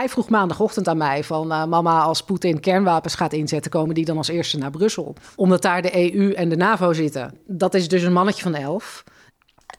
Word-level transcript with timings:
hij 0.00 0.08
vroeg 0.08 0.28
maandagochtend 0.28 0.88
aan 0.88 0.96
mij 0.96 1.24
van... 1.24 1.52
eh, 1.52 1.64
mama, 1.64 2.00
als 2.00 2.22
Poetin 2.22 2.60
kernwapens 2.60 3.14
gaat 3.14 3.32
inzetten... 3.32 3.70
komen 3.70 3.94
die 3.94 4.04
dan 4.04 4.16
als 4.16 4.28
eerste 4.28 4.58
naar 4.58 4.70
Brussel? 4.70 5.14
Omdat 5.36 5.62
daar 5.62 5.82
de 5.82 6.14
EU 6.14 6.32
en 6.32 6.48
de 6.48 6.56
NAVO 6.56 6.92
zitten. 6.92 7.34
Dat 7.46 7.74
is 7.74 7.88
dus 7.88 8.02
een 8.02 8.12
mannetje 8.12 8.42
van 8.42 8.54
elf. 8.54 9.04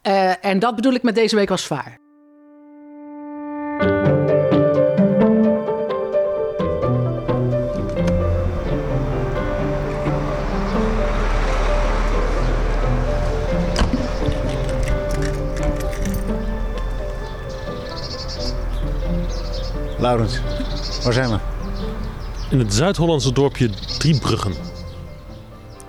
Eh, 0.01 0.45
en 0.45 0.59
dat 0.59 0.75
bedoel 0.75 0.93
ik 0.93 1.03
met 1.03 1.15
deze 1.15 1.35
week 1.35 1.49
was 1.49 1.63
zwaar. 1.63 2.00
Laurens, 20.01 20.39
waar 21.03 21.13
zijn 21.13 21.29
we? 21.29 21.37
In 22.49 22.59
het 22.59 22.73
Zuid-Hollandse 22.73 23.33
dorpje 23.33 23.69
Driebruggen. 23.97 24.53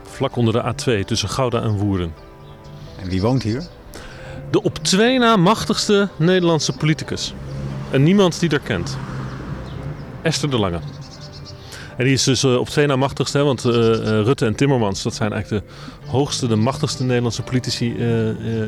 Vlak 0.02 0.36
onder 0.36 0.54
de 0.54 0.74
A2 0.74 1.04
tussen 1.04 1.28
Gouda 1.28 1.62
en 1.62 1.78
Woerden. 1.78 2.14
En 3.02 3.08
wie 3.08 3.20
woont 3.20 3.42
hier? 3.42 3.62
De 4.50 4.62
op 4.62 4.78
twee 4.78 5.18
na 5.18 5.36
machtigste 5.36 6.08
Nederlandse 6.16 6.72
politicus. 6.72 7.34
En 7.90 8.02
niemand 8.02 8.40
die 8.40 8.50
er 8.50 8.60
kent. 8.60 8.96
Esther 10.22 10.50
de 10.50 10.58
Lange. 10.58 10.80
En 11.96 12.04
die 12.04 12.12
is 12.12 12.24
dus 12.24 12.42
eh, 12.44 12.56
op 12.56 12.68
twee 12.68 12.86
na 12.86 12.96
machtigste, 12.96 13.38
hè, 13.38 13.44
want 13.44 13.64
eh, 13.64 13.92
eh, 13.92 14.24
Rutte 14.24 14.46
en 14.46 14.54
Timmermans, 14.54 15.02
dat 15.02 15.14
zijn 15.14 15.32
eigenlijk 15.32 15.64
de 15.64 15.72
hoogste, 16.10 16.46
de 16.46 16.56
machtigste 16.56 17.04
Nederlandse 17.04 17.42
politici 17.42 17.94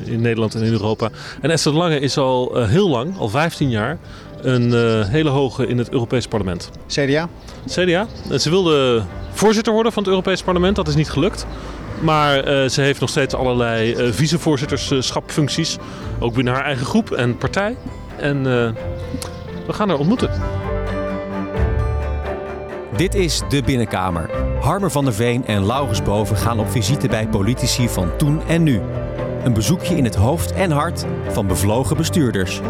in 0.05 0.21
Nederland 0.21 0.55
en 0.55 0.63
in 0.63 0.73
Europa. 0.73 1.11
En 1.41 1.51
Esther 1.51 1.73
de 1.73 1.79
Lange 1.79 2.01
is 2.01 2.19
al 2.19 2.57
heel 2.57 2.89
lang, 2.89 3.19
al 3.19 3.29
15 3.29 3.71
jaar, 3.71 3.99
een 4.45 4.75
eh, 4.75 5.09
hele 5.09 5.29
hoge 5.29 5.67
in 5.67 5.79
het 5.79 5.91
Europees 5.91 6.27
Parlement. 6.27 6.71
CDA? 6.87 7.29
CDA. 7.67 8.07
En 8.31 8.41
Ze 8.41 8.51
wilde 8.51 9.03
voorzitter 9.33 9.73
worden 9.73 9.93
van 9.93 10.03
het 10.03 10.11
Europees 10.13 10.43
Parlement. 10.43 10.77
Dat 10.77 10.89
is 10.89 10.95
niet 10.95 11.11
gelukt. 11.11 11.47
Maar 12.01 12.45
eh, 12.45 12.69
ze 12.69 12.81
heeft 12.81 13.01
nog 13.01 13.11
steeds 13.11 13.35
allerlei 13.35 13.93
eh 13.93 14.13
vicevoorzitterschapfuncties. 14.13 15.77
Ook 16.19 16.35
binnen 16.35 16.55
haar 16.55 16.65
eigen 16.65 16.87
groep 16.87 17.11
en 17.11 17.37
partij. 17.37 17.77
En 18.17 18.37
eh, 18.37 18.71
we 19.67 19.73
gaan 19.73 19.89
haar 19.89 19.99
ontmoeten. 19.99 20.31
Dit 22.97 23.15
is 23.15 23.43
De 23.49 23.63
Binnenkamer. 23.63 24.31
Harmer 24.61 24.91
van 24.91 25.05
der 25.05 25.15
Veen 25.15 25.47
en 25.47 25.67
Laurens 25.67 26.03
Boven 26.03 26.37
gaan 26.37 26.59
op 26.59 26.71
visite 26.71 27.09
bij 27.09 27.29
politici 27.29 27.89
van 27.89 28.17
toen 28.17 28.41
en 28.47 28.63
nu. 28.63 28.81
Een 29.45 29.53
bezoekje 29.53 29.97
in 29.97 30.05
het 30.05 30.15
hoofd 30.15 30.53
en 30.53 30.71
hart 30.71 31.05
van 31.29 31.47
bevlogen 31.47 31.97
bestuurders. 31.97 32.61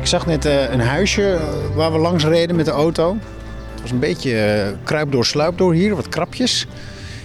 Ik 0.00 0.06
zag 0.06 0.26
net 0.26 0.44
eh, 0.44 0.70
een 0.70 0.80
huisje 0.80 1.32
eh, 1.32 1.76
waar 1.76 1.92
we 1.92 1.98
langs 1.98 2.24
reden 2.24 2.56
met 2.56 2.64
de 2.64 2.70
auto. 2.70 3.16
Het 3.72 3.80
was 3.80 3.90
een 3.90 3.98
beetje 3.98 4.40
eh, 4.40 4.76
kruip 4.84 5.12
door 5.12 5.24
sluip 5.24 5.58
door 5.58 5.72
hier, 5.72 5.94
wat 5.94 6.08
krapjes. 6.08 6.66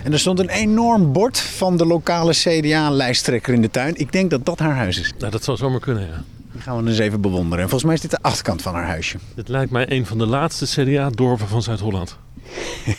En 0.03 0.13
er 0.13 0.19
stond 0.19 0.39
een 0.39 0.49
enorm 0.49 1.11
bord 1.11 1.39
van 1.39 1.77
de 1.77 1.85
lokale 1.85 2.33
CDA-lijsttrekker 2.33 3.53
in 3.53 3.61
de 3.61 3.69
tuin. 3.69 3.95
Ik 3.95 4.11
denk 4.11 4.29
dat 4.29 4.45
dat 4.45 4.59
haar 4.59 4.75
huis 4.75 4.99
is. 4.99 5.13
Nou, 5.19 5.31
dat 5.31 5.43
zou 5.43 5.57
zomaar 5.57 5.79
kunnen, 5.79 6.07
ja. 6.07 6.23
Die 6.51 6.61
gaan 6.61 6.83
we 6.83 6.89
eens 6.89 6.99
even 6.99 7.21
bewonderen. 7.21 7.63
En 7.63 7.69
volgens 7.69 7.83
mij 7.83 7.93
is 7.93 8.01
dit 8.01 8.11
de 8.11 8.21
achterkant 8.21 8.61
van 8.61 8.73
haar 8.73 8.85
huisje. 8.85 9.17
Dit 9.35 9.47
lijkt 9.47 9.71
mij 9.71 9.91
een 9.91 10.05
van 10.05 10.17
de 10.17 10.25
laatste 10.25 10.65
CDA-dorpen 10.65 11.47
van 11.47 11.61
Zuid-Holland. 11.61 12.17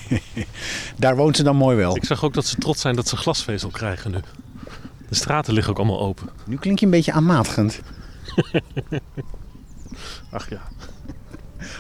Daar 0.96 1.16
woont 1.16 1.36
ze 1.36 1.42
dan 1.42 1.56
mooi 1.56 1.76
wel. 1.76 1.96
Ik 1.96 2.04
zag 2.04 2.24
ook 2.24 2.34
dat 2.34 2.46
ze 2.46 2.56
trots 2.56 2.80
zijn 2.80 2.96
dat 2.96 3.08
ze 3.08 3.16
glasvezel 3.16 3.70
krijgen 3.70 4.10
nu. 4.10 4.18
De 5.08 5.14
straten 5.14 5.54
liggen 5.54 5.72
ook 5.72 5.78
allemaal 5.78 6.00
open. 6.00 6.28
Nu 6.46 6.56
klink 6.56 6.78
je 6.78 6.84
een 6.84 6.90
beetje 6.90 7.12
aanmatigend. 7.12 7.80
Ach 10.30 10.50
ja. 10.50 10.60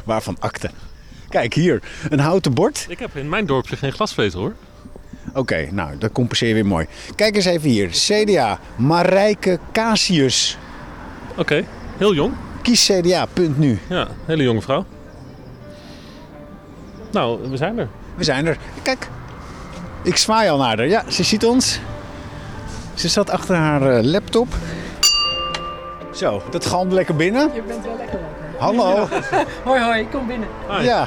Waarvan 0.04 0.36
akte. 0.38 0.70
Kijk 1.28 1.54
hier, 1.54 1.82
een 2.08 2.20
houten 2.20 2.54
bord. 2.54 2.86
Ik 2.88 2.98
heb 2.98 3.16
in 3.16 3.28
mijn 3.28 3.46
dorpje 3.46 3.76
geen 3.76 3.92
glasvezel 3.92 4.40
hoor. 4.40 4.54
Oké, 5.34 5.68
nou, 5.70 5.98
dat 5.98 6.12
compenseer 6.12 6.48
je 6.48 6.54
weer 6.54 6.66
mooi. 6.66 6.86
Kijk 7.14 7.36
eens 7.36 7.44
even 7.44 7.68
hier. 7.68 7.88
CDA, 7.88 8.58
Marijke 8.76 9.58
Casius. 9.72 10.58
Oké, 11.36 11.64
heel 11.96 12.14
jong. 12.14 12.34
Kies 12.62 12.86
CDA, 12.86 13.26
punt 13.26 13.58
nu. 13.58 13.78
Ja, 13.88 14.08
hele 14.24 14.42
jonge 14.42 14.62
vrouw. 14.62 14.84
Nou, 17.12 17.50
we 17.50 17.56
zijn 17.56 17.78
er. 17.78 17.88
We 18.16 18.24
zijn 18.24 18.46
er. 18.46 18.56
Kijk, 18.82 19.08
ik 20.02 20.16
zwaai 20.16 20.50
al 20.50 20.58
naar 20.58 20.76
haar. 20.76 20.88
Ja, 20.88 21.10
ze 21.10 21.22
ziet 21.22 21.44
ons. 21.44 21.80
Ze 22.94 23.08
zat 23.08 23.30
achter 23.30 23.56
haar 23.56 23.96
eh, 23.96 24.04
laptop. 24.04 24.48
Zo, 26.14 26.42
dat 26.50 26.66
galmt 26.66 26.92
lekker 26.92 27.16
binnen. 27.16 27.50
Je 27.54 27.62
bent 27.62 27.84
wel 27.84 27.96
lekker 27.96 28.20
wakker. 28.20 28.45
Hallo. 28.58 29.08
Hoi, 29.64 29.80
hoi, 29.80 30.08
kom 30.08 30.26
binnen. 30.26 30.48
Ja. 30.82 31.06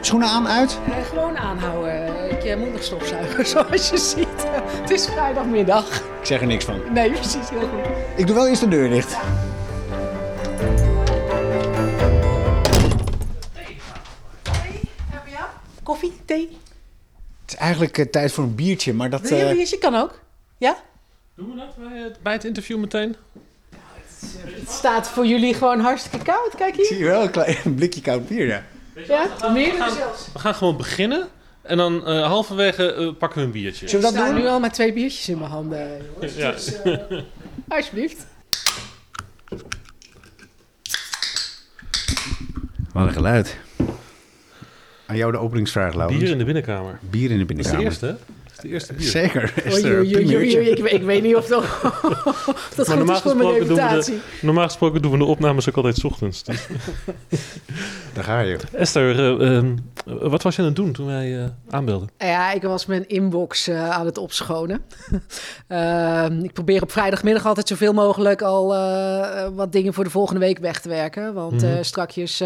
Schoenen 0.00 0.28
aan, 0.28 0.48
uit. 0.48 0.78
Eh, 0.86 1.04
gewoon 1.04 1.36
aanhouden. 1.36 2.30
Ik 2.30 2.44
uh, 2.44 2.56
moet 2.56 2.72
nog 2.72 2.82
stofzuigen, 2.82 3.46
zoals 3.56 3.90
je 3.90 3.96
ziet. 3.96 4.46
het 4.80 4.90
is 4.90 5.06
vrijdagmiddag. 5.06 5.96
Ik 5.96 6.26
zeg 6.26 6.40
er 6.40 6.46
niks 6.46 6.64
van. 6.64 6.80
Nee, 6.92 7.10
precies, 7.10 7.50
heel 7.50 7.60
goed. 7.60 7.96
Ik 8.16 8.26
doe 8.26 8.36
wel 8.36 8.48
eerst 8.48 8.60
de 8.60 8.68
deur 8.68 8.88
dicht. 8.88 9.16
Koffie, 15.82 16.12
thee? 16.24 16.48
Het 17.42 17.52
is 17.52 17.54
eigenlijk 17.54 17.98
eh, 17.98 18.06
tijd 18.06 18.32
voor 18.32 18.44
een 18.44 18.54
biertje, 18.54 18.94
maar 18.94 19.10
dat... 19.10 19.20
Wil 19.20 19.36
je 19.38 19.42
eh, 19.44 19.50
een 19.50 19.56
biertje? 19.56 19.78
Kan 19.78 19.94
ook. 19.94 20.20
Ja? 20.58 20.76
Doen 21.34 21.50
we 21.50 21.56
dat 21.56 21.76
bij 21.76 21.98
het, 21.98 22.22
bij 22.22 22.32
het 22.32 22.44
interview 22.44 22.78
meteen? 22.78 23.16
Het 24.20 24.70
staat 24.70 25.08
voor 25.08 25.26
jullie 25.26 25.54
gewoon 25.54 25.80
hartstikke 25.80 26.24
koud. 26.24 26.54
Kijk 26.56 26.76
hier. 26.76 26.84
zie 26.84 26.98
je 26.98 27.04
wel 27.04 27.22
een 27.22 27.30
klein 27.30 27.56
blikje 27.76 28.00
koud 28.00 28.28
bier, 28.28 28.46
ja. 28.46 28.62
Ja, 29.06 29.50
meerdere 29.52 29.90
zelfs. 29.90 30.28
We 30.32 30.38
gaan 30.38 30.54
gewoon 30.54 30.76
beginnen. 30.76 31.28
En 31.62 31.76
dan 31.76 32.06
eh, 32.06 32.26
halverwege 32.26 32.92
eh, 32.92 33.08
pakken 33.18 33.38
we 33.40 33.44
een 33.46 33.50
biertje. 33.52 33.88
Zullen 33.88 34.04
we 34.04 34.10
Ik 34.10 34.14
dat 34.16 34.24
sta 34.26 34.34
doen? 34.34 34.42
nu 34.44 34.48
al 34.50 34.60
met 34.60 34.72
twee 34.74 34.92
biertjes 34.92 35.28
in 35.28 35.38
mijn 35.38 35.50
handen. 35.50 35.88
jongens. 36.14 36.34
Ja. 36.34 36.50
Dus, 36.52 36.82
eh, 36.82 37.18
alsjeblieft. 37.68 38.26
Wat 42.92 43.06
een 43.06 43.12
geluid. 43.12 43.56
Aan 45.06 45.16
jou 45.16 45.32
de 45.32 45.38
openingsvraag, 45.38 45.94
Laurens. 45.94 46.20
Bier 46.20 46.30
in 46.32 46.38
de 46.38 46.44
binnenkamer. 46.44 46.98
Bier 47.10 47.30
in 47.30 47.38
de 47.38 47.44
Dat 47.46 47.58
is 47.58 47.64
de 47.66 47.70
binnenkamer. 47.76 47.84
eerste, 47.84 48.06
hè? 48.06 48.12
Is 48.58 48.64
de 48.64 48.68
eerste 48.68 48.92
bier. 48.92 49.08
Zeker. 49.08 49.52
Oei, 49.66 49.74
Esther, 49.74 49.98
oei, 49.98 49.98
oei, 49.98 50.14
oei, 50.14 50.24
primeurtje. 50.24 50.58
oei, 50.58 50.70
Ik, 50.70 50.78
ik 50.78 51.02
weet 51.02 51.22
niet 51.22 51.36
of 51.36 51.46
dat, 51.46 51.62
of 51.62 52.72
dat 52.76 52.86
Maar 52.86 52.96
goed 52.96 52.96
normaal 52.96 53.16
is 53.16 53.22
voor 53.22 53.36
mijn 53.36 53.48
gesproken, 53.48 53.66
doen 53.66 53.76
we 53.76 53.82
reputatie. 53.82 54.14
de, 54.14 54.46
normaal 54.46 54.64
gesproken 54.64 55.02
doen 55.02 55.10
we 55.12 55.18
de 55.18 55.24
opnames 55.24 55.68
ook 55.68 55.76
altijd 55.76 55.96
's 55.96 56.04
ochtends. 56.04 56.44
Dus- 56.44 56.66
Daar 58.14 58.24
ga 58.24 58.40
je. 58.40 58.56
Esther, 58.72 59.18
eh, 59.40 59.56
ehm, 59.56 59.76
wat 60.20 60.42
was 60.42 60.54
je 60.56 60.60
aan 60.62 60.66
het 60.68 60.76
doen 60.76 60.92
toen 60.92 61.06
wij 61.06 61.38
eh, 61.38 61.44
aanbelden? 61.70 62.08
Ja, 62.18 62.52
ik 62.52 62.62
was 62.62 62.86
mijn 62.86 63.08
inbox 63.08 63.68
eh, 63.68 63.90
aan 63.90 64.06
het 64.06 64.18
opschonen. 64.18 64.82
Ehm, 65.68 66.38
ik 66.44 66.52
probeer 66.52 66.82
op 66.82 66.92
vrijdagmiddag 66.92 67.46
altijd 67.46 67.68
zoveel 67.68 67.92
mogelijk 67.92 68.42
al 68.42 68.74
eh, 68.74 69.48
wat 69.54 69.72
dingen 69.72 69.94
voor 69.94 70.04
de 70.04 70.10
volgende 70.10 70.40
week 70.40 70.58
weg 70.58 70.80
te 70.80 70.88
werken. 70.88 71.34
Want 71.34 71.62
Mhm. 71.62 71.82
strakjes 71.82 72.38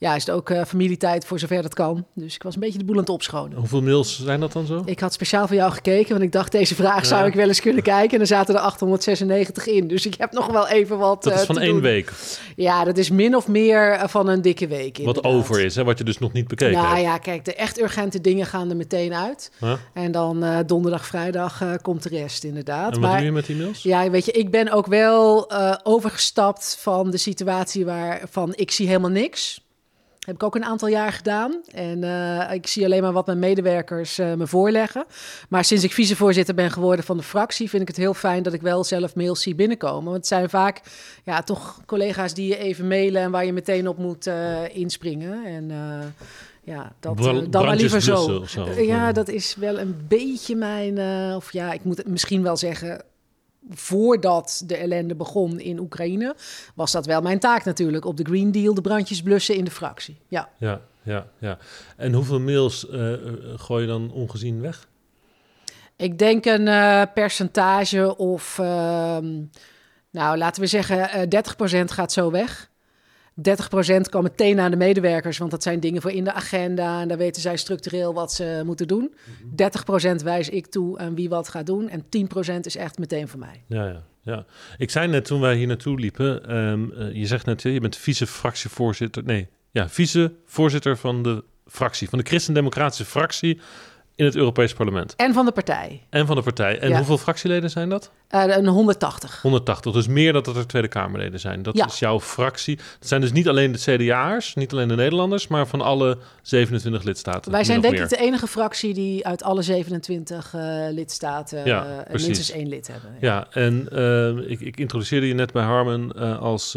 ja, 0.00 0.14
is 0.14 0.26
het 0.26 0.30
ook 0.30 0.52
familietijd 0.66 1.24
voor 1.24 1.38
zover 1.38 1.62
dat 1.62 1.74
kan. 1.74 2.06
Dus 2.14 2.34
ik 2.34 2.42
was 2.42 2.54
een 2.54 2.60
beetje 2.60 2.78
de 2.78 2.84
boel 2.84 2.94
aan 2.94 3.00
het 3.00 3.08
opschonen. 3.10 3.58
Hoeveel 3.58 3.82
mails 3.82 4.22
zijn 4.24 4.40
dat 4.40 4.52
dan 4.52 4.66
zo? 4.66 4.82
Ik 4.84 5.00
had 5.00 5.12
speciaal 5.12 5.46
voor 5.46 5.56
jou 5.56 5.72
gekeken, 5.72 6.10
want 6.10 6.22
ik 6.22 6.32
dacht 6.32 6.52
deze 6.52 6.74
vraag 6.74 7.06
zou 7.06 7.26
ik 7.26 7.34
wel 7.34 7.48
eens 7.48 7.60
kunnen 7.60 7.82
kijken. 7.82 8.14
En 8.14 8.20
er 8.20 8.26
zaten 8.26 8.54
er 8.54 8.60
896 8.60 9.66
in. 9.66 9.88
Dus 9.88 10.06
ik 10.06 10.14
heb 10.18 10.32
nog 10.32 10.46
wel 10.46 10.68
even 10.68 10.98
wat 10.98 11.22
Dat 11.22 11.32
is 11.34 11.42
van 11.44 11.58
één 11.58 11.72
doen. 11.72 11.80
week. 11.80 12.12
Ja, 12.56 12.84
dat 12.84 12.96
is 12.96 13.10
min 13.10 13.36
of 13.36 13.48
meer 13.48 14.00
van 14.08 14.28
een 14.28 14.42
dikke 14.42 14.66
week 14.66 14.96
Wat 14.96 15.06
inderdaad. 15.16 15.32
over 15.32 15.60
is, 15.60 15.74
hè? 15.76 15.84
wat 15.84 15.98
je 15.98 16.04
dus 16.04 16.18
nog 16.18 16.32
niet 16.32 16.48
bekeken 16.48 16.77
Nou 16.82 16.94
hebt. 16.94 17.06
ja, 17.06 17.18
kijk, 17.18 17.44
de 17.44 17.54
echt 17.54 17.80
urgente 17.80 18.20
dingen 18.20 18.46
gaan 18.46 18.70
er 18.70 18.76
meteen 18.76 19.14
uit. 19.14 19.50
Huh? 19.58 19.72
En 19.92 20.12
dan 20.12 20.44
eh, 20.44 20.58
donderdag, 20.66 21.06
vrijdag 21.06 21.60
eh, 21.60 21.74
komt 21.82 22.02
de 22.02 22.08
rest 22.08 22.44
inderdaad. 22.44 22.94
En 22.94 23.00
wat 23.00 23.10
maar 23.10 23.16
doe 23.16 23.26
je 23.26 23.32
met 23.32 23.46
die 23.46 23.56
mails? 23.56 23.82
ja, 23.82 24.10
weet 24.10 24.24
je, 24.24 24.32
ik 24.32 24.50
ben 24.50 24.70
ook 24.70 24.86
wel 24.86 25.48
eh, 25.50 25.74
overgestapt 25.82 26.76
van 26.80 27.10
de 27.10 27.16
situatie 27.16 27.84
waarvan 27.84 28.52
ik 28.54 28.70
zie 28.70 28.86
helemaal 28.86 29.10
niks. 29.10 29.66
Heb 30.18 30.36
ik 30.36 30.42
ook 30.42 30.54
een 30.54 30.64
aantal 30.64 30.88
jaar 30.88 31.12
gedaan. 31.12 31.60
En 31.72 32.02
ik 32.52 32.66
zie 32.66 32.84
alleen 32.84 33.02
maar 33.02 33.12
wat 33.12 33.26
mijn 33.26 33.38
medewerkers 33.38 34.16
me 34.16 34.46
voorleggen. 34.46 35.04
Maar 35.48 35.64
sinds 35.64 35.84
ik 35.84 35.92
vicevoorzitter 35.92 36.54
ben 36.54 36.70
geworden 36.70 37.04
van 37.04 37.16
de 37.16 37.22
fractie, 37.22 37.68
vind 37.68 37.82
ik 37.82 37.88
het 37.88 37.96
heel 37.96 38.14
fijn 38.14 38.42
dat 38.42 38.52
ik 38.52 38.60
wel 38.60 38.84
zelf 38.84 39.14
mails 39.14 39.42
zie 39.42 39.54
binnenkomen. 39.54 40.04
Want 40.04 40.16
het 40.16 40.26
zijn 40.26 40.48
vaak 40.48 40.80
ja, 41.24 41.42
toch 41.42 41.80
collega's 41.86 42.34
die 42.34 42.48
je 42.48 42.56
even 42.56 42.88
mailen 42.88 43.22
en 43.22 43.30
waar 43.30 43.44
je 43.44 43.52
meteen 43.52 43.88
op 43.88 43.98
moet 43.98 44.30
inspringen. 44.72 45.44
En 45.44 45.70
ja, 46.68 46.92
dat 47.00 47.26
eh, 47.26 47.38
dan 47.50 47.64
maar 47.66 47.76
liever 47.76 48.02
zo. 48.02 48.44
Eh, 48.56 48.86
ja, 48.86 49.12
dat 49.12 49.28
is 49.28 49.54
wel 49.56 49.78
een 49.78 50.04
beetje 50.08 50.56
mijn. 50.56 50.98
eh, 50.98 51.36
of 51.36 51.52
ja, 51.52 51.72
ik 51.72 51.84
moet 51.84 51.96
het 51.98 52.06
misschien 52.06 52.42
wel 52.42 52.56
zeggen. 52.56 53.02
Voordat 53.70 54.62
de 54.66 54.76
ellende 54.76 55.14
begon 55.14 55.60
in 55.60 55.78
Oekraïne, 55.78 56.34
was 56.74 56.92
dat 56.92 57.06
wel 57.06 57.20
mijn 57.20 57.38
taak 57.38 57.64
natuurlijk. 57.64 58.04
Op 58.04 58.16
de 58.16 58.24
Green 58.24 58.52
Deal 58.52 58.74
de 58.74 58.80
brandjes 58.80 59.22
blussen 59.22 59.54
in 59.54 59.64
de 59.64 59.70
fractie. 59.70 60.16
Ja. 60.28 60.48
Ja, 60.58 60.80
ja, 61.02 61.26
ja. 61.38 61.58
En 61.96 62.12
hoeveel 62.12 62.40
mails 62.40 62.88
eh, 62.88 63.12
eh, 63.12 63.18
gooi 63.56 63.82
je 63.82 63.88
dan 63.88 64.10
ongezien 64.12 64.60
weg? 64.60 64.88
Ik 65.96 66.18
denk 66.18 66.44
een 66.44 66.68
eh, 66.68 67.02
percentage 67.14 68.16
of. 68.16 68.58
ehm, 68.58 69.42
Nou, 70.10 70.36
laten 70.38 70.62
we 70.62 70.68
zeggen, 70.68 71.10
eh 71.10 71.22
30% 71.28 71.84
gaat 71.92 72.12
zo 72.12 72.30
weg. 72.30 72.70
30% 73.38 73.40
kan 74.10 74.22
meteen 74.22 74.60
aan 74.60 74.70
de 74.70 74.76
medewerkers, 74.76 75.38
want 75.38 75.50
dat 75.50 75.62
zijn 75.62 75.80
dingen 75.80 76.02
voor 76.02 76.10
in 76.10 76.24
de 76.24 76.32
agenda. 76.32 77.00
En 77.00 77.08
daar 77.08 77.18
weten 77.18 77.42
zij 77.42 77.56
structureel 77.56 78.14
wat 78.14 78.32
ze 78.32 78.62
moeten 78.64 78.88
doen. 78.88 79.14
30% 80.20 80.22
wijs 80.24 80.48
ik 80.48 80.66
toe 80.66 80.98
aan 80.98 81.14
wie 81.14 81.28
wat 81.28 81.48
gaat 81.48 81.66
doen. 81.66 81.88
En 81.88 82.02
10% 82.02 82.60
is 82.60 82.76
echt 82.76 82.98
meteen 82.98 83.28
voor 83.28 83.38
mij. 83.38 83.62
Ja, 83.66 83.86
ja, 83.86 84.02
ja. 84.22 84.44
Ik 84.76 84.90
zei 84.90 85.08
net 85.08 85.24
toen 85.24 85.40
wij 85.40 85.56
hier 85.56 85.66
naartoe 85.66 86.00
liepen, 86.00 86.48
ehm, 86.48 86.90
eh, 86.90 87.14
je 87.14 87.26
zegt 87.26 87.46
net, 87.46 87.62
je 87.62 87.80
bent 87.80 87.96
vice-fractievoorzitter. 87.96 89.24
Nee, 89.24 89.48
ja, 89.70 89.88
vice-voorzitter 89.88 90.96
van 90.96 91.22
de 91.22 91.44
fractie, 91.66 92.08
van 92.08 92.18
de 92.18 92.24
Christendemocratische 92.24 93.04
fractie 93.04 93.60
in 94.18 94.24
het 94.24 94.36
Europees 94.36 94.72
Parlement. 94.72 95.14
En 95.16 95.32
van 95.34 95.44
de 95.44 95.52
partij. 95.52 96.02
En 96.10 96.26
van 96.26 96.36
de 96.36 96.42
partij. 96.42 96.78
En 96.78 96.88
Ja. 96.88 96.96
hoeveel 96.96 97.18
fractieleden 97.18 97.70
zijn 97.70 97.88
dat? 97.88 98.10
Eh, 98.28 98.56
een 98.56 98.66
180. 98.66 99.42
180, 99.42 99.92
dus 99.92 100.06
meer 100.06 100.32
dan 100.32 100.42
dat 100.42 100.56
er 100.56 100.66
Tweede 100.66 100.88
Kamerleden 100.88 101.40
zijn. 101.40 101.62
Dat 101.62 101.76
Ja. 101.76 101.86
is 101.86 101.98
jouw 101.98 102.20
fractie. 102.20 102.76
Dat 102.76 103.08
zijn 103.08 103.20
dus 103.20 103.32
niet 103.32 103.48
alleen 103.48 103.72
de 103.72 103.78
CDA'ers, 103.78 104.54
niet 104.54 104.72
alleen 104.72 104.88
de 104.88 104.94
Nederlanders, 104.94 105.48
maar 105.48 105.66
van 105.66 105.80
alle 105.80 106.18
27 106.42 107.02
lidstaten. 107.02 107.52
Wij 107.52 107.64
zijn 107.64 107.80
denk 107.80 107.98
ik 107.98 108.08
de 108.08 108.16
enige 108.16 108.46
fractie 108.46 108.94
die 108.94 109.26
uit 109.26 109.42
alle 109.42 109.62
27 109.62 110.54
eh, 110.54 110.86
lidstaten 110.90 111.64
Ja, 111.64 112.04
eh, 112.06 112.10
minstens 112.12 112.50
één 112.50 112.68
lid 112.68 112.86
hebben. 112.86 113.10
Ja, 113.20 113.46
en 113.50 113.88
ik, 114.50 114.60
ik 114.60 114.76
introduceerde 114.80 115.28
je 115.28 115.34
net 115.34 115.52
bij 115.52 115.64
Harmen 115.64 116.12
eh, 116.16 116.38
als 116.38 116.72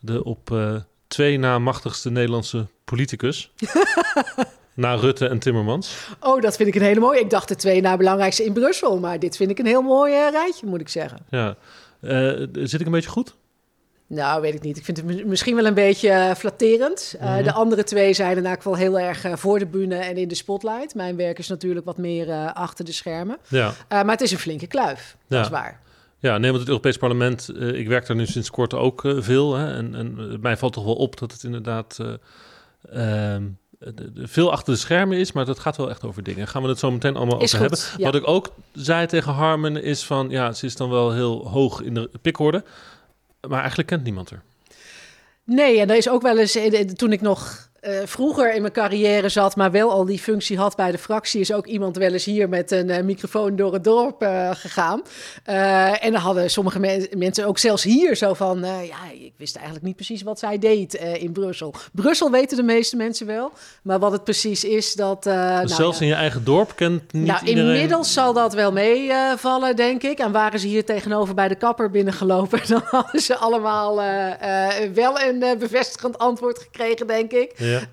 de 0.00 0.24
op 0.24 0.58
twee 1.06 1.38
na 1.38 1.58
machtigste 1.58 2.10
Nederlandse 2.10 2.66
politicus. 2.84 3.50
na 4.74 4.94
Rutte 4.94 5.26
en 5.28 5.38
Timmermans. 5.38 6.08
Oh, 6.20 6.40
dat 6.40 6.56
vind 6.56 6.68
ik 6.68 6.74
een 6.74 6.82
hele 6.82 7.00
mooie. 7.00 7.20
Ik 7.20 7.30
dacht 7.30 7.48
de 7.48 7.56
twee 7.56 7.80
na 7.80 7.96
belangrijkste 7.96 8.44
in 8.44 8.52
Brussel, 8.52 8.98
maar 8.98 9.18
dit 9.18 9.36
vind 9.36 9.50
ik 9.50 9.58
een 9.58 9.66
heel 9.66 9.82
mooi 9.82 10.12
eh, 10.14 10.30
rijtje, 10.30 10.66
moet 10.66 10.80
ik 10.80 10.88
zeggen. 10.88 11.18
Ja. 11.30 11.56
Eh, 12.00 12.46
zit 12.52 12.80
ik 12.80 12.86
een 12.86 12.92
beetje 12.92 13.10
goed? 13.10 13.34
Nou, 14.06 14.40
weet 14.40 14.54
ik 14.54 14.62
niet. 14.62 14.76
Ik 14.76 14.84
vind 14.84 14.96
het 14.96 15.06
mi- 15.06 15.24
misschien 15.24 15.54
wel 15.56 15.66
een 15.66 15.74
beetje 15.74 16.08
eh, 16.10 16.34
flatterend. 16.34 17.14
Mhm. 17.20 17.42
De 17.42 17.52
andere 17.52 17.84
twee 17.84 18.12
zijn 18.12 18.36
in 18.36 18.46
elk 18.46 18.56
geval 18.56 18.74
heel 18.76 18.98
erg 18.98 19.26
voor 19.34 19.58
de 19.58 19.66
bühne 19.66 19.94
en 19.96 20.16
in 20.16 20.28
de 20.28 20.34
spotlight. 20.34 20.94
Mijn 20.94 21.16
werk 21.16 21.38
is 21.38 21.48
natuurlijk 21.48 21.86
wat 21.86 21.96
meer 21.98 22.52
achter 22.52 22.84
de 22.84 22.92
schermen. 22.92 23.36
Ja. 23.48 23.72
Maar 23.88 24.04
het 24.06 24.20
is 24.20 24.32
een 24.32 24.38
flinke 24.38 24.66
kluif, 24.66 25.16
dat 25.28 25.38
Ja. 25.38 25.44
is 25.44 25.50
waar. 25.50 25.80
Ja, 26.18 26.38
nee, 26.38 26.48
want 26.48 26.58
het 26.60 26.68
Europees 26.68 26.96
Parlement, 26.96 27.48
ik 27.58 27.88
werk 27.88 28.06
daar 28.06 28.16
nu 28.16 28.26
sinds 28.26 28.50
kort 28.50 28.74
ook 28.74 29.02
veel. 29.18 29.54
Hè, 29.56 29.72
en, 29.74 29.94
en 29.94 30.38
mij 30.40 30.56
valt 30.56 30.72
toch 30.72 30.84
wel 30.84 30.94
op 30.94 31.18
dat 31.18 31.32
het 31.32 31.42
inderdaad 31.42 31.98
eh, 32.90 33.34
ehm, 33.34 33.42
veel 34.14 34.52
achter 34.52 34.72
de 34.72 34.78
schermen 34.78 35.18
is, 35.18 35.32
maar 35.32 35.44
dat 35.44 35.58
gaat 35.58 35.76
wel 35.76 35.90
echt 35.90 36.04
over 36.04 36.22
dingen. 36.22 36.48
Gaan 36.48 36.62
we 36.62 36.68
het 36.68 36.78
zo 36.78 36.90
meteen 36.90 37.16
allemaal 37.16 37.40
Is 37.40 37.54
over 37.54 37.68
goed, 37.68 37.80
hebben. 37.80 38.00
ja. 38.04 38.12
Wat 38.12 38.20
ik 38.20 38.28
ook 38.28 38.52
zei 38.72 39.06
tegen 39.06 39.32
Harmen 39.32 39.82
is 39.82 40.04
van, 40.04 40.30
ja, 40.30 40.52
ze 40.52 40.66
is 40.66 40.76
dan 40.76 40.90
wel 40.90 41.12
heel 41.12 41.48
hoog 41.48 41.80
in 41.80 41.94
de 41.94 42.10
pikorde, 42.22 42.64
maar 43.48 43.58
eigenlijk 43.58 43.88
kent 43.88 44.04
niemand 44.04 44.30
er. 44.30 44.42
Nee, 45.44 45.80
en 45.80 45.90
er 45.90 45.96
is 45.96 46.08
ook 46.08 46.22
wel 46.22 46.38
eens, 46.38 46.54
eh, 46.54 46.80
toen 46.80 47.12
ik 47.12 47.20
nog 47.20 47.68
eh, 47.80 47.98
vroeger 48.04 48.54
in 48.54 48.60
mijn 48.60 48.72
carrière 48.72 49.28
zat, 49.28 49.56
maar 49.56 49.70
wel 49.70 49.90
al 49.90 50.04
die 50.04 50.18
functie 50.18 50.58
had 50.58 50.76
bij 50.76 50.90
de 50.90 50.98
fractie, 50.98 51.40
is 51.40 51.52
ook 51.52 51.66
iemand 51.66 51.96
wel 51.96 52.12
eens 52.12 52.24
hier 52.24 52.48
met 52.48 52.70
een 52.70 52.90
eh, 52.90 53.02
microfoon 53.02 53.56
door 53.56 53.72
het 53.72 53.84
dorp 53.84 54.22
eh, 54.22 54.50
gegaan. 54.52 55.02
En 56.00 56.12
dan 56.12 56.20
hadden 56.20 56.50
sommige 56.50 56.78
men- 56.78 57.08
mensen 57.16 57.46
ook 57.46 57.58
zelfs 57.58 57.82
hier 57.82 58.14
zo 58.16 58.34
van, 58.34 58.58
ja, 58.64 59.10
ik 59.20 59.32
wist 59.36 59.54
eigenlijk 59.56 59.86
niet 59.86 59.96
precies 59.96 60.22
wat 60.22 60.38
zij 60.38 60.58
deed 60.58 60.94
in 60.94 61.32
Brussel. 61.32 61.74
Brussel 61.92 62.30
weten 62.30 62.56
de 62.56 62.62
meeste 62.62 62.96
mensen 62.96 63.26
wel, 63.26 63.52
maar 63.82 63.98
wat 63.98 64.12
het 64.12 64.24
precies 64.24 64.64
is, 64.64 64.94
dat... 64.94 65.26
eh, 65.26 65.34
nou 65.34 65.66
Dus 65.66 65.76
zelfs 65.76 65.98
ja. 65.98 66.04
in 66.04 66.10
je 66.10 66.16
eigen 66.18 66.44
dorp 66.44 66.72
kent 66.76 67.12
niet 67.12 67.26
Nou, 67.26 67.44
iedereen... 67.44 67.72
inmiddels 67.72 68.12
zal 68.12 68.32
dat 68.32 68.54
wel 68.54 68.72
meevallen, 68.72 69.76
denk 69.76 70.02
ik. 70.02 70.18
En 70.18 70.32
waren 70.32 70.58
ze 70.60 70.66
hier 70.66 70.84
tegenover 70.84 71.34
bij 71.34 71.48
de 71.48 71.54
kapper 71.54 71.90
binnengelopen, 71.90 72.60
dan 72.68 72.82
hadden 72.84 73.20
ze 73.20 73.36
allemaal 73.36 73.96
wel 74.94 75.20
een 75.20 75.58
bevestigend 75.58 76.18
antwoord 76.18 76.58
gekregen, 76.58 77.06
denk 77.06 77.32
ik. 77.32 77.52
Ja. 77.56 77.69
Eh, 77.76 77.90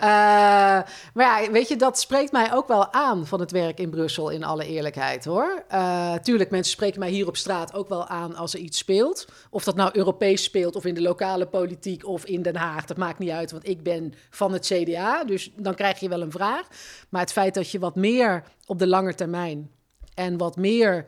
maar 1.14 1.44
ja, 1.44 1.52
weet 1.52 1.68
je, 1.68 1.76
dat 1.76 2.00
spreekt 2.00 2.32
mij 2.32 2.54
ook 2.54 2.68
wel 2.68 2.94
aan 2.94 3.28
van 3.28 3.40
het 3.40 3.52
werk 3.52 3.80
in 3.80 3.90
Brussel, 3.90 4.30
in 4.30 4.44
alle 4.44 4.66
eerlijkheid 4.66 5.26
hoor. 5.26 5.64
Eh, 5.68 6.14
tuurlijk, 6.14 6.50
mensen 6.50 6.72
spreken 6.72 7.00
mij 7.00 7.10
hier 7.10 7.28
op 7.28 7.38
straat 7.38 7.74
ook 7.74 7.90
wel 7.90 8.08
aan 8.08 8.36
als 8.36 8.54
er 8.54 8.60
iets 8.60 8.78
speelt. 8.78 9.26
Of 9.50 9.64
dat 9.64 9.76
nou 9.76 9.90
Europees 9.94 10.44
speelt, 10.44 10.76
of 10.76 10.86
in 10.86 10.94
de 10.94 11.02
lokale 11.02 11.46
politiek, 11.46 12.06
of 12.08 12.26
in 12.26 12.42
Den 12.42 12.56
Haag, 12.56 12.86
dat 12.86 12.98
maakt 12.98 13.20
niet 13.20 13.30
uit, 13.30 13.52
want 13.52 13.68
ik 13.68 13.84
ben 13.84 14.14
van 14.30 14.54
het 14.54 14.66
CDA. 14.66 15.24
Dus 15.24 15.52
dan 15.56 15.76
krijg 15.76 16.00
je 16.00 16.10
wel 16.10 16.22
een 16.22 16.32
vraag. 16.32 16.68
Maar 17.10 17.22
het 17.22 17.32
feit 17.32 17.54
dat 17.54 17.72
je 17.72 17.80
wat 17.80 17.96
meer 17.96 18.44
op 18.66 18.80
de 18.80 18.88
lange 18.88 19.16
termijn 19.16 19.72
en 20.14 20.38
wat 20.38 20.56
meer 20.56 21.06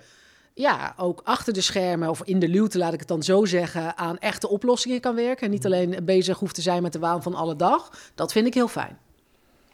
ja, 0.59 0.93
ook 0.97 1.21
achter 1.23 1.53
de 1.53 1.61
schermen 1.61 2.09
of 2.09 2.21
in 2.23 2.39
de 2.39 2.47
luwte, 2.47 2.77
laat 2.77 2.93
ik 2.93 2.99
het 2.99 3.07
dan 3.07 3.23
zo 3.23 3.45
zeggen, 3.45 3.97
aan 3.97 4.17
echte 4.17 4.49
oplossingen 4.49 4.99
kan 4.99 5.15
werken. 5.15 5.45
En 5.45 5.51
niet 5.51 5.65
alleen 5.65 5.99
bezig 6.03 6.39
hoeft 6.39 6.55
te 6.55 6.61
zijn 6.61 6.81
met 6.81 6.93
de 6.93 6.99
waan 6.99 7.23
van 7.23 7.35
alle 7.35 7.55
dag. 7.55 7.91
Dat 8.15 8.31
vind 8.31 8.47
ik 8.47 8.53
heel 8.53 8.67
fijn. 8.67 8.97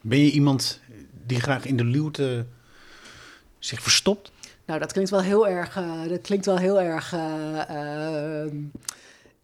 Ben 0.02 0.20
je 0.20 0.32
iemand 0.32 0.80
die 1.26 1.40
graag 1.40 1.66
in 1.66 1.78
de 1.78 1.84
luwte 1.84 2.46
zich 3.60 3.82
verstopt? 3.82 4.32
Nou, 4.66 4.80
dat 4.80 4.92
klinkt 4.92 5.10
wel 5.10 5.22
heel 5.22 5.48
erg, 5.48 5.76
eh, 5.76 6.08
dat 6.08 6.22
klinkt 6.22 6.46
wel 6.46 6.58
heel 6.58 6.82
erg 6.82 7.14
eh, 7.14 8.44
eh, 8.44 8.52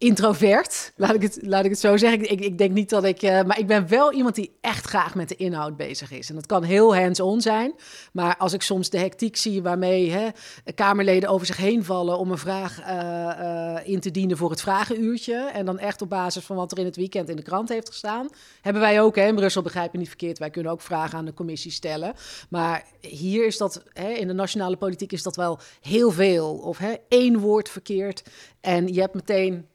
introvert, 0.02 0.92
laat 0.96 1.14
ik 1.14 1.22
het, 1.22 1.38
laat 1.42 1.64
ik 1.64 1.70
het 1.70 1.80
zo 1.80 1.96
zeggen. 1.96 2.30
Ik, 2.30 2.40
ik 2.40 2.58
denk 2.58 2.72
niet 2.72 2.90
dat 2.90 3.04
ik, 3.04 3.22
eh, 3.22 3.42
maar 3.42 3.58
ik 3.58 3.66
ben 3.66 3.88
wel 3.88 4.12
iemand 4.12 4.34
die 4.34 4.56
echt 4.60 4.86
graag 4.86 5.14
met 5.14 5.28
de 5.28 5.36
inhoud 5.36 5.76
bezig 5.76 6.12
is. 6.12 6.28
En 6.28 6.34
dat 6.34 6.46
kan 6.46 6.62
heel 6.62 6.96
hands-on 6.96 7.40
zijn, 7.40 7.74
maar 8.12 8.36
als 8.36 8.52
ik 8.52 8.62
soms 8.62 8.90
de 8.90 8.98
hectiek 8.98 9.36
zie 9.36 9.62
waarmee 9.62 10.10
hè, 10.10 10.28
Kamerleden 10.74 11.28
over 11.28 11.46
zich 11.46 11.56
heen 11.56 11.84
vallen 11.84 12.18
om 12.18 12.30
een 12.30 12.38
vraag 12.38 12.80
eh, 12.80 13.76
eh, 13.76 13.88
in 13.88 14.00
te 14.00 14.10
dienen 14.10 14.36
voor 14.36 14.50
het 14.50 14.60
vragenuurtje, 14.60 15.50
en 15.52 15.66
dan 15.66 15.78
echt 15.78 16.02
op 16.02 16.08
basis 16.08 16.44
van 16.44 16.56
wat 16.56 16.72
er 16.72 16.78
in 16.78 16.84
het 16.84 16.96
weekend 16.96 17.28
in 17.28 17.36
de 17.36 17.42
krant 17.42 17.68
heeft 17.68 17.88
gestaan, 17.88 18.28
hebben 18.60 18.82
wij 18.82 19.00
ook, 19.00 19.16
hè, 19.16 19.26
in 19.26 19.34
Brussel 19.34 19.62
begrijp 19.62 19.92
je 19.92 19.98
niet 19.98 20.08
verkeerd, 20.08 20.38
wij 20.38 20.50
kunnen 20.50 20.72
ook 20.72 20.80
vragen 20.80 21.18
aan 21.18 21.24
de 21.24 21.34
commissie 21.34 21.70
stellen. 21.70 22.14
Maar 22.48 22.84
hier 23.00 23.46
is 23.46 23.56
dat, 23.56 23.82
hè, 23.92 24.08
in 24.08 24.26
de 24.26 24.32
nationale 24.32 24.76
politiek 24.76 25.12
is 25.12 25.22
dat 25.22 25.36
wel 25.36 25.58
heel 25.80 26.10
veel. 26.10 26.54
Of 26.54 26.78
hè, 26.78 26.94
één 27.08 27.38
woord 27.38 27.68
verkeerd 27.68 28.22
en 28.60 28.92
je 28.92 29.00
hebt 29.00 29.14
meteen 29.14 29.66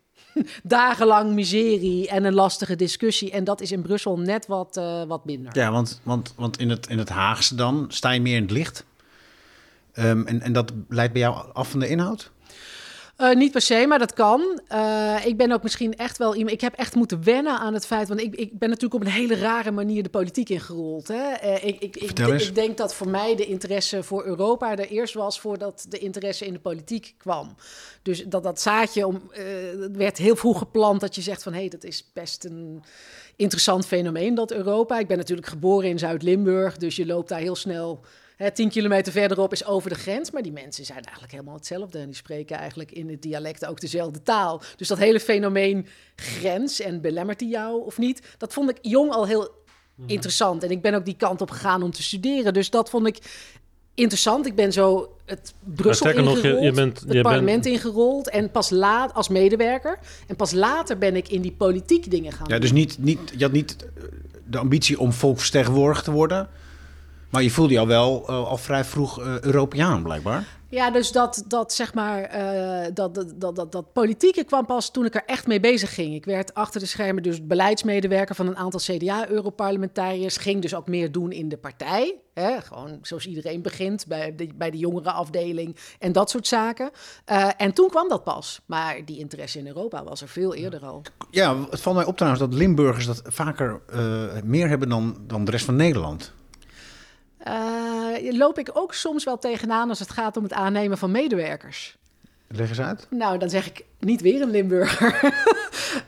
dagenlang 0.63 1.33
miserie 1.33 2.07
en 2.07 2.23
een 2.23 2.33
lastige 2.33 2.75
discussie. 2.75 3.31
En 3.31 3.43
dat 3.43 3.61
is 3.61 3.71
in 3.71 3.81
Brussel 3.81 4.19
net 4.19 4.47
wat, 4.47 4.77
eh, 4.77 5.03
wat 5.03 5.25
minder. 5.25 5.57
Ja, 5.57 5.71
want, 5.71 6.01
want, 6.03 6.33
want 6.35 6.59
in, 6.59 6.69
het, 6.69 6.87
in 6.87 6.97
het 6.97 7.09
Haagse 7.09 7.55
dan 7.55 7.85
sta 7.87 8.11
je 8.11 8.21
meer 8.21 8.35
in 8.35 8.41
het 8.41 8.51
licht. 8.51 8.85
Ehm, 9.93 10.21
en, 10.25 10.41
en 10.41 10.53
dat 10.53 10.73
leidt 10.89 11.13
bij 11.13 11.21
jou 11.21 11.53
af 11.53 11.69
van 11.69 11.79
de 11.79 11.87
inhoud? 11.87 12.31
Eh, 13.17 13.35
niet 13.35 13.51
per 13.51 13.61
se, 13.61 13.85
maar 13.87 13.99
dat 13.99 14.13
kan. 14.13 14.61
Eh, 14.67 15.25
ik 15.25 15.37
ben 15.37 15.51
ook 15.51 15.63
misschien 15.63 15.95
echt 15.95 16.17
wel 16.17 16.35
iemand. 16.35 16.53
Ik 16.53 16.61
heb 16.61 16.73
echt 16.73 16.95
moeten 16.95 17.23
wennen 17.23 17.59
aan 17.59 17.73
het 17.73 17.85
feit. 17.85 18.07
Want 18.07 18.21
ik, 18.21 18.35
ik 18.35 18.59
ben 18.59 18.69
natuurlijk 18.69 19.01
op 19.01 19.07
een 19.07 19.13
hele 19.13 19.35
rare 19.35 19.71
manier 19.71 20.03
de 20.03 20.09
politiek 20.09 20.49
ingerold. 20.49 21.07
Hè? 21.07 21.31
Eh, 21.31 21.67
ik, 21.67 21.79
ik, 21.79 21.95
ik, 21.95 22.19
ik 22.19 22.55
denk 22.55 22.77
dat 22.77 22.93
voor 22.93 23.09
mij 23.09 23.35
de 23.35 23.45
interesse 23.45 24.03
voor 24.03 24.25
Europa 24.25 24.71
er 24.71 24.87
eerst 24.87 25.13
was 25.13 25.39
voordat 25.39 25.85
de 25.89 25.97
interesse 25.97 26.45
in 26.45 26.53
de 26.53 26.59
politiek 26.59 27.13
kwam. 27.17 27.55
Dus 28.01 28.23
dat 28.23 28.43
dat 28.43 28.61
zaadje 28.61 29.07
om, 29.07 29.21
werd 29.91 30.17
heel 30.17 30.35
vroeg 30.35 30.57
geplant 30.57 31.01
dat 31.01 31.15
je 31.15 31.21
zegt 31.21 31.43
van 31.43 31.53
hé, 31.53 31.59
hey, 31.59 31.69
dat 31.69 31.83
is 31.83 32.09
best 32.13 32.45
een 32.45 32.83
interessant 33.35 33.85
fenomeen, 33.85 34.35
dat 34.35 34.51
Europa. 34.51 34.99
Ik 34.99 35.07
ben 35.07 35.17
natuurlijk 35.17 35.47
geboren 35.47 35.89
in 35.89 35.99
Zuid-Limburg, 35.99 36.77
dus 36.77 36.95
je 36.95 37.05
loopt 37.05 37.29
daar 37.29 37.39
heel 37.39 37.55
snel. 37.55 38.01
Hè, 38.37 38.51
tien 38.51 38.69
kilometer 38.69 39.11
verderop 39.11 39.51
is 39.51 39.65
over 39.65 39.89
de 39.89 39.95
grens, 39.95 40.31
maar 40.31 40.41
die 40.41 40.51
mensen 40.51 40.85
zijn 40.85 41.01
eigenlijk 41.01 41.31
helemaal 41.31 41.55
hetzelfde. 41.55 41.99
En 41.99 42.05
die 42.05 42.15
spreken 42.15 42.57
eigenlijk 42.57 42.91
in 42.91 43.09
het 43.09 43.21
dialect 43.21 43.65
ook 43.65 43.79
dezelfde 43.79 44.21
taal. 44.23 44.61
Dus 44.75 44.87
dat 44.87 44.97
hele 44.97 45.19
fenomeen 45.19 45.87
grens 46.15 46.79
en 46.79 47.01
belemmert 47.01 47.39
die 47.39 47.49
jou 47.49 47.85
of 47.85 47.97
niet, 47.97 48.21
dat 48.37 48.53
vond 48.53 48.69
ik 48.69 48.77
jong 48.81 49.11
al 49.11 49.27
heel 49.27 49.49
interessant. 50.05 50.63
En 50.63 50.71
ik 50.71 50.81
ben 50.81 50.93
ook 50.93 51.05
die 51.05 51.15
kant 51.17 51.41
op 51.41 51.51
gegaan 51.51 51.83
om 51.83 51.91
te 51.91 52.03
studeren. 52.03 52.53
Dus 52.53 52.69
dat 52.69 52.89
vond 52.89 53.07
ik 53.07 53.17
interessant. 53.93 54.45
Ik 54.45 54.55
ben 54.55 54.73
zo 54.73 55.15
het 55.25 55.53
Brussel 55.63 56.05
nog, 56.13 56.15
je- 56.15 56.21
ingerold, 56.47 56.63
je 56.63 56.71
bent- 56.71 56.93
het 56.99 57.07
je 57.07 57.13
bent- 57.13 57.23
parlement 57.23 57.65
ingerold 57.65 58.29
en 58.29 58.51
pas 58.51 58.69
laat 58.69 59.13
als 59.13 59.27
medewerker. 59.29 59.99
En 60.27 60.35
pas 60.35 60.51
later 60.51 60.97
ben 60.97 61.15
ik 61.15 61.27
in 61.29 61.41
die 61.41 61.51
politiek 61.53 62.11
dingen 62.11 62.31
gaan 62.31 62.45
Ja, 62.47 62.51
doen. 62.51 62.61
dus 62.61 62.71
niet, 62.71 62.97
niet, 62.99 63.19
je 63.37 63.43
had 63.43 63.51
niet 63.51 63.75
eh, 63.95 64.03
de 64.45 64.57
ambitie 64.57 64.99
om 64.99 65.11
volksvertegenwoordiger 65.13 66.03
te 66.03 66.11
worden. 66.11 66.49
Maar 67.29 67.43
je 67.43 67.51
voelde 67.51 67.73
jou 67.73 67.87
wel 67.87 68.23
eh, 68.27 68.47
al 68.47 68.57
vrij 68.57 68.83
vroeg 68.83 69.19
eh, 69.19 69.39
Europeaan, 69.39 70.03
blijkbaar. 70.03 70.55
Ja, 70.69 70.91
dus 70.91 71.11
dat, 71.11 71.43
dat 71.47 71.73
zeg 71.73 71.93
maar, 71.93 72.21
eh, 72.21 72.91
dat, 72.93 73.15
dat, 73.15 73.55
dat, 73.55 73.71
dat, 73.71 73.93
politieke 73.93 74.43
kwam 74.43 74.65
pas 74.65 74.91
toen 74.91 75.05
ik 75.05 75.15
er 75.15 75.23
echt 75.25 75.47
mee 75.47 75.59
bezig 75.59 75.93
ging. 75.93 76.15
Ik 76.15 76.25
werd 76.25 76.53
achter 76.53 76.79
de 76.79 76.85
schermen 76.85 77.23
dus 77.23 77.47
beleidsmedewerker 77.47 78.35
van 78.35 78.47
een 78.47 78.57
aantal 78.57 78.79
CDA-europarlementariërs. 78.79 80.37
Ging 80.37 80.61
dus 80.61 80.75
ook 80.75 80.87
meer 80.87 81.11
doen 81.11 81.31
in 81.31 81.49
de 81.49 81.57
partij. 81.57 82.15
Hè? 82.33 82.61
Gewoon 82.61 82.99
zoals 83.01 83.27
iedereen 83.27 83.61
begint, 83.61 84.07
bij 84.07 84.35
de, 84.35 84.49
bij 84.55 84.71
de 84.71 84.77
jongerenafdeling 84.77 85.75
en 85.99 86.11
dat 86.11 86.29
soort 86.29 86.47
zaken. 86.47 86.89
En 87.57 87.73
toen 87.73 87.89
kwam 87.89 88.09
dat 88.09 88.23
pas. 88.23 88.59
Maar 88.65 89.05
die 89.05 89.19
interesse 89.19 89.59
in 89.59 89.67
Europa 89.67 90.03
was 90.03 90.21
er 90.21 90.27
veel 90.27 90.55
eerder 90.55 90.85
al. 90.85 91.01
Ja, 91.31 91.55
het 91.69 91.81
valt 91.81 91.95
mij 91.95 92.05
op 92.05 92.15
trouwens 92.15 92.43
dat 92.43 92.53
Limburgers 92.53 93.05
dat 93.05 93.21
vaker 93.25 93.81
meer 94.43 94.69
hebben 94.69 94.89
dan, 94.89 95.17
dan 95.27 95.45
de 95.45 95.51
rest 95.51 95.65
van 95.65 95.75
Nederland. 95.75 96.35
Eh, 97.47 98.37
loop 98.37 98.59
ik 98.59 98.69
ook 98.73 98.93
soms 98.93 99.23
wel 99.23 99.37
tegenaan 99.37 99.89
als 99.89 99.99
het 99.99 100.09
gaat 100.11 100.37
om 100.37 100.43
het 100.43 100.53
aannemen 100.53 100.97
van 100.97 101.11
medewerkers. 101.11 101.97
Leg 102.49 102.69
eens 102.69 102.79
uit. 102.81 103.07
Nou, 103.09 103.37
dan 103.37 103.49
zeg 103.49 103.65
ik 103.67 103.83
niet 103.99 104.21
weer 104.21 104.41
een 104.41 104.49
Limburger. 104.51 105.19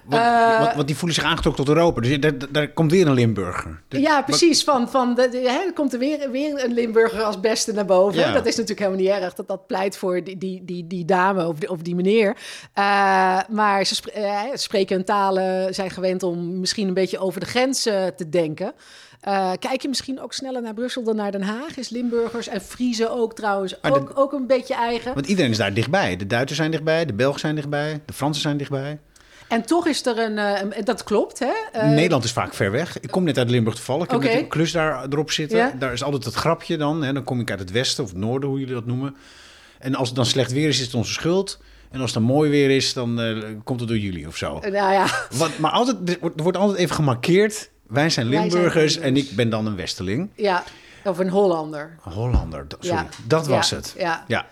Want, 0.04 0.24
Eh, 0.24 0.60
want, 0.60 0.76
want 0.76 0.88
die 0.88 0.96
voelen 0.96 1.16
zich 1.16 1.24
aangetrokken 1.28 1.66
tot 1.66 1.76
Europa. 1.76 2.02
Dus 2.02 2.20
daar, 2.20 2.52
daar- 2.52 2.68
komt 2.68 2.92
weer 2.92 3.08
een 3.08 3.14
Limburger. 3.14 3.82
Dus- 3.88 4.02
ja, 4.02 4.22
precies. 4.22 4.64
Van, 4.64 4.90
van 4.90 5.16
de, 5.16 5.30
de- 5.30 5.38
hè, 5.50 5.72
komt 5.74 5.94
er 5.94 6.00
weer, 6.00 6.32
weer 6.32 6.64
een 6.66 6.74
Limburger 6.74 7.22
als 7.24 7.40
beste 7.40 7.72
naar 7.74 7.86
boven. 7.86 8.20
Ja. 8.20 8.32
Dat 8.32 8.46
is 8.46 8.56
natuurlijk 8.56 8.80
helemaal 8.80 9.00
niet 9.16 9.24
erg. 9.24 9.34
Dat, 9.34 9.48
dat 9.48 9.68
pleit 9.68 9.98
voor 9.98 10.24
die, 10.24 10.38
die, 10.38 10.66
die, 10.66 10.88
die 10.88 11.06
dame 11.06 11.48
of 11.48 11.58
die, 11.58 11.70
of 11.70 11.82
die 11.82 11.96
meneer. 11.96 12.38
Eh, 12.74 13.40
maar 13.50 13.86
ze 13.86 13.96
spre- 13.96 14.52
spreken 14.54 14.96
hun 14.96 15.06
talen, 15.06 15.74
zijn 15.74 15.90
gewend 15.90 16.24
om 16.24 16.60
misschien 16.60 16.88
een 16.88 16.94
beetje 16.94 17.20
over 17.20 17.40
de 17.40 17.46
grens 17.46 17.86
eh, 17.86 18.06
te 18.08 18.30
denken. 18.30 18.74
Eh, 19.20 19.52
kijk 19.60 19.82
je 19.82 19.88
misschien 19.88 20.22
ook 20.22 20.34
sneller 20.34 20.62
naar 20.62 20.74
Brussel 20.74 21.04
dan 21.04 21.16
naar 21.16 21.32
Den 21.32 21.42
Haag? 21.42 21.78
Is 21.78 21.90
Limburgers 21.90 22.48
en 22.48 22.62
Friese 22.62 23.10
ook 23.10 23.36
trouwens 23.36 23.76
de- 23.82 23.92
ook, 23.94 24.12
ook 24.16 24.34
een 24.34 24.48
beetje 24.48 24.74
eigen? 24.76 25.14
Want 25.14 25.28
iedereen 25.28 25.52
is 25.52 25.58
daar 25.58 25.74
dichtbij. 25.74 26.16
De 26.16 26.28
Duitsers 26.28 26.58
zijn 26.60 26.72
dichtbij, 26.72 27.06
de 27.06 27.14
Belgen 27.14 27.40
zijn 27.40 27.56
dichtbij, 27.56 28.02
de 28.06 28.14
Fransen 28.14 28.42
zijn 28.42 28.58
dichtbij. 28.58 29.00
En 29.48 29.62
toch 29.66 29.88
is 29.88 30.06
er 30.06 30.20
een... 30.20 30.38
eh, 30.38 30.84
dat 30.86 31.04
klopt, 31.04 31.40
hè? 31.40 31.52
Eh, 31.72 31.90
Nederland 31.90 32.24
is 32.24 32.32
vaak 32.32 32.54
ver 32.54 32.72
weg. 32.72 33.00
Ik 33.00 33.12
kom 33.12 33.24
net 33.24 33.38
uit 33.38 33.50
Limburg 33.50 33.76
toevallig. 33.76 34.04
Ik 34.08 34.12
heb 34.12 34.22
een 34.42 34.48
klus 34.48 34.72
daar 34.72 35.06
erop 35.10 35.32
zitten. 35.32 35.58
Ja. 35.58 35.74
Daar 35.80 35.94
is 35.94 36.04
altijd 36.04 36.26
het 36.26 36.34
grapje 36.34 36.78
dan. 36.78 37.04
Hè. 37.04 37.14
Dan 37.14 37.24
kom 37.24 37.40
ik 37.40 37.50
uit 37.50 37.60
het 37.60 37.72
westen 37.72 38.04
of 38.04 38.10
het 38.10 38.20
noorden, 38.20 38.50
hoe 38.50 38.60
jullie 38.60 38.74
dat 38.74 38.86
noemen. 38.86 39.16
En 39.80 39.96
als 39.96 40.08
het 40.08 40.16
dan 40.18 40.26
slecht 40.26 40.52
weer 40.52 40.68
is, 40.68 40.80
is 40.80 40.86
het 40.86 40.96
onze 40.96 41.14
schuld. 41.14 41.60
En 41.92 42.02
als 42.02 42.14
het 42.14 42.20
dan 42.24 42.34
mooi 42.36 42.50
weer 42.50 42.70
is, 42.70 42.94
dan 42.94 43.20
komt 43.64 43.80
het 43.80 43.90
door 43.90 43.98
jullie 43.98 44.28
of 44.28 44.36
zo. 44.38 44.60
Nou 44.60 44.74
ja, 44.74 45.06
Wat, 45.38 45.58
maar 45.58 45.72
altijd, 45.72 46.10
er 46.24 46.44
wordt 46.44 46.58
altijd 46.58 46.80
even 46.80 46.96
gemarkeerd. 46.96 47.70
Wij 47.90 48.10
zijn 48.10 48.30
Wij 48.30 48.38
zijn 48.38 48.52
Limburgers 48.52 48.98
en 48.98 49.18
ik 49.18 49.30
ben 49.36 49.50
dan 49.50 49.66
een 49.66 49.76
Westeling. 49.76 50.30
ja, 50.36 50.64
of 51.04 51.18
een 51.18 51.30
Hollander. 51.30 51.96
Hollander, 52.02 52.66
sorry. 52.80 52.96
Ja. 52.98 53.08
Dat 53.28 53.48
was 53.48 53.70
Ja, 53.70 53.76
het. 53.76 53.94
ja. 53.98 54.24
ja, 54.28 54.46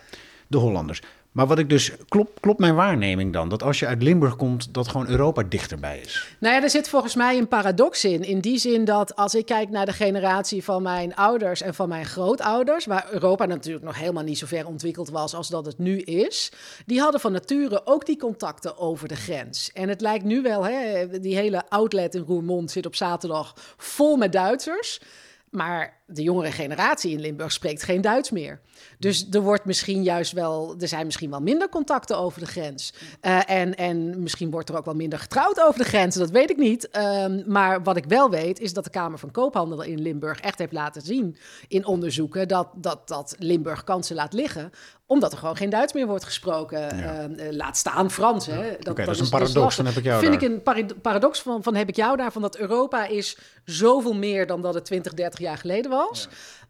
de 0.47 0.57
Hollanders. 0.57 1.01
Maar 1.37 1.47
wat 1.47 1.59
ik 1.59 1.69
dus, 1.69 1.91
klopt 2.09 2.39
klopt 2.39 2.59
mijn 2.59 2.75
waarneming 2.75 3.33
dan? 3.33 3.49
Dat 3.49 3.63
als 3.63 3.79
je 3.79 3.87
uit 3.87 4.03
Limburg 4.03 4.35
komt, 4.35 4.73
dat 4.73 4.87
gewoon 4.87 5.07
Europa 5.07 5.43
dichterbij 5.43 5.99
is. 5.99 6.35
Nou 6.39 6.55
ja, 6.55 6.63
er 6.63 6.69
zit 6.69 6.89
volgens 6.89 7.15
mij 7.15 7.37
een 7.37 7.47
paradox 7.47 8.05
in. 8.05 8.23
In 8.23 8.39
die 8.39 8.57
zin 8.57 8.85
dat 8.85 9.15
als 9.15 9.35
ik 9.35 9.45
kijk 9.45 9.69
naar 9.69 9.85
de 9.85 9.93
generatie 9.93 10.63
van 10.63 10.81
mijn 10.81 11.15
ouders 11.15 11.61
en 11.61 11.73
van 11.73 11.89
mijn 11.89 12.05
grootouders, 12.05 12.85
waar 12.85 13.07
Europa 13.11 13.45
natuurlijk 13.45 13.85
nog 13.85 13.97
helemaal 13.99 14.23
niet 14.23 14.37
zo 14.37 14.45
ver 14.45 14.67
ontwikkeld 14.67 15.09
was 15.09 15.33
als 15.33 15.47
dat 15.47 15.65
het 15.65 15.77
nu 15.77 15.99
is, 15.99 16.51
die 16.85 16.99
hadden 16.99 17.21
van 17.21 17.31
nature 17.31 17.81
ook 17.85 18.05
die 18.05 18.17
contacten 18.17 18.77
over 18.77 19.07
de 19.07 19.15
grens. 19.15 19.71
En 19.73 19.89
het 19.89 20.01
lijkt 20.01 20.25
nu 20.25 20.41
wel, 20.41 20.65
hè, 20.65 21.19
die 21.19 21.35
hele 21.35 21.63
outlet 21.69 22.15
in 22.15 22.23
Roermond 22.27 22.71
zit 22.71 22.85
op 22.85 22.95
zaterdag 22.95 23.53
vol 23.77 24.15
met 24.15 24.31
Duitsers. 24.31 25.01
Maar 25.49 25.96
de 26.09 26.21
jongere 26.21 26.51
generatie 26.51 27.11
in 27.11 27.19
Limburg 27.19 27.51
spreekt 27.51 27.83
geen 27.83 28.01
Duits 28.01 28.31
meer. 28.31 28.59
Dus 28.99 29.27
er 29.31 29.41
wordt 29.41 29.65
misschien 29.65 30.03
juist 30.03 30.31
wel, 30.31 30.75
er 30.79 30.87
zijn 30.87 31.05
misschien 31.05 31.29
wel 31.29 31.41
minder 31.41 31.69
contacten 31.69 32.17
over 32.17 32.39
de 32.39 32.45
grens. 32.45 32.93
Eh, 33.21 33.49
en, 33.49 33.75
en 33.75 34.21
misschien 34.23 34.51
wordt 34.51 34.69
er 34.69 34.77
ook 34.77 34.85
wel 34.85 34.95
minder 34.95 35.19
getrouwd 35.19 35.61
over 35.61 35.79
de 35.79 35.85
grens, 35.85 36.15
dat 36.15 36.29
weet 36.29 36.49
ik 36.49 36.57
niet. 36.57 36.89
Ehm, 36.89 37.43
maar 37.45 37.83
wat 37.83 37.97
ik 37.97 38.05
wel 38.05 38.29
weet, 38.29 38.59
is 38.59 38.73
dat 38.73 38.83
de 38.83 38.89
Kamer 38.89 39.19
van 39.19 39.31
Koophandel 39.31 39.81
in 39.81 40.01
Limburg 40.01 40.39
echt 40.39 40.59
heeft 40.59 40.71
laten 40.71 41.01
zien 41.01 41.37
in 41.67 41.85
onderzoeken 41.85 42.47
dat, 42.47 42.67
dat, 42.75 43.07
dat 43.07 43.35
Limburg 43.39 43.83
kansen 43.83 44.15
laat 44.15 44.33
liggen 44.33 44.71
omdat 45.07 45.31
er 45.31 45.37
gewoon 45.37 45.55
geen 45.55 45.69
Duits 45.69 45.93
meer 45.93 46.07
wordt 46.07 46.23
gesproken. 46.23 46.91
Ehm, 46.91 47.33
eh, 47.33 47.51
laat 47.51 47.77
staan 47.77 48.11
Frans. 48.11 48.45
Hè. 48.45 48.75
Dat, 48.79 48.95
dat 48.95 49.07
is 49.07 49.19
een 49.19 49.29
paradox, 49.29 49.75
dan 49.75 49.85
heb 49.85 49.95
ik 49.95 50.03
jou 50.03 50.19
Vind 50.19 50.41
daar. 50.41 50.49
ik 50.49 50.85
een 50.89 51.01
paradox 51.01 51.41
van, 51.41 51.63
van 51.63 51.75
heb 51.75 51.89
ik 51.89 51.95
jou 51.95 52.17
daar. 52.17 52.31
Van 52.31 52.41
dat 52.41 52.57
Europa 52.57 53.05
is 53.05 53.37
zoveel 53.65 54.13
meer 54.13 54.47
dan 54.47 54.61
dat 54.61 54.73
het 54.73 54.85
20, 54.85 55.13
30 55.13 55.39
jaar 55.39 55.57
geleden 55.57 55.91
was. 55.91 55.96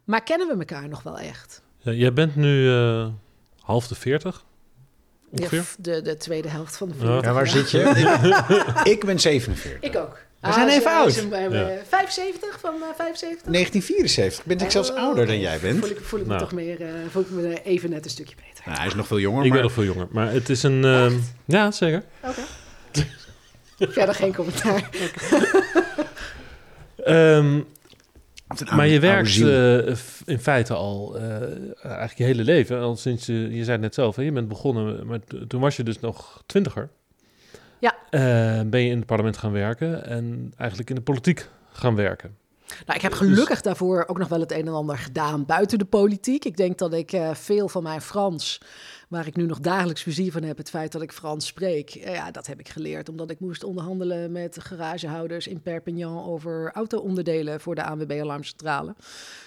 Maar 0.04 0.22
kennen 0.22 0.46
we 0.48 0.54
elkaar 0.58 0.88
nog 0.88 1.02
wel 1.02 1.18
echt? 1.18 1.62
Ja, 1.78 1.92
jij 1.92 2.12
bent 2.12 2.36
nu 2.36 2.70
eh, 2.74 3.06
half 3.60 3.86
de 3.88 3.94
40 3.94 4.44
ongeveer. 5.30 5.58
Ja, 5.58 5.64
de, 5.78 6.02
de 6.02 6.16
tweede 6.16 6.48
helft 6.48 6.76
van 6.76 6.88
de 6.88 6.94
Ja. 6.94 7.00
40 7.04 7.24
Ja, 7.24 7.32
waar 7.32 7.46
zit 7.48 7.70
je? 7.70 8.82
ik 8.94 9.04
ben 9.04 9.18
47. 9.20 9.80
Ik 9.90 9.96
ook. 9.96 10.26
We 10.40 10.52
zijn 10.52 10.68
Ah, 10.68 10.74
even 10.74 10.90
oud. 10.92 11.12
ze- 11.12 11.28
eh, 11.30 11.50
Ja. 11.50 11.68
75 11.88 12.60
van 12.60 12.74
eh, 12.74 12.80
75? 12.96 13.52
1974. 13.52 14.44
Ben 14.44 14.58
ik 14.58 14.70
zelfs 14.70 14.90
Oh, 14.90 14.96
ouder 14.98 15.26
dan 15.26 15.40
jij 15.40 15.58
bent. 15.60 15.78
Voel 15.78 15.90
ik, 15.90 16.00
voel 16.00 16.18
ik 16.20 16.26
me 16.26 16.30
Nou. 16.32 16.42
toch 16.44 16.52
meer, 16.52 16.80
eh, 16.82 16.88
voel 17.10 17.22
ik 17.22 17.30
me 17.30 17.62
even 17.62 17.90
net 17.90 18.04
een 18.04 18.10
stukje 18.10 18.34
beter. 18.36 18.62
Nou, 18.64 18.78
hij 18.78 18.86
is 18.86 18.94
nog 18.94 19.06
veel 19.06 19.18
jonger, 19.18 19.42
Ik 19.44 19.48
maar 19.48 19.56
ben 19.58 19.66
nog 19.66 19.72
veel 19.76 19.84
jonger. 19.84 20.06
Maar 20.10 20.32
het 20.32 20.48
is 20.48 20.62
een... 20.62 20.84
ehm, 20.84 21.16
ja, 21.44 21.70
zeker. 21.70 22.04
Oké. 22.24 22.40
Verder 23.92 24.14
geen 24.14 24.34
commentaar. 24.34 24.88
Ehm, 27.04 27.54
een 27.54 27.66
maar 28.74 28.86
je 28.86 29.00
werkt 29.00 29.40
eh, 29.40 29.76
in 30.24 30.38
feite 30.38 30.74
al 30.74 31.16
eh, 31.16 31.42
eigenlijk 31.82 32.18
je 32.18 32.24
hele 32.24 32.44
leven. 32.44 32.80
Al 32.80 32.96
sinds 32.96 33.26
je, 33.26 33.32
je 33.32 33.64
zei 33.64 33.70
het 33.70 33.80
net 33.80 33.94
zelf, 33.94 34.16
hè, 34.16 34.22
je 34.22 34.32
bent 34.32 34.48
begonnen, 34.48 35.06
maar 35.06 35.18
toen 35.48 35.60
was 35.60 35.76
je 35.76 35.82
dus 35.82 36.00
nog 36.00 36.42
twintiger. 36.46 36.90
Ja. 37.78 37.96
Eh, 38.10 38.60
ben 38.66 38.80
je 38.80 38.90
in 38.90 38.96
het 38.96 39.06
parlement 39.06 39.36
gaan 39.36 39.52
werken 39.52 40.04
en 40.04 40.52
eigenlijk 40.56 40.90
in 40.90 40.96
de 40.96 41.02
politiek 41.02 41.48
gaan 41.72 41.94
werken. 41.94 42.36
Nou, 42.86 42.96
ik 42.98 43.02
heb 43.02 43.12
gelukkig 43.12 43.60
daarvoor 43.60 44.04
ook 44.06 44.18
nog 44.18 44.28
wel 44.28 44.40
het 44.40 44.52
een 44.52 44.66
en 44.66 44.72
ander 44.72 44.98
gedaan 44.98 45.44
buiten 45.44 45.78
de 45.78 45.84
politiek. 45.84 46.44
Ik 46.44 46.56
denk 46.56 46.78
dat 46.78 46.92
ik 46.92 47.12
eh, 47.12 47.34
veel 47.34 47.68
van 47.68 47.82
mijn 47.82 48.00
Frans, 48.00 48.60
waar 49.08 49.26
ik 49.26 49.36
nu 49.36 49.46
nog 49.46 49.60
dagelijks 49.60 50.02
plezier 50.02 50.32
van 50.32 50.42
heb, 50.42 50.56
het 50.56 50.70
feit 50.70 50.92
dat 50.92 51.02
ik 51.02 51.12
Frans 51.12 51.46
spreek, 51.46 51.90
eh, 51.90 52.14
ja, 52.14 52.30
dat 52.30 52.46
heb 52.46 52.60
ik 52.60 52.68
geleerd. 52.68 53.08
Omdat 53.08 53.30
ik 53.30 53.40
moest 53.40 53.64
onderhandelen 53.64 54.32
met 54.32 54.56
garagehouders 54.60 55.46
in 55.46 55.60
Perpignan 55.60 56.24
over 56.24 56.70
auto-onderdelen 56.72 57.60
voor 57.60 57.74
de 57.74 57.84
ANWB 57.84 58.18
Alarmcentrale. 58.20 58.94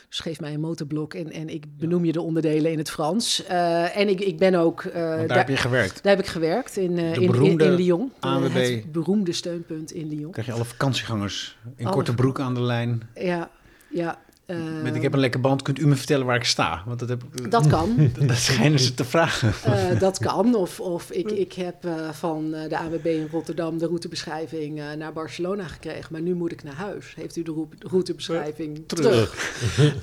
Dus 0.09 0.19
geef 0.19 0.39
mij 0.39 0.53
een 0.53 0.59
motorblok 0.59 1.13
en, 1.13 1.31
en 1.31 1.49
ik 1.49 1.77
benoem 1.77 2.05
je 2.05 2.11
de 2.11 2.21
onderdelen 2.21 2.71
in 2.71 2.77
het 2.77 2.91
Frans. 2.91 3.45
Eh, 3.45 3.97
en 3.97 4.09
ik, 4.09 4.19
ik 4.19 4.37
ben 4.37 4.55
ook... 4.55 4.83
eh, 4.83 4.93
daar 4.93 5.27
daar, 5.27 5.37
heb 5.37 5.47
je 5.47 5.57
gewerkt. 5.57 6.03
daar 6.03 6.15
heb 6.15 6.25
ik 6.25 6.31
gewerkt 6.31 6.77
in, 6.77 6.97
in, 6.97 7.21
in, 7.21 7.31
beroemde 7.31 7.65
in 7.65 7.73
Lyon. 7.73 8.11
ANWB. 8.19 8.53
Het 8.53 8.91
beroemde 8.91 9.31
steunpunt 9.31 9.91
in 9.91 10.07
Lyon. 10.07 10.31
krijg 10.31 10.47
je 10.47 10.53
alle 10.53 10.65
vakantiegangers 10.65 11.57
in 11.75 11.89
korte 11.89 12.15
broek 12.15 12.39
aan 12.39 12.53
de 12.53 12.61
lijn. 12.61 13.09
Ja, 13.15 13.49
ja. 13.89 14.19
Eh, 14.45 14.57
Met 14.83 14.95
ik 14.95 15.01
heb 15.01 15.13
een 15.13 15.19
lekker 15.19 15.39
band, 15.39 15.61
kunt 15.61 15.79
u 15.79 15.87
me 15.87 15.95
vertellen 15.95 16.25
waar 16.25 16.35
ik 16.35 16.43
sta? 16.43 16.83
Want 16.85 16.99
dat, 16.99 17.09
heb, 17.09 17.23
Dat 17.49 17.67
kan. 17.67 18.11
dat 18.27 18.37
schijnen 18.37 18.79
ze 18.79 18.93
te 18.93 19.05
vragen. 19.05 19.53
Eh, 19.63 19.99
dat 19.99 20.17
kan. 20.17 20.55
Of, 20.55 20.79
of 20.79 21.11
ik, 21.11 21.31
ik 21.31 21.53
heb 21.53 21.85
eh, 21.85 22.09
van 22.11 22.53
eh, 22.53 22.69
de 22.69 22.77
AWB 22.77 23.05
in 23.05 23.27
Rotterdam 23.31 23.77
de 23.77 23.85
routebeschrijving 23.85 24.79
eh, 24.79 24.85
naar 24.97 25.13
Barcelona 25.13 25.63
gekregen. 25.67 26.07
Maar 26.11 26.21
nu 26.21 26.33
moet 26.35 26.51
ik 26.51 26.63
naar 26.63 26.73
huis. 26.73 27.15
Heeft 27.15 27.35
u 27.35 27.41
de 27.43 27.65
routebeschrijving 27.79 28.83
terug? 28.87 29.49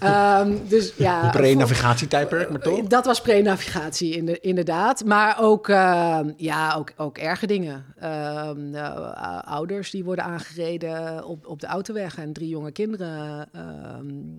Ehm, 0.01 0.53
dus 0.69 0.93
ja. 0.97 1.31
Pre-navigatietijdperk, 1.31 2.51
maar 2.51 2.61
toch? 2.61 2.87
Dat 2.87 3.05
was 3.07 3.21
pre-navigatie, 3.21 4.17
inde- 4.17 4.41
inderdaad. 4.41 5.05
Maar 5.05 5.37
ook, 5.41 5.69
eh, 5.69 6.19
ja, 6.37 6.75
ook, 6.75 6.93
ook 6.97 7.19
erge 7.19 7.47
dingen. 7.47 7.85
Ehm, 7.99 8.75
eh, 8.75 9.39
ouders 9.45 9.91
die 9.91 10.05
worden 10.05 10.25
aangereden 10.25 11.25
op, 11.25 11.47
op 11.47 11.61
de 11.61 11.67
autoweg 11.67 12.17
en 12.19 12.33
drie 12.33 12.49
jonge 12.49 12.71
kinderen 12.73 13.49
ehm, 13.53 13.65
eh, 13.65 14.38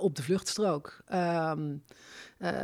op 0.00 0.16
de 0.16 0.22
vluchtstrook. 0.22 0.96
Eh, 1.06 1.52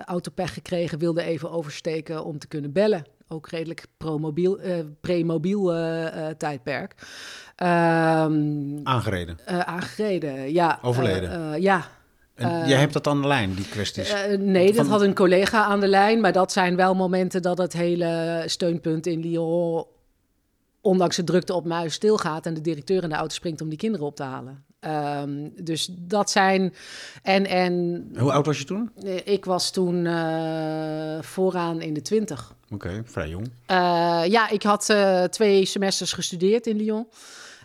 autopech 0.04 0.54
gekregen, 0.54 0.98
wilde 0.98 1.22
even 1.22 1.50
oversteken 1.50 2.24
om 2.24 2.38
te 2.38 2.46
kunnen 2.46 2.72
bellen. 2.72 3.04
Ook 3.28 3.48
redelijk 3.48 3.86
pro-mobiel, 3.96 4.58
eh, 4.60 4.78
pre-mobiel 5.00 5.72
eh, 5.74 6.28
eh, 6.28 6.36
tijdperk. 6.36 6.94
Ehm, 7.56 8.78
Aangereden. 8.82 9.38
eh, 9.46 9.58
aangereden, 9.60 10.52
ja. 10.52 10.78
Overleden. 10.82 11.30
Eh, 11.30 11.54
eh, 11.54 11.60
ja, 11.62 11.86
En 12.34 12.48
Eh, 12.62 12.68
jij 12.68 12.78
hebt 12.78 12.92
dat 12.92 13.06
aan 13.06 13.20
de 13.22 13.28
lijn, 13.28 13.54
die 13.54 13.68
kwesties. 13.68 14.10
eh, 14.12 14.38
nee, 14.38 14.72
dat 14.72 14.86
had 14.86 15.00
een 15.00 15.14
collega 15.14 15.64
aan 15.64 15.80
de 15.80 15.88
lijn. 15.88 16.20
Maar 16.20 16.32
dat 16.32 16.52
zijn 16.52 16.76
wel 16.76 16.94
momenten 16.94 17.42
dat 17.42 17.58
het 17.58 17.72
hele 17.72 18.42
steunpunt 18.46 19.06
in 19.06 19.20
Lyon... 19.20 19.84
ondanks 20.80 21.16
de 21.16 21.24
drukte 21.24 21.54
op 21.54 21.64
muis 21.64 21.94
stilgaat... 21.94 22.46
en 22.46 22.54
de 22.54 22.60
directeur 22.60 23.02
in 23.02 23.08
de 23.08 23.14
auto 23.14 23.34
springt 23.34 23.60
om 23.60 23.68
die 23.68 23.78
kinderen 23.78 24.06
op 24.06 24.16
te 24.16 24.22
halen. 24.22 24.64
Ehm, 24.80 25.48
dus 25.62 25.88
dat 25.98 26.30
zijn... 26.30 26.74
En, 27.22 27.46
en 27.46 28.04
Hoe 28.18 28.32
oud 28.32 28.46
was 28.46 28.58
je 28.58 28.64
toen? 28.64 28.90
eh, 29.04 29.26
ik 29.26 29.44
was 29.44 29.70
toen 29.70 30.06
eh, 30.06 31.22
vooraan 31.22 31.80
in 31.80 31.94
de 31.94 32.02
twintig. 32.02 32.54
Oké, 32.70 33.02
vrij 33.04 33.28
jong. 33.28 33.50
Eh, 33.66 34.22
ja, 34.26 34.48
ik 34.48 34.62
had 34.62 34.94
twee 35.30 35.64
semesters 35.64 36.12
gestudeerd 36.12 36.66
in 36.66 36.76
Lyon. 36.76 37.08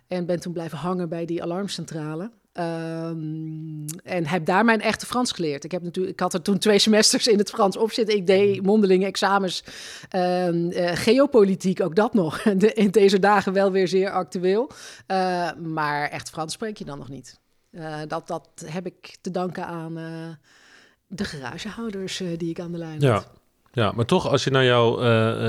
En 0.08 0.26
ben 0.26 0.40
toen 0.40 0.54
blijven 0.54 0.78
hangen 0.78 1.10
bij 1.10 1.26
die 1.26 1.44
alarmcentrale. 1.44 2.32
Ehm, 2.56 3.86
en 4.04 4.26
heb 4.28 4.46
daar 4.46 4.66
mijn 4.66 4.82
echte 4.82 5.06
Frans 5.06 5.32
geleerd. 5.32 5.64
Ik, 5.64 5.72
heb 5.72 5.82
natuurlijk, 5.82 6.14
ik 6.14 6.20
had 6.20 6.34
er 6.34 6.42
toen 6.42 6.58
twee 6.58 6.80
semesters 6.88 7.28
in 7.28 7.38
het 7.38 7.50
Frans 7.50 7.78
op 7.78 7.92
zitten. 7.92 8.16
Ik 8.16 8.28
deed 8.28 8.64
mondelinge 8.64 9.06
examens. 9.06 9.64
Ehm, 10.10 10.70
eh, 10.70 10.92
geopolitiek, 10.96 11.82
ook 11.82 11.96
dat 11.96 12.14
nog. 12.14 12.42
De, 12.58 12.74
in 12.74 12.92
deze 12.92 13.20
dagen 13.20 13.54
wel 13.54 13.72
weer 13.72 13.88
zeer 13.88 14.10
actueel. 14.12 14.70
Eh, 15.08 15.52
maar 15.64 16.10
echt 16.10 16.30
Frans 16.30 16.54
spreek 16.54 16.78
je 16.78 16.86
dan 16.86 16.98
nog 16.98 17.10
niet. 17.10 17.40
Eh, 17.72 17.96
dat, 18.08 18.28
dat 18.28 18.50
heb 18.66 18.86
ik 18.86 19.18
te 19.22 19.32
danken 19.32 19.66
aan 19.66 19.94
de 21.08 21.24
garagehouders 21.24 22.22
eh, 22.22 22.28
die 22.38 22.50
ik 22.50 22.60
aan 22.60 22.72
de 22.72 22.78
lijn 22.78 23.00
Ja. 23.02 23.14
had. 23.14 23.30
Ja, 23.72 23.92
maar 23.92 24.06
toch, 24.06 24.28
als 24.28 24.44
je 24.44 24.52
naar 24.52 24.66
jouw 24.66 24.96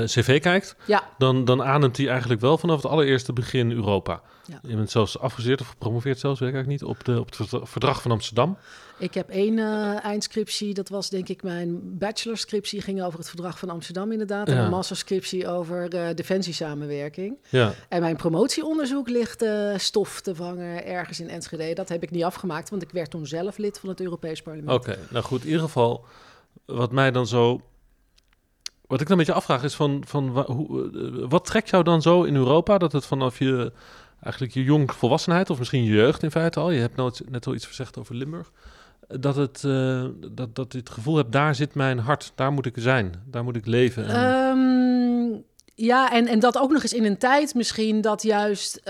cv 0.05 0.39
kijkt, 0.41 0.75
Ja, 0.85 1.03
dan, 1.17 1.45
dan 1.45 1.63
ademt 1.63 1.97
hij 1.97 2.07
eigenlijk 2.07 2.41
wel 2.41 2.57
vanaf 2.57 2.81
het 2.81 2.91
allereerste 2.91 3.33
begin 3.33 3.71
Europa. 3.71 4.21
Ja. 4.47 4.59
Je 4.63 4.75
bent 4.75 4.91
zelfs 4.91 5.19
afgestudeerd 5.19 5.61
of 5.61 5.67
gepromoveerd 5.67 6.19
zelfs, 6.19 6.39
weet 6.39 6.49
ik 6.49 6.55
eigenlijk 6.55 6.81
niet, 6.83 6.91
op, 6.97 7.03
de, 7.05 7.19
op 7.19 7.25
het 7.25 7.35
verdra- 7.35 7.65
verdrag 7.65 8.01
van 8.01 8.11
Amsterdam. 8.11 8.57
ik 8.97 9.13
heb 9.13 9.29
één 9.29 9.59
eh, 9.59 10.05
eindscriptie, 10.05 10.73
dat 10.73 10.89
was 10.89 11.09
denk 11.09 11.29
ik 11.29 11.43
mijn 11.43 11.97
bachelorscriptie, 11.97 12.81
ging 12.81 13.03
over 13.03 13.19
het 13.19 13.27
verdrag 13.27 13.59
van 13.59 13.69
Amsterdam 13.69 14.11
inderdaad. 14.11 14.47
En 14.47 14.55
Ja. 14.55 14.63
een 14.63 14.69
masterscriptie 14.69 15.47
over 15.47 15.93
eh 15.93 16.15
defensiesamenwerking. 16.15 17.37
Ja, 17.49 17.73
En 17.89 18.01
mijn 18.01 18.15
promotieonderzoek 18.15 19.09
ligt 19.09 19.41
eh, 19.41 19.77
stof 19.77 20.21
te 20.21 20.35
vangen 20.35 20.85
ergens 20.85 21.19
in 21.19 21.29
Enschede. 21.29 21.73
Dat 21.73 21.89
heb 21.89 22.03
ik 22.03 22.11
niet 22.11 22.23
afgemaakt, 22.23 22.69
want 22.69 22.81
ik 22.81 22.91
werd 22.91 23.09
toen 23.11 23.25
zelf 23.27 23.57
lid 23.57 23.79
van 23.79 23.89
het 23.89 24.01
Europees 24.01 24.41
Parlement. 24.41 24.77
oké. 24.79 24.97
Nou 25.09 25.23
goed, 25.25 25.41
in 25.41 25.47
ieder 25.47 25.61
geval, 25.63 26.05
wat 26.65 26.91
mij 26.91 27.11
dan 27.11 27.27
zo... 27.27 27.61
Wat 28.87 29.01
ik 29.01 29.07
dan 29.07 29.17
een 29.19 29.25
beetje 29.25 29.39
afvraag 29.39 29.63
is 29.63 29.75
van, 29.75 30.03
van 30.05 30.29
hoe, 30.45 31.27
wat 31.29 31.45
trekt 31.45 31.69
jou 31.69 31.83
dan 31.83 32.01
zo 32.01 32.23
in 32.23 32.35
Europa 32.35 32.77
dat 32.77 32.91
het 32.91 33.05
vanaf 33.05 33.39
je, 33.39 33.71
eigenlijk 34.21 34.53
je 34.53 34.63
jong 34.63 34.91
volwassenheid 34.93 35.49
of 35.49 35.57
misschien 35.57 35.83
je 35.83 35.91
jeugd 35.91 36.23
in 36.23 36.31
feite 36.31 36.59
al, 36.59 36.71
je 36.71 36.79
hebt 36.79 37.29
net 37.29 37.47
al 37.47 37.53
iets 37.53 37.65
gezegd 37.65 37.97
over 37.97 38.15
Limburg, 38.15 38.51
dat, 39.07 39.35
het, 39.35 39.63
eh, 39.63 40.05
dat, 40.31 40.55
dat 40.55 40.71
je 40.73 40.77
het 40.79 40.89
gevoel 40.89 41.15
hebt, 41.15 41.31
daar 41.31 41.55
zit 41.55 41.75
mijn 41.75 41.99
hart, 41.99 42.31
daar 42.35 42.51
moet 42.51 42.65
ik 42.65 42.75
zijn, 42.77 43.13
daar 43.25 43.43
moet 43.43 43.55
ik 43.55 43.65
leven. 43.65 44.05
En- 44.07 44.15
Ehm, 44.15 45.41
ja, 45.75 46.11
en, 46.11 46.27
en 46.27 46.39
dat 46.39 46.57
ook 46.57 46.71
nog 46.71 46.81
eens 46.81 46.93
in 46.93 47.05
een 47.05 47.17
tijd 47.17 47.53
misschien 47.53 48.01
dat 48.01 48.23
juist 48.23 48.81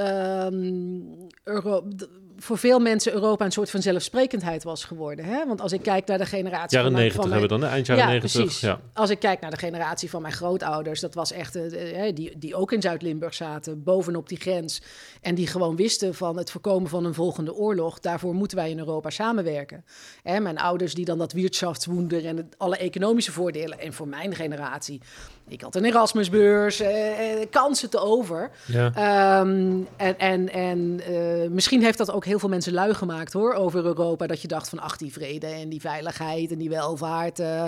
d- 1.97 2.09
voor 2.39 2.57
veel 2.57 2.79
mensen 2.79 3.13
Europa 3.13 3.45
een 3.45 3.51
soort 3.51 3.69
van 3.69 3.81
zelfsprekendheid 3.81 4.63
was 4.63 4.83
geworden. 4.83 5.25
Hè? 5.25 5.45
Want 5.45 5.61
als 5.61 5.71
ik 5.71 5.81
kijk 5.81 6.07
naar 6.07 6.17
de 6.17 6.25
generatie 6.25 6.77
jaren 6.77 6.91
van 6.91 6.91
mijn- 6.91 7.03
negentig 7.05 7.21
van 7.21 7.31
hebben 7.31 7.49
we 7.49 7.55
mijn- 7.57 7.59
dan, 7.61 7.69
hè? 7.69 7.75
eind 7.75 7.87
jaren 7.87 8.13
ja, 8.13 8.19
precies. 8.19 8.59
Ja. 8.59 8.79
Als 8.93 9.09
ik 9.09 9.19
kijk 9.19 9.39
naar 9.41 9.51
de 9.51 9.57
generatie 9.57 10.09
van 10.09 10.21
mijn 10.21 10.33
grootouders, 10.33 10.99
dat 10.99 11.13
was 11.13 11.31
echt, 11.31 11.55
eh, 11.55 12.07
eh, 12.07 12.15
die, 12.15 12.37
die 12.37 12.55
ook 12.55 12.71
in 12.71 12.81
Zuid-Limburg 12.81 13.33
zaten, 13.33 13.83
bovenop 13.83 14.29
die 14.29 14.39
grens. 14.39 14.81
En 15.21 15.35
die 15.35 15.47
gewoon 15.47 15.75
wisten 15.75 16.15
van 16.15 16.37
het 16.37 16.51
voorkomen 16.51 16.89
van 16.89 17.05
een 17.05 17.13
volgende 17.13 17.53
oorlog. 17.53 17.99
Daarvoor 17.99 18.33
moeten 18.33 18.57
wij 18.57 18.69
in 18.69 18.79
Europa 18.79 19.09
samenwerken. 19.09 19.85
Hè, 20.23 20.39
mijn 20.39 20.57
ouders 20.57 20.93
die 20.93 21.05
dan 21.05 21.17
dat 21.17 21.31
Wirtschaftswunder 21.33 22.25
en 22.25 22.49
alle 22.57 22.77
economische 22.77 23.31
voordelen. 23.31 23.79
En 23.79 23.93
voor 23.93 24.07
mijn 24.07 24.35
generatie, 24.35 25.01
ik 25.47 25.61
had 25.61 25.75
een 25.75 25.85
Erasmusbeurs, 25.85 26.79
eh, 26.79 27.41
eh, 27.41 27.47
kansen 27.49 27.89
te 27.89 27.99
over. 27.99 28.49
Ja. 28.65 28.91
Ehm, 28.95 29.79
en 29.97 30.17
en, 30.19 30.49
en 30.53 31.01
eh, 31.05 31.49
misschien 31.49 31.83
heeft 31.83 31.97
dat 31.97 32.11
ook 32.11 32.25
heel 32.25 32.39
veel 32.39 32.49
mensen 32.49 32.73
lui 32.73 32.93
gemaakt 32.93 33.33
hoor, 33.33 33.53
over 33.53 33.85
Europa. 33.85 34.27
Dat 34.27 34.41
je 34.41 34.47
dacht 34.47 34.69
van 34.69 34.79
ach, 34.79 34.97
die 34.97 35.13
vrede 35.13 35.47
en 35.47 35.69
die 35.69 35.81
veiligheid 35.81 36.51
en 36.51 36.57
die 36.57 36.69
welvaart. 36.69 37.39
eh, 37.39 37.65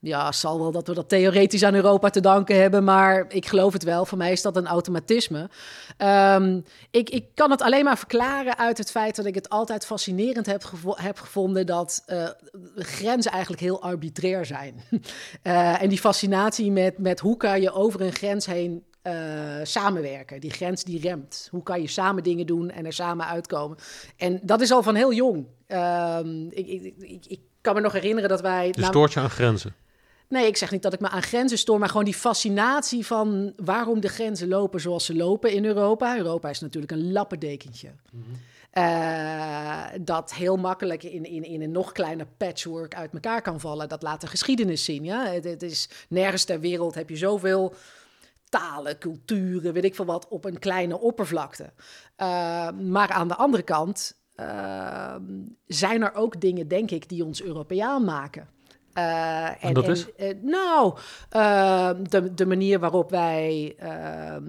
ja, 0.00 0.32
zal 0.32 0.58
wel 0.58 0.72
dat 0.72 0.86
we 0.86 0.94
dat 0.94 1.08
theoretisch 1.08 1.62
aan 1.62 1.74
Europa 1.74 2.10
te 2.10 2.20
danken 2.20 2.60
hebben. 2.60 2.84
Maar 2.84 3.24
ik 3.28 3.46
geloof 3.46 3.72
het 3.72 3.82
wel. 3.82 4.04
Voor 4.04 4.18
mij 4.18 4.32
is 4.32 4.42
dat 4.42 4.56
een 4.56 4.66
automatisme. 4.66 5.50
Ehm, 5.96 6.60
ik, 6.90 7.10
ik 7.10 7.24
kan 7.34 7.50
het 7.50 7.62
alleen 7.62 7.84
maar 7.84 7.98
verklaren 7.98 8.58
uit 8.58 8.78
het 8.78 8.90
feit 8.90 9.16
dat 9.16 9.24
ik 9.24 9.34
het 9.34 9.48
altijd 9.48 9.86
fascinerend 9.86 10.46
heb, 10.46 10.64
gevo- 10.64 10.96
heb 10.96 11.18
gevonden 11.18 11.66
dat 11.66 12.02
eh, 12.06 12.28
grenzen 12.76 13.32
eigenlijk 13.32 13.62
heel 13.62 13.82
arbitrair 13.82 14.46
zijn. 14.46 14.74
Eh, 15.42 15.82
en 15.82 15.88
die 15.88 15.98
fascinatie 15.98 16.70
met, 16.70 16.98
met 16.98 17.20
hoe 17.20 17.36
kan 17.36 17.60
je 17.60 17.72
over 17.72 18.00
een 18.00 18.12
grens 18.12 18.46
heen 18.46 18.84
eh, 19.02 19.12
samenwerken. 19.62 20.40
Die 20.40 20.50
grens 20.50 20.84
die 20.84 21.00
remt. 21.00 21.48
Hoe 21.50 21.62
kan 21.62 21.80
je 21.80 21.88
samen 21.88 22.22
dingen 22.22 22.46
doen 22.46 22.70
en 22.70 22.86
er 22.86 22.92
samen 22.92 23.26
uitkomen. 23.26 23.78
En 24.16 24.40
dat 24.42 24.60
is 24.60 24.70
al 24.70 24.82
van 24.82 24.94
heel 24.94 25.12
jong. 25.12 25.46
Ehm, 25.66 26.46
ik, 26.50 26.66
ik, 26.66 26.94
ik, 26.98 27.24
ik 27.26 27.40
kan 27.60 27.74
me 27.74 27.80
nog 27.80 27.92
herinneren 27.92 28.28
dat 28.28 28.40
wij... 28.40 28.72
Nou- 28.76 28.86
stoort 28.86 29.12
je 29.12 29.20
aan 29.20 29.30
grenzen. 29.30 29.74
Nee, 30.28 30.46
ik 30.46 30.56
zeg 30.56 30.70
niet 30.70 30.82
dat 30.82 30.92
ik 30.92 31.00
me 31.00 31.08
aan 31.08 31.22
grenzen 31.22 31.58
stoor, 31.58 31.78
maar 31.78 31.88
gewoon 31.88 32.04
die 32.04 32.14
fascinatie 32.14 33.06
van 33.06 33.52
waarom 33.56 34.00
de 34.00 34.08
grenzen 34.08 34.48
lopen 34.48 34.80
zoals 34.80 35.04
ze 35.04 35.14
lopen 35.14 35.52
in 35.52 35.64
Europa. 35.64 36.16
Europa 36.16 36.48
is 36.48 36.60
natuurlijk 36.60 36.92
een 36.92 37.12
lappendekentje. 37.12 37.90
Eh, 38.70 39.84
dat 40.00 40.34
heel 40.34 40.56
makkelijk 40.56 41.02
in, 41.02 41.24
in, 41.24 41.44
in 41.44 41.62
een 41.62 41.70
nog 41.70 41.92
kleiner 41.92 42.26
patchwork 42.36 42.94
uit 42.94 43.12
elkaar 43.12 43.42
kan 43.42 43.60
vallen. 43.60 43.88
Dat 43.88 44.02
laat 44.02 44.20
de 44.20 44.26
geschiedenis 44.26 44.84
zien. 44.84 45.04
Ja? 45.04 45.26
Het, 45.26 45.44
het 45.44 45.62
is 45.62 45.88
nergens 46.08 46.44
ter 46.44 46.60
wereld 46.60 46.94
heb 46.94 47.08
je 47.08 47.16
zoveel 47.16 47.74
talen, 48.48 48.98
culturen, 48.98 49.72
weet 49.72 49.84
ik 49.84 49.94
veel 49.94 50.04
wat, 50.04 50.28
op 50.28 50.44
een 50.44 50.58
kleine 50.58 51.00
oppervlakte. 51.00 51.72
Eh, 52.16 52.70
maar 52.70 53.08
aan 53.08 53.28
de 53.28 53.36
andere 53.36 53.62
kant 53.62 54.16
eh, 54.34 55.14
zijn 55.66 56.02
er 56.02 56.14
ook 56.14 56.40
dingen, 56.40 56.68
denk 56.68 56.90
ik, 56.90 57.08
die 57.08 57.24
ons 57.24 57.42
Europeaan 57.42 58.04
maken. 58.04 58.48
Eh, 58.92 59.64
En 59.64 59.74
dat 59.74 59.88
is? 59.88 60.14
eh, 60.14 60.34
nou, 60.42 60.94
eh, 61.30 61.90
de, 62.08 62.34
de 62.34 62.46
manier 62.46 62.78
waarop 62.78 63.10
wij, 63.10 63.74
eh, 63.78 64.36
eh, 64.36 64.42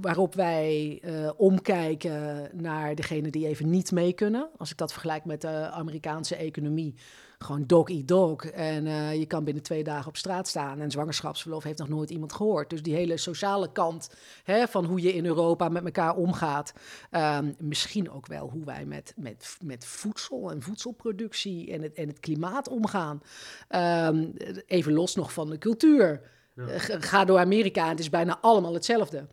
waarop 0.00 0.34
wij 0.34 1.02
omkijken 1.36 2.48
naar 2.52 2.94
degene 2.94 3.30
die 3.30 3.46
even 3.46 3.70
niet 3.70 3.92
mee 3.92 4.12
kunnen. 4.12 4.48
Als 4.58 4.70
ik 4.70 4.76
dat 4.76 4.92
vergelijk 4.92 5.24
met 5.24 5.40
de 5.40 5.70
Amerikaanse 5.70 6.36
economie. 6.36 6.94
Gewoon 7.42 7.66
dog 7.66 7.88
eat 7.90 8.08
dog. 8.08 8.44
En 8.44 8.86
eh, 8.86 9.14
je 9.18 9.26
kan 9.26 9.44
binnen 9.44 9.62
twee 9.62 9.84
dagen 9.84 10.08
op 10.08 10.16
straat 10.16 10.48
staan. 10.48 10.80
En 10.80 10.90
zwangerschapsverlof 10.90 11.62
heeft 11.64 11.78
nog 11.78 11.88
nooit 11.88 12.10
iemand 12.10 12.32
gehoord. 12.32 12.70
Dus 12.70 12.82
die 12.82 12.94
hele 12.94 13.16
sociale 13.16 13.72
kant 13.72 14.10
hè, 14.44 14.66
van 14.68 14.84
hoe 14.84 15.00
je 15.02 15.12
in 15.14 15.26
Europa 15.26 15.68
met 15.68 15.84
elkaar 15.84 16.16
omgaat. 16.16 16.72
Ehm, 17.10 17.52
misschien 17.58 18.10
ook 18.10 18.26
wel 18.26 18.48
hoe 18.50 18.64
wij 18.64 18.84
met, 18.84 19.14
met, 19.16 19.56
met 19.64 19.84
voedsel 19.86 20.50
en 20.50 20.62
voedselproductie 20.62 21.72
en 21.72 21.82
het, 21.82 21.94
en 21.94 22.08
het 22.08 22.20
klimaat 22.20 22.68
omgaan. 22.68 23.22
Ehm, 23.68 24.26
even 24.66 24.92
los 24.92 25.14
nog 25.14 25.32
van 25.32 25.50
de 25.50 25.58
cultuur. 25.58 26.20
Eh, 26.56 26.64
ga- 26.80 27.00
Ga 27.00 27.24
door 27.24 27.38
Amerika 27.38 27.82
en 27.84 27.88
het 27.90 28.00
is 28.00 28.10
bijna 28.10 28.38
allemaal 28.40 28.74
hetzelfde. 28.74 29.26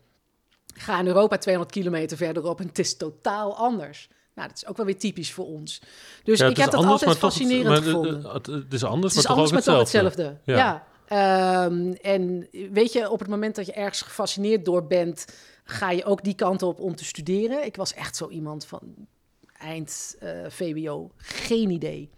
Ga 0.75 0.99
in 0.99 1.07
Europa 1.07 1.37
200 1.37 1.75
kilometer 1.75 2.17
verderop 2.17 2.59
en 2.59 2.67
het 2.67 2.79
is 2.79 2.97
totaal 2.97 3.57
anders. 3.57 4.09
Nou, 4.39 4.51
dat 4.51 4.57
is 4.61 4.67
ook 4.67 4.77
wel 4.77 4.85
weer 4.85 4.97
typisch 4.97 5.31
voor 5.33 5.45
ons. 5.45 5.81
Dus 6.23 6.39
Ja, 6.39 6.45
ik 6.45 6.49
het 6.55 6.59
heb 6.61 6.71
dat 6.71 6.79
anders, 6.83 6.91
altijd 7.03 7.19
toch- 7.19 7.29
fascinerend 7.33 7.75
de- 7.75 7.81
gevonden. 7.83 8.21
de- 8.21 8.29
Het, 8.29 8.45
het 8.45 8.73
is 8.73 8.83
anders, 8.83 9.13
Het 9.15 9.23
is 9.23 9.27
maar 9.29 9.37
toch 9.37 9.45
anders, 9.45 9.49
ook 9.49 9.53
maar 9.53 9.61
toch 9.75 9.77
hetzelfde. 9.79 10.23
hetzelfde. 10.23 10.51
Ja. 10.53 10.87
Ehm, 11.07 11.91
en 12.01 12.47
weet 12.71 12.93
je, 12.93 13.09
op 13.09 13.19
het 13.19 13.27
moment 13.27 13.55
dat 13.55 13.65
je 13.65 13.71
ergens 13.73 14.01
gefascineerd 14.01 14.65
door 14.65 14.87
bent, 14.87 15.25
ga 15.63 15.91
je 15.91 16.05
ook 16.05 16.23
die 16.23 16.33
kant 16.33 16.61
op 16.63 16.79
om 16.79 16.95
te 16.95 17.05
studeren. 17.05 17.65
Ik 17.65 17.75
was 17.75 17.93
echt 17.93 18.15
zo 18.15 18.29
iemand 18.29 18.65
van 18.65 18.79
eind 19.57 20.15
eh, 20.19 20.29
VWO, 20.47 21.11
geen 21.17 21.69
idee 21.69 22.09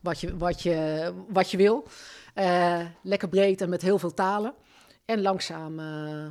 wat 0.00 0.20
je, 0.20 0.36
wat 0.36 0.62
je, 0.62 1.12
wat 1.28 1.50
je 1.50 1.56
wil. 1.56 1.86
Eh, 2.34 2.80
lekker 3.02 3.28
breed 3.28 3.60
en 3.60 3.68
met 3.68 3.82
heel 3.82 3.98
veel 3.98 4.14
talen. 4.14 4.54
En 5.04 5.22
langzaam 5.22 5.78
eh, 5.78 6.26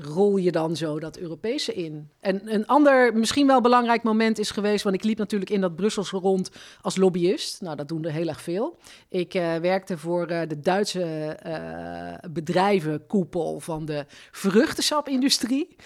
rol 0.00 0.36
je 0.36 0.52
dan 0.52 0.76
zo 0.76 1.00
dat 1.00 1.16
Europese 1.16 1.74
in. 1.74 2.08
En 2.20 2.54
een 2.54 2.66
ander, 2.66 3.14
misschien 3.16 3.46
wel 3.46 3.60
belangrijk 3.60 4.02
moment 4.02 4.38
is 4.38 4.50
geweest, 4.50 4.84
want 4.84 4.96
ik 4.96 5.04
liep 5.04 5.18
natuurlijk 5.18 5.50
in 5.50 5.60
dat 5.60 5.76
Brusselse 5.76 6.16
rond 6.16 6.50
als 6.80 6.96
lobbyist. 6.96 7.60
Nou, 7.60 7.76
dat 7.76 7.88
doen 7.88 8.04
er 8.04 8.12
heel 8.12 8.28
erg 8.28 8.40
veel. 8.40 8.78
Ik 9.08 9.34
eh, 9.34 9.56
werkte 9.56 9.98
voor 9.98 10.26
eh, 10.26 10.48
de 10.48 10.60
Duitse 10.60 11.02
eh, 11.02 12.30
bedrijvenkoepel 12.30 13.60
van 13.60 13.84
de 13.84 14.04
vruchtensapindustrie 14.30 15.76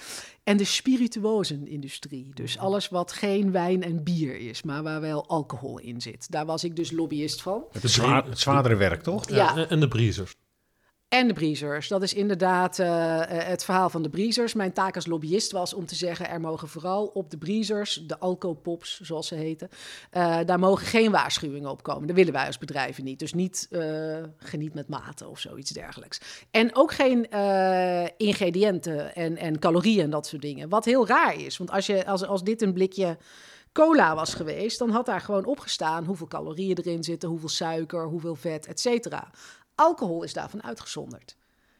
en 0.44 0.56
de 0.56 0.64
spirituozenindustrie. 0.64 2.30
Dus 2.34 2.58
alles 2.58 2.88
wat 2.88 3.12
geen 3.12 3.52
wijn 3.52 3.82
en 3.82 4.02
bier 4.02 4.36
is, 4.38 4.62
maar 4.62 4.82
waar 4.82 5.00
wel 5.00 5.26
alcohol 5.26 5.78
in 5.78 6.00
zit. 6.00 6.30
Daar 6.30 6.46
was 6.46 6.64
ik 6.64 6.76
dus 6.76 6.90
lobbyist 6.90 7.42
van. 7.42 7.64
Het, 7.72 7.90
zwaar, 7.90 8.24
het 8.26 8.38
zwaardere 8.38 8.76
werk, 8.76 9.02
toch? 9.02 9.28
Ja, 9.28 9.36
Ja. 9.36 9.56
en- 9.56 9.68
En 9.68 9.80
de 9.80 9.88
breezers. 9.88 10.34
En 11.08 11.28
de 11.28 11.34
breezers. 11.34 11.88
Dat 11.88 12.02
is 12.02 12.14
inderdaad 12.14 12.78
eh, 12.78 13.20
eh, 13.22 13.46
het 13.46 13.64
verhaal 13.64 13.90
van 13.90 14.02
de 14.02 14.08
breezers. 14.08 14.54
Mijn 14.54 14.72
taak 14.72 14.94
als 14.94 15.06
lobbyist 15.06 15.52
was 15.52 15.74
om 15.74 15.86
te 15.86 15.94
zeggen... 15.94 16.28
er 16.28 16.40
mogen 16.40 16.68
vooral 16.68 17.06
op 17.06 17.30
de 17.30 17.38
breezers, 17.38 18.02
de 18.06 18.18
alcopops 18.18 19.00
zoals 19.00 19.26
ze 19.26 19.34
heten... 19.34 19.68
eh, 20.10 20.38
daar 20.46 20.58
mogen 20.58 20.86
geen 20.86 21.10
waarschuwingen 21.10 21.70
op 21.70 21.82
komen. 21.82 22.06
Dat 22.06 22.16
willen 22.16 22.32
wij 22.32 22.46
als 22.46 22.58
bedrijven 22.58 23.04
niet. 23.04 23.18
Dus 23.18 23.32
niet 23.32 23.68
geniet 24.38 24.74
met 24.74 24.88
mate 24.88 25.28
of 25.28 25.38
zoiets 25.40 25.70
dergelijks. 25.70 26.20
En 26.50 26.76
ook 26.76 26.92
geen 26.92 27.30
ingrediënten 28.16 29.14
en, 29.14 29.36
en 29.36 29.58
calorieën 29.58 30.04
en 30.04 30.10
dat 30.10 30.26
soort 30.26 30.42
dingen. 30.42 30.68
Wat 30.68 30.84
heel 30.84 31.06
raar 31.06 31.40
is. 31.40 31.56
Want 31.56 31.70
als, 31.70 31.86
je, 31.86 32.06
als, 32.06 32.24
als 32.26 32.42
dit 32.42 32.62
een 32.62 32.72
blikje 32.72 33.18
cola 33.72 34.14
was 34.14 34.34
geweest... 34.34 34.78
dan 34.78 34.90
had 34.90 35.06
daar 35.06 35.20
gewoon 35.20 35.44
opgestaan 35.44 36.04
hoeveel 36.04 36.26
calorieën 36.26 36.78
erin 36.78 37.04
zitten... 37.04 37.28
hoeveel 37.28 37.48
suiker, 37.48 38.04
hoeveel 38.04 38.34
vet, 38.34 38.66
et 38.66 38.80
cetera. 38.80 39.30
Alcohol 39.78 40.22
is 40.22 40.32
daarvan 40.32 40.62
uitgezonderd. 40.62 41.36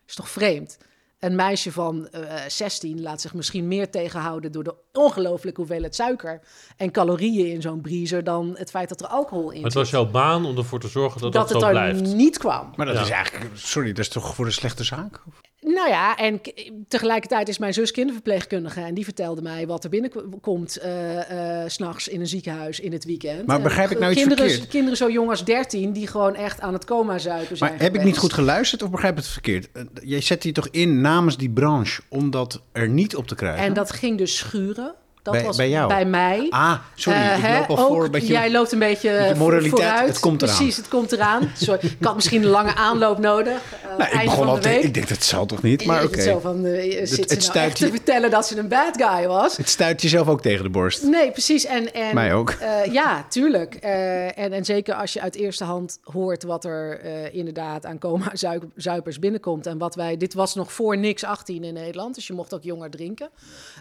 Is 0.07 0.15
toch 0.15 0.29
vreemd? 0.31 0.79
Een 1.19 1.35
meisje 1.37 1.73
van 1.73 2.09
eh 2.09 2.43
16 2.49 3.03
laat 3.03 3.21
zich 3.21 3.35
misschien 3.35 3.69
meer 3.69 3.91
tegenhouden 3.91 4.53
door 4.53 4.65
de 4.65 4.75
ongelooflijke 4.93 5.61
hoeveelheid 5.61 5.95
suiker 5.95 6.41
en 6.77 6.91
calorieën 6.91 7.53
in 7.53 7.63
zo'n 7.63 7.81
breezer 7.81 8.25
dan 8.25 8.55
het 8.59 8.71
feit 8.71 8.89
dat 8.89 9.01
er 9.01 9.07
alcohol 9.07 9.51
in 9.51 9.63
Het 9.63 9.73
zit. 9.73 9.81
was 9.83 9.91
jouw 9.91 10.07
baan 10.07 10.45
om 10.47 10.57
ervoor 10.57 10.81
te 10.81 10.89
zorgen 10.89 11.21
dat 11.21 11.33
dat, 11.33 11.49
dat 11.49 11.51
het 11.51 11.61
zo 11.61 11.67
er 11.67 11.73
blijft. 11.95 12.15
niet 12.17 12.39
kwam. 12.39 12.73
Maar 12.77 12.87
dat 12.87 12.95
Ja. 12.95 13.03
is 13.03 13.11
eigenlijk, 13.11 13.51
sorry, 13.55 13.89
dat 13.89 13.99
is 13.99 14.09
toch 14.09 14.35
voor 14.35 14.45
de 14.45 14.51
slechte 14.51 14.85
zaak? 14.85 15.23
Nou 15.61 15.89
ja, 15.89 16.17
en 16.17 16.41
tegelijkertijd 16.89 17.49
is 17.49 17.59
mijn 17.59 17.75
zus 17.75 17.91
kinderverpleegkundige 17.91 18.81
en 18.81 18.95
die 18.95 19.05
vertelde 19.05 19.43
mij 19.43 19.67
wat 19.67 19.85
er 19.85 19.91
binnenkomt 19.91 20.77
eh 20.77 21.63
eh, 21.63 21.69
s 21.69 21.73
s'nachts 21.75 22.09
in 22.09 22.21
een 22.21 22.27
ziekenhuis 22.27 22.81
in 22.81 22.93
het 22.93 23.05
weekend. 23.05 23.47
Maar 23.47 23.61
begrijp 23.61 23.91
ik 23.91 23.99
nou 23.99 24.11
iets 24.13 24.21
kinderen, 24.21 24.49
verkeerd? 24.49 24.69
Kinderen 24.71 24.97
zo 24.97 25.11
jong 25.11 25.31
als 25.31 25.45
13 25.45 25.93
die 25.93 26.07
gewoon 26.07 26.35
echt 26.35 26.61
aan 26.61 26.73
het 26.73 26.85
coma 26.85 27.19
zuipen 27.19 27.57
zijn. 27.57 27.71
Maar 27.71 27.81
heb 27.81 27.95
ik 27.95 28.05
niet 28.05 28.19
goed 28.19 28.33
geluisterd 28.33 28.83
of 28.83 28.91
begrijp 28.91 29.13
ik 29.13 29.19
het 29.23 29.33
verkeerd? 29.33 29.69
Eh, 29.73 29.83
Jij 30.03 30.21
zet 30.21 30.43
die 30.43 30.53
toch 30.53 30.69
in 30.71 31.01
namens 31.01 31.37
die 31.37 31.51
branche 31.51 32.03
om 32.09 32.31
dat 32.31 32.63
er 32.73 32.89
niet 32.89 33.17
op 33.17 33.27
te 33.27 33.35
krijgen? 33.35 33.65
En 33.65 33.73
dat 33.73 33.93
ging 33.93 34.19
dus 34.19 34.37
schuren. 34.37 34.95
Dat 35.29 35.37
Bij- 35.37 35.47
was 35.47 35.57
bij 35.57 35.69
jou? 35.69 35.89
bij 35.89 36.05
mij. 36.05 36.47
Ah, 36.51 36.75
sorry, 36.95 37.19
Eh, 37.19 37.37
ik 37.39 37.43
hè, 37.45 37.59
loop 37.59 37.69
al 37.71 37.79
ook, 37.79 37.87
voor 37.89 38.05
een 38.05 38.11
beetje... 38.11 38.33
Jij 38.33 38.51
loopt 38.51 38.73
een 38.73 38.79
beetje, 38.79 39.11
beetje 39.11 39.35
moraliteit, 39.35 39.71
vooruit. 39.83 40.09
het 40.09 40.19
komt 40.21 40.43
eraan. 40.43 40.57
Precies, 40.57 40.77
het 40.77 40.89
komt 40.89 41.13
eraan. 41.13 41.51
Sorry, 41.57 41.81
ik 41.99 42.05
had 42.07 42.15
misschien 42.15 42.43
een 42.43 42.49
lange 42.49 42.75
aanloop 42.75 43.19
nodig. 43.19 43.53
eh, 43.83 43.97
Nou, 43.99 44.11
ik 44.11 44.21
begon 44.25 44.37
van 44.37 44.49
al 44.49 44.55
de 44.55 44.61
te... 44.61 44.69
week. 44.69 44.83
Ik 44.83 44.95
denk, 44.95 45.09
dat 45.09 45.23
zal 45.23 45.47
toch 45.47 45.63
niet? 45.63 45.85
Maar 45.85 46.05
oké. 46.05 46.21
Zo 46.23 46.39
van, 46.39 46.65
eh, 46.65 46.83
zit 46.83 47.01
het 47.01 47.11
ze 47.11 47.17
nou 47.17 47.31
echt 47.31 47.43
stuit 47.43 47.77
te 47.77 47.85
je- 47.85 47.91
vertellen 47.91 48.31
dat 48.31 48.47
ze 48.47 48.59
een 48.59 48.69
bad 48.69 49.03
guy 49.03 49.27
was? 49.27 49.57
Het 49.57 49.69
stuit 49.69 50.03
jezelf 50.03 50.29
ook 50.29 50.43
tegen 50.43 50.65
de 50.65 50.71
borst. 50.71 51.03
Nee, 51.03 51.31
precies. 51.31 51.65
En, 51.65 51.95
en, 51.95 52.15
Mij 52.15 52.35
ook. 52.35 52.51
eh, 52.51 52.93
ja, 52.93 53.27
tuurlijk. 53.29 53.75
Eh, 53.75 54.39
en, 54.39 54.53
en 54.53 54.65
zeker 54.65 54.95
als 54.95 55.13
je 55.13 55.21
uit 55.21 55.35
eerste 55.37 55.65
hand 55.65 55.99
hoort 56.03 56.43
wat 56.43 56.65
er 56.65 57.01
eh, 57.01 57.35
inderdaad 57.35 57.87
aan 57.87 57.99
coma-zuipers 57.99 59.19
binnenkomt. 59.19 59.67
En 59.67 59.79
wat 59.79 59.95
wij... 59.95 60.17
Dit 60.17 60.35
was 60.35 60.55
nog 60.55 60.73
voor 60.73 60.99
niks 60.99 61.25
18 61.25 61.65
in 61.65 61.75
Nederland, 61.75 62.15
dus 62.15 62.27
je 62.27 62.33
mocht 62.33 62.55
ook 62.55 62.63
jonger 62.63 62.91
drinken. 62.91 63.29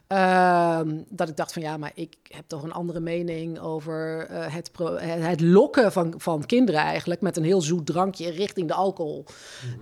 Ehm, 0.07 0.89
dat 1.09 1.29
ik 1.29 1.35
dacht 1.37 1.53
van 1.53 1.61
ja, 1.61 1.77
maar 1.77 1.91
ik 1.93 2.15
heb 2.27 2.43
toch 2.47 2.63
een 2.63 2.71
andere 2.73 2.99
mening 2.99 3.59
over 3.59 4.27
eh, 4.29 4.53
het, 4.53 4.71
pro- 4.71 4.97
het, 4.99 5.41
lokken 5.41 5.91
van, 5.91 6.13
van 6.17 6.45
kinderen 6.45 6.81
eigenlijk 6.81 7.21
met 7.21 7.37
een 7.37 7.43
heel 7.43 7.61
zoet 7.61 7.85
drankje 7.85 8.29
richting 8.31 8.67
de 8.67 8.73
alcohol. 8.73 9.25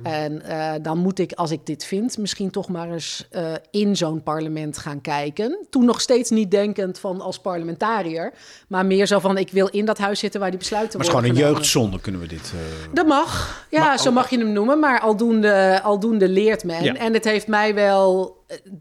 En 0.04 0.42
eh, 0.42 0.74
dan 0.82 0.98
moet 0.98 1.20
ik, 1.20 1.34
als 1.34 1.52
ik 1.52 1.66
dit 1.66 1.86
vind, 1.86 2.18
misschien 2.18 2.52
toch 2.52 2.70
maar 2.70 2.92
eens 2.92 3.28
eh, 3.32 3.54
in 3.72 3.96
zo'n 3.98 4.24
parlement 4.24 4.78
gaan 4.78 5.02
kijken. 5.02 5.66
Toen 5.70 5.86
nog 5.86 6.02
steeds 6.02 6.30
niet 6.30 6.52
denkend 6.52 7.00
van 7.00 7.22
als 7.22 7.40
parlementariër, 7.40 8.34
maar 8.68 8.86
meer 8.86 9.06
zo 9.06 9.20
van 9.20 9.38
ik 9.38 9.52
wil 9.52 9.68
in 9.68 9.86
dat 9.86 9.98
huis 9.98 10.20
zitten 10.20 10.40
waar 10.40 10.50
die 10.50 10.60
besluiten 10.60 10.98
Maar 10.98 11.08
het 11.08 11.16
is 11.16 11.22
worden 11.22 11.38
gewoon 11.44 11.54
een 11.54 11.62
genomen. 11.64 11.82
jeugdzonde, 11.92 12.00
kunnen 12.02 12.22
we 12.22 12.28
dit... 12.28 12.54
eh, 12.88 12.94
Dat 12.94 13.08
mag. 13.08 13.64
Ja, 13.70 13.80
Maar 13.86 14.00
zo 14.00 14.12
mag 14.12 14.30
je 14.30 14.38
hem 14.38 14.52
noemen. 14.52 14.80
Maar 14.80 15.00
aldoende, 15.00 15.82
aldoende 15.84 16.30
leert 16.30 16.64
men. 16.64 16.84
Ja. 16.84 16.94
En 16.96 17.14
het 17.14 17.24
heeft 17.24 17.48
mij 17.48 17.74
wel, 17.76 18.28
eh, 18.28 18.35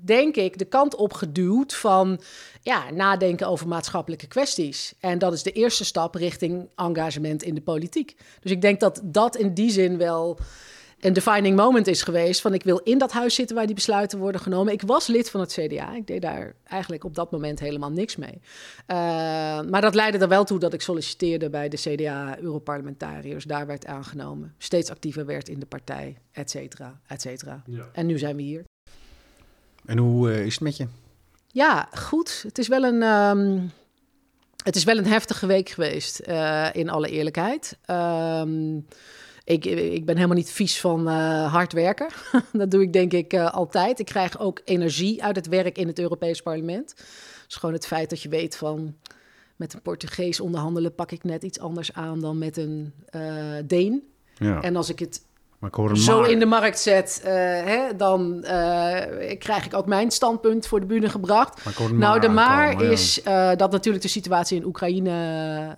denk 0.04 0.36
ik, 0.36 0.58
de 0.58 0.64
kant 0.64 0.94
opgeduwd 0.94 1.74
van 1.74 2.20
ja, 2.62 2.90
nadenken 2.90 3.48
over 3.48 3.68
maatschappelijke 3.68 4.26
kwesties. 4.26 4.94
En 5.00 5.18
dat 5.18 5.32
is 5.32 5.42
de 5.42 5.52
eerste 5.52 5.84
stap 5.84 6.14
richting 6.14 6.68
engagement 6.76 7.42
in 7.42 7.54
de 7.54 7.60
politiek. 7.60 8.16
Dus 8.40 8.50
ik 8.50 8.60
denk 8.60 8.80
dat 8.80 9.00
dat 9.04 9.36
in 9.36 9.54
die 9.54 9.70
zin 9.70 9.98
wel 9.98 10.38
een 11.00 11.12
defining 11.12 11.56
moment 11.56 11.86
is 11.86 12.02
geweest. 12.02 12.40
Van 12.40 12.54
ik 12.54 12.62
wil 12.62 12.78
in 12.78 12.98
dat 12.98 13.12
huis 13.12 13.34
zitten 13.34 13.56
waar 13.56 13.66
die 13.66 13.74
besluiten 13.74 14.18
worden 14.18 14.40
genomen. 14.40 14.72
Ik 14.72 14.82
was 14.82 15.06
lid 15.06 15.30
van 15.30 15.40
het 15.40 15.52
CDA. 15.52 15.94
Ik 15.94 16.06
deed 16.06 16.22
daar 16.22 16.54
eigenlijk 16.64 17.04
op 17.04 17.14
dat 17.14 17.30
moment 17.30 17.60
helemaal 17.60 17.90
niks 17.90 18.16
mee. 18.16 18.40
Uh, 18.40 18.96
maar 19.62 19.80
dat 19.80 19.94
leidde 19.94 20.18
er 20.18 20.28
wel 20.28 20.44
toe 20.44 20.58
dat 20.58 20.72
ik 20.72 20.80
solliciteerde 20.80 21.50
bij 21.50 21.68
de 21.68 21.76
CDA-Europarlementariërs. 21.76 23.44
Daar 23.44 23.66
werd 23.66 23.86
aangenomen. 23.86 24.54
Steeds 24.58 24.90
actiever 24.90 25.26
werd 25.26 25.48
in 25.48 25.58
de 25.58 25.66
partij, 25.66 26.16
et 26.32 26.50
cetera, 26.50 27.00
et 27.06 27.20
cetera. 27.20 27.62
Ja. 27.66 27.88
En 27.92 28.06
nu 28.06 28.18
zijn 28.18 28.36
we 28.36 28.42
hier. 28.42 28.64
En 29.84 29.98
hoe 29.98 30.32
eh, 30.32 30.44
is 30.44 30.52
het 30.52 30.62
met 30.62 30.76
je? 30.76 30.86
Ja, 31.46 31.88
goed. 31.92 32.42
Het 32.46 32.58
is 32.58 32.68
wel 32.68 32.84
een, 32.84 33.02
um, 33.02 33.70
het 34.64 34.76
is 34.76 34.84
wel 34.84 34.98
een 34.98 35.06
heftige 35.06 35.46
week 35.46 35.68
geweest, 35.68 36.20
uh, 36.28 36.68
in 36.72 36.88
alle 36.90 37.08
eerlijkheid. 37.08 37.78
Um, 37.90 38.86
ik, 39.44 39.64
ik, 39.64 40.04
ben 40.04 40.14
helemaal 40.14 40.36
niet 40.36 40.50
vies 40.50 40.80
van 40.80 41.08
uh, 41.08 41.52
hard 41.52 41.72
werken. 41.72 42.08
dat 42.52 42.70
doe 42.70 42.82
ik 42.82 42.92
denk 42.92 43.12
ik 43.12 43.34
altijd. 43.34 43.98
Ik 43.98 44.06
krijg 44.06 44.38
ook 44.38 44.60
energie 44.64 45.22
uit 45.22 45.36
het 45.36 45.48
werk 45.48 45.78
in 45.78 45.86
het 45.86 45.98
Europees 45.98 46.42
Parlement. 46.42 46.94
Dus 47.46 47.56
gewoon 47.56 47.74
het 47.74 47.86
feit 47.86 48.10
dat 48.10 48.22
je 48.22 48.28
weet 48.28 48.56
van... 48.56 48.96
met 49.56 49.74
een 49.74 49.82
Portugees 49.82 50.40
onderhandelen 50.40 50.94
pak 50.94 51.10
ik 51.12 51.24
net 51.24 51.42
iets 51.42 51.58
anders 51.58 51.92
aan 51.92 52.20
dan 52.20 52.38
met 52.38 52.56
een 52.56 52.92
Deen. 53.66 54.02
Ja. 54.38 54.60
En 54.60 54.76
als 54.76 54.88
ik 54.88 54.98
het 54.98 55.22
maar 55.64 55.72
ik 55.72 55.78
hoor 55.78 55.90
een 55.90 55.96
zo 55.96 56.20
maar. 56.20 56.30
in 56.30 56.38
de 56.38 56.46
markt 56.46 56.80
zet, 56.80 57.22
uh, 57.24 57.30
hè, 57.30 57.96
dan 57.96 58.36
uh, 58.42 58.48
krijg 59.38 59.66
ik 59.66 59.74
ook 59.74 59.86
mijn 59.86 60.10
standpunt 60.10 60.66
voor 60.66 60.80
de 60.80 60.86
bühne 60.86 61.08
gebracht. 61.08 61.64
Maar 61.64 61.74
nou, 61.78 61.94
nou, 61.94 62.20
de 62.20 62.28
maar 62.28 62.68
aankomen, 62.68 62.90
is 62.90 63.20
uh, 63.28 63.50
dat 63.56 63.70
natuurlijk 63.70 64.02
de 64.02 64.10
situatie 64.10 64.56
in 64.56 64.64
Oekraïne, 64.64 65.76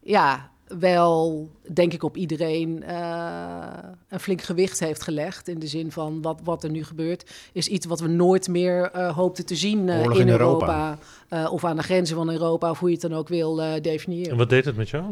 ja, 0.00 0.50
wel, 0.78 1.48
denk 1.72 1.92
ik, 1.92 2.02
op 2.02 2.16
iedereen 2.16 2.82
uh, 2.88 3.64
een 4.08 4.20
flink 4.20 4.42
gewicht 4.42 4.80
heeft 4.80 5.02
gelegd. 5.02 5.48
In 5.48 5.58
de 5.58 5.66
zin 5.66 5.92
van 5.92 6.22
wat, 6.22 6.40
wat 6.44 6.64
er 6.64 6.70
nu 6.70 6.84
gebeurt, 6.84 7.30
is 7.52 7.68
iets 7.68 7.86
wat 7.86 8.00
we 8.00 8.08
nooit 8.08 8.48
meer 8.48 8.90
uh, 8.96 9.16
hoopten 9.16 9.46
te 9.46 9.56
zien 9.56 9.86
uh, 9.88 10.02
in, 10.02 10.12
in 10.12 10.28
Europa. 10.28 10.98
Europa. 11.30 11.50
of 11.50 11.64
aan 11.64 11.76
de 11.76 11.82
grenzen 11.82 12.16
van 12.16 12.30
Europa, 12.30 12.70
of 12.70 12.78
hoe 12.78 12.88
je 12.88 12.94
het 12.94 13.10
dan 13.10 13.18
ook 13.18 13.28
wil 13.28 13.54
definiëren. 13.82 14.30
En 14.30 14.36
wat 14.36 14.48
deed 14.48 14.64
het 14.64 14.76
met 14.76 14.88
jou? 14.88 15.04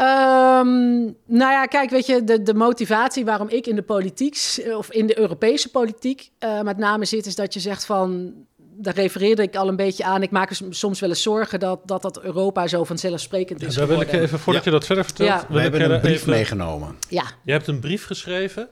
Um, 0.00 1.16
nou 1.26 1.52
ja, 1.52 1.64
kijk, 1.64 1.90
weet 1.90 2.06
je, 2.06 2.24
de, 2.24 2.42
de 2.42 2.54
motivatie 2.54 3.24
waarom 3.24 3.48
ik 3.48 3.66
in 3.66 3.76
de 3.76 3.82
politiek, 3.82 4.36
of 4.76 4.90
in 4.90 5.06
de 5.06 5.18
Europese 5.18 5.70
politiek 5.70 6.30
uh, 6.44 6.60
met 6.60 6.76
name 6.76 7.04
zit, 7.04 7.26
is 7.26 7.34
dat 7.34 7.54
je 7.54 7.60
zegt 7.60 7.84
van, 7.84 8.32
daar 8.56 8.94
refereerde 8.94 9.42
ik 9.42 9.56
al 9.56 9.68
een 9.68 9.76
beetje 9.76 10.04
aan. 10.04 10.22
Ik 10.22 10.30
maak 10.30 10.50
er 10.50 10.58
soms 10.70 11.00
wel 11.00 11.08
eens 11.08 11.22
zorgen 11.22 11.60
dat 11.60 11.80
dat, 11.84 12.02
dat 12.02 12.22
Europa 12.22 12.66
zo 12.66 12.84
vanzelfsprekend 12.84 13.62
is. 13.62 13.74
Ja, 13.74 13.78
daar 13.78 13.88
wil 13.88 14.00
ik 14.00 14.12
even, 14.12 14.38
voordat 14.38 14.64
ja. 14.64 14.70
je 14.70 14.76
dat 14.76 14.86
verder 14.86 15.04
vertelt, 15.04 15.28
ja. 15.28 15.46
we 15.48 15.60
hebben 15.60 15.90
een 15.90 16.00
brief 16.00 16.14
even... 16.14 16.30
meegenomen. 16.30 16.96
Ja. 17.08 17.24
Je 17.44 17.52
hebt 17.52 17.66
een 17.66 17.80
brief 17.80 18.04
geschreven. 18.04 18.68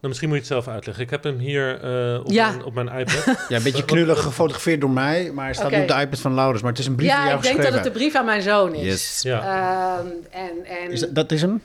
Nou, 0.00 0.08
misschien 0.08 0.28
moet 0.28 0.36
je 0.36 0.44
het 0.44 0.64
zelf 0.64 0.74
uitleggen. 0.74 1.04
Ik 1.04 1.10
heb 1.10 1.22
hem 1.22 1.38
hier 1.38 1.84
uh, 1.84 2.20
op, 2.20 2.30
ja. 2.30 2.50
mijn, 2.50 2.64
op 2.64 2.74
mijn 2.74 2.88
iPad. 2.88 3.24
Ja, 3.48 3.56
een 3.56 3.62
beetje 3.62 3.84
knullig 3.84 4.22
gefotografeerd 4.22 4.80
door 4.80 4.90
mij, 4.90 5.30
maar 5.34 5.44
hij 5.44 5.54
staat 5.54 5.66
okay. 5.66 5.78
nu 5.78 5.84
op 5.84 5.90
de 5.90 6.00
iPad 6.00 6.20
van 6.20 6.34
Laurens. 6.34 6.62
Maar 6.62 6.70
het 6.70 6.80
is 6.80 6.86
een 6.86 6.94
brief 6.94 7.08
ja, 7.08 7.16
die 7.16 7.24
jou 7.24 7.36
ik 7.36 7.42
denk 7.42 7.54
geschreven. 7.54 7.76
dat 7.76 7.84
het 7.84 7.94
de 7.94 7.98
brief 7.98 8.14
aan 8.14 8.24
mijn 8.24 8.42
zoon 8.42 8.74
is. 8.74 8.84
Yes. 8.84 9.22
Ja. 9.22 9.40
Uh, 9.40 10.10
en, 10.30 10.64
en... 10.64 10.90
Is 10.90 11.00
dat, 11.00 11.14
dat 11.14 11.32
is 11.32 11.40
hem? 11.40 11.62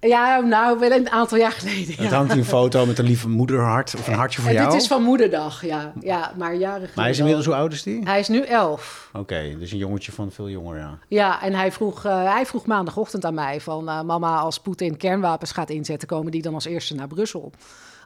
Ja, 0.00 0.40
nou, 0.40 0.78
wel 0.78 0.90
een 0.90 1.10
aantal 1.10 1.38
jaar 1.38 1.52
geleden. 1.52 1.94
Het 2.04 2.12
hangt 2.12 2.32
een 2.32 2.44
foto 2.44 2.86
met 2.86 2.98
een 2.98 3.04
lieve 3.04 3.28
moederhart 3.28 3.94
of 3.98 4.06
een 4.06 4.14
hartje 4.14 4.40
voor 4.40 4.50
en 4.50 4.56
jou. 4.56 4.70
Dit 4.70 4.80
is 4.80 4.86
van 4.86 5.02
moederdag, 5.02 5.64
ja. 5.64 5.92
ja 6.00 6.32
maar 6.36 6.54
jaren 6.54 6.74
geleden. 6.74 6.92
Maar 6.94 7.04
hij 7.04 7.12
is 7.12 7.18
inmiddels, 7.18 7.46
hoe 7.46 7.54
oud 7.54 7.72
is 7.72 7.82
die? 7.82 8.00
Hij 8.04 8.18
is 8.18 8.28
nu 8.28 8.40
elf. 8.40 9.08
Oké, 9.12 9.20
okay, 9.20 9.56
dus 9.58 9.72
een 9.72 9.78
jongetje 9.78 10.12
van 10.12 10.32
veel 10.32 10.48
jonger, 10.48 10.78
ja. 10.78 10.98
Ja, 11.08 11.42
en 11.42 11.54
hij 11.54 11.72
vroeg, 11.72 12.06
uh, 12.06 12.32
hij 12.32 12.46
vroeg 12.46 12.66
maandagochtend 12.66 13.24
aan 13.24 13.34
mij 13.34 13.60
van... 13.60 13.88
Uh, 13.88 14.02
mama, 14.02 14.38
als 14.38 14.58
Poetin 14.58 14.96
kernwapens 14.96 15.52
gaat 15.52 15.70
inzetten, 15.70 16.08
komen 16.08 16.32
die 16.32 16.42
dan 16.42 16.54
als 16.54 16.64
eerste 16.64 16.94
naar 16.94 17.08
Brussel? 17.08 17.52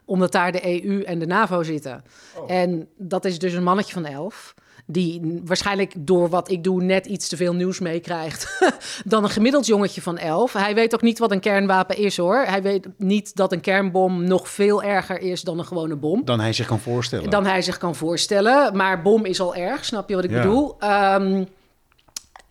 Omdat 0.05 0.31
daar 0.31 0.51
de 0.51 0.85
EU 0.85 1.01
en 1.01 1.19
de 1.19 1.25
NAVO 1.25 1.63
zitten. 1.63 2.03
Oh. 2.35 2.51
En 2.51 2.87
dat 2.97 3.25
is 3.25 3.39
dus 3.39 3.53
een 3.53 3.63
mannetje 3.63 3.93
van 3.93 4.05
elf 4.05 4.53
die 4.85 5.41
waarschijnlijk 5.45 5.93
door 5.97 6.29
wat 6.29 6.51
ik 6.51 6.63
doe 6.63 6.83
net 6.83 7.05
iets 7.05 7.27
te 7.27 7.37
veel 7.37 7.53
nieuws 7.53 7.79
meekrijgt 7.79 8.59
dan 9.05 9.23
een 9.23 9.29
gemiddeld 9.29 9.65
jongetje 9.65 10.01
van 10.01 10.17
elf. 10.17 10.53
Hij 10.53 10.75
weet 10.75 10.93
ook 10.93 11.01
niet 11.01 11.19
wat 11.19 11.31
een 11.31 11.39
kernwapen 11.39 11.97
is 11.97 12.17
hoor. 12.17 12.43
Hij 12.47 12.61
weet 12.61 12.87
niet 12.97 13.35
dat 13.35 13.51
een 13.51 13.61
kernbom 13.61 14.23
nog 14.23 14.49
veel 14.49 14.83
erger 14.83 15.19
is 15.19 15.41
dan 15.41 15.59
een 15.59 15.65
gewone 15.65 15.95
bom. 15.95 16.25
Dan 16.25 16.39
hij 16.39 16.53
zich 16.53 16.67
kan 16.67 16.79
voorstellen. 16.79 17.29
Dan 17.29 17.45
hij 17.45 17.61
zich 17.61 17.77
kan 17.77 17.95
voorstellen. 17.95 18.75
Maar 18.75 19.01
bom 19.01 19.25
is 19.25 19.39
al 19.39 19.55
erg, 19.55 19.85
snap 19.85 20.09
je 20.09 20.15
wat 20.15 20.23
ik 20.23 20.29
ja. 20.29 20.41
bedoel? 20.41 20.77
Um, 20.83 21.47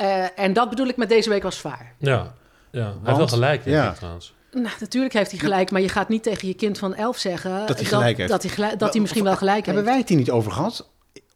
uh, 0.01 0.39
en 0.39 0.53
dat 0.53 0.69
bedoel 0.69 0.87
ik 0.87 0.97
met 0.97 1.09
deze 1.09 1.29
week 1.29 1.43
was 1.43 1.57
zwaar. 1.57 1.95
Ja, 1.99 2.35
ja. 2.71 2.83
hij 2.83 2.93
heeft 3.03 3.17
wel 3.17 3.29
gelijk 3.29 3.65
denk 3.65 3.77
ja. 3.77 3.91
ik 3.91 3.97
trouwens. 3.97 4.35
Nou, 4.51 4.75
natuurlijk 4.81 5.15
heeft 5.15 5.31
hij 5.31 5.41
gelijk, 5.41 5.71
maar 5.71 5.81
je 5.81 5.89
gaat 5.89 6.09
niet 6.09 6.23
tegen 6.23 6.49
je 6.49 6.55
kind 6.55 6.79
van 6.79 6.95
elf 6.95 7.19
zeggen 7.19 7.67
dat 7.67 7.79
hij 7.79 7.85
gelijk 7.85 8.17
heeft. 8.17 8.31
Dat 8.31 8.43
hij, 8.43 8.51
gelijk, 8.51 8.79
dat 8.79 8.93
hij 8.93 9.01
misschien 9.01 9.25
wel 9.25 9.37
gelijk 9.37 9.67
Hebben 9.67 9.75
heeft. 9.75 9.89
wij 9.89 9.99
het 9.99 10.09
hier 10.09 10.19
niet 10.19 10.31
over 10.31 10.53
gehad? 10.53 10.89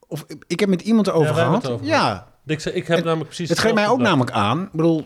Of 0.09 0.25
ik 0.47 0.61
heb 0.61 0.69
met 0.69 0.83
iemand 0.83 1.07
erover 1.07 1.37
ja, 1.37 1.45
gehad. 1.45 1.69
Over 1.69 1.87
ja. 1.87 2.29
Ik, 2.47 2.65
ik 2.65 2.87
heb 2.87 2.97
het, 2.97 3.05
namelijk 3.05 3.27
precies. 3.27 3.49
Het 3.49 3.59
geeft 3.59 3.75
mij 3.75 3.89
ook 3.89 3.99
namelijk 3.99 4.31
aan. 4.31 4.63
Ik 4.63 4.73
bedoel, 4.73 5.05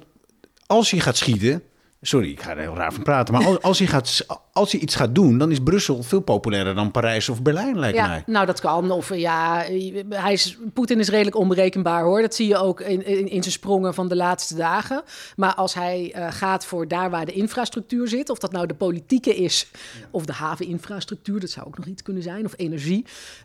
als 0.66 0.90
je 0.90 1.00
gaat 1.00 1.16
schieten. 1.16 1.62
Sorry, 2.00 2.30
ik 2.30 2.42
ga 2.42 2.50
er 2.50 2.58
heel 2.58 2.76
raar 2.76 2.92
van 2.92 3.02
praten. 3.02 3.34
Maar 3.34 3.46
als, 3.46 3.62
als, 3.62 3.78
je 3.78 3.86
gaat, 3.86 4.26
als 4.52 4.72
je 4.72 4.78
iets 4.78 4.94
gaat 4.94 5.14
doen, 5.14 5.38
dan 5.38 5.50
is 5.50 5.58
Brussel 5.58 6.02
veel 6.02 6.20
populairder 6.20 6.74
dan 6.74 6.90
Parijs 6.90 7.28
of 7.28 7.42
Berlijn, 7.42 7.78
lijkt 7.78 7.96
ja, 7.96 8.06
mij. 8.06 8.22
Nou, 8.26 8.46
dat 8.46 8.60
kan. 8.60 8.90
Of 8.90 9.14
ja, 9.14 9.64
hij 10.08 10.32
is, 10.32 10.58
Poetin 10.72 10.98
is 10.98 11.08
redelijk 11.08 11.36
onberekenbaar 11.36 12.02
hoor. 12.02 12.20
Dat 12.20 12.34
zie 12.34 12.48
je 12.48 12.56
ook 12.56 12.80
in, 12.80 13.06
in, 13.06 13.28
in 13.28 13.42
zijn 13.42 13.52
sprongen 13.52 13.94
van 13.94 14.08
de 14.08 14.16
laatste 14.16 14.54
dagen. 14.54 15.02
Maar 15.36 15.54
als 15.54 15.74
hij 15.74 16.14
uh, 16.16 16.26
gaat 16.30 16.64
voor 16.64 16.88
daar 16.88 17.10
waar 17.10 17.26
de 17.26 17.32
infrastructuur 17.32 18.08
zit, 18.08 18.30
of 18.30 18.38
dat 18.38 18.52
nou 18.52 18.66
de 18.66 18.74
politieke 18.74 19.34
is, 19.34 19.68
ja. 19.72 20.06
of 20.10 20.24
de 20.24 20.32
haveninfrastructuur, 20.32 21.40
dat 21.40 21.50
zou 21.50 21.66
ook 21.66 21.76
nog 21.76 21.86
iets 21.86 22.02
kunnen 22.02 22.22
zijn, 22.22 22.44
of 22.44 22.54
energie. 22.56 23.04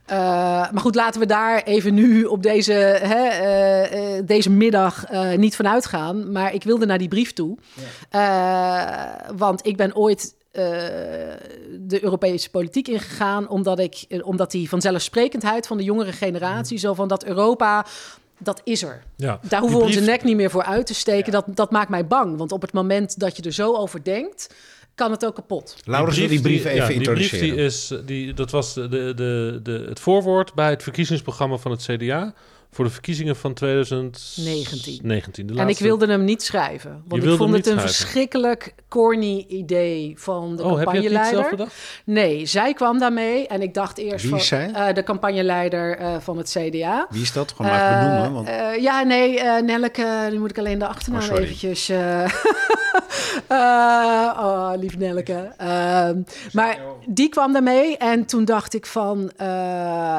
Uh, 0.09 0.17
maar 0.71 0.81
goed, 0.81 0.95
laten 0.95 1.19
we 1.19 1.25
daar 1.25 1.63
even 1.63 1.93
nu 1.93 2.23
op 2.23 2.43
deze, 2.43 2.73
hè, 3.01 3.25
uh, 4.17 4.21
deze 4.25 4.49
middag 4.49 5.05
niet 5.35 5.55
van 5.55 5.67
uitgaan. 5.67 6.31
Maar 6.31 6.53
ik 6.53 6.63
wilde 6.63 6.85
naar 6.85 6.97
die 6.97 7.07
brief 7.07 7.33
toe. 7.33 7.57
Ja. 8.11 9.25
want 9.35 9.65
ik 9.65 9.77
ben 9.77 9.95
ooit 9.95 10.35
uh, 10.57 10.63
de 11.79 12.03
Europese 12.03 12.49
politiek 12.49 12.87
ingegaan, 12.87 13.49
omdat, 13.49 13.79
ik, 13.79 14.05
omdat 14.21 14.51
die 14.51 14.69
vanzelfsprekendheid 14.69 15.67
van 15.67 15.77
de 15.77 15.83
jongere 15.83 16.11
generatie, 16.11 16.77
zo 16.77 16.93
van 16.93 17.07
dat 17.07 17.25
Europa. 17.25 17.85
Dat 18.39 18.61
is 18.63 18.83
er. 18.83 19.03
Ja, 19.15 19.39
Daar 19.49 19.59
hoeven 19.59 19.79
we 19.79 19.83
brief... 19.83 19.97
onze 19.97 20.09
nek 20.09 20.23
niet 20.23 20.35
meer 20.35 20.49
voor 20.49 20.63
uit 20.63 20.85
te 20.85 20.93
steken. 20.93 21.31
Ja. 21.31 21.31
Dat, 21.31 21.55
dat 21.55 21.71
maakt 21.71 21.89
mij 21.89 22.07
bang. 22.07 22.37
Want 22.37 22.51
op 22.51 22.61
het 22.61 22.73
moment 22.73 23.19
dat 23.19 23.37
je 23.37 23.43
er 23.43 23.53
zo 23.53 23.75
over 23.75 24.03
denkt. 24.03 24.55
kan 24.95 25.11
het 25.11 25.25
ook 25.25 25.35
kapot. 25.35 25.75
Laurens 25.83 26.17
wil 26.17 26.27
die 26.27 26.41
brief 26.41 26.65
even 26.65 26.75
ja, 26.75 26.87
die 26.87 26.95
introduceren. 26.95 27.39
brief 27.39 27.55
die 27.55 27.65
is, 27.65 27.93
die, 28.05 28.33
dat 28.33 28.51
was 28.51 28.73
de, 28.73 28.87
de, 28.89 29.59
de, 29.63 29.85
het 29.89 29.99
voorwoord 29.99 30.53
bij 30.53 30.69
het 30.69 30.83
verkiezingsprogramma 30.83 31.57
van 31.57 31.71
het 31.71 31.83
CDA... 31.83 32.33
voor 32.71 32.85
de 32.85 32.91
verkiezingen 32.91 33.35
van 33.35 33.53
2019. 33.53 34.99
19, 35.03 35.47
de 35.47 35.53
En 35.53 35.59
ik 35.59 35.65
laatste- 35.65 35.83
wilde 35.83 36.07
hem 36.07 36.23
niet 36.23 36.43
schrijven. 36.43 37.03
Want 37.07 37.23
ik 37.23 37.29
vond 37.29 37.53
het 37.53 37.65
een 37.65 37.71
schrijven? 37.71 37.89
verschrikkelijk 37.95 38.73
corny 38.87 39.45
idee 39.47 40.13
van 40.17 40.55
de 40.55 40.63
Oh, 40.63 40.77
heb 40.77 40.91
je 41.01 41.09
het? 41.17 41.67
Nee, 42.05 42.45
zij 42.45 42.73
kwam 42.73 42.99
daarmee 42.99 43.47
en 43.47 43.61
ik 43.61 43.73
dacht 43.73 43.97
eerst 43.97 44.21
Wie 44.21 44.29
van 44.29 44.39
is 44.39 44.47
zij? 44.47 44.71
eh, 44.73 44.93
de 44.93 45.03
campagneleider 45.03 45.97
eh, 45.97 46.15
van 46.19 46.37
het 46.37 46.49
CDA. 46.59 47.07
Wie 47.09 47.21
is 47.21 47.31
dat? 47.33 47.51
Gewoon 47.55 47.71
maar 47.71 47.81
even 47.91 47.97
Eh, 47.99 48.05
benoemen. 48.05 48.33
Want... 48.33 48.47
eh, 48.47 48.81
ja, 48.81 49.03
nee, 49.03 49.39
eh 49.39 49.61
Nelleke, 49.63 50.27
nu 50.31 50.39
moet 50.39 50.49
ik 50.49 50.57
alleen 50.57 50.79
de 50.79 50.87
achternaam 50.87 51.29
Oh, 51.29 51.39
eventjes... 51.39 51.89
eh, 51.89 52.23
eh, 53.47 54.37
oh, 54.39 54.71
lief 54.75 54.97
Nelleke. 54.97 55.51
Ehm, 55.57 56.21
maar 56.53 56.79
die 57.07 57.29
kwam 57.29 57.53
daarmee 57.53 57.97
en 57.97 58.25
toen 58.25 58.45
dacht 58.45 58.73
ik 58.73 58.85
van... 58.85 59.31
eh, 59.37 59.47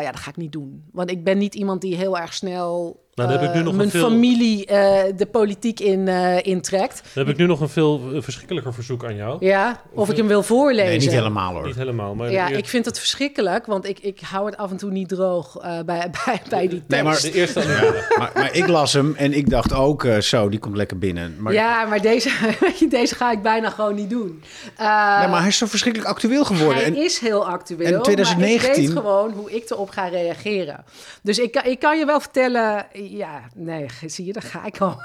ja, 0.00 0.10
dat 0.10 0.20
ga 0.20 0.30
ik 0.30 0.36
niet 0.36 0.52
doen. 0.52 0.84
Want 0.92 1.10
ik 1.10 1.24
ben 1.24 1.38
niet 1.38 1.54
iemand 1.54 1.80
die 1.80 1.96
heel 1.96 2.18
erg 2.18 2.32
snel... 2.38 2.96
Nou, 3.18 3.30
dan 3.30 3.38
heb 3.38 3.48
ik 3.48 3.54
nu 3.54 3.58
eh, 3.58 3.64
nog 3.64 3.72
een 3.72 3.78
mijn 3.78 3.90
veel- 3.90 4.08
familie 4.08 4.66
eh, 4.66 5.02
de 5.16 5.26
politiek 5.26 5.80
in, 5.80 6.08
eh, 6.08 6.36
intrekt. 6.46 7.02
Dan 7.14 7.24
heb 7.24 7.32
ik 7.34 7.36
nu 7.40 7.46
nog 7.46 7.60
een 7.60 7.68
veel 7.68 8.00
verschrikkelijker 8.14 8.74
verzoek 8.74 9.04
aan 9.04 9.16
jou. 9.16 9.46
Ja, 9.46 9.80
of 9.94 10.10
ik 10.10 10.16
hem 10.16 10.26
wil 10.26 10.42
voorlezen. 10.42 10.86
nee, 10.88 10.98
niet 10.98 11.10
helemaal 11.10 11.52
hoor. 11.54 11.66
Niet 11.66 11.76
helemaal, 11.76 12.14
maar 12.14 12.30
Ja, 12.30 12.48
ik 12.48 12.66
vind 12.68 12.84
het 12.84 12.98
verschrikkelijk, 12.98 13.66
want 13.66 13.88
ik, 13.88 13.98
ik 13.98 14.20
hou 14.20 14.46
het 14.46 14.56
af 14.56 14.70
en 14.70 14.76
toe 14.76 14.90
niet 14.90 15.08
droog 15.08 15.56
eh, 15.56 15.80
bij, 15.86 16.10
bij, 16.24 16.40
bij 16.48 16.60
die 16.68 16.68
tekst. 16.68 16.88
Nee, 16.88 17.02
maar- 17.02 17.20
de 17.20 17.32
eerste 17.32 17.60
alinea. 17.60 17.92
maar, 18.18 18.30
maar 18.34 18.54
ik 18.54 18.66
las 18.66 18.92
hem 18.92 19.14
en 19.16 19.32
ik 19.32 19.50
dacht 19.50 19.72
ook, 19.74 20.04
eh, 20.04 20.18
zo, 20.18 20.48
die 20.48 20.58
komt 20.58 20.76
lekker 20.76 20.98
binnen. 20.98 21.36
Maar, 21.38 21.52
Ja, 21.52 21.84
maar 21.84 22.00
deze, 22.00 22.30
deze 22.88 23.14
ga 23.14 23.30
ik 23.32 23.42
bijna 23.42 23.70
gewoon 23.70 23.94
niet 23.94 24.10
doen. 24.10 24.42
Eh, 24.76 25.18
Nee, 25.18 25.28
maar 25.28 25.38
hij 25.40 25.48
is 25.48 25.56
zo 25.58 25.66
verschrikkelijk 25.66 26.10
actueel 26.10 26.44
geworden. 26.44 26.76
hij 26.76 26.84
En, 26.84 26.96
is 26.96 27.18
heel 27.18 27.46
actueel, 27.48 27.86
en 27.86 27.92
maar 27.92 28.02
2019 28.02 28.82
ik 28.82 28.88
weet 28.88 28.96
gewoon 28.98 29.32
hoe 29.32 29.50
ik 29.52 29.70
erop 29.70 29.90
ga 29.90 30.06
reageren. 30.08 30.84
Dus 31.22 31.38
ik, 31.38 31.52
kan- 31.52 31.64
ik 31.64 31.78
kan 31.78 31.98
je 31.98 32.04
wel 32.06 32.20
vertellen... 32.20 32.86
Ja, 33.16 33.40
nee, 33.54 33.86
zie 34.06 34.24
je, 34.24 34.32
daar 34.32 34.42
ga 34.42 34.64
ik 34.66 34.78
al. 34.78 34.96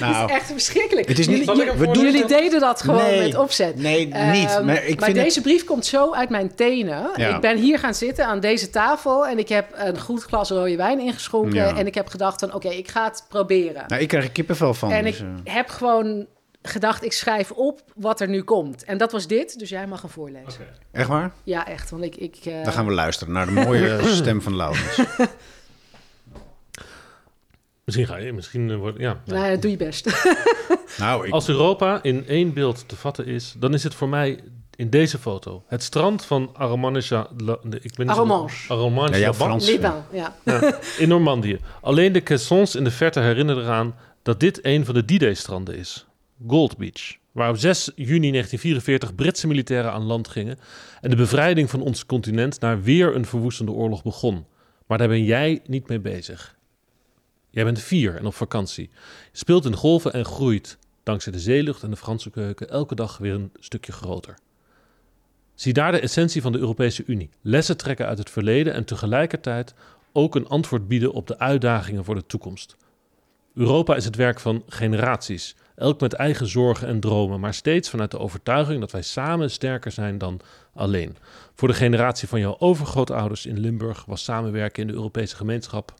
nou, 0.00 0.14
het 0.14 0.30
is 0.30 0.36
echt 0.36 0.46
verschrikkelijk. 0.46 1.08
het 1.08 1.18
is 1.18 1.26
niet- 1.26 1.44
jullie, 1.46 1.62
ik 1.62 1.70
hem 1.78 1.92
jullie- 1.92 2.26
deden 2.26 2.60
dat 2.60 2.80
gewoon 2.82 3.02
Nee, 3.02 3.20
met 3.22 3.34
opzet. 3.36 3.76
nee, 3.76 4.08
Ehm, 4.12 4.30
niet. 4.30 4.60
Maar 4.64 4.84
ik 4.84 5.02
vind 5.02 5.14
deze 5.16 5.34
het- 5.34 5.42
brief 5.42 5.64
komt 5.64 5.86
zo 5.86 6.12
uit 6.14 6.28
mijn 6.28 6.54
tenen. 6.54 7.10
Ja. 7.16 7.34
Ik 7.34 7.40
ben 7.40 7.56
hier 7.56 7.78
gaan 7.78 7.94
zitten 7.94 8.26
aan 8.26 8.40
deze 8.40 8.70
tafel... 8.70 9.26
en 9.26 9.38
ik 9.38 9.48
heb 9.48 9.66
een 9.74 10.00
goed 10.00 10.22
glas 10.22 10.50
rode 10.50 10.76
wijn 10.76 11.00
ingeschonken... 11.00 11.54
Ja. 11.54 11.76
en 11.76 11.86
ik 11.86 11.94
heb 11.94 12.08
gedacht 12.08 12.40
van, 12.40 12.54
oké, 12.54 12.68
ik 12.68 12.88
ga 12.88 13.04
het 13.04 13.24
proberen. 13.28 13.84
nou, 13.86 14.02
ik 14.02 14.08
krijg 14.08 14.24
er 14.24 14.30
kippenvel 14.30 14.74
van. 14.74 14.90
En 14.90 15.04
dus, 15.04 15.18
ik 15.18 15.26
eh, 15.44 15.54
heb 15.54 15.68
gewoon 15.68 16.26
gedacht, 16.62 17.04
ik 17.04 17.12
schrijf 17.12 17.50
op 17.50 17.80
wat 17.94 18.20
er 18.20 18.28
nu 18.28 18.42
komt. 18.42 18.84
En 18.84 18.98
dat 18.98 19.12
was 19.12 19.26
dit, 19.26 19.58
dus 19.58 19.68
jij 19.68 19.86
mag 19.86 20.00
hem 20.00 20.10
voorlezen. 20.10 20.48
Oké. 20.48 20.70
echt 20.92 21.08
waar? 21.08 21.32
Ja, 21.44 21.66
echt, 21.66 21.90
want 21.90 22.02
ik... 22.02 22.16
ik 22.16 22.36
eh, 22.44 22.64
Dan 22.64 22.72
gaan 22.72 22.86
we 22.86 22.92
luisteren 22.92 23.32
naar 23.34 23.46
de 23.46 23.52
mooie 23.52 23.98
stem 24.08 24.42
van 24.42 24.56
Laurens. 24.56 24.98
Misschien 27.86 28.06
ga 28.06 28.16
je, 28.16 28.32
misschien 28.32 28.70
eh, 28.70 28.76
wordt... 28.76 28.98
Ja. 28.98 29.20
Nou, 29.24 29.58
doe 29.58 29.70
je 29.70 29.76
best. 29.76 30.06
Nou, 30.98 31.26
ik, 31.26 31.32
Als 31.32 31.48
Europa 31.48 32.02
in 32.02 32.26
één 32.26 32.52
beeld 32.52 32.88
te 32.88 32.96
vatten 32.96 33.26
is, 33.26 33.54
dan 33.58 33.74
is 33.74 33.82
het 33.82 33.94
voor 33.94 34.08
mij 34.08 34.38
in 34.76 34.90
deze 34.90 35.18
foto. 35.18 35.62
Het 35.66 35.82
strand 35.82 36.24
van 36.24 36.50
Arromanches... 36.52 37.10
Ik 37.80 37.94
ben 37.96 38.08
Arromanches. 38.08 38.70
Arromanches 38.70 39.18
Ja, 39.18 39.34
Frans. 39.34 39.66
Liban, 39.66 40.04
ja. 40.12 40.36
Ja, 40.44 40.78
in 40.98 41.08
Normandië. 41.08 41.58
Alleen 41.80 42.12
de 42.12 42.22
caissons 42.22 42.74
in 42.74 42.84
de 42.84 42.90
verte 42.90 43.20
herinneren 43.20 43.62
eraan 43.62 43.94
dat 44.22 44.40
dit 44.40 44.58
een 44.64 44.84
van 44.84 44.94
de 44.94 45.04
D-Day-stranden 45.04 45.76
is. 45.76 46.06
Gold 46.46 46.76
Beach. 46.76 47.16
Waar 47.32 47.50
op 47.50 47.56
6 47.56 47.84
juni 47.94 48.30
1944 48.30 49.14
Britse 49.14 49.46
militairen 49.46 49.92
aan 49.92 50.02
land 50.02 50.28
gingen 50.28 50.58
en 51.00 51.10
de 51.10 51.16
bevrijding 51.16 51.70
van 51.70 51.80
ons 51.80 52.06
continent 52.06 52.60
naar 52.60 52.82
weer 52.82 53.14
een 53.14 53.26
verwoestende 53.26 53.72
oorlog 53.72 54.02
begon. 54.02 54.46
Maar 54.86 54.98
daar 54.98 55.08
ben 55.08 55.24
jij 55.24 55.60
niet 55.66 55.88
mee 55.88 56.00
bezig. 56.00 56.55
Jij 57.56 57.64
bent 57.64 57.80
vier 57.80 58.16
en 58.16 58.26
op 58.26 58.34
vakantie. 58.34 58.90
Speelt 59.32 59.64
in 59.64 59.74
golven 59.74 60.12
en 60.12 60.24
groeit, 60.24 60.78
dankzij 61.02 61.32
de 61.32 61.38
zeelucht 61.38 61.82
en 61.82 61.90
de 61.90 61.96
Franse 61.96 62.30
keuken, 62.30 62.68
elke 62.68 62.94
dag 62.94 63.18
weer 63.18 63.34
een 63.34 63.52
stukje 63.58 63.92
groter. 63.92 64.34
Zie 65.54 65.72
daar 65.72 65.92
de 65.92 66.00
essentie 66.00 66.42
van 66.42 66.52
de 66.52 66.58
Europese 66.58 67.02
Unie. 67.06 67.30
Lessen 67.42 67.76
trekken 67.76 68.06
uit 68.06 68.18
het 68.18 68.30
verleden 68.30 68.72
en 68.72 68.84
tegelijkertijd 68.84 69.74
ook 70.12 70.34
een 70.34 70.48
antwoord 70.48 70.88
bieden 70.88 71.12
op 71.12 71.26
de 71.26 71.38
uitdagingen 71.38 72.04
voor 72.04 72.14
de 72.14 72.26
toekomst. 72.26 72.76
Europa 73.54 73.96
is 73.96 74.04
het 74.04 74.16
werk 74.16 74.40
van 74.40 74.62
generaties, 74.68 75.56
elk 75.74 76.00
met 76.00 76.12
eigen 76.12 76.46
zorgen 76.46 76.88
en 76.88 77.00
dromen, 77.00 77.40
maar 77.40 77.54
steeds 77.54 77.90
vanuit 77.90 78.10
de 78.10 78.18
overtuiging 78.18 78.80
dat 78.80 78.90
wij 78.90 79.02
samen 79.02 79.50
sterker 79.50 79.92
zijn 79.92 80.18
dan 80.18 80.40
alleen. 80.74 81.16
Voor 81.54 81.68
de 81.68 81.74
generatie 81.74 82.28
van 82.28 82.40
jouw 82.40 82.56
overgrootouders 82.58 83.46
in 83.46 83.58
Limburg 83.58 84.04
was 84.04 84.24
samenwerken 84.24 84.82
in 84.82 84.88
de 84.88 84.94
Europese 84.94 85.36
gemeenschap 85.36 85.94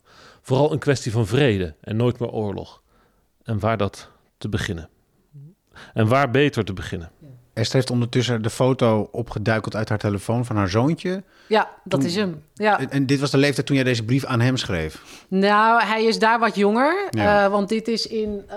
vooral 0.46 0.72
een 0.72 0.78
kwestie 0.78 1.12
van 1.12 1.26
vrede 1.26 1.74
en 1.80 1.96
nooit 1.96 2.18
meer 2.18 2.30
oorlog. 2.30 2.82
En 3.42 3.58
waar 3.58 3.76
dat 3.76 4.10
te 4.38 4.48
beginnen? 4.48 4.88
En 5.94 6.08
waar 6.08 6.30
beter 6.30 6.64
te 6.64 6.72
beginnen? 6.72 7.10
Esther 7.56 7.74
heeft 7.74 7.90
ondertussen 7.90 8.42
de 8.42 8.50
foto 8.50 9.08
opgeduikeld 9.12 9.76
uit 9.76 9.88
haar 9.88 9.98
telefoon 9.98 10.44
van 10.44 10.56
haar 10.56 10.68
zoontje. 10.68 11.22
Ja, 11.48 11.70
dat 11.84 12.00
Toen- 12.00 12.08
is 12.08 12.16
hem. 12.16 12.42
Ja. 12.54 12.80
En, 12.90 13.06
dit 13.06 13.20
was 13.20 13.30
de 13.30 13.36
leeftijd 13.38 13.66
toen 13.66 13.76
jij 13.76 13.84
deze 13.84 14.02
brief 14.04 14.24
aan 14.24 14.40
hem 14.40 14.56
schreef. 14.56 15.02
Nou, 15.28 15.82
hij 15.84 16.04
is 16.04 16.18
daar 16.18 16.38
wat 16.38 16.56
jonger. 16.56 17.08
Ja. 17.10 17.44
eh, 17.44 17.50
want 17.50 17.68
dit 17.68 17.88
is 17.88 18.06
in, 18.06 18.42
eh, 18.48 18.56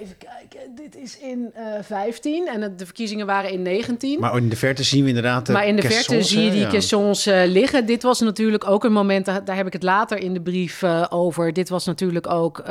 even 0.00 0.16
kijken, 0.18 0.74
dit 0.74 0.96
is 0.96 1.18
in 1.18 1.50
eh 1.54 1.64
15 1.82 2.46
en 2.48 2.62
het- 2.62 2.78
de 2.78 2.84
verkiezingen 2.84 3.26
waren 3.26 3.50
in 3.50 3.62
19. 3.62 4.20
Maar 4.20 4.36
in 4.36 4.48
de 4.48 4.56
verte 4.56 4.82
zien 4.82 5.02
we 5.02 5.08
inderdaad 5.08 5.46
de 5.46 5.52
Maar 5.52 5.66
in 5.66 5.76
de 5.76 5.82
verte 5.82 6.22
zie 6.22 6.40
je 6.44 6.50
die 6.50 6.60
Ja. 6.60 6.68
caissons 6.68 7.24
liggen. 7.24 7.86
Dit 7.86 8.02
was 8.02 8.20
natuurlijk 8.20 8.68
ook 8.70 8.84
een 8.84 8.92
moment, 8.92 9.24
daar, 9.24 9.56
heb 9.56 9.66
ik 9.66 9.72
het 9.72 9.82
later 9.82 10.18
in 10.18 10.34
de 10.34 10.40
brief 10.40 10.82
over. 11.08 11.52
Dit 11.52 11.68
was 11.68 11.84
natuurlijk 11.86 12.30
ook 12.30 12.62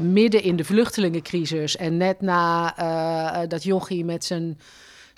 midden 0.00 0.42
in 0.42 0.56
de 0.56 0.64
vluchtelingencrisis. 0.64 1.76
En 1.76 1.96
net 1.96 2.20
na 2.20 2.74
dat 3.48 3.62
jochie 3.62 4.04
met 4.04 4.24
zijn 4.24 4.55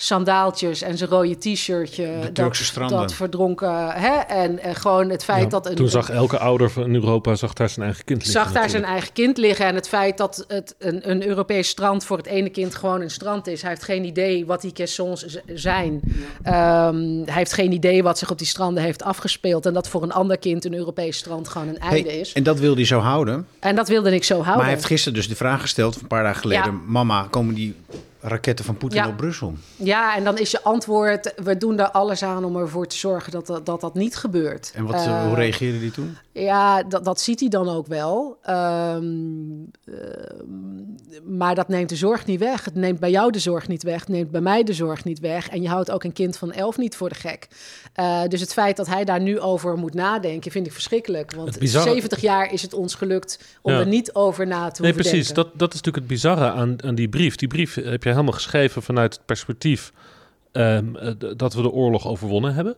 sandaaltjes 0.01 0.83
en 0.83 0.98
zijn 0.98 1.11
rode 1.11 1.38
t-shirtje. 1.38 2.05
De 2.05 2.18
dat, 2.20 2.35
Turkse 2.35 2.64
stranden. 2.64 2.98
dat 2.98 3.12
verdronken. 3.12 3.90
Hè? 3.90 4.16
En, 4.18 4.59
en 4.59 4.74
gewoon 4.74 5.11
het 5.11 5.24
feit 5.24 5.42
Ja, 5.42 5.48
dat... 5.48 5.66
Een, 5.66 5.74
Toen 5.74 5.88
zag 5.88 6.11
elke 6.11 6.38
ouder 6.38 6.70
van 6.70 6.94
Europa 6.94 7.35
zag 7.35 7.53
daar 7.53 7.68
zijn 7.68 7.87
eigen 7.87 8.05
kind 8.05 8.24
liggen. 8.27 8.42
zag 8.42 8.53
daar 8.53 8.70
zijn 8.70 8.85
eigen 8.85 9.12
kind 9.12 9.37
liggen. 9.38 9.66
En 9.66 9.74
het 9.74 9.88
feit 9.88 10.16
dat 10.18 10.44
het 10.48 10.74
een, 10.79 11.11
een 11.11 11.27
Europees 11.27 11.68
strand 11.68 12.05
voor 12.05 12.16
het 12.16 12.27
ene 12.27 12.48
kind 12.48 12.74
gewoon 12.74 13.01
een 13.01 13.11
strand 13.11 13.46
is. 13.46 13.61
Hij 13.61 13.70
heeft 13.70 13.83
geen 13.83 14.05
idee 14.05 14.46
wat 14.46 14.61
die 14.61 14.72
caissons 14.72 15.38
zijn. 15.55 16.01
Ehm, 16.42 16.96
hij 17.24 17.35
heeft 17.35 17.53
geen 17.53 17.72
idee 17.72 18.03
wat 18.03 18.18
zich 18.18 18.31
op 18.31 18.38
die 18.38 18.46
stranden 18.46 18.83
heeft 18.83 19.03
afgespeeld. 19.03 19.66
En 19.66 19.74
dat 19.74 19.88
voor 19.88 20.03
een 20.03 20.12
ander 20.12 20.38
kind 20.38 20.64
een 20.64 20.74
Europees 20.74 21.16
strand 21.16 21.48
gewoon 21.48 21.68
een 21.68 21.79
einde 21.79 22.09
Hey, 22.09 22.18
is. 22.18 22.33
en 22.33 22.42
dat 22.42 22.59
wilde 22.59 22.77
hij 22.77 22.87
zo 22.87 22.98
houden. 22.98 23.46
En 23.59 23.77
dat 23.77 23.88
wilde 23.88 24.14
ik 24.14 24.24
zo 24.24 24.35
houden. 24.35 24.55
Maar 24.55 24.64
hij 24.64 24.74
heeft 24.74 24.87
gisteren 24.87 25.18
dus 25.18 25.29
de 25.29 25.37
vraag 25.37 25.61
gesteld, 25.61 26.01
een 26.01 26.07
paar 26.07 26.22
dagen 26.22 26.40
geleden... 26.40 26.64
Ja. 26.64 26.81
mama, 26.87 27.27
komen 27.31 27.55
die 27.55 27.74
raketten 28.29 28.64
van 28.64 28.77
Poetin 28.77 28.99
Ja. 29.03 29.09
op 29.09 29.17
Brussel? 29.17 29.55
Ja, 29.77 30.17
en 30.17 30.25
dan 30.25 30.38
is 30.38 30.51
je 30.51 30.62
antwoord... 30.62 31.33
we 31.43 31.57
doen 31.57 31.79
er 31.79 31.91
alles 31.91 32.23
aan 32.23 32.45
om 32.45 32.57
ervoor 32.57 32.87
te 32.87 32.97
zorgen 32.97 33.33
dat 33.33 33.47
dat, 33.47 33.67
dat, 33.67 33.81
dat 33.81 33.95
niet 33.95 34.17
gebeurt. 34.17 34.73
En 34.75 34.85
wat, 34.85 34.95
Eh, 34.95 35.23
hoe 35.27 35.35
reageerde 35.35 35.79
die 35.81 35.91
toen? 35.91 36.17
Ja, 36.33 36.83
dat, 36.83 37.05
dat 37.05 37.21
ziet 37.21 37.41
hij 37.41 37.49
dan 37.49 37.69
ook 37.69 37.87
wel. 37.87 38.38
Ehm, 38.43 39.05
ehm, 39.85 41.37
maar 41.38 41.55
dat 41.55 41.69
neemt 41.69 41.88
de 41.88 41.97
zorg 41.97 42.27
niet 42.27 42.41
weg. 42.41 42.64
Het 42.64 42.75
neemt 42.75 43.01
bij 43.01 43.11
jou 43.11 43.33
de 43.33 43.38
zorg 43.38 43.69
niet 43.69 43.83
weg. 43.83 44.01
Het 44.01 44.09
neemt 44.09 44.31
bij 44.31 44.41
mij 44.41 44.62
de 44.62 44.73
zorg 44.73 45.05
niet 45.05 45.21
weg. 45.21 45.49
En 45.49 45.62
je 45.62 45.69
houdt 45.69 45.91
ook 45.91 46.05
een 46.05 46.12
kind 46.12 46.37
van 46.37 46.53
elf 46.53 46.77
niet 46.79 46.97
voor 46.97 47.09
de 47.09 47.14
gek. 47.14 47.49
Eh, 47.93 48.23
dus 48.29 48.41
het 48.41 48.53
feit 48.53 48.77
dat 48.77 48.87
hij 48.87 49.05
daar 49.05 49.21
nu 49.21 49.41
over 49.41 49.77
moet 49.77 49.95
nadenken, 49.95 50.51
vind 50.51 50.67
ik 50.67 50.73
verschrikkelijk. 50.73 51.33
Want 51.35 51.49
Het 51.49 51.59
bizarre- 51.59 51.88
70 51.91 52.21
jaar 52.21 52.53
is 52.53 52.62
het 52.62 52.75
ons 52.75 52.95
gelukt 52.95 53.38
om 53.62 53.73
Ja. 53.73 53.79
er 53.79 53.87
niet 53.87 54.14
over 54.14 54.47
na 54.47 54.71
te 54.71 54.83
Nee, 54.83 54.93
hoeven 54.93 55.11
precies. 55.11 55.27
denken. 55.27 55.45
Dat, 55.45 55.59
dat 55.59 55.69
is 55.75 55.81
natuurlijk 55.83 55.97
het 55.97 56.07
bizarre 56.23 56.51
aan, 56.51 56.83
aan 56.85 56.95
die 56.95 57.09
brief. 57.09 57.37
Die 57.37 57.49
brief 57.49 57.75
heb 57.75 58.03
jij 58.03 58.12
helemaal 58.18 58.40
geschreven 58.40 58.83
vanuit 58.83 59.14
het 59.14 59.26
perspectief 59.26 59.92
ehm, 60.52 60.96
eh, 60.96 61.12
dat 61.37 61.54
we 61.54 61.62
de 61.62 61.70
oorlog 61.70 62.07
overwonnen 62.07 62.54
hebben. 62.54 62.76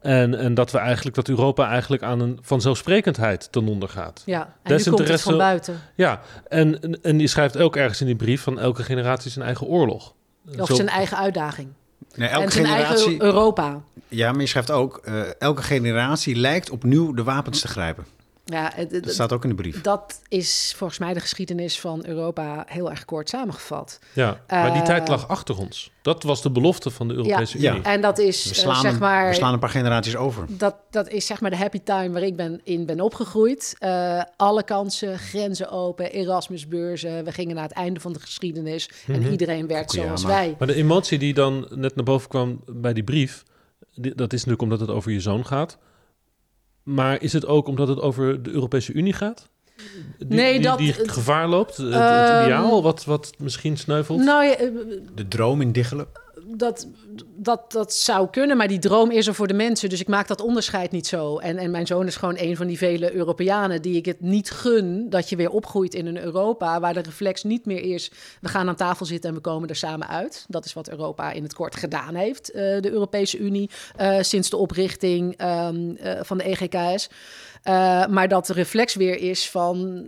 En, 0.00 0.34
en 0.38 0.54
dat 0.54 0.70
we 0.70 0.78
eigenlijk 0.78 1.16
dat 1.16 1.28
Europa 1.28 1.68
eigenlijk 1.68 2.02
aan 2.02 2.20
een 2.20 2.38
vanzelfsprekendheid 2.42 3.52
ten 3.52 3.68
onder 3.68 3.88
gaat. 3.88 4.22
Ja, 4.26 4.54
en 4.62 4.76
nu 4.76 4.82
komt 4.82 5.08
het 5.08 5.22
van 5.22 5.38
buiten. 5.38 5.80
Ja, 5.94 6.20
en, 6.48 6.82
en, 6.82 7.02
en 7.02 7.18
je 7.18 7.26
schrijft 7.26 7.56
ook 7.56 7.76
ergens 7.76 8.00
in 8.00 8.06
die 8.06 8.16
brief 8.16 8.42
van 8.42 8.58
elke 8.58 8.82
generatie 8.82 9.30
zijn 9.30 9.44
eigen 9.44 9.66
oorlog. 9.66 10.14
Of 10.58 10.66
Zo- 10.66 10.74
zijn 10.74 10.88
eigen 10.88 11.16
uitdaging. 11.16 11.68
Nee, 12.14 12.28
elke 12.28 12.44
en 12.44 12.52
zijn 12.52 12.66
generatie... 12.66 13.06
eigen 13.06 13.22
Europa. 13.22 13.80
Ja, 14.08 14.32
maar 14.32 14.40
je 14.40 14.46
schrijft 14.46 14.70
ook... 14.70 15.00
eh, 15.04 15.20
elke 15.38 15.62
generatie 15.62 16.36
lijkt 16.36 16.70
opnieuw 16.70 17.12
de 17.14 17.22
wapens 17.22 17.60
te 17.60 17.68
grijpen. 17.68 18.04
Ja, 18.48 18.70
het- 18.74 18.90
het- 18.90 19.04
Dat 19.04 19.12
staat 19.12 19.32
ook 19.32 19.42
in 19.42 19.48
de 19.48 19.54
brief. 19.54 19.80
dat 19.80 20.20
is 20.28 20.74
volgens 20.76 20.98
mij 20.98 21.14
de 21.14 21.20
geschiedenis 21.20 21.80
van 21.80 22.06
Europa 22.06 22.64
heel 22.68 22.90
erg 22.90 23.04
kort 23.04 23.28
samengevat. 23.28 23.98
Ja, 24.12 24.40
maar 24.48 24.70
die 24.72 24.80
Eh, 24.80 24.86
tijd 24.86 25.08
lag 25.08 25.28
achter 25.28 25.58
ons. 25.58 25.90
Dat 26.02 26.22
was 26.22 26.42
de 26.42 26.50
belofte 26.50 26.90
van 26.90 27.08
de 27.08 27.14
Europese 27.14 27.60
Ja. 27.60 27.70
Unie. 27.72 27.82
En 27.82 28.00
dat 28.00 28.18
is 28.18 28.44
We 28.44 28.50
eh, 28.70 28.80
zeg 28.80 28.92
een, 28.92 28.98
maar. 28.98 29.28
we 29.28 29.34
slaan 29.34 29.52
een 29.52 29.58
paar 29.58 29.68
generaties 29.70 30.16
over. 30.16 30.44
Dat, 30.48 30.74
dat 30.90 31.08
is 31.08 31.26
zeg 31.26 31.40
maar 31.40 31.50
de 31.50 31.56
happy 31.56 31.80
time 31.84 32.10
waar 32.10 32.22
ik 32.22 32.36
ben, 32.36 32.60
in 32.64 32.86
ben 32.86 33.00
opgegroeid. 33.00 33.74
Eh, 33.78 34.22
alle 34.36 34.62
kansen, 34.64 35.18
grenzen 35.18 35.70
open, 35.70 36.12
Erasmusbeurzen. 36.12 37.24
We 37.24 37.32
gingen 37.32 37.54
naar 37.54 37.64
het 37.64 37.72
einde 37.72 38.00
van 38.00 38.12
de 38.12 38.20
geschiedenis. 38.20 38.90
En 39.06 39.30
iedereen 39.30 39.66
werd 39.66 39.90
Fukuyama. 39.90 40.16
zoals 40.16 40.34
wij. 40.34 40.54
Maar 40.58 40.66
de 40.68 40.74
emotie 40.74 41.18
die 41.18 41.34
dan 41.34 41.66
net 41.74 41.94
naar 41.94 42.04
boven 42.04 42.28
kwam 42.28 42.60
bij 42.66 42.92
die 42.92 43.04
brief, 43.04 43.42
die- 43.94 44.14
dat 44.14 44.32
is 44.32 44.38
natuurlijk 44.44 44.62
omdat 44.62 44.80
het 44.80 44.90
over 44.90 45.10
je 45.12 45.20
zoon 45.20 45.46
gaat. 45.46 45.78
Maar 46.86 47.22
is 47.22 47.32
het 47.32 47.46
ook 47.46 47.68
omdat 47.68 47.88
het 47.88 48.00
over 48.00 48.42
de 48.42 48.50
Europese 48.50 48.92
Unie 48.92 49.12
gaat? 49.12 49.48
Die, 50.18 50.26
Nee, 50.28 50.52
die, 50.52 50.62
dat- 50.62 50.78
die 50.78 50.92
gevaar 50.92 51.48
loopt, 51.48 51.76
het, 51.76 51.86
het 51.86 51.94
Ehm, 51.94 52.42
ideaal 52.44 52.82
wat, 52.82 53.04
wat 53.04 53.32
misschien 53.38 53.76
sneuvelt. 53.76 54.18
Nou 54.24 54.44
ja, 54.44 54.54
eh, 54.54 54.68
De 55.14 55.28
droom 55.28 55.60
in 55.60 55.72
Diggelen. 55.72 56.06
Dat, 56.56 56.88
dat, 57.36 57.72
dat 57.72 57.94
zou 57.94 58.28
kunnen, 58.30 58.56
maar 58.56 58.68
die 58.68 58.78
droom 58.78 59.10
is 59.10 59.26
er 59.26 59.34
voor 59.34 59.46
de 59.46 59.54
mensen. 59.54 59.88
Dus 59.88 60.00
ik 60.00 60.08
maak 60.08 60.28
dat 60.28 60.40
onderscheid 60.40 60.90
niet 60.90 61.06
zo. 61.06 61.38
En, 61.38 61.56
en 61.58 61.70
mijn 61.70 61.86
zoon 61.86 62.06
is 62.06 62.16
gewoon 62.16 62.36
een 62.38 62.56
van 62.56 62.66
die 62.66 62.78
vele 62.78 63.14
Europeanen 63.14 63.82
die 63.82 63.96
ik 63.96 64.04
het 64.04 64.20
niet 64.20 64.50
gun 64.50 65.10
dat 65.10 65.28
je 65.28 65.36
weer 65.36 65.50
opgroeit 65.50 65.94
in 65.94 66.06
een 66.06 66.22
Europa 66.22 66.80
waar 66.80 66.94
de 66.94 67.00
reflex 67.00 67.42
niet 67.42 67.66
meer 67.66 67.82
is. 67.82 68.10
We 68.40 68.48
gaan 68.48 68.68
aan 68.68 68.76
tafel 68.76 69.06
zitten 69.06 69.30
en 69.30 69.36
we 69.36 69.42
komen 69.42 69.68
er 69.68 69.76
samen 69.76 70.08
uit. 70.08 70.44
Dat 70.48 70.64
is 70.64 70.72
wat 70.72 70.90
Europa 70.90 71.32
in 71.32 71.42
het 71.42 71.54
kort 71.54 71.76
gedaan 71.76 72.14
heeft, 72.14 72.50
eh, 72.50 72.80
de 72.80 72.90
Europese 72.90 73.38
Unie, 73.38 73.70
eh, 73.96 74.18
sinds 74.20 74.50
de 74.50 74.56
oprichting 74.56 75.36
ehm, 75.36 75.94
eh, 75.96 76.18
van 76.22 76.38
de 76.38 76.44
EGKS. 76.44 77.08
Maar 78.10 78.28
dat 78.28 78.46
de 78.46 78.52
reflex 78.52 78.94
weer 78.94 79.18
is 79.18 79.50
van 79.50 80.06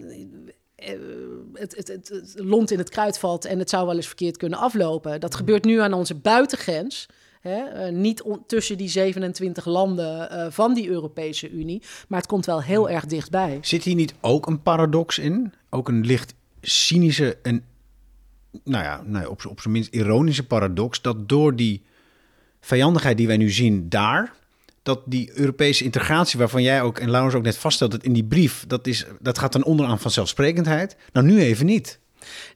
het, 1.53 1.77
het, 1.77 1.89
het, 1.89 2.09
het 2.09 2.35
lont 2.37 2.71
in 2.71 2.79
het 2.79 2.89
kruid 2.89 3.19
valt 3.19 3.45
en 3.45 3.59
het 3.59 3.71
zou 3.71 3.87
wel 3.87 3.97
eens 3.97 4.07
verkeerd 4.07 4.37
kunnen 4.37 4.59
aflopen. 4.59 5.21
Dat 5.21 5.35
gebeurt 5.35 5.65
nu 5.65 5.81
aan 5.81 5.93
onze 5.93 6.15
buitengrens. 6.15 7.07
Hè? 7.41 7.65
eh, 7.65 7.93
niet 7.93 8.25
tussen 8.47 8.79
die 8.79 8.89
27 8.89 9.65
landen 9.65 10.31
eh, 10.31 10.47
van 10.51 10.75
die 10.75 10.89
Europese 10.89 11.51
Unie, 11.51 11.83
maar 12.09 12.19
het 12.19 12.29
komt 12.29 12.47
wel 12.47 12.63
heel 12.63 12.91
erg 12.91 13.07
dichtbij. 13.07 13.59
Zit 13.61 13.85
hier 13.85 13.95
niet 13.95 14.15
ook 14.21 14.47
een 14.47 14.63
paradox 14.63 15.19
in? 15.19 15.53
Ook 15.71 15.89
een 15.89 16.07
licht 16.07 16.35
cynische 16.61 17.39
en, 17.43 17.65
nou 18.65 18.85
ja, 18.85 19.03
nou 19.07 19.25
ja, 19.25 19.31
op, 19.31 19.47
op 19.47 19.61
zijn 19.61 19.73
minst 19.73 19.95
ironische 19.95 20.47
paradox. 20.47 21.03
Dat 21.03 21.29
door 21.29 21.57
die 21.57 21.83
vijandigheid 22.61 23.17
die 23.17 23.27
wij 23.27 23.37
nu 23.37 23.51
zien 23.51 23.89
daar, 23.89 24.35
dat 24.83 25.01
die 25.05 25.31
Europese 25.35 25.85
integratie, 25.85 26.39
waarvan 26.39 26.63
jij 26.63 26.83
ook 26.83 26.99
en 26.99 27.11
Laurens 27.11 27.35
ook 27.35 27.43
net 27.43 27.57
vaststelt, 27.57 27.91
dat 27.91 28.03
in 28.03 28.13
die 28.13 28.25
brief, 28.25 28.65
dat, 28.67 28.87
is, 28.87 29.07
dat 29.21 29.39
gaat 29.39 29.53
dan 29.53 29.65
onderaan 29.65 30.01
van 30.01 30.11
zelfsprekendheid. 30.11 30.97
Nou, 31.13 31.27
nu 31.27 31.41
even 31.41 31.67
niet. 31.67 31.99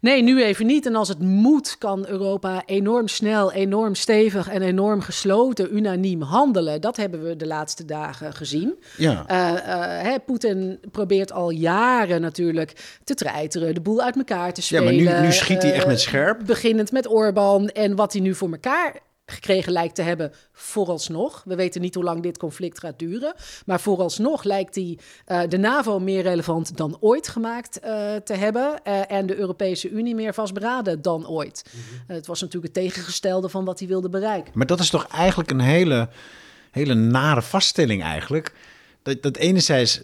Nee, 0.01 0.23
nu 0.23 0.43
even 0.43 0.67
niet. 0.67 0.87
En 0.87 0.95
als 0.95 1.09
het 1.09 1.19
moet, 1.19 1.77
kan 1.79 2.07
Europa 2.09 2.63
enorm 2.67 3.09
snel, 3.09 3.53
enorm 3.53 3.95
stevig 3.95 4.49
en 4.49 4.63
enorm 4.63 5.01
gesloten, 5.01 5.77
unaniem 5.77 6.23
handelen. 6.23 6.81
Dat 6.81 6.97
hebben 6.97 7.23
we 7.23 7.37
de 7.37 7.47
laatste 7.47 7.85
dagen 7.85 8.33
gezien. 8.35 8.75
Ja. 8.97 9.25
Hè, 10.03 10.19
Poetin 10.27 10.79
probeert 10.91 11.33
al 11.33 11.51
jaren 11.51 12.21
natuurlijk 12.21 12.99
te 13.05 13.15
treiteren, 13.15 13.75
de 13.75 13.81
boel 13.81 14.03
uit 14.03 14.17
elkaar 14.17 14.53
te 14.53 14.61
Ja, 14.61 14.67
spelen. 14.67 15.05
maar 15.05 15.21
nu, 15.21 15.27
nu 15.27 15.33
schiet 15.33 15.63
hij 15.63 15.73
echt 15.73 15.83
Eh, 15.83 15.89
met 15.89 16.01
scherp. 16.01 16.41
Beginnend 16.47 16.93
met 16.93 17.09
Orbán 17.09 17.69
en 17.69 17.97
wat 17.97 18.13
hij 18.13 18.23
nu 18.23 18.35
voor 18.35 18.51
elkaar 18.51 18.99
gekregen 19.33 19.73
lijkt 19.73 19.95
te 19.95 20.03
hebben, 20.03 20.33
vooralsnog. 20.53 21.43
We 21.45 21.55
weten 21.55 21.81
niet 21.81 21.95
hoe 21.95 22.05
lang 22.05 22.23
dit 22.23 22.39
conflict 22.39 22.79
gaat 22.79 22.99
duren. 22.99 23.35
Maar 23.67 23.81
vooralsnog 23.81 24.43
lijkt 24.43 24.75
hij 24.75 24.99
eh, 25.25 25.41
de 25.49 25.59
NAVO 25.59 25.99
meer 25.99 26.23
relevant 26.23 26.77
dan 26.77 26.97
ooit 27.01 27.29
gemaakt 27.29 27.81
eh, 27.81 28.15
te 28.17 28.35
hebben. 28.35 28.85
eh, 28.85 29.11
en 29.11 29.27
de 29.27 29.37
Europese 29.37 29.91
Unie 29.91 30.15
meer 30.15 30.35
vastberaden 30.35 31.03
dan 31.03 31.29
ooit. 31.29 31.65
Eh, 32.07 32.17
het 32.17 32.27
was 32.27 32.41
natuurlijk 32.41 32.75
het 32.75 32.85
tegengestelde 32.85 33.49
van 33.49 33.65
wat 33.65 33.79
hij 33.79 33.89
wilde 33.89 34.09
bereiken. 34.09 34.53
Maar 34.55 34.67
dat 34.67 34.81
is 34.81 34.91
toch 34.91 35.07
eigenlijk 35.07 35.51
een 35.51 35.61
hele, 35.61 36.09
hele 36.71 36.95
nare 36.95 37.43
vaststelling 37.43 38.03
eigenlijk. 38.03 38.53
Dat, 39.03 39.23
dat 39.23 39.37
enerzijds 39.37 40.01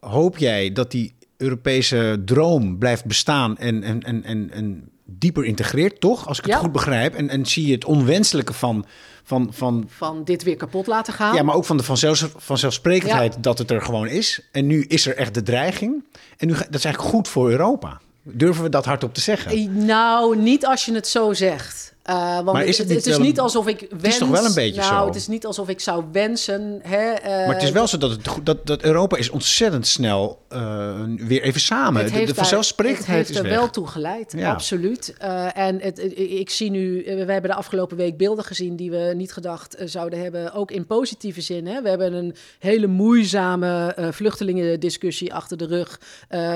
hoop 0.00 0.38
jij 0.38 0.72
dat 0.72 0.90
die 0.90 1.14
Europese 1.36 2.22
droom 2.24 2.78
blijft 2.78 3.04
bestaan 3.04 3.58
en, 3.58 3.82
en, 3.82 4.02
en, 4.02 4.24
en, 4.24 4.50
en 4.50 4.90
dieper 5.18 5.44
integreert, 5.44 6.00
toch? 6.00 6.26
Als 6.28 6.38
ik 6.38 6.44
het 6.44 6.52
Ja. 6.52 6.58
goed 6.60 6.72
begrijp. 6.72 7.14
En, 7.14 7.28
en 7.28 7.46
zie 7.46 7.66
je 7.66 7.72
het 7.72 7.84
onwenselijke 7.84 8.52
van, 8.52 8.86
van, 9.24 9.48
van 9.52 9.84
Van 9.88 10.24
dit 10.24 10.42
weer 10.42 10.56
kapot 10.56 10.86
laten 10.86 11.12
gaan. 11.12 11.34
ja, 11.34 11.42
maar 11.42 11.54
ook 11.54 11.64
van 11.64 11.76
de 11.76 11.82
vanzelf, 11.82 12.32
vanzelfsprekendheid 12.36 13.36
dat 13.42 13.58
het 13.58 13.70
er 13.70 13.82
gewoon 13.82 14.06
is. 14.06 14.40
En 14.52 14.66
nu 14.66 14.84
is 14.88 15.06
er 15.06 15.16
echt 15.16 15.34
de 15.34 15.42
dreiging. 15.42 16.04
En 16.36 16.46
nu, 16.46 16.52
dat 16.52 16.74
is 16.74 16.84
eigenlijk 16.84 17.14
goed 17.14 17.28
voor 17.28 17.50
Europa. 17.50 18.00
Durven 18.22 18.62
we 18.62 18.68
dat 18.68 18.84
hardop 18.84 19.14
te 19.14 19.20
zeggen? 19.20 19.50
Eh, 19.52 19.66
Nou, 19.68 20.36
niet 20.36 20.66
als 20.66 20.84
je 20.84 20.94
het 20.94 21.08
zo 21.08 21.32
zegt. 21.32 21.91
Eh, 22.02 22.34
want 22.34 22.52
Maar 22.52 22.64
is 22.64 22.78
het 22.78 22.86
het, 22.88 22.96
niet 22.96 23.04
het 23.06 23.14
is 23.14 23.20
niet 23.20 23.40
alsof 23.40 23.66
ik 23.66 23.86
wens... 23.90 24.02
is 24.14 24.18
toch 24.18 24.28
wel 24.28 24.44
een 24.44 24.54
beetje 24.54 24.80
nou, 24.80 25.00
zo? 25.00 25.06
het 25.06 25.14
is 25.14 25.26
niet 25.26 25.46
alsof 25.46 25.68
ik 25.68 25.80
zou 25.80 26.04
wensen... 26.12 26.78
Hè, 26.82 27.10
eh, 27.10 27.46
Maar 27.46 27.54
het 27.54 27.62
is 27.62 27.70
wel 27.70 27.86
zo 27.86 27.98
dat, 27.98 28.10
het, 28.10 28.26
dat, 28.42 28.66
dat 28.66 28.82
Europa 28.82 29.16
is 29.16 29.30
ontzettend 29.30 29.86
snel 29.86 30.38
eh, 30.48 31.00
weer 31.16 31.42
even 31.42 31.60
samen. 31.60 32.02
Het 32.02 32.10
De, 32.10 32.14
heeft 32.16 32.26
de 32.28 32.34
daar- 32.34 32.44
vanzelfsprekendheid 32.44 33.18
Het 33.18 33.28
is 33.28 33.34
heeft 33.34 33.46
er 33.46 33.50
weg. 33.50 33.60
wel 33.60 33.70
toe 33.70 33.86
geleid, 33.86 34.32
Ja. 34.36 34.52
absoluut. 34.52 35.14
En 35.54 35.80
het, 35.80 36.02
het- 36.02 36.18
ik 36.18 36.50
zie 36.50 36.70
nu, 36.70 37.02
we 37.04 37.32
hebben 37.32 37.50
de 37.50 37.54
afgelopen 37.54 37.96
week 37.96 38.16
beelden 38.16 38.44
gezien 38.44 38.76
die 38.76 38.90
we 38.90 39.12
niet 39.16 39.32
gedacht 39.32 39.76
zouden 39.84 40.20
hebben, 40.22 40.52
ook 40.52 40.70
in 40.70 40.86
positieve 40.86 41.40
zin. 41.40 41.66
Hè? 41.66 41.82
We 41.82 41.88
hebben 41.88 42.12
een 42.12 42.34
hele 42.58 42.86
moeizame 42.86 43.94
vluchtelingen-discussie 44.10 45.34
achter 45.34 45.56
de 45.56 45.66
rug 45.66 46.00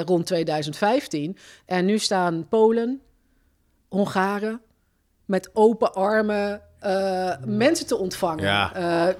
rond 0.04 0.26
2015. 0.26 1.36
En 1.66 1.84
nu 1.84 1.98
staan 1.98 2.46
Polen, 2.48 3.00
Hongaren 3.88 4.60
met 5.26 5.50
open 5.52 5.94
armen. 5.94 6.60
eh, 6.80 7.30
mensen 7.44 7.86
te 7.86 7.96
ontvangen. 7.96 8.44
Ja. 8.44 8.74
Eh, 8.74 9.14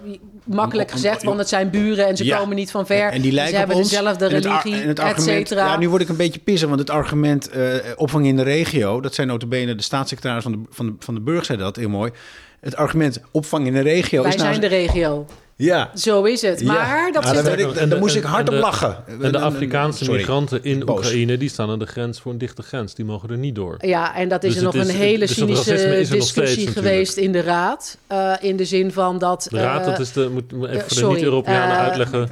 makkelijk 0.45 0.91
gezegd, 0.91 1.23
want 1.23 1.39
het 1.39 1.49
zijn 1.49 1.71
buren 1.71 2.07
en 2.07 2.17
ze 2.17 2.25
Ja. 2.25 2.39
komen 2.39 2.57
niet 2.57 2.71
van 2.71 2.87
ver. 2.87 3.07
En, 3.07 3.13
en 3.13 3.21
die 3.21 3.33
lijken 3.33 3.53
ze 3.53 3.59
hebben 3.59 3.77
ons. 3.77 3.89
dezelfde 3.91 4.27
En 4.27 4.35
het 4.35 4.47
ar- 4.47 4.51
religie, 4.63 4.83
en 4.83 4.89
het 4.89 4.99
et 4.99 5.05
argument, 5.05 5.49
cetera. 5.49 5.67
Ja, 5.67 5.79
nu 5.79 5.89
word 5.89 6.03
ik 6.03 6.09
een 6.09 6.17
beetje 6.17 6.41
pissig, 6.41 6.69
want 6.69 6.81
het 6.81 6.91
argument 6.91 7.49
eh, 7.51 7.75
opvang 7.97 8.27
in 8.27 8.37
de 8.37 8.43
regio... 8.43 9.01
dat 9.01 9.15
zijn 9.15 9.27
notabene 9.29 9.75
de 9.75 9.83
staatssecretaris 9.83 10.43
van 10.43 10.53
de, 10.53 10.59
van 10.71 10.87
de, 10.87 10.93
van 10.99 11.15
de 11.15 11.21
Burg 11.21 11.45
zei 11.45 11.59
dat 11.59 11.77
heel 11.77 11.89
mooi. 11.89 12.13
Het 12.61 12.77
argument 12.77 13.21
opvang 13.33 13.67
in 13.67 13.73
de 13.73 13.81
regio 13.81 14.23
Wij 14.23 14.31
is 14.31 14.37
nou... 14.37 14.49
zijn 14.49 14.61
de 14.71 14.77
regio. 14.77 15.27
Ja. 15.59 15.91
Zo 15.95 16.23
is 16.23 16.43
het. 16.43 16.61
Ja. 16.61 16.67
Maar 16.73 17.13
dat 17.13 17.25
Ah, 17.25 17.35
zit 17.37 17.47
er- 17.47 17.59
ik, 17.59 17.75
daar- 17.75 17.89
daar 17.89 17.99
moest 17.99 18.17
ik 18.17 18.23
hard 18.23 18.41
en 18.41 18.47
op 18.49 18.55
de- 18.55 18.61
lachen. 18.61 18.97
En 19.23 19.33
de 19.33 19.39
Afrikaanse 19.39 20.05
Sorry. 20.05 20.19
migranten 20.21 20.65
in 20.65 20.85
Boos. 20.85 20.97
Oekraïne, 20.99 21.37
die 21.37 21.49
staan 21.49 21.71
aan 21.71 21.79
de 21.79 21.87
grens 21.87 22.21
voor 22.21 22.33
een 22.33 22.39
dichte 22.39 22.63
grens. 22.63 22.95
Die 22.95 23.05
mogen 23.05 23.29
er 23.31 23.39
niet 23.39 23.55
door. 23.55 23.77
Ja, 23.87 24.15
en 24.15 24.29
dat 24.29 24.45
is 24.45 24.49
Dus 24.51 24.59
er 24.59 24.65
nog 24.65 24.75
is- 24.75 24.89
een 24.89 24.95
hele 24.95 25.19
dus 25.27 25.35
cynische 25.35 25.75
discussie 26.11 26.45
natuurlijk. 26.45 26.73
geweest 26.73 27.17
in 27.17 27.33
de 27.33 27.41
Raad. 27.41 27.99
Eh, 28.07 28.33
in 28.41 28.57
de 28.57 28.65
zin 28.65 28.93
van 28.93 29.19
dat... 29.19 29.47
De 29.51 29.59
raad, 29.59 29.81
eh, 29.81 29.87
dat 29.87 29.99
is 29.99 30.13
de, 30.13 30.29
moet, 30.33 30.53
even 30.53 30.69
eh, 30.71 30.79
voor 30.79 30.89
de 30.89 30.95
sorry, 30.95 31.15
niet-Europeanen 31.15 31.77
eh, 31.77 31.83
uitleggen. 31.83 32.29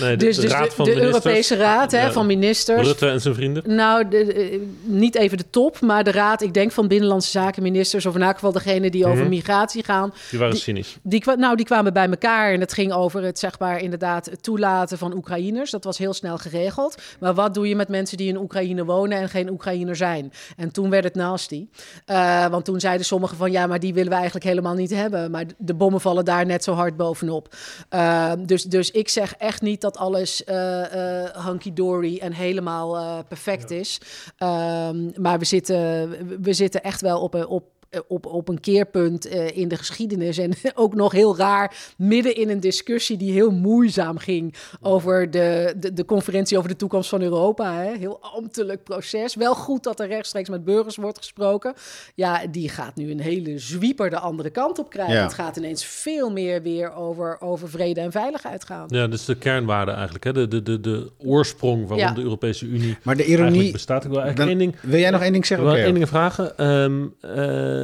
Nee, 0.00 0.16
de, 0.16 0.16
dus 0.26 0.36
de 0.36 0.42
dus 0.42 0.50
raad 0.50 0.68
de, 0.68 0.74
van 0.74 0.84
de 0.84 0.90
ministers. 0.90 1.24
Europese 1.24 1.56
Raad 1.56 1.90
hè, 1.92 2.12
van 2.12 2.26
ministers. 2.26 2.86
Rutte 2.86 3.08
en 3.08 3.20
zijn 3.20 3.34
vrienden. 3.34 3.62
Nou, 3.74 4.08
de, 4.08 4.24
de- 4.24 4.68
niet 4.82 5.14
even 5.16 5.38
de 5.38 5.50
top, 5.50 5.80
maar 5.80 6.04
de 6.04 6.10
Raad, 6.10 6.42
ik 6.42 6.54
denk 6.54 6.72
van 6.72 6.88
Binnenlandse 6.88 7.30
Zaken 7.30 7.62
ministers... 7.62 8.06
of 8.06 8.14
in 8.14 8.22
elk 8.22 8.34
geval 8.34 8.52
degene 8.52 8.90
die 8.90 9.06
over 9.06 9.18
Mhm. 9.20 9.28
migratie 9.28 9.84
gaan... 9.84 10.14
Die 10.30 10.38
waren 10.38 10.54
Die- 10.54 10.62
cynisch. 10.62 10.96
Die, 11.02 11.22
nou, 11.36 11.56
die 11.56 11.66
kwamen 11.66 11.92
bij 11.92 12.08
elkaar 12.08 12.52
en 12.52 12.60
het 12.60 12.72
ging 12.72 12.92
over 12.92 13.22
het, 13.22 13.38
zeg 13.38 13.58
maar, 13.58 13.80
inderdaad 13.80 14.26
het 14.26 14.42
toelaten 14.42 14.98
van 14.98 15.14
Oekraïners. 15.16 15.70
Dat 15.70 15.84
was 15.84 15.98
heel 15.98 16.12
snel 16.12 16.38
geregeld. 16.38 16.94
Maar 17.20 17.34
wat 17.34 17.54
doe 17.54 17.68
je 17.68 17.76
met 17.76 17.88
mensen 17.88 18.16
die 18.16 18.28
in 18.28 18.36
Oekraïne 18.36 18.84
wonen 18.84 19.18
en 19.18 19.28
geen 19.28 19.50
Oekraïner 19.50 19.96
zijn? 19.96 20.32
En 20.56 20.70
toen 20.72 20.90
werd 20.90 21.04
het 21.04 21.14
nasty. 21.14 21.66
Eh, 22.04 22.46
want 22.46 22.64
toen 22.64 22.80
zeiden 22.80 23.06
sommigen 23.06 23.36
van, 23.36 23.50
ja, 23.52 23.66
maar 23.66 23.80
die 23.80 23.94
willen 23.94 24.08
we 24.10 24.14
eigenlijk 24.14 24.44
helemaal 24.44 24.74
niet 24.74 24.90
hebben. 24.90 25.30
Maar 25.30 25.44
de 25.58 25.74
bommen 25.74 26.00
vallen 26.00 26.24
daar 26.24 26.46
net 26.46 26.64
zo 26.64 26.72
hard 26.72 26.96
bovenop. 26.96 27.54
Eh, 27.88 28.32
dus, 28.38 28.62
dus 28.62 28.90
ik 28.90 29.08
zeg 29.08 29.34
echt 29.42 29.62
niet 29.62 29.80
dat 29.80 29.96
alles 29.96 30.44
eh, 30.44 31.24
eh, 31.24 31.44
hunky-dory 31.46 32.18
en 32.18 32.32
helemaal 32.32 32.96
eh, 32.96 33.18
perfect 33.28 33.70
is. 33.70 34.00
Ehm, 34.36 35.10
maar 35.20 35.38
we 35.38 35.44
zitten, 35.44 36.10
we 36.42 36.52
zitten 36.52 36.82
echt 36.82 37.00
wel 37.00 37.20
op 37.20 37.34
een... 37.34 37.46
Op, 37.46 37.64
op, 38.08 38.26
op 38.26 38.48
een 38.48 38.60
keerpunt 38.60 39.26
eh, 39.26 39.56
in 39.56 39.68
de 39.68 39.76
geschiedenis. 39.76 40.38
En 40.38 40.52
ook 40.74 40.94
nog 40.94 41.12
heel 41.12 41.36
raar, 41.36 41.76
midden 41.96 42.36
in 42.36 42.48
een 42.50 42.60
discussie 42.60 43.16
die 43.16 43.32
heel 43.32 43.50
moeizaam 43.50 44.18
ging 44.18 44.54
over 44.80 45.30
de, 45.30 45.74
de, 45.76 45.92
de 45.92 46.04
conferentie 46.04 46.56
over 46.58 46.68
de 46.68 46.76
toekomst 46.76 47.08
van 47.08 47.22
Europa. 47.22 47.74
Hè? 47.74 47.96
Heel 47.96 48.18
ambtelijk 48.34 48.84
proces. 48.84 49.34
Wel 49.34 49.54
goed 49.54 49.82
dat 49.82 50.00
er 50.00 50.06
rechtstreeks 50.06 50.48
met 50.48 50.64
burgers 50.64 50.96
wordt 50.96 51.18
gesproken. 51.18 51.74
Ja, 52.14 52.46
die 52.50 52.68
gaat 52.68 52.96
nu 52.96 53.10
een 53.10 53.20
hele 53.20 53.58
zwieper 53.58 54.10
de 54.10 54.18
andere 54.18 54.50
kant 54.50 54.78
op 54.78 54.90
krijgen. 54.90 55.14
Ja. 55.14 55.22
Het 55.22 55.34
gaat 55.34 55.56
ineens 55.56 55.84
veel 55.84 56.30
meer 56.30 56.62
weer 56.62 56.94
over, 56.94 57.40
over 57.40 57.68
vrede 57.70 58.00
en 58.00 58.12
veiligheid 58.12 58.64
gaan. 58.64 58.84
Ja, 58.88 59.06
dat 59.06 59.18
is 59.18 59.24
de 59.24 59.36
kernwaarde 59.36 59.90
eigenlijk. 59.92 60.24
Hè? 60.24 60.32
De, 60.32 60.48
de, 60.48 60.62
de, 60.62 60.80
de 60.80 61.10
oorsprong 61.18 61.80
waarom 61.88 61.98
Ja. 62.06 62.12
de 62.12 62.22
Europese 62.22 62.66
Unie 62.66 62.96
Maar 63.02 63.16
de 63.16 63.24
ironie... 63.24 63.72
bestaat. 63.72 64.04
Ik 64.04 64.10
wil 64.10 64.18
Dan, 64.18 64.26
eigenlijk 64.26 64.60
één 64.60 64.70
ding... 64.70 64.80
wil 64.90 65.00
jij 65.00 65.10
nog 65.10 65.20
één 65.22 65.32
ding 65.32 65.42
Ik 65.42 65.48
zeggen? 65.48 65.66
wil 65.66 65.76
Oké. 65.76 65.84
één 65.84 65.94
ding 65.94 66.08
vragen. 66.08 66.58
Ehm, 66.58 67.02
eh, 67.20 67.81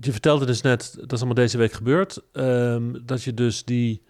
je 0.00 0.12
vertelde 0.12 0.46
dus 0.46 0.60
net, 0.60 0.94
dat 0.98 1.12
is 1.12 1.18
allemaal 1.18 1.34
deze 1.34 1.58
week 1.58 1.72
gebeurd, 1.72 2.22
ehm, 2.32 2.92
dat 3.04 3.22
je 3.22 3.34
dus 3.34 3.64
die, 3.64 4.02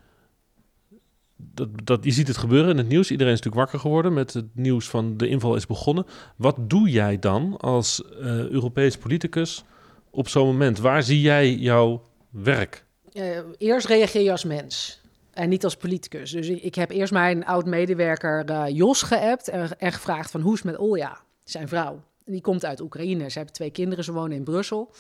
dat, 1.37 1.69
dat, 1.85 2.05
je 2.05 2.11
ziet 2.11 2.29
het 2.29 2.37
gebeuren 2.37 2.71
in 2.71 2.79
het 2.79 2.89
nieuws. 2.89 3.11
Iedereen 3.11 3.33
is 3.33 3.39
natuurlijk 3.39 3.65
wakker 3.65 3.81
geworden 3.81 4.13
met 4.13 4.33
het 4.33 4.47
nieuws 4.53 4.89
van 4.89 5.17
de 5.17 5.29
inval 5.29 5.57
is 5.57 5.67
begonnen. 5.67 6.07
Wat 6.37 6.57
doe 6.59 6.91
jij 6.91 7.19
dan 7.19 7.57
als 7.57 8.03
uh, 8.11 8.49
Europees 8.49 8.97
politicus 8.97 9.65
op 10.11 10.29
zo'n 10.29 10.47
moment? 10.47 10.79
Waar 10.79 11.03
zie 11.03 11.21
jij 11.21 11.55
jouw 11.55 12.03
werk? 12.31 12.85
Uh, 13.13 13.39
eerst 13.59 13.87
reageer 13.87 14.23
je 14.23 14.31
als 14.31 14.45
mens. 14.45 15.01
En 15.33 15.49
niet 15.49 15.65
als 15.65 15.77
politicus. 15.77 16.31
Dus 16.31 16.49
ik, 16.49 16.75
heb 16.75 16.91
eerst 16.91 17.13
mijn 17.13 17.45
oud-medewerker 17.45 18.71
Jos 18.71 19.03
geappt 19.03 19.49
en, 19.49 19.79
en, 19.79 19.93
gevraagd 19.93 20.31
van 20.31 20.41
hoe 20.41 20.53
is 20.53 20.63
het 20.63 20.71
met 20.71 20.81
Olja, 20.81 21.21
zijn 21.45 21.69
vrouw. 21.69 22.03
Die 22.33 22.41
komt 22.41 22.65
uit 22.65 22.81
Oekraïne. 22.81 23.31
Ze 23.31 23.37
hebben 23.37 23.55
twee 23.55 23.71
kinderen, 23.71 24.05
ze 24.05 24.13
wonen 24.13 24.37
in 24.37 24.45
Brussel. 24.45 24.91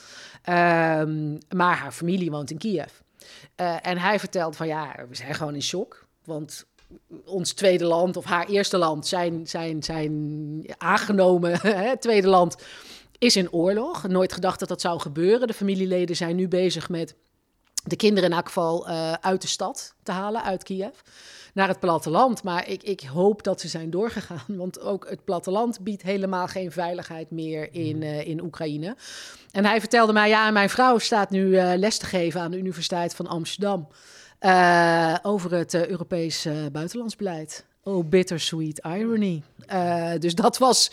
Um, 0.48 1.38
maar 1.48 1.76
haar 1.76 1.92
familie 1.92 2.30
woont 2.30 2.50
in 2.50 2.58
Kiev. 2.58 2.92
Uh, 3.56 3.86
en 3.86 3.98
hij 3.98 4.18
vertelt 4.18 4.56
van 4.56 4.66
ja, 4.66 4.94
we 5.08 5.14
zijn 5.14 5.34
gewoon 5.34 5.54
in 5.54 5.62
shock. 5.62 6.06
Want 6.24 6.66
ons 7.24 7.52
tweede 7.52 7.84
land 7.84 8.16
of 8.16 8.24
haar 8.24 8.46
eerste 8.48 8.78
land 8.78 9.06
zijn, 9.06 9.46
zijn, 9.46 9.82
zijn 9.82 10.64
aangenomen. 10.78 11.58
Hè, 11.62 11.98
tweede 11.98 12.28
land 12.28 12.56
is 13.18 13.36
in 13.36 13.52
oorlog. 13.52 14.08
Nooit 14.08 14.32
gedacht 14.32 14.58
dat 14.58 14.68
dat 14.68 14.80
zou 14.80 15.00
gebeuren. 15.00 15.46
De 15.46 15.54
familieleden 15.54 16.16
zijn 16.16 16.36
nu 16.36 16.48
bezig 16.48 16.88
met 16.88 17.14
de 17.84 17.96
kinderen 17.96 18.30
in 18.30 18.36
elk 18.36 18.46
geval 18.46 18.88
uh, 18.88 19.12
uit 19.12 19.42
de 19.42 19.48
stad 19.48 19.94
te 20.02 20.12
halen, 20.12 20.42
uit 20.42 20.62
Kiev, 20.62 20.98
naar 21.52 21.68
het 21.68 21.80
platteland. 21.80 22.42
Maar 22.42 22.68
ik, 22.68 22.82
ik 22.82 23.00
hoop 23.00 23.42
dat 23.42 23.60
ze 23.60 23.68
zijn 23.68 23.90
doorgegaan, 23.90 24.56
want 24.62 24.80
ook 24.80 25.08
het 25.08 25.24
platteland 25.24 25.80
biedt 25.80 26.02
helemaal 26.02 26.46
geen 26.46 26.72
veiligheid 26.72 27.30
meer 27.30 27.68
in, 27.74 28.02
uh, 28.02 28.26
in 28.26 28.42
Oekraïne. 28.42 28.96
En 29.50 29.64
hij 29.64 29.80
vertelde 29.80 30.12
mij, 30.12 30.28
ja, 30.28 30.50
mijn 30.50 30.70
vrouw 30.70 30.98
staat 30.98 31.30
nu 31.30 31.46
uh, 31.46 31.72
les 31.76 31.98
te 31.98 32.06
geven 32.06 32.40
aan 32.40 32.50
de 32.50 32.58
Universiteit 32.58 33.14
van 33.14 33.26
Amsterdam 33.26 33.88
over 35.22 35.54
het 35.54 35.74
Europees 35.74 36.48
buitenlandsbeleid. 36.72 37.64
Oh, 37.84 38.08
bittersweet 38.08 38.78
irony. 38.78 39.42
Uh, 39.72 40.10
dus 40.18 40.34
dat 40.34 40.58
was 40.58 40.90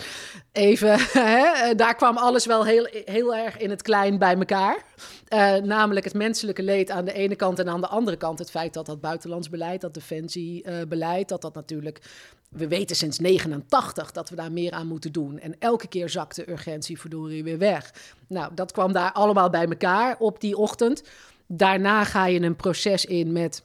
even. 0.51 0.99
Hè, 1.23 1.75
daar 1.75 1.95
kwam 1.95 2.17
alles 2.17 2.45
wel 2.45 2.65
heel, 2.65 2.87
heel 3.05 3.35
erg 3.35 3.57
in 3.57 3.69
het 3.69 3.81
klein 3.81 4.17
bij 4.17 4.35
elkaar. 4.35 4.83
Uh, 5.29 5.55
namelijk 5.55 6.05
het 6.05 6.13
menselijke 6.13 6.63
leed 6.63 6.89
aan 6.89 7.05
de 7.05 7.13
ene 7.13 7.35
kant 7.35 7.59
en 7.59 7.69
aan 7.69 7.81
de 7.81 7.87
andere 7.87 8.17
kant 8.17 8.39
het 8.39 8.49
feit 8.49 8.73
dat 8.73 8.85
dat 8.85 9.01
buitenlands 9.01 9.49
beleid, 9.49 9.81
dat 9.81 9.93
defensiebeleid, 9.93 11.21
uh, 11.21 11.27
dat 11.27 11.41
dat 11.41 11.53
natuurlijk. 11.53 12.01
We 12.49 12.67
weten 12.67 12.95
sinds 12.95 13.19
89 13.19 14.11
dat 14.11 14.29
we 14.29 14.35
daar 14.35 14.51
meer 14.51 14.71
aan 14.71 14.87
moeten 14.87 15.11
doen. 15.11 15.39
En 15.39 15.55
elke 15.59 15.87
keer 15.87 16.09
zakt 16.09 16.35
de 16.35 16.51
urgentie 16.51 16.99
verdorie 16.99 17.43
weer 17.43 17.57
weg. 17.57 17.93
Nou, 18.27 18.53
dat 18.53 18.71
kwam 18.71 18.93
daar 18.93 19.11
allemaal 19.11 19.49
bij 19.49 19.65
elkaar 19.65 20.15
op 20.19 20.41
die 20.41 20.57
ochtend. 20.57 21.03
Daarna 21.47 22.03
ga 22.03 22.25
je 22.25 22.41
een 22.41 22.55
proces 22.55 23.05
in 23.05 23.31
met 23.31 23.63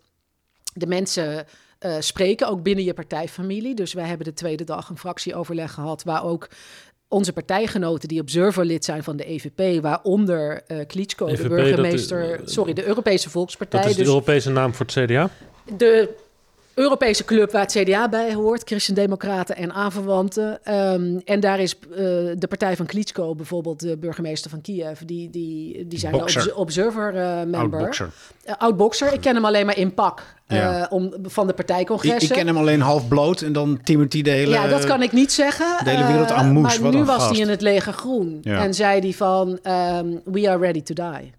de 0.75 0.87
mensen 0.87 1.47
uh, 1.81 1.97
spreken, 1.99 2.49
ook 2.49 2.63
binnen 2.63 2.85
je 2.85 2.95
partijfamilie. 2.95 3.75
Dus 3.75 3.93
wij 3.93 4.07
hebben 4.07 4.27
de 4.27 4.33
tweede 4.33 4.65
dag 4.65 4.89
een 4.89 4.99
fractieoverleg 4.99 5.73
gehad, 5.73 6.03
waar 6.03 6.25
ook 6.25 6.49
onze 7.09 7.33
partijgenoten 7.33 8.09
die 8.09 8.21
observerlid 8.21 8.85
zijn 8.85 9.03
van 9.03 9.17
de 9.17 9.25
EVP, 9.25 9.83
waaronder 9.83 10.63
uh, 10.69 10.79
Klitschko, 10.87 11.27
EVP, 11.27 11.43
de 11.43 11.49
burgemeester, 11.49 12.41
is, 12.43 12.53
sorry, 12.53 12.73
de 12.73 12.87
Europese 12.87 13.31
Volkspartij. 13.31 13.81
Dat 13.81 13.91
is 13.91 13.97
de 13.97 14.03
dus 14.03 14.11
Europese 14.11 14.51
naam 14.51 14.75
voor 14.75 14.87
het 14.87 15.05
CDA? 15.05 15.31
De 15.77 16.09
Europese 16.75 17.25
club 17.25 17.53
waar 17.53 17.63
het 17.63 17.73
CDA 17.73 18.09
bij 18.09 18.35
hoort, 18.35 18.63
Christen-Democraten 18.65 19.57
en 19.57 19.73
aanverwanten. 19.73 20.75
Um, 20.75 21.21
en 21.25 21.41
daar 21.41 21.61
is 21.61 21.75
uh, 21.91 21.97
de 22.39 22.47
partij 22.49 22.77
van 22.77 22.87
Klitschko, 22.87 23.35
bijvoorbeeld 23.35 23.81
de 23.81 23.97
burgemeester 23.97 24.51
van 24.51 24.61
Kiev, 24.61 24.99
die, 24.99 25.31
die, 25.31 25.87
die 25.89 25.99
zijn 25.99 26.15
obs 26.15 26.53
observer-member. 26.53 27.51
Uh, 27.51 27.61
Oud-bokser. 27.61 28.11
Uh, 28.47 28.55
Oud-bokser. 28.59 29.13
Ik 29.13 29.21
ken 29.21 29.35
hem 29.35 29.45
alleen 29.45 29.67
maar 29.67 29.79
in 29.79 29.95
pak 29.95 30.23
ja. 30.47 30.87
om, 30.91 31.15
van 31.23 31.47
de 31.47 31.53
partijcongressen. 31.53 32.23
Ik, 32.23 32.29
ik, 32.29 32.37
ken 32.37 32.47
hem 32.47 32.57
alleen 32.57 32.81
half 32.81 33.09
bloot 33.09 33.41
en 33.41 33.53
dan 33.53 33.81
timmert 33.83 34.13
hij 34.13 34.23
de 34.23 34.31
hele... 34.31 34.53
Ja, 34.53 34.67
dat 34.67 34.85
kan 34.85 35.03
ik 35.03 35.13
niet 35.13 35.33
zeggen. 35.33 35.85
De 35.85 35.91
hele 35.91 36.07
wereld 36.07 36.31
aan 36.31 36.53
moes. 36.53 36.79
Maar 36.79 36.93
nu 36.93 37.05
was 37.05 37.29
hij 37.29 37.39
in 37.39 37.49
het 37.49 37.61
leger 37.61 37.93
groen. 37.93 38.39
Ja. 38.43 38.63
En 38.63 38.75
zei 38.75 39.01
hij 39.01 39.13
van, 39.13 39.49
um, 39.49 40.21
we 40.25 40.49
are 40.49 40.59
ready 40.59 40.83
to 40.83 40.95
die. 40.95 41.33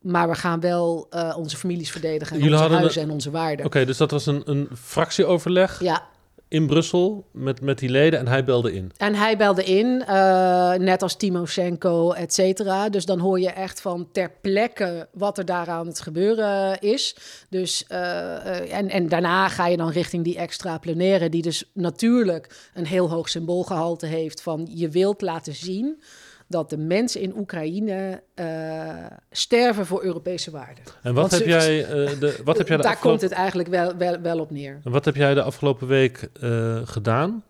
Maar 0.00 0.28
we 0.28 0.34
gaan 0.34 0.60
wel 0.60 1.06
uh, 1.10 1.34
onze 1.38 1.56
families 1.56 1.90
verdedigen, 1.90 2.40
en 2.40 2.52
onze 2.52 2.74
huizen 2.74 3.02
en 3.02 3.10
onze 3.10 3.30
waarden. 3.30 3.58
Oké, 3.58 3.66
okay, 3.66 3.84
dus 3.84 3.96
dat 3.96 4.10
was 4.10 4.26
een, 4.26 4.42
een 4.44 4.68
fractieoverleg 4.82 5.82
ja. 5.82 6.02
in 6.48 6.66
Brussel 6.66 7.26
met, 7.32 7.60
met 7.60 7.78
die 7.78 7.88
leden 7.88 8.18
en 8.18 8.28
hij 8.28 8.44
belde 8.44 8.72
in. 8.72 8.92
En 8.96 9.14
hij 9.14 9.36
belde 9.36 9.64
in, 9.64 9.86
uh, 10.08 10.72
net 10.74 11.02
als 11.02 11.16
Timoshenko, 11.16 12.12
et 12.12 12.34
cetera. 12.34 12.88
Dus 12.88 13.04
dan 13.04 13.18
hoor 13.18 13.40
je 13.40 13.50
echt 13.50 13.80
van 13.80 14.08
ter 14.12 14.30
plekke 14.40 15.08
wat 15.12 15.38
er 15.38 15.44
daar 15.44 15.68
aan 15.68 15.86
het 15.86 16.00
gebeuren 16.00 16.80
is. 16.80 17.16
Dus, 17.48 17.84
uh, 17.92 18.72
en, 18.72 18.88
en 18.88 19.08
daarna 19.08 19.48
ga 19.48 19.66
je 19.66 19.76
dan 19.76 19.90
richting 19.90 20.24
die 20.24 20.36
extra 20.36 20.78
plenaire... 20.78 21.28
die 21.28 21.42
dus 21.42 21.70
natuurlijk 21.74 22.70
een 22.74 22.86
heel 22.86 23.10
hoog 23.10 23.28
symboolgehalte 23.28 24.06
heeft 24.06 24.42
van... 24.42 24.68
je 24.74 24.88
wilt 24.88 25.20
laten 25.20 25.54
zien 25.54 26.02
dat 26.50 26.70
de 26.70 26.76
mensen 26.76 27.20
in 27.20 27.36
Oekraïne 27.36 28.22
uh, 28.34 29.06
sterven 29.30 29.86
voor 29.86 30.02
Europese 30.02 30.50
waarden. 30.50 30.84
En 31.02 31.14
wat 31.14 31.30
heb 31.30 31.46
jij, 31.46 31.80
uh, 31.80 32.20
de, 32.20 32.40
wat 32.44 32.58
heb 32.58 32.68
jij 32.68 32.76
de 32.76 32.82
Daar 32.82 32.98
komt 32.98 33.20
het 33.20 33.32
eigenlijk 33.32 33.68
wel, 33.68 33.96
wel, 33.96 34.20
wel 34.20 34.38
op 34.38 34.50
neer. 34.50 34.80
En 34.84 34.90
wat 34.90 35.04
heb 35.04 35.16
jij 35.16 35.34
de 35.34 35.42
afgelopen 35.42 35.86
week 35.86 36.28
uh, 36.42 36.80
gedaan? 36.84 37.44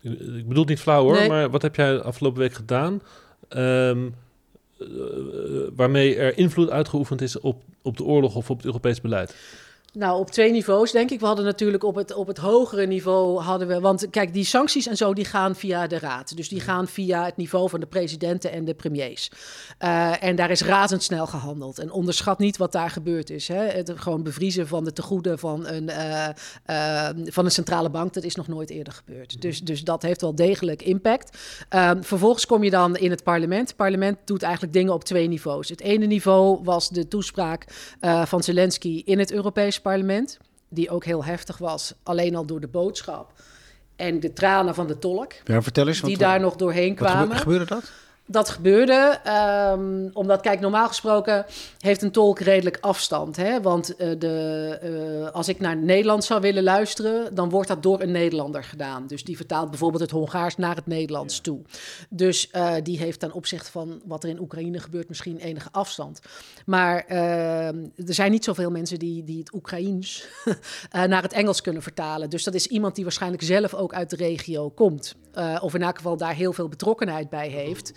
Ik 0.00 0.48
bedoel 0.48 0.64
niet 0.64 0.80
flauw 0.80 1.02
hoor, 1.02 1.14
nee. 1.14 1.28
maar 1.28 1.50
wat 1.50 1.62
heb 1.62 1.76
jij 1.76 1.92
de 1.92 2.02
afgelopen 2.02 2.40
week 2.40 2.52
gedaan? 2.52 3.02
Um, 3.48 4.14
waarmee 5.76 6.16
er 6.16 6.38
invloed 6.38 6.70
uitgeoefend 6.70 7.20
is 7.20 7.40
op, 7.40 7.62
op 7.82 7.96
de 7.96 8.04
oorlog 8.04 8.34
of 8.34 8.50
op 8.50 8.56
het 8.56 8.66
Europees 8.66 9.00
beleid? 9.00 9.34
Nou, 9.94 10.18
op 10.18 10.30
twee 10.30 10.50
niveaus 10.50 10.92
denk 10.92 11.10
ik. 11.10 11.20
We 11.20 11.26
hadden 11.26 11.44
natuurlijk 11.44 11.84
op 11.84 11.94
het, 11.94 12.14
op 12.14 12.26
het 12.26 12.38
hogere 12.38 12.86
niveau 12.86 13.40
hadden 13.40 13.68
we. 13.68 13.80
Want 13.80 14.10
kijk, 14.10 14.32
die 14.32 14.44
sancties 14.44 14.86
en 14.86 14.96
zo 14.96 15.14
die 15.14 15.24
gaan 15.24 15.56
via 15.56 15.86
de 15.86 15.98
raad. 15.98 16.36
Dus 16.36 16.48
die 16.48 16.60
gaan 16.60 16.88
via 16.88 17.24
het 17.24 17.36
niveau 17.36 17.68
van 17.68 17.80
de 17.80 17.86
presidenten 17.86 18.52
en 18.52 18.64
de 18.64 18.74
premiers. 18.74 19.30
Uh, 19.84 20.22
en 20.22 20.36
daar 20.36 20.50
is 20.50 20.62
razendsnel 20.62 21.26
gehandeld. 21.26 21.78
En 21.78 21.90
onderschat 21.90 22.38
niet 22.38 22.56
wat 22.56 22.72
daar 22.72 22.90
gebeurd 22.90 23.30
is. 23.30 23.48
Hè. 23.48 23.66
Het 23.66 23.92
gewoon 23.94 24.22
bevriezen 24.22 24.68
van 24.68 24.84
de 24.84 24.92
tegoeden 24.92 25.38
van 25.38 25.66
een, 25.66 25.88
uh, 25.88 26.28
uh, 26.70 27.08
van 27.24 27.44
een 27.44 27.50
centrale 27.50 27.90
bank, 27.90 28.12
dat 28.12 28.24
is 28.24 28.34
nog 28.34 28.48
nooit 28.48 28.70
eerder 28.70 28.92
gebeurd. 28.92 29.40
Dus, 29.42 29.60
dus 29.60 29.84
dat 29.84 30.02
heeft 30.02 30.20
wel 30.20 30.34
degelijk 30.34 30.82
impact. 30.82 31.38
Ehm, 31.68 32.02
vervolgens 32.02 32.46
kom 32.46 32.64
je 32.64 32.70
dan 32.70 32.96
in 32.96 33.10
het 33.10 33.22
parlement. 33.22 33.68
Het 33.68 33.76
parlement 33.76 34.18
doet 34.24 34.42
eigenlijk 34.42 34.72
dingen 34.72 34.92
op 34.92 35.04
twee 35.04 35.28
niveaus. 35.28 35.68
Het 35.68 35.80
ene 35.80 36.06
niveau 36.06 36.60
was 36.62 36.88
de 36.88 37.08
toespraak 37.08 37.64
van 38.24 38.42
Zelensky 38.42 39.02
in 39.04 39.18
het 39.18 39.32
Europees 39.32 39.80
parlement, 39.84 40.38
die 40.68 40.90
ook 40.90 41.04
heel 41.04 41.24
heftig 41.24 41.58
was, 41.58 41.94
alleen 42.02 42.34
al 42.34 42.46
door 42.46 42.60
de 42.60 42.68
boodschap 42.68 43.32
en 43.96 44.20
de 44.20 44.32
tranen 44.32 44.74
van 44.74 44.86
de 44.86 44.98
tolk. 44.98 45.32
Ja, 45.44 45.62
vertel 45.62 45.88
eens. 45.88 46.00
Die 46.00 46.18
daar 46.18 46.40
nog 46.40 46.56
doorheen 46.56 46.94
kwamen. 46.94 47.28
Wat 47.28 47.38
gebeurde 47.38 47.64
dat? 47.64 47.92
Dat 48.26 48.48
gebeurde 48.48 49.20
um, 49.72 50.10
omdat, 50.12 50.40
kijk, 50.40 50.60
normaal 50.60 50.88
gesproken 50.88 51.46
heeft 51.78 52.02
een 52.02 52.10
tolk 52.10 52.38
redelijk 52.38 52.78
afstand. 52.80 53.36
Hè? 53.36 53.60
Want 53.60 54.00
uh, 54.00 54.18
de, 54.18 54.78
uh, 55.22 55.30
als 55.30 55.48
ik 55.48 55.60
naar 55.60 55.76
Nederlands 55.76 56.26
zou 56.26 56.40
willen 56.40 56.62
luisteren, 56.62 57.34
dan 57.34 57.50
wordt 57.50 57.68
dat 57.68 57.82
door 57.82 58.00
een 58.00 58.10
Nederlander 58.10 58.64
gedaan. 58.64 59.06
Dus 59.06 59.24
die 59.24 59.36
vertaalt 59.36 59.70
bijvoorbeeld 59.70 60.02
het 60.02 60.10
Hongaars 60.10 60.56
naar 60.56 60.76
het 60.76 60.86
Nederlands 60.86 61.36
ja. 61.36 61.42
toe. 61.42 61.60
Dus 62.10 62.48
uh, 62.52 62.74
die 62.82 62.98
heeft 62.98 63.20
ten 63.20 63.32
opzichte 63.32 63.70
van 63.70 64.00
wat 64.04 64.24
er 64.24 64.30
in 64.30 64.40
Oekraïne 64.40 64.80
gebeurt 64.80 65.08
misschien 65.08 65.38
enige 65.38 65.68
afstand. 65.72 66.20
Maar 66.66 67.04
ehm, 67.06 67.86
er 68.06 68.14
zijn 68.14 68.30
niet 68.30 68.44
zoveel 68.44 68.70
mensen 68.70 68.98
die, 68.98 69.24
die 69.24 69.38
het 69.38 69.54
Oekraïens 69.54 70.26
naar 70.90 71.22
het 71.22 71.32
Engels 71.32 71.60
kunnen 71.60 71.82
vertalen. 71.82 72.30
Dus 72.30 72.44
dat 72.44 72.54
is 72.54 72.66
iemand 72.66 72.94
die 72.94 73.04
waarschijnlijk 73.04 73.42
zelf 73.42 73.74
ook 73.74 73.94
uit 73.94 74.10
de 74.10 74.16
regio 74.16 74.70
komt. 74.70 75.14
of 75.60 75.74
in 75.74 75.82
elk 75.82 75.96
geval 75.96 76.16
daar 76.16 76.34
heel 76.34 76.52
veel 76.52 76.68
betrokkenheid 76.68 77.28
bij 77.28 77.48
heeft. 77.48 77.92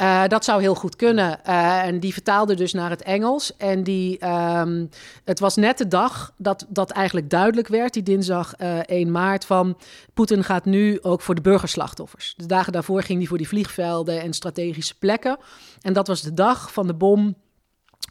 Uh, 0.00 0.26
dat 0.26 0.44
zou 0.44 0.60
heel 0.60 0.74
goed 0.74 0.96
kunnen. 0.96 1.40
Uh, 1.48 1.82
en 1.82 2.00
die 2.00 2.12
vertaalde 2.12 2.54
dus 2.54 2.72
naar 2.72 2.90
het 2.90 3.02
Engels. 3.02 3.56
En 3.56 3.82
die, 3.82 4.26
um, 4.26 4.88
het 5.24 5.40
was 5.40 5.56
net 5.56 5.78
de 5.78 5.88
dag 5.88 6.32
dat 6.36 6.66
dat 6.68 6.90
eigenlijk 6.90 7.30
duidelijk 7.30 7.68
werd, 7.68 7.92
die 7.92 8.02
dinsdag 8.02 8.54
uh, 8.58 8.78
eh, 8.78 8.84
1 8.86 9.10
maart, 9.10 9.44
van 9.44 9.78
Poetin 10.14 10.44
gaat 10.44 10.64
nu 10.64 10.98
ook 11.02 11.20
voor 11.20 11.34
de 11.34 11.40
burgerslachtoffers. 11.40 12.34
De 12.36 12.46
dagen 12.46 12.72
daarvoor 12.72 13.02
ging 13.02 13.18
hij 13.18 13.28
voor 13.28 13.38
die 13.38 13.48
vliegvelden 13.48 14.20
en 14.20 14.32
strategische 14.32 14.98
plekken. 14.98 15.36
En 15.80 15.92
dat 15.92 16.06
was 16.06 16.22
de 16.22 16.34
dag 16.34 16.72
van 16.72 16.86
de 16.86 16.94
bom 16.94 17.36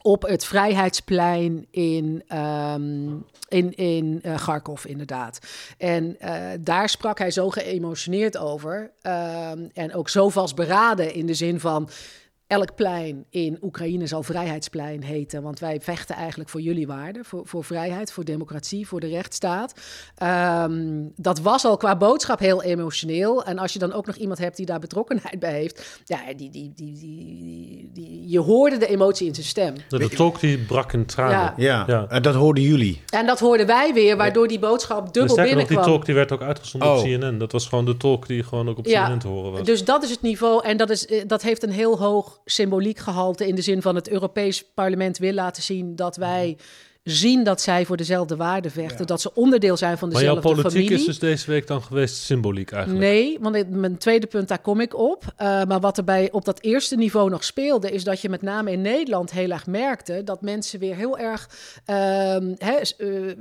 op 0.01 0.21
het 0.21 0.45
Vrijheidsplein 0.45 1.67
in, 1.71 2.23
um, 2.33 3.25
in, 3.47 3.75
in 3.75 4.21
uh, 4.25 4.75
inderdaad. 4.85 5.39
En 5.77 6.17
uh, 6.21 6.43
daar 6.59 6.89
sprak 6.89 7.19
hij 7.19 7.31
zo 7.31 7.49
geëmotioneerd 7.49 8.37
over. 8.37 8.91
Um, 9.01 9.69
en 9.73 9.93
ook 9.93 10.09
zo 10.09 10.29
vastberaden 10.29 11.13
in 11.13 11.25
de 11.25 11.33
zin 11.33 11.59
van... 11.59 11.89
elk 12.51 12.75
plein 12.75 13.25
in 13.29 13.57
Oekraïne 13.61 14.07
zal 14.07 14.23
Vrijheidsplein 14.23 15.03
heten, 15.03 15.41
want 15.41 15.59
wij 15.59 15.79
vechten 15.81 16.15
eigenlijk 16.15 16.49
voor 16.49 16.61
jullie 16.61 16.87
waarden, 16.87 17.25
voor, 17.25 17.41
voor 17.47 17.63
vrijheid, 17.63 18.11
voor 18.11 18.23
democratie, 18.25 18.87
voor 18.87 18.99
de 18.99 19.07
rechtsstaat. 19.07 19.73
Ehm, 20.15 20.89
dat 21.15 21.39
was 21.39 21.65
al 21.65 21.77
qua 21.77 21.95
boodschap 21.97 22.39
heel 22.39 22.63
emotioneel. 22.63 23.43
En 23.43 23.57
als 23.57 23.73
je 23.73 23.79
dan 23.79 23.93
ook 23.93 24.05
nog 24.05 24.15
iemand 24.15 24.39
hebt 24.39 24.57
die 24.57 24.65
daar 24.65 24.79
betrokkenheid 24.79 25.39
bij 25.39 25.53
heeft, 25.53 26.01
ja, 26.05 26.17
die, 26.35 26.49
die, 26.49 26.71
die, 26.75 26.93
die, 26.99 27.89
die, 27.93 28.29
je 28.29 28.39
hoorde 28.39 28.77
de 28.77 28.87
emotie 28.87 29.27
in 29.27 29.33
zijn 29.35 29.45
stem. 29.47 29.73
De, 29.89 29.97
de 29.97 30.09
tolk 30.09 30.39
die 30.39 30.57
brak 30.57 30.93
in 30.93 31.05
tranen. 31.05 31.31
Ja. 31.35 31.53
Ja, 31.57 31.83
Ja. 31.87 32.07
eh, 32.09 32.21
dat 32.21 32.35
hoorden 32.35 32.63
jullie. 32.63 33.01
En 33.09 33.25
dat 33.25 33.39
hoorden 33.39 33.67
wij 33.67 33.93
weer, 33.93 34.17
waardoor 34.17 34.47
die 34.47 34.59
boodschap 34.59 35.13
dubbel 35.13 35.23
sterker 35.33 35.35
nog, 35.43 35.47
die 35.47 35.55
binnenkwam. 35.67 35.83
tolk 35.93 36.05
die 36.05 36.15
werd 36.15 36.31
ook 36.31 36.41
uitgezonden 36.41 36.89
op 36.89 36.95
Oh. 36.97 37.03
CNN. 37.03 37.37
Dat 37.37 37.51
was 37.51 37.67
gewoon 37.67 37.85
de 37.85 37.97
tolk 37.97 38.27
die 38.27 38.43
gewoon 38.43 38.69
ook 38.69 38.77
op 38.77 38.85
Ja, 38.85 39.07
CNN 39.07 39.19
te 39.19 39.27
horen 39.27 39.51
was. 39.51 39.63
Dus 39.63 39.85
dat 39.85 40.03
is 40.03 40.09
het 40.09 40.21
niveau. 40.21 40.63
En 40.65 40.77
dat, 40.77 40.89
is, 40.89 41.05
eh, 41.05 41.21
dat 41.27 41.41
heeft 41.41 41.63
een 41.63 41.71
heel 41.71 41.99
hoog 41.99 42.39
symboliek 42.45 42.97
gehalte. 42.97 43.47
In 43.47 43.55
de 43.55 43.61
zin 43.61 43.81
van 43.81 43.95
het 43.95 44.09
Europees 44.09 44.65
Parlement 44.73 45.17
wil 45.17 45.33
laten 45.33 45.63
zien 45.63 45.95
dat 45.95 46.15
wij 46.15 46.57
zien 47.03 47.43
dat 47.43 47.61
zij 47.61 47.85
voor 47.85 47.97
dezelfde 47.97 48.35
waarden 48.35 48.71
vechten. 48.71 49.07
Dat 49.07 49.21
ze 49.21 49.33
onderdeel 49.33 49.77
zijn 49.77 49.97
van 49.97 50.09
maar 50.11 50.21
jouw 50.23 50.35
dezelfde 50.35 50.61
politiek 50.61 50.81
familie. 50.87 50.99
is 50.99 51.05
dus 51.05 51.19
deze 51.29 51.51
week 51.51 51.67
dan 51.67 51.83
geweest 51.83 52.15
symboliek 52.15 52.71
eigenlijk. 52.71 53.03
Nee, 53.05 53.37
want 53.39 53.55
dit- 53.55 53.69
mijn 53.69 53.97
tweede 53.97 54.27
punt, 54.27 54.47
daar 54.47 54.61
kom 54.61 54.79
ik 54.79 54.95
op. 54.97 55.33
Eh, 55.35 55.63
maar 55.63 55.79
wat 55.79 55.97
er 55.97 56.03
bij 56.03 56.31
op 56.31 56.45
dat 56.45 56.61
eerste 56.61 56.95
niveau 56.95 57.29
nog 57.29 57.43
speelde, 57.43 57.91
is 57.91 58.03
dat 58.03 58.21
je 58.21 58.29
met 58.29 58.41
name 58.41 58.71
in 58.71 58.81
Nederland 58.81 59.31
heel 59.31 59.49
erg 59.49 59.67
merkte 59.67 60.23
dat 60.23 60.41
mensen 60.41 60.79
weer 60.79 60.95
heel 60.95 61.17
erg. 61.17 61.49
ehm, 61.85 62.53
hè, 62.57 62.75
eh, 62.97 63.29
eh, 63.29 63.37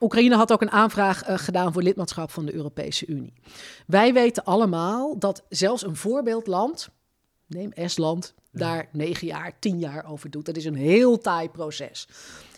Oekraïne 0.00 0.36
had 0.36 0.52
ook 0.52 0.62
een 0.62 0.70
aanvraag 0.70 1.22
gedaan 1.26 1.72
voor 1.72 1.82
lidmaatschap 1.82 2.30
van 2.30 2.44
de 2.46 2.54
Europese 2.54 3.06
Unie. 3.06 3.32
Wij 3.86 4.12
weten 4.12 4.44
allemaal 4.44 5.18
dat 5.18 5.42
zelfs 5.48 5.84
een 5.84 5.96
voorbeeldland, 5.96 6.88
neem 7.52 7.72
Estland, 7.72 8.34
daar 8.52 8.88
negen 8.92 9.26
jaar, 9.26 9.58
tien 9.58 9.78
jaar 9.78 10.10
over 10.10 10.30
doet. 10.30 10.46
Dat 10.46 10.56
is 10.56 10.64
een 10.64 10.74
heel 10.74 11.18
taai 11.18 11.48
proces. 11.48 12.08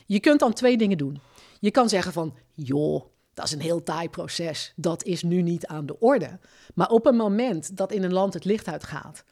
Je 0.06 0.20
kunt 0.20 0.40
dan 0.40 0.52
twee 0.52 0.76
dingen 0.76 0.98
doen. 0.98 1.20
Je 1.60 1.70
kan 1.70 1.88
zeggen 1.88 2.12
van, 2.12 2.34
joh, 2.54 3.04
dat 3.34 3.44
is 3.44 3.52
een 3.52 3.60
heel 3.60 3.82
taai 3.82 4.08
proces. 4.08 4.72
Dat 4.76 5.04
is 5.04 5.22
nu 5.22 5.42
niet 5.42 5.66
aan 5.66 5.86
de 5.86 6.00
orde. 6.00 6.38
Maar 6.74 6.88
op 6.88 7.06
een 7.06 7.16
moment 7.16 7.76
dat 7.76 7.92
in 7.92 8.02
een 8.02 8.12
land 8.12 8.34
het 8.34 8.44
licht 8.44 8.68
uitgaat... 8.68 9.24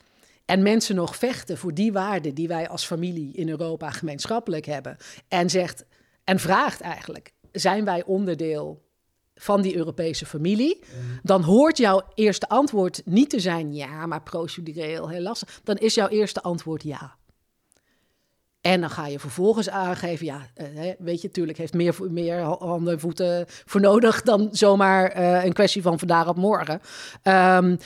en 0.45 0.63
mensen 0.63 0.95
nog 0.95 1.17
vechten 1.17 1.59
voor 1.59 1.75
die 1.75 1.93
waarden 1.93 2.35
die 2.35 2.49
wij 2.49 2.69
als 2.69 2.87
familie 2.87 3.33
in 3.33 3.49
Europa 3.49 3.91
gemeenschappelijk 3.91 4.67
hebben... 4.67 4.97
en, 5.29 5.51
zegt, 5.51 5.85
en 6.25 6.39
vraagt 6.39 6.81
eigenlijk, 6.81 7.33
zijn 7.53 7.85
wij 7.85 8.05
onderdeel 8.05 8.82
van 9.43 9.63
die 9.63 9.77
Europese 9.77 10.27
familie, 10.27 10.79
dan 11.23 11.43
hoort 11.43 11.77
jouw 11.77 12.03
eerste 12.15 12.49
antwoord 12.49 13.03
niet 13.05 13.31
te 13.31 13.41
zijn 13.41 13.75
ja, 13.75 14.07
maar 14.07 14.23
procedureel 14.23 15.09
heel 15.09 15.21
lastig. 15.21 15.61
Dan 15.65 15.77
is 15.77 15.95
jouw 15.95 16.09
eerste 16.09 16.43
antwoord 16.43 16.83
ja. 16.83 17.17
En 18.61 18.81
dan 18.81 18.91
ga 18.91 19.07
je 19.07 19.19
vervolgens 19.19 19.69
aangeven, 19.69 20.27
ja, 20.27 20.47
eh, 20.55 20.67
weet 20.99 21.21
je, 21.21 21.27
natuurlijk 21.27 21.59
heeft 21.59 21.73
meer, 21.75 21.97
meer 22.11 22.39
ha- 22.39 22.57
handen 22.59 22.93
en 22.93 23.01
voeten 23.01 23.45
voor 23.49 23.81
nodig 23.81 24.23
dan 24.23 24.49
zomaar 24.53 25.09
eh, 25.09 25.45
een 25.45 25.53
kwestie 25.53 25.83
van 25.83 25.99
vandaag 25.99 26.29
op 26.29 26.37
morgen. 26.37 26.81
Ehm, 27.23 27.77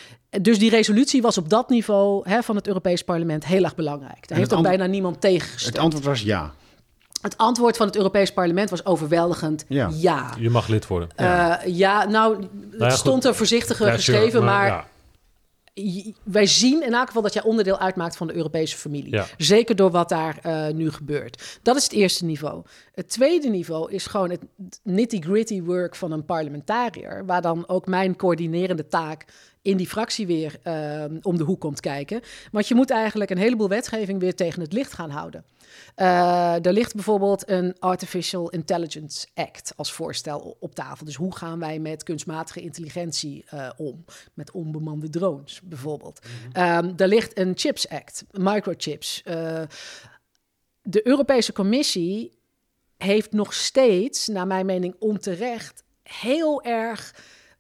dus 0.41 0.59
die 0.59 0.71
resolutie 0.71 1.23
was 1.23 1.39
op 1.39 1.49
dat 1.49 1.69
niveau 1.69 2.29
hè, 2.29 2.43
van 2.43 2.57
het 2.57 2.67
Europees 2.67 3.03
Parlement 3.03 3.47
heel 3.47 3.65
erg 3.65 3.75
belangrijk. 3.75 4.29
Daar 4.29 4.39
heeft 4.39 4.55
ook 4.55 4.63
bijna 4.63 4.87
niemand 4.87 5.21
tegengestemd. 5.21 5.75
Het 5.75 5.85
antwoord 5.85 6.05
was 6.05 6.23
ja. 6.23 6.55
Het 7.27 7.39
antwoord 7.39 7.77
van 7.77 7.87
het 7.87 7.97
Europees 7.97 8.33
Parlement 8.33 8.71
was 8.71 8.85
overweldigend 8.85 9.65
Ja. 9.69 9.91
ja. 9.93 10.35
Je 10.39 10.51
mag 10.51 10.69
lid 10.69 10.87
worden. 10.87 11.09
Ja, 11.17 11.61
ja 11.67 12.05
nou, 12.05 12.37
het 12.37 12.49
ja, 12.79 12.89
goed. 12.89 12.99
stond 12.99 13.25
er 13.25 13.35
voorzichtiger 13.35 13.87
Ja, 13.87 13.99
sure, 13.99 14.19
geschreven, 14.19 14.45
maar, 14.45 14.87
wij 16.23 16.47
zien 16.47 16.83
in 16.83 16.95
elk 16.95 17.07
geval 17.07 17.23
dat 17.23 17.33
jij 17.33 17.43
onderdeel 17.43 17.79
uitmaakt 17.79 18.17
van 18.17 18.27
de 18.27 18.35
Europese 18.35 18.77
familie. 18.77 19.13
Ja. 19.13 19.27
Zeker 19.37 19.77
door 19.77 19.91
wat 19.91 20.09
daar 20.09 20.39
eh, 20.43 20.75
nu 20.75 20.91
gebeurt. 20.91 21.59
Dat 21.63 21.77
is 21.77 21.83
het 21.83 21.93
eerste 21.93 22.25
niveau. 22.25 22.63
Het 22.95 23.09
tweede 23.09 23.49
niveau 23.49 23.93
is 23.93 24.07
gewoon 24.07 24.31
het 24.31 24.41
nitty-gritty 24.83 25.63
work 25.63 25.97
van 25.97 26.13
een 26.13 26.25
parlementariër, 26.25 27.27
waar 27.27 27.43
dan 27.43 27.69
ook 27.69 27.87
mijn 27.87 28.17
coördinerende 28.17 28.89
taak 28.89 29.25
in 29.67 29.77
die 29.77 29.89
fractie 29.89 30.27
weer 30.27 30.59
eh, 30.63 31.05
om 31.23 31.37
de 31.37 31.45
hoek 31.45 31.61
komt 31.61 31.81
kijken. 31.81 32.21
Want 32.53 32.69
je 32.69 32.75
moet 32.75 32.91
eigenlijk 32.91 33.31
een 33.31 33.39
heleboel 33.39 33.69
wetgeving 33.69 34.21
weer 34.21 34.35
tegen 34.35 34.61
het 34.61 34.73
licht 34.73 34.93
gaan 34.93 35.11
houden. 35.11 35.45
Eh, 35.95 36.67
er 36.67 36.73
ligt 36.73 36.95
bijvoorbeeld 36.95 37.49
een 37.51 37.77
Artificial 37.79 38.51
Intelligence 38.51 39.27
Act 39.35 39.73
als 39.77 39.93
voorstel 39.93 40.57
op 40.61 40.75
tafel. 40.75 41.05
Dus 41.05 41.15
hoe 41.15 41.37
gaan 41.37 41.59
wij 41.59 41.79
met 41.79 42.03
kunstmatige 42.03 42.61
intelligentie 42.61 43.45
eh, 43.47 43.71
om? 43.77 44.05
Met 44.35 44.51
onbemande 44.51 45.09
drones 45.09 45.61
bijvoorbeeld. 45.65 46.27
Ehm, 46.53 46.93
er 46.97 47.09
ligt 47.09 47.39
een 47.39 47.53
Chips 47.55 47.89
Act, 47.89 48.25
microchips. 48.31 49.23
Eh, 49.23 49.63
de 50.83 51.07
Europese 51.07 51.53
Commissie 51.53 52.39
heeft 52.97 53.33
nog 53.33 53.55
steeds, 53.55 54.27
naar 54.27 54.47
mijn 54.47 54.67
mening 54.67 54.97
onterecht, 54.99 55.85
heel 56.03 56.63
erg 56.63 57.15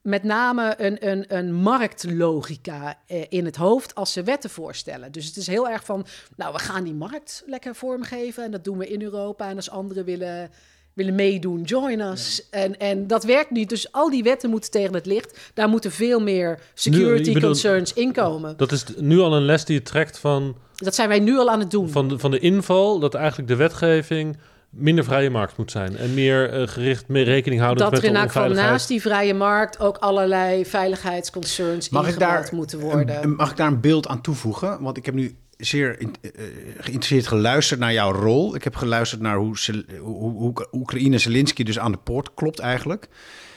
met 0.06 0.22
name 0.22 0.74
een, 0.78 1.08
een, 1.10 1.24
een 1.36 1.54
marktlogica 1.54 2.98
eh, 3.06 3.24
in 3.28 3.44
het 3.44 3.56
hoofd 3.56 3.94
als 3.94 4.12
ze 4.12 4.22
wetten 4.22 4.50
voorstellen. 4.50 5.12
Dus 5.12 5.26
het 5.26 5.36
is 5.36 5.46
heel 5.46 5.68
erg 5.68 5.84
van, 5.84 6.06
nou, 6.36 6.52
we 6.52 6.58
gaan 6.58 6.84
die 6.84 6.94
markt 6.94 7.42
lekker 7.46 7.74
vormgeven 7.74 8.44
en 8.44 8.50
dat 8.50 8.64
doen 8.64 8.78
we 8.78 8.88
in 8.88 9.02
Europa. 9.02 9.48
En 9.48 9.56
als 9.56 9.70
anderen 9.70 10.04
willen, 10.04 10.50
willen 10.92 11.14
meedoen, 11.14 11.62
join 11.62 12.00
us. 12.00 12.48
En, 12.50 12.78
en 12.78 13.06
dat 13.06 13.24
werkt 13.24 13.50
niet. 13.50 13.68
Dus 13.68 13.92
al 13.92 14.10
die 14.10 14.22
wetten 14.22 14.50
moeten 14.50 14.70
tegen 14.70 14.94
het 14.94 15.06
licht. 15.06 15.50
Daar 15.54 15.68
moeten 15.68 15.92
veel 15.92 16.20
meer 16.20 16.58
security 16.74 17.28
je 17.28 17.32
bedoelt- 17.34 17.42
concerns 17.52 17.92
inkomen. 17.92 18.56
Dat 18.56 18.72
is 18.72 18.84
nu 18.96 19.18
al 19.18 19.34
een 19.36 19.44
les 19.44 19.64
die 19.64 19.76
je 19.76 19.82
trekt 19.82 20.18
van, 20.18 20.56
Dat 20.74 20.94
zijn 20.94 21.08
wij 21.08 21.20
nu 21.20 21.38
al 21.38 21.50
aan 21.50 21.60
het 21.60 21.70
doen. 21.70 21.88
van, 21.88 22.08
de, 22.08 22.18
van 22.18 22.30
de 22.30 22.38
inval... 22.38 22.98
dat 22.98 23.14
eigenlijk 23.14 23.48
de 23.48 23.56
wetgeving 23.56 24.36
minder 24.76 25.04
vrije 25.04 25.30
markt 25.30 25.56
moet 25.56 25.70
zijn. 25.70 25.96
En 25.96 26.14
meer 26.14 26.50
eh, 26.50 26.68
gericht, 26.68 27.08
meer 27.08 27.24
rekening 27.24 27.60
houden 27.60 27.82
dat 27.82 27.92
met 27.92 28.00
er 28.02 28.06
in 28.08 28.12
de 28.14 28.18
geval 28.20 28.34
onveiligheid. 28.42 28.72
naast 28.72 28.88
die 28.88 29.00
vrije 29.00 29.34
markt 29.34 29.80
ook 29.80 29.96
allerlei 29.96 30.64
veiligheidsconcerns 30.66 31.88
Mag 31.88 32.02
ik, 32.02 32.08
ingebouwd 32.08 32.42
daar, 32.46 32.54
moeten 32.54 32.78
worden. 32.80 33.22
een- 33.22 33.34
mag 33.34 33.50
ik 33.50 33.56
daar 33.56 33.66
een 33.66 33.80
beeld 33.80 34.08
aan 34.08 34.20
toevoegen? 34.20 34.82
Want 34.82 34.96
ik 34.96 35.04
heb 35.06 35.14
nu 35.14 35.36
zeer 35.56 36.00
in- 36.00 36.14
eh, 36.22 36.30
geïnteresseerd 36.78 37.26
geluisterd 37.26 37.80
naar 37.80 37.92
jouw 37.92 38.12
rol. 38.12 38.54
Ik 38.54 38.64
heb 38.64 38.76
geluisterd 38.76 39.20
naar 39.20 39.36
hoe, 39.36 39.56
hoe, 40.00 40.30
hoe 40.32 40.66
Oekraïne 40.72 41.18
Zelensky 41.18 41.62
dus 41.62 41.78
aan 41.78 41.92
de 41.92 41.98
poort 41.98 42.34
klopt 42.34 42.58
eigenlijk. 42.58 43.08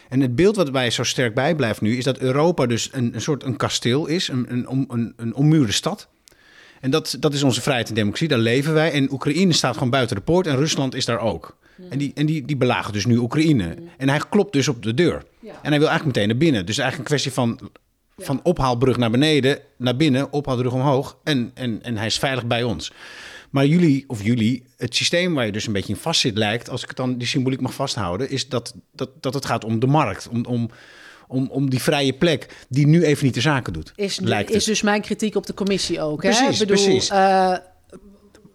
En 0.09 0.21
het 0.21 0.35
beeld 0.35 0.55
wat 0.55 0.71
mij 0.71 0.89
zo 0.89 1.03
sterk 1.03 1.33
bijblijft 1.35 1.81
nu... 1.81 1.97
is 1.97 2.03
dat 2.03 2.17
Europa 2.17 2.65
dus 2.65 2.89
een, 2.91 3.15
een 3.15 3.21
soort 3.21 3.43
een 3.43 3.55
kasteel 3.57 4.05
is, 4.07 4.27
een, 4.27 4.45
een, 4.49 4.67
om- 4.67 4.85
een, 4.87 5.13
een 5.17 5.33
ommuurde 5.35 5.71
stad... 5.71 6.07
En 6.79 6.91
dat, 6.91 7.17
dat 7.19 7.33
is 7.33 7.43
onze 7.43 7.61
vrijheid 7.61 7.89
en 7.89 7.95
democratie, 7.95 8.27
daar 8.27 8.37
leven 8.37 8.73
wij. 8.73 8.91
En 8.91 9.11
Oekraïne 9.11 9.53
staat 9.53 9.73
gewoon 9.73 9.89
buiten 9.89 10.15
de 10.15 10.21
poort 10.21 10.47
en 10.47 10.55
Rusland 10.55 10.95
is 10.95 11.05
daar 11.05 11.19
ook. 11.19 11.57
En, 11.89 11.97
die, 11.97 12.11
en 12.15 12.25
die, 12.25 12.45
die 12.45 12.57
belagen 12.57 12.93
dus 12.93 13.05
nu 13.05 13.17
Oekraïne. 13.17 13.75
En 13.97 14.09
hij 14.09 14.21
klopt 14.29 14.53
dus 14.53 14.67
op 14.67 14.83
de 14.83 14.93
deur. 14.93 15.23
Ja. 15.39 15.49
En 15.61 15.69
hij 15.69 15.79
wil 15.79 15.89
eigenlijk 15.89 16.05
meteen 16.05 16.27
naar 16.27 16.37
binnen. 16.37 16.65
Dus 16.65 16.77
eigenlijk 16.77 17.09
een 17.09 17.17
kwestie 17.17 17.31
van, 17.31 17.59
van 18.17 18.39
ophaalbrug 18.43 18.97
naar 18.97 19.11
beneden, 19.11 19.59
naar 19.77 19.95
binnen, 19.95 20.31
ophaalbrug 20.33 20.73
omhoog. 20.73 21.17
En, 21.23 21.51
en, 21.53 21.83
en 21.83 21.97
hij 21.97 22.05
is 22.05 22.19
veilig 22.19 22.45
bij 22.45 22.63
ons. 22.63 22.91
Maar 23.49 23.65
jullie, 23.65 24.03
of 24.07 24.23
jullie, 24.23 24.63
het 24.77 24.95
systeem 24.95 25.33
waar 25.33 25.45
je 25.45 25.51
dus 25.51 25.67
een 25.67 25.73
beetje 25.73 25.93
in 25.93 25.99
vastzit 25.99 26.37
lijkt, 26.37 26.69
als 26.69 26.81
ik 26.81 26.87
het 26.87 26.97
dan 26.97 27.17
die 27.17 27.27
symboliek 27.27 27.61
mag 27.61 27.73
vasthouden, 27.73 28.29
is 28.29 28.49
dat, 28.49 28.75
dat, 28.91 29.09
dat 29.19 29.33
het 29.33 29.45
gaat 29.45 29.63
om 29.63 29.79
de 29.79 29.87
markt. 29.87 30.27
Om, 30.27 30.45
om, 30.45 30.69
om, 31.29 31.49
om 31.51 31.69
die 31.69 31.81
vrije 31.81 32.13
plek 32.13 32.65
die 32.69 32.87
nu 32.87 33.03
even 33.03 33.25
niet 33.25 33.33
de 33.33 33.41
zaken 33.41 33.73
doet. 33.73 33.93
Is, 33.95 34.19
lijkt 34.19 34.51
is 34.51 34.63
dus 34.63 34.81
mijn 34.81 35.01
kritiek 35.01 35.35
op 35.35 35.45
de 35.45 35.53
commissie 35.53 36.01
ook. 36.01 36.23
hè? 36.23 36.29
Ik 36.29 36.57
bedoel, 36.57 36.75
precies. 36.85 37.09
eh, 37.09 37.53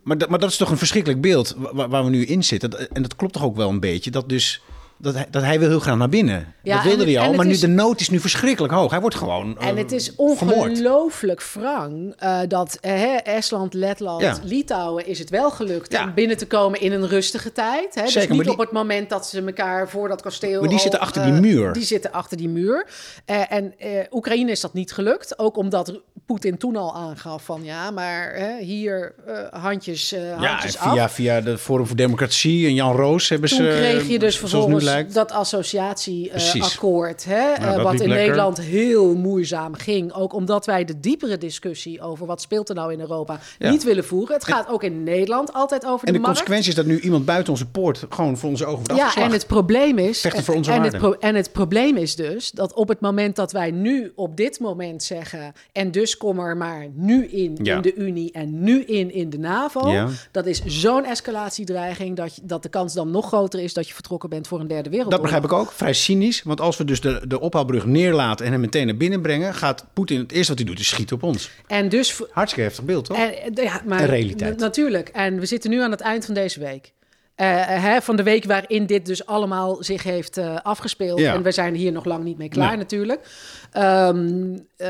Maar, 0.03 0.19
dat- 0.19 0.29
maar 0.29 0.39
dat 0.39 0.51
is 0.51 0.57
toch 0.57 0.71
een 0.71 0.79
verschrikkelijk 0.79 1.21
beeld 1.21 1.55
waar, 1.59 1.89
waar 1.89 2.05
we 2.05 2.11
nu 2.11 2.25
in 2.25 2.45
zitten. 2.45 2.91
En 2.95 3.03
dat 3.03 3.17
klopt 3.17 3.33
toch 3.33 3.45
ook 3.45 3.57
wel 3.57 3.69
een 3.69 3.81
beetje. 3.81 4.11
Dat, 4.11 4.29
dus, 4.29 4.63
dat, 4.99 5.15
hij, 5.15 5.27
dat 5.31 5.43
hij 5.43 5.59
wil 5.59 5.69
heel 5.69 5.81
graag 5.81 5.97
naar 5.97 6.09
binnen. 6.09 6.55
Ja, 6.63 6.75
dat 6.75 6.85
wilde 6.85 7.05
het- 7.05 7.15
hij 7.15 7.27
al. 7.27 7.35
Maar 7.35 7.45
nu, 7.47 7.51
is- 7.53 7.61
de 7.61 7.67
nood 7.69 8.01
is 8.01 8.09
nu 8.11 8.21
verschrikkelijk 8.21 8.73
hoog. 8.73 8.91
Hij 8.91 9.01
wordt 9.01 9.17
gewoon 9.17 9.59
en 9.59 9.69
eh, 9.71 9.77
het 9.83 9.93
is 9.93 10.13
vermoord. 10.17 10.69
ongelooflijk 10.71 11.43
wrang 11.43 12.15
eh, 12.19 12.39
dat 12.49 12.79
eh, 12.81 12.93
hè, 12.93 13.15
Estland, 13.17 13.75
Letland, 13.75 14.21
Ja. 14.23 14.37
Litouwen 14.43 15.07
is 15.07 15.19
het 15.19 15.31
wel 15.31 15.51
gelukt 15.51 15.93
Ja. 15.93 16.05
om 16.05 16.15
binnen 16.15 16.37
te 16.37 16.47
komen 16.47 16.81
in 16.81 16.93
een 16.93 17.09
rustige 17.09 17.53
tijd. 17.53 17.95
Hè? 17.95 18.03
Dus 18.03 18.13
Zeker, 18.13 18.29
niet 18.29 18.37
maar 18.37 18.45
die- 18.45 18.55
op 18.55 18.61
het 18.61 18.73
moment 18.73 19.09
dat 19.11 19.27
ze 19.27 19.43
elkaar 19.45 19.89
voor 19.89 20.09
dat 20.09 20.23
kasteel. 20.23 20.61
Maar 20.61 20.69
die 20.69 20.77
al, 20.77 20.83
zitten 20.83 21.01
achter 21.01 21.23
eh, 21.23 21.33
die 21.33 21.41
muur. 21.41 21.73
Die 21.73 21.85
zitten 21.85 22.13
achter 22.13 22.37
die 22.37 22.49
muur. 22.49 22.87
Eh, 23.25 23.53
en 23.53 23.75
eh, 23.79 23.89
Oekraïne 24.11 24.51
is 24.51 24.61
dat 24.61 24.75
niet 24.75 24.93
gelukt. 24.93 25.39
Ook 25.39 25.57
omdat 25.57 26.01
Poetin 26.27 26.57
toen 26.59 26.77
al 26.77 26.95
aangaf 26.95 27.45
van 27.45 27.65
ja, 27.65 27.91
maar 27.91 28.35
hè, 28.35 28.59
hier 28.65 29.15
eh, 29.27 29.63
handjes, 29.63 30.13
eh, 30.13 30.29
Ja, 30.41 30.63
en 30.65 30.79
af. 30.79 30.93
via, 30.93 31.09
via 31.09 31.41
de 31.41 31.59
Forum 31.59 31.87
voor 31.87 31.97
Democratie 31.97 32.67
en 32.67 32.75
Jan 32.75 32.97
Roos 32.97 33.29
hebben 33.29 33.49
Toen 33.49 33.59
ze... 33.59 33.65
kreeg 33.65 34.09
je 34.09 34.19
dus 34.19 34.39
vervolgens 34.39 35.13
dat 35.13 35.33
associatieakkoord, 35.33 37.25
hè, 37.25 37.53
eh, 37.53 37.83
wat 37.83 37.93
in 37.93 37.99
lekker. 37.99 38.17
Nederland 38.17 38.61
heel 38.61 39.15
moeizaam 39.15 39.75
ging. 39.75 40.13
Ook 40.13 40.33
omdat 40.33 40.67
wij 40.67 40.85
de 40.85 41.01
diepere 41.01 41.39
discussie 41.39 42.01
over 42.01 42.27
wat 42.27 42.41
speelt 42.41 42.69
er 42.69 42.75
nou 42.75 42.93
in 42.93 43.01
Europa 43.01 43.41
Ja. 43.59 43.71
niet 43.71 43.83
willen 43.85 44.05
voeren. 44.05 44.35
Het 44.35 44.45
gaat 44.45 44.69
ook 44.69 44.83
in 44.83 45.03
Nederland 45.03 45.53
altijd 45.53 45.87
over 45.87 46.07
En 46.07 46.13
de, 46.13 46.19
de 46.19 46.25
markt. 46.25 46.27
consequentie 46.27 46.69
is 46.69 46.75
dat 46.75 46.87
nu 46.87 47.01
iemand 47.01 47.25
buiten 47.25 47.53
onze 47.53 47.67
poort 47.67 48.05
gewoon 48.09 48.37
voor 48.39 48.51
onze 48.51 48.65
ogen 48.65 48.77
wordt 48.79 48.97
Ja, 48.97 49.03
afgeslagen. 49.03 49.31
en 49.33 49.39
het 49.39 49.47
probleem 49.47 49.99
is. 49.99 50.21
Vechten 50.21 50.45
voor 50.45 50.55
onze 50.55 50.73
en, 50.73 50.81
waarden. 50.91 51.21
en 51.21 51.35
het 51.35 51.53
probleem 51.53 51.97
is 51.97 52.17
dus 52.17 52.51
dat 52.51 52.73
op 52.75 52.89
het 52.89 53.01
moment 53.01 53.37
dat 53.37 53.53
wij 53.53 53.71
nu 53.71 54.13
op 54.15 54.37
dit 54.37 54.61
moment 54.61 55.03
zeggen. 55.03 55.53
en 55.73 55.91
dus 55.91 56.14
kom 56.17 56.39
er 56.39 56.57
maar 56.57 56.87
nu 56.95 57.27
in 57.27 57.59
Ja. 57.63 57.77
in 57.77 57.83
de 57.83 57.95
Unie 57.95 58.33
en 58.33 58.63
nu 58.63 58.83
in 58.85 59.13
in 59.13 59.31
de 59.31 59.39
NAVO. 59.39 59.89
Ja. 59.91 60.09
Dat 60.31 60.47
is 60.47 60.63
zo'n 60.65 61.05
escalatiedreiging 61.05 62.17
dat, 62.17 62.35
je- 62.37 62.43
dat 62.45 62.63
de 62.63 62.69
kans 62.69 62.95
dan 62.95 63.11
nog 63.11 63.27
groter 63.27 63.61
is 63.61 63.73
dat 63.75 63.89
je 63.89 63.95
vertrokken 63.95 64.29
bent 64.29 64.47
voor 64.49 64.61
een 64.61 64.67
derde 64.67 64.83
Dat 64.83 64.93
wereldoorlog. 64.93 65.23
begrijp 65.31 65.45
ik 65.45 65.53
ook. 65.53 65.73
Vrij 65.73 65.93
cynisch. 65.93 66.43
Want 66.43 66.61
als 66.61 66.77
we 66.77 66.85
dus 66.85 67.01
de, 67.01 67.21
de 67.29 67.41
ophaalbrug 67.41 67.87
neerlaten 67.87 68.47
en 68.47 68.53
hem 68.53 68.61
meteen 68.61 68.87
naar 68.87 68.97
binnen 68.97 69.21
brengen... 69.23 69.55
gaat 69.55 69.87
Poetin 69.93 70.19
het 70.19 70.33
eerste 70.33 70.49
wat 70.49 70.59
hij 70.61 70.69
doet 70.71 70.81
is 70.81 70.89
schieten 70.89 71.17
op 71.17 71.23
ons. 71.23 71.51
En 71.67 71.89
dus 71.89 72.21
Hartstikke 72.31 72.69
heftig 72.69 72.85
beeld, 72.85 73.05
toch? 73.05 73.17
En, 73.17 73.55
eh, 73.55 73.65
ja, 73.65 73.81
maar 73.87 74.05
realiteit. 74.05 74.59
natuurlijk. 74.59 75.09
En 75.09 75.39
we 75.39 75.47
zitten 75.47 75.71
nu 75.71 75.81
aan 75.83 75.91
het 75.91 76.01
eind 76.01 76.25
van 76.25 76.35
deze 76.35 76.61
week. 76.61 76.93
Eh, 77.35 77.75
eh, 77.77 77.83
hè, 77.83 78.01
van 78.03 78.17
de 78.17 78.23
week 78.23 78.45
waarin 78.45 78.87
dit 78.87 79.07
dus 79.07 79.27
allemaal 79.27 79.77
zich 79.83 80.03
heeft 80.03 80.39
afgespeeld. 80.63 81.19
Ja. 81.19 81.35
En 81.35 81.43
we 81.43 81.53
zijn 81.53 81.75
hier 81.75 81.93
nog 81.93 82.05
lang 82.05 82.25
niet 82.25 82.39
mee 82.39 82.49
klaar 82.49 82.69
Nee. 82.69 82.77
natuurlijk. 82.77 83.27
Ehm, 83.73 84.57
eh, 84.77 84.89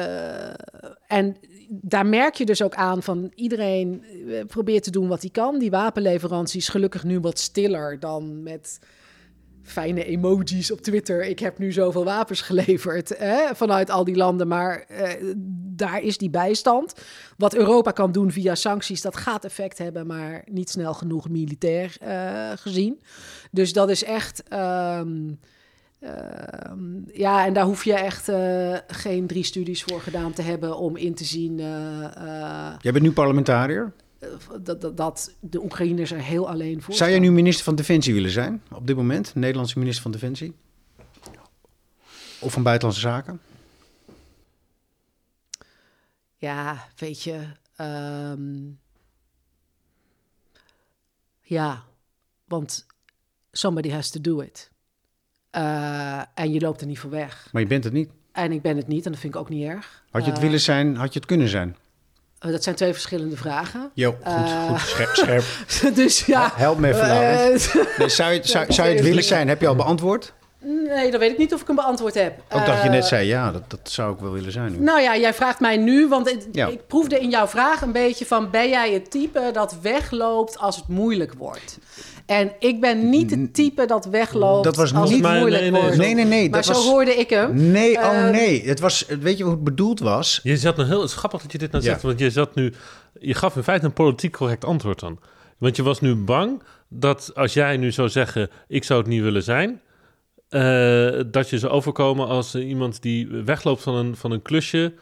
en 1.14 1.36
daar 1.68 2.06
merk 2.06 2.34
je 2.34 2.46
dus 2.46 2.62
ook 2.62 2.74
aan 2.74 3.02
van 3.02 3.32
iedereen 3.34 4.04
eh, 4.04 4.44
probeert 4.46 4.82
te 4.82 4.90
doen 4.90 5.08
wat 5.08 5.20
hij 5.20 5.30
kan. 5.30 5.58
Die 5.58 5.70
wapenleveranties 5.70 6.68
gelukkig 6.68 7.04
nu 7.04 7.20
wat 7.20 7.38
stiller 7.38 8.00
dan 8.00 8.42
met 8.42 8.78
fijne 9.62 10.04
emojis 10.04 10.70
op 10.70 10.80
Twitter. 10.80 11.24
Ik 11.24 11.38
heb 11.38 11.58
nu 11.58 11.72
zoveel 11.72 12.04
wapens 12.04 12.40
geleverd 12.50 13.18
hè, 13.18 13.54
vanuit 13.54 13.90
al 13.90 14.04
die 14.04 14.16
landen. 14.16 14.48
Maar 14.48 14.80
eh, 14.80 15.34
daar 15.76 16.02
is 16.02 16.18
die 16.18 16.30
bijstand. 16.30 16.92
Wat 17.36 17.54
Europa 17.54 17.90
kan 17.90 18.12
doen 18.12 18.30
via 18.30 18.54
sancties, 18.54 19.02
dat 19.02 19.16
gaat 19.16 19.44
effect 19.44 19.78
hebben, 19.78 20.06
maar 20.06 20.42
niet 20.50 20.70
snel 20.70 20.94
genoeg 20.94 21.28
militair 21.28 21.96
eh, 22.00 22.50
gezien. 22.54 23.00
Dus 23.50 23.72
dat 23.72 23.90
is 23.90 24.04
echt. 24.04 24.42
ehm, 24.48 25.32
ehm, 26.04 27.00
ja, 27.12 27.46
en 27.46 27.52
daar 27.52 27.64
hoef 27.64 27.84
je 27.84 27.94
echt 27.94 28.28
eh, 28.28 28.78
geen 28.86 29.26
drie 29.26 29.44
studies 29.44 29.82
voor 29.82 30.00
gedaan 30.00 30.32
te 30.32 30.42
hebben 30.42 30.76
om 30.76 30.96
in 30.96 31.14
te 31.14 31.24
zien 31.24 31.60
eh, 31.60 32.74
Jij 32.80 32.92
bent 32.92 33.02
nu 33.04 33.12
parlementariër. 33.12 33.92
dat, 34.60 34.80
dat, 34.80 34.96
dat 34.96 35.34
de 35.40 35.62
Oekraïners 35.62 36.10
er 36.12 36.20
heel 36.20 36.48
alleen 36.48 36.82
voor 36.82 36.94
Zou 36.94 37.10
jij 37.10 37.18
nu 37.18 37.32
minister 37.32 37.64
van 37.64 37.74
Defensie 37.74 38.14
willen 38.14 38.30
zijn 38.30 38.62
op 38.72 38.86
dit 38.86 38.96
moment? 38.96 39.34
Nederlandse 39.34 39.78
minister 39.78 40.02
van 40.02 40.12
Defensie? 40.12 40.54
Of 42.40 42.52
van 42.52 42.62
Buitenlandse 42.62 43.02
Zaken? 43.02 43.40
Ja, 46.36 46.86
weet 46.96 47.22
je. 47.22 47.40
ehm, 47.76 48.62
ja, 51.40 51.82
want 52.44 52.86
somebody 53.52 53.90
has 53.90 54.10
to 54.10 54.20
do 54.20 54.40
it. 54.40 54.70
Eh, 55.54 56.18
en 56.34 56.52
je 56.52 56.60
loopt 56.60 56.80
er 56.80 56.86
niet 56.86 56.98
voor 56.98 57.10
weg. 57.10 57.48
Maar 57.52 57.62
je 57.62 57.68
bent 57.68 57.84
het 57.84 57.92
niet. 57.92 58.10
En 58.32 58.52
ik 58.52 58.62
ben 58.62 58.76
het 58.76 58.86
niet 58.88 59.04
en 59.06 59.10
dat 59.12 59.20
vind 59.20 59.34
ik 59.34 59.40
ook 59.40 59.48
niet 59.48 59.66
erg. 59.68 60.02
Had 60.10 60.22
je 60.24 60.28
het 60.30 60.38
Eh, 60.38 60.44
willen 60.44 60.60
zijn, 60.60 60.96
had 60.96 61.12
je 61.12 61.18
het 61.18 61.28
kunnen 61.28 61.48
zijn? 61.48 61.76
eh, 62.38 62.50
dat 62.50 62.62
zijn 62.62 62.74
twee 62.74 62.92
verschillende 62.92 63.36
vragen. 63.36 63.90
Jo, 63.94 64.16
goed, 64.24 64.50
goed, 64.68 64.80
scherp. 64.80 65.14
scherp. 65.14 65.94
dus 65.96 66.24
ja. 66.26 66.52
Help 66.54 66.78
me 66.78 66.88
even, 66.88 67.08
Nee, 67.98 68.08
zou, 68.08 68.32
je, 68.32 68.40
zou 68.68 68.88
je 68.88 68.94
het 68.94 69.00
willen 69.04 69.24
zijn? 69.24 69.48
Heb 69.48 69.60
je 69.60 69.66
al 69.66 69.74
beantwoord? 69.76 70.32
Nee, 70.64 71.10
dan 71.10 71.20
weet 71.20 71.30
ik 71.30 71.38
niet 71.38 71.54
of 71.54 71.60
ik 71.60 71.66
hem 71.66 71.76
beantwoord 71.76 72.14
heb. 72.14 72.38
Ook 72.50 72.66
dat 72.66 72.82
je 72.82 72.88
net 72.88 73.02
Eh, 73.02 73.08
zei, 73.08 73.26
ja, 73.26 73.52
dat, 73.52 73.70
dat 73.70 73.80
zou 73.82 74.14
ik 74.14 74.20
wel 74.20 74.32
willen 74.32 74.52
zijn 74.52 74.72
nu. 74.72 74.78
Nou 74.78 75.00
ja, 75.00 75.16
jij 75.16 75.34
vraagt 75.34 75.60
mij 75.60 75.76
nu, 75.76 76.08
want 76.08 76.30
het- 76.30 76.48
Ja. 76.52 76.66
ik 76.66 76.86
proefde 76.86 77.18
in 77.20 77.30
jouw 77.30 77.46
vraag 77.46 77.80
een 77.82 77.92
beetje 77.92 78.26
van... 78.26 78.50
ben 78.50 78.68
jij 78.68 78.92
het 78.92 79.10
type 79.10 79.50
dat 79.52 79.76
wegloopt 79.82 80.58
als 80.58 80.76
het 80.76 80.88
moeilijk 80.88 81.34
wordt? 81.38 81.78
En 82.26 82.52
ik 82.58 82.80
ben 82.80 83.08
niet 83.10 83.30
het 83.30 83.54
type 83.54 83.86
dat 83.86 84.04
wegloopt 84.04 84.64
Dat 84.64 84.76
was 84.76 84.94
als 84.94 85.10
niet- 85.10 85.18
het 85.18 85.28
Maar 85.28 85.38
moeilijk 85.38 85.62
nee, 85.62 85.70
nee, 85.70 85.80
wordt. 85.80 85.96
nee, 85.96 86.14
nee, 86.14 86.24
nee. 86.24 86.50
Maar 86.50 86.62
dat 86.62 86.76
zo 86.76 86.82
was... 86.82 86.86
hoorde 86.90 87.14
ik 87.14 87.30
hem. 87.30 87.70
Nee, 87.70 87.96
oh 87.96 88.04
Ehm, 88.04 88.30
nee. 88.30 88.62
Het 88.68 88.80
was, 88.80 89.06
weet 89.20 89.36
je 89.38 89.42
hoe 89.44 89.52
het 89.52 89.64
bedoeld 89.64 90.00
was? 90.00 90.40
Je 90.42 90.56
zat 90.56 90.76
nog 90.76 90.86
heel, 90.86 91.00
het 91.00 91.08
is 91.10 91.16
grappig 91.16 91.42
dat 91.42 91.52
je 91.52 91.58
dit 91.58 91.70
nou 91.72 91.84
Ja. 91.84 91.90
zegt, 91.90 92.02
want 92.02 92.18
je 92.18 92.30
zat 92.30 92.54
nu, 92.54 92.72
je 93.20 93.34
gaf 93.34 93.56
in 93.56 93.62
feite 93.62 93.84
een 93.86 93.92
politiek 93.92 94.32
correct 94.32 94.64
antwoord 94.64 95.00
dan. 95.00 95.18
Want 95.58 95.76
je 95.76 95.82
was 95.82 96.00
nu 96.00 96.14
bang 96.14 96.62
dat 96.88 97.30
als 97.34 97.52
jij 97.52 97.76
nu 97.76 97.92
zou 97.92 98.08
zeggen, 98.08 98.50
ik 98.68 98.84
zou 98.84 99.00
het 99.00 99.08
niet 99.08 99.22
willen 99.22 99.42
zijn, 99.42 99.80
eh, 100.54 101.20
dat 101.26 101.50
je 101.50 101.58
zou 101.58 101.72
overkomen 101.72 102.26
als 102.28 102.54
eh, 102.54 102.68
iemand 102.68 103.02
die 103.02 103.28
wegloopt 103.28 103.82
van 103.82 103.94
een, 103.94 104.16
van 104.16 104.30
een 104.30 104.42
klusje 104.42 104.94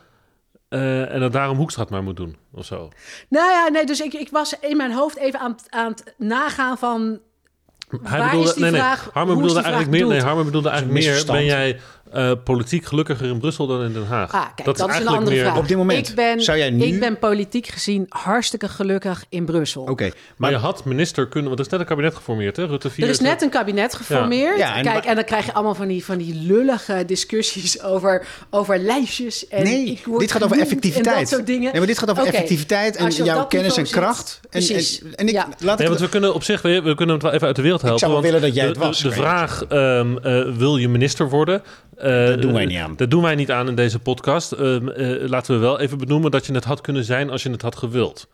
eh, 0.68 1.12
en 1.14 1.20
dat 1.20 1.32
daarom 1.32 1.56
Hoekstraat 1.56 1.90
maar 1.90 2.02
moet 2.02 2.16
doen 2.16 2.36
of 2.52 2.64
zo. 2.64 2.88
Nou 3.28 3.50
ja, 3.50 3.68
nee, 3.68 3.86
dus 3.86 4.00
ik, 4.00 4.12
ik 4.12 4.28
was 4.30 4.54
in 4.60 4.76
mijn 4.76 4.92
hoofd 4.92 5.16
even 5.16 5.40
aan, 5.40 5.50
het- 5.50 5.66
aan 5.70 5.90
het 5.90 6.14
nagaan 6.18 6.78
van... 6.78 7.20
Hij 8.02 8.18
Waar 8.18 8.28
bedoelde, 8.28 8.48
is 8.48 8.54
die 8.54 8.62
nee, 8.62 8.72
nee, 8.72 8.80
vraag- 8.80 9.10
Harmer 9.12 9.36
bedoelde 9.36 9.60
eigenlijk 9.60 9.90
meer, 9.90 10.06
nee? 10.06 10.20
Harmer 10.20 10.44
bedoelde 10.44 10.68
eigenlijk 10.68 11.04
meer, 11.04 11.24
ben 11.26 11.44
jij 11.44 11.80
eh, 12.12 12.32
politiek 12.44 12.84
gelukkiger 12.84 13.26
in 13.26 13.38
Brussel 13.38 13.66
dan 13.66 13.82
in 13.82 13.92
Den 13.92 14.06
Haag? 14.06 14.32
Ah, 14.32 14.40
kijk, 14.54 14.64
dat, 14.66 14.74
is 14.76 14.82
een 14.82 14.88
eigenlijk 14.88 15.18
andere 15.18 15.36
meer- 15.36 15.44
vraag. 15.44 15.58
Op 15.58 15.68
dit 15.68 15.76
moment, 15.76 16.08
Ik 16.08 16.14
ben, 16.14 16.40
zou 16.42 16.58
jij 16.58 16.70
nu- 16.70 16.84
ik 16.84 17.00
ben 17.00 17.18
politiek 17.18 17.66
gezien 17.66 18.06
hartstikke 18.08 18.68
gelukkig 18.68 19.24
in 19.28 19.44
Brussel. 19.44 19.82
Oké, 19.82 20.02
Maar 20.04 20.12
maar 20.36 20.50
je 20.50 20.56
had 20.56 20.84
minister 20.84 21.26
kunnen, 21.28 21.48
want 21.48 21.58
er 21.60 21.66
is 21.66 21.70
net 21.72 21.80
een 21.80 21.86
kabinet 21.86 22.14
geformeerd, 22.14 22.56
hè? 22.56 22.64
Rutte 22.66 22.90
4. 22.90 23.04
Er 23.04 23.10
is 23.10 23.20
net 23.20 23.42
een 23.42 23.50
kabinet 23.50 23.94
geformeerd. 23.94 24.58
Ja, 24.58 24.76
en 24.76 24.82
Kijk, 24.84 25.04
en 25.04 25.14
dan 25.14 25.24
krijg 25.24 25.46
je 25.46 25.52
allemaal 25.52 25.74
van 25.74 25.88
die, 25.88 26.04
van 26.04 26.18
die 26.18 26.34
lullige 26.34 27.02
discussies 27.06 27.82
over, 27.82 28.26
over 28.50 28.78
lijstjes. 28.78 29.48
En 29.48 29.62
nee, 29.64 29.84
ik 29.86 30.04
word 30.06 30.20
dit 30.20 30.32
gaat 30.32 30.42
over 30.44 30.58
effectiviteit. 30.60 31.06
En 31.14 31.20
dat 31.20 31.28
soort 31.28 31.46
dingen. 31.46 31.62
Nee, 31.70 31.78
maar 31.78 31.86
dit 31.86 31.98
gaat 31.98 32.10
over 32.10 32.24
effectiviteit 32.26 32.96
en 32.96 33.10
jouw 33.10 33.46
kennis 33.46 33.76
en 33.76 33.84
kracht. 33.84 34.40
En, 34.42 34.48
Precies. 34.50 35.02
en, 35.02 35.14
en 35.14 35.26
ik, 35.26 35.32
Ja. 35.34 35.48
laat 35.58 35.72
ik 35.72 35.78
Nee, 35.78 35.88
want 35.88 36.00
we 36.00 36.08
kunnen 36.08 36.34
op 36.34 36.42
zich 36.42 36.62
we, 36.62 36.82
we 36.82 36.94
kunnen 36.94 37.14
het 37.14 37.24
wel 37.24 37.32
even 37.32 37.46
uit 37.46 37.56
de 37.56 37.62
wereld 37.62 37.80
helpen. 37.82 37.98
zou 37.98 38.12
wel 38.12 38.20
want 38.20 38.32
willen 38.32 38.48
dat 38.48 38.56
jij 38.58 38.66
het 38.68 38.76
was, 38.76 39.00
De, 39.02 39.10
vraag, 39.12 39.64
ehm, 39.68 40.16
eh, 40.18 40.56
wil 40.56 40.76
je 40.76 40.88
minister 40.88 41.28
worden? 41.28 41.62
Eh, 42.02 42.26
Dat 42.26 42.42
doen 42.42 42.52
wij 42.52 42.66
niet 42.66 42.78
aan. 42.78 42.96
Dat 42.96 43.10
doen 43.10 43.22
wij 43.22 43.34
niet 43.34 43.50
aan 43.50 43.68
in 43.68 43.74
deze 43.74 43.98
podcast. 43.98 44.52
Ehm, 44.52 44.88
eh, 44.88 45.28
laten 45.28 45.54
we 45.54 45.60
wel 45.60 45.80
even 45.80 45.98
benoemen 45.98 46.30
dat 46.30 46.46
je 46.46 46.54
het 46.54 46.64
had 46.64 46.80
kunnen 46.80 47.04
zijn 47.04 47.30
als 47.30 47.42
je 47.42 47.50
het 47.50 47.62
had 47.62 47.76
gewild. 47.76 48.28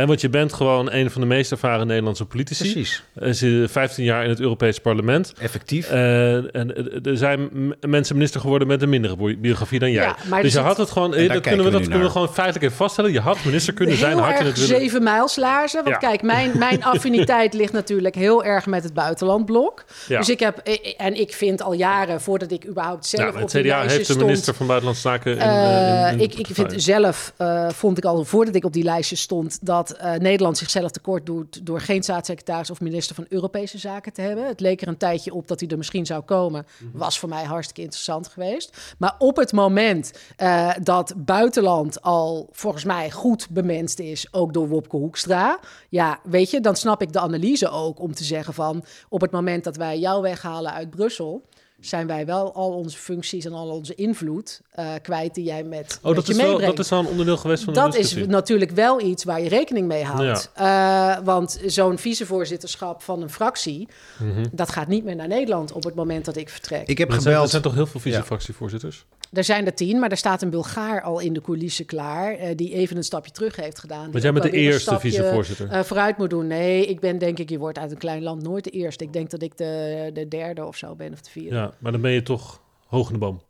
Hè, 0.00 0.06
want 0.06 0.20
je 0.20 0.28
bent 0.28 0.52
gewoon 0.52 0.92
een 0.92 1.10
van 1.10 1.20
de 1.20 1.26
meest 1.26 1.50
ervaren 1.50 1.86
Nederlandse 1.86 2.24
politici. 2.24 2.72
Precies. 2.72 3.02
Ze 3.38 3.66
15 3.70 4.04
jaar 4.04 4.22
in 4.24 4.28
het 4.30 4.40
Europees 4.40 4.78
Parlement. 4.78 5.32
Effectief. 5.40 5.90
Eh, 5.90 6.34
en 6.56 6.76
eh, 6.76 7.06
er 7.10 7.16
zijn 7.16 7.48
mensen 7.80 8.14
minister 8.14 8.40
geworden 8.40 8.68
met 8.68 8.82
een 8.82 8.88
mindere 8.88 9.16
bi- 9.16 9.36
biografie 9.38 9.78
dan 9.78 9.90
jij. 9.90 10.04
Ja, 10.04 10.16
maar 10.28 10.42
dus 10.42 10.52
je 10.52 10.58
zit- 10.58 10.66
had 10.66 10.76
het 10.76 10.90
gewoon. 10.90 11.14
eh, 11.14 11.28
Dat 11.32 11.40
kunnen 11.40 11.64
we, 11.64 11.70
we 11.70 11.78
dat 11.78 11.88
kunnen 11.88 12.06
we 12.06 12.12
gewoon 12.12 12.28
feitelijk 12.32 12.64
even 12.64 12.76
vaststellen. 12.76 13.12
Je 13.12 13.20
had 13.20 13.44
minister 13.44 13.72
kunnen 13.74 13.96
zijn. 13.96 14.12
heel 14.12 14.22
Had 14.22 14.38
je 14.38 14.44
het 14.44 14.58
zeven 14.58 15.02
mijlslaarzen. 15.02 15.84
Want 15.84 15.94
Ja. 16.00 16.08
kijk, 16.08 16.22
mijn, 16.22 16.50
mijn 16.58 16.84
affiniteit 16.92 17.54
ligt 17.54 17.72
natuurlijk 17.72 18.14
heel 18.14 18.44
erg 18.44 18.66
met 18.66 18.82
het 18.82 18.94
buitenlandblok. 18.94 19.84
Ja. 20.08 20.18
Dus 20.18 20.28
ik 20.28 20.40
heb, 20.40 20.58
en 20.96 21.20
ik 21.20 21.32
vind 21.34 21.62
al 21.62 21.72
jaren, 21.72 22.20
voordat 22.20 22.50
ik 22.50 22.66
überhaupt 22.66 23.06
zelf 23.06 23.22
Ja, 23.22 23.28
op 23.28 23.34
het 23.40 23.50
die 23.50 23.60
CDA 23.62 23.68
lijstje 23.76 23.90
heeft 23.96 24.06
de 24.06 24.12
stond... 24.12 24.26
minister 24.26 24.54
van 24.54 24.66
Buitenlandse 24.66 25.08
Zaken. 25.08 25.32
In, 25.32 25.38
in- 25.40 26.12
in 26.12 26.20
ik, 26.20 26.34
ik 26.34 26.46
vind 26.54 26.72
zelf, 26.82 27.32
eh, 27.36 27.68
vond 27.68 27.98
ik 27.98 28.04
al 28.04 28.24
voordat 28.24 28.54
ik 28.54 28.64
op 28.64 28.72
die 28.72 28.84
lijstje 28.84 29.16
stond, 29.16 29.58
dat 29.62 29.89
eh, 29.94 30.12
Nederland 30.12 30.58
zichzelf 30.58 30.90
tekort 30.90 31.26
doet 31.26 31.66
door 31.66 31.80
geen 31.80 32.02
staatssecretaris 32.02 32.70
of 32.70 32.80
minister 32.80 33.14
van 33.14 33.26
Europese 33.28 33.78
Zaken 33.78 34.12
te 34.12 34.20
hebben. 34.20 34.46
Het 34.46 34.60
leek 34.60 34.82
er 34.82 34.88
een 34.88 34.96
tijdje 34.96 35.34
op 35.34 35.48
dat 35.48 35.60
hij 35.60 35.68
er 35.68 35.76
misschien 35.76 36.06
zou 36.06 36.22
komen. 36.22 36.66
Mhm. 36.78 36.98
Was 36.98 37.18
voor 37.18 37.28
mij 37.28 37.44
hartstikke 37.44 37.82
interessant 37.82 38.28
geweest. 38.28 38.94
Maar 38.98 39.14
op 39.18 39.36
het 39.36 39.52
moment 39.52 40.12
eh, 40.36 40.70
dat 40.82 41.14
buitenland 41.16 42.02
al 42.02 42.48
volgens 42.52 42.84
mij 42.84 43.10
goed 43.10 43.48
bemenst 43.50 43.98
is, 43.98 44.32
ook 44.32 44.52
door 44.52 44.68
Wopke 44.68 44.96
Hoekstra, 44.96 45.58
ja, 45.88 46.20
weet 46.24 46.50
je, 46.50 46.60
dan 46.60 46.76
snap 46.76 47.02
ik 47.02 47.12
de 47.12 47.20
analyse 47.20 47.68
ook 47.68 48.00
om 48.00 48.14
te 48.14 48.24
zeggen 48.24 48.54
van 48.54 48.84
op 49.08 49.20
het 49.20 49.30
moment 49.30 49.64
dat 49.64 49.76
wij 49.76 49.98
jou 49.98 50.22
weghalen 50.22 50.72
uit 50.72 50.90
Brussel 50.90 51.42
zijn 51.80 52.06
wij 52.06 52.26
wel 52.26 52.54
al 52.54 52.70
onze 52.72 52.96
functies 52.98 53.44
en 53.44 53.52
al 53.52 53.68
onze 53.68 53.94
invloed 53.94 54.60
eh, 54.70 54.88
kwijt 55.02 55.34
die 55.34 55.44
jij 55.44 55.62
met, 55.64 55.98
Oh, 56.02 56.06
met 56.06 56.14
dat 56.14 56.26
je 56.26 56.32
is, 56.32 56.38
wel, 56.38 56.46
meebrengt. 56.48 56.76
dat 56.76 56.84
is 56.84 56.90
wel 56.90 57.00
een 57.00 57.06
onderdeel 57.06 57.36
geweest 57.36 57.64
van 57.64 57.72
de 57.74 57.80
Dat 57.80 57.94
is 57.94 58.14
natuurlijk 58.14 58.70
wel 58.70 59.00
iets 59.00 59.24
waar 59.24 59.40
je 59.40 59.48
rekening 59.48 59.86
mee 59.86 60.04
houdt. 60.04 60.50
Eh, 60.54 61.16
want 61.24 61.60
zo'n 61.66 61.98
vicevoorzitterschap 61.98 63.02
van 63.02 63.22
een 63.22 63.30
fractie, 63.30 63.88
Mhm. 64.18 64.44
dat 64.52 64.70
gaat 64.70 64.88
niet 64.88 65.04
meer 65.04 65.16
naar 65.16 65.28
Nederland 65.28 65.72
op 65.72 65.84
het 65.84 65.94
moment 65.94 66.24
dat 66.24 66.36
ik 66.36 66.48
vertrek. 66.48 66.86
Ik 66.88 66.98
heb 66.98 67.08
Maar 67.08 67.16
er 67.16 67.22
zijn, 67.22 67.34
er 67.34 67.40
gebeld. 67.40 67.50
zijn 67.50 67.62
toch 67.62 67.74
heel 67.74 67.86
veel 68.00 68.12
Ja. 68.12 68.22
Er 69.32 69.44
zijn 69.44 69.66
er 69.66 69.74
tien, 69.74 69.98
maar 69.98 70.10
er 70.10 70.16
staat 70.16 70.42
een 70.42 70.50
Bulgaar 70.50 71.02
al 71.02 71.18
in 71.20 71.32
de 71.32 71.40
coulissen 71.40 71.84
klaar, 71.86 72.34
eh, 72.34 72.56
die 72.56 72.72
even 72.74 72.96
een 72.96 73.04
stapje 73.04 73.30
terug 73.30 73.56
heeft 73.56 73.78
gedaan. 73.78 74.10
Want 74.10 74.22
jij 74.22 74.32
bent 74.32 74.44
de 74.44 74.50
eerste 74.50 74.98
vicevoorzitter. 75.00 75.70
eh, 75.70 75.82
vooruit 75.82 76.18
moet 76.18 76.30
doen. 76.30 76.46
Nee, 76.46 76.86
ik 76.86 77.00
ben 77.00 77.18
denk 77.18 77.38
ik, 77.38 77.50
je 77.50 77.58
wordt 77.58 77.78
uit 77.78 77.90
een 77.90 77.98
klein 77.98 78.22
land 78.22 78.42
nooit 78.42 78.64
de 78.64 78.70
eerste. 78.70 79.04
Ik 79.04 79.12
denk 79.12 79.30
dat 79.30 79.42
ik 79.42 79.56
de, 79.56 80.10
de 80.14 80.28
derde 80.28 80.66
of 80.66 80.76
zo 80.76 80.94
ben, 80.94 81.12
of 81.12 81.20
de 81.20 81.30
vierde. 81.30 81.54
Ja, 81.56 81.72
maar 81.78 81.92
dan 81.92 82.00
ben 82.00 82.10
je 82.10 82.22
toch 82.22 82.60
hoog 82.86 83.06
in 83.06 83.12
de 83.12 83.18
boom. 83.18 83.40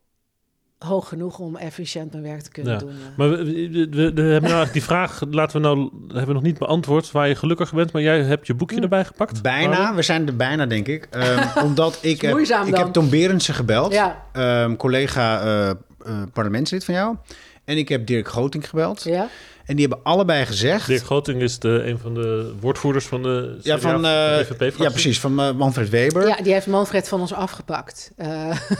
Hoog 0.86 1.08
genoeg 1.08 1.38
om 1.38 1.56
efficiënt 1.56 2.12
mijn 2.12 2.24
werk 2.24 2.40
te 2.40 2.50
kunnen 2.50 2.72
Ja. 2.72 2.78
doen. 2.78 2.90
ja. 2.90 2.96
Maar 3.16 3.28
we, 3.30 3.36
we, 3.36 3.44
we- 3.72 3.88
we 3.90 4.02
hebben 4.02 4.22
nou 4.22 4.32
eigenlijk 4.42 4.72
die 4.72 4.82
vraag, 4.82 5.22
laten 5.30 5.60
we 5.60 5.66
nou, 5.66 5.90
hebben 6.06 6.26
we 6.26 6.32
nog 6.32 6.42
niet 6.42 6.58
beantwoord 6.58 7.10
waar 7.10 7.28
je 7.28 7.34
gelukkig 7.34 7.72
bent, 7.72 7.92
maar 7.92 8.02
jij 8.02 8.22
hebt 8.22 8.46
je 8.46 8.54
boekje 8.54 8.76
Hm. 8.76 8.82
erbij 8.82 9.04
gepakt. 9.04 9.42
Bijna, 9.42 9.76
Waarom? 9.76 9.96
we 9.96 10.02
zijn 10.02 10.26
er 10.26 10.36
bijna, 10.36 10.66
denk 10.66 10.86
ik. 10.86 11.06
Ehm, 11.10 11.46
omdat 11.66 11.98
ik, 12.02 12.20
heb, 12.20 12.38
ik 12.66 12.76
heb 12.76 12.92
Tom 12.92 13.10
Berendsen 13.10 13.54
gebeld, 13.54 13.92
Ja. 13.92 14.24
ehm, 14.32 14.76
collega 14.76 15.40
eh, 15.42 15.70
eh, 15.70 15.76
parlementslid 16.32 16.84
van 16.84 16.94
jou. 16.94 17.16
En 17.64 17.76
ik 17.76 17.88
heb 17.88 18.06
Dirk 18.06 18.28
Goting 18.28 18.68
gebeld. 18.68 19.02
Ja? 19.02 19.28
En 19.70 19.76
die 19.76 19.86
hebben 19.86 20.04
allebei 20.04 20.46
gezegd... 20.46 20.86
Dirk 20.86 21.04
Groting 21.04 21.42
is 21.42 21.58
de, 21.58 21.82
een 21.84 21.98
van 21.98 22.14
de 22.14 22.52
woordvoerders 22.60 23.06
van 23.06 23.22
de 23.22 23.58
ja, 23.62 23.76
CDA, 23.76 23.90
van, 23.90 24.02
de 24.02 24.08
eh, 24.08 24.44
FVP-fractie. 24.44 24.82
ja, 24.82 24.90
precies, 24.90 25.20
van 25.20 25.40
eh, 25.40 25.52
Manfred 25.52 25.88
Weber. 25.88 26.26
Ja, 26.26 26.36
die 26.36 26.52
heeft 26.52 26.66
Manfred 26.66 27.08
van 27.08 27.20
ons 27.20 27.32
afgepakt. 27.32 28.12
Eh, 28.16 28.28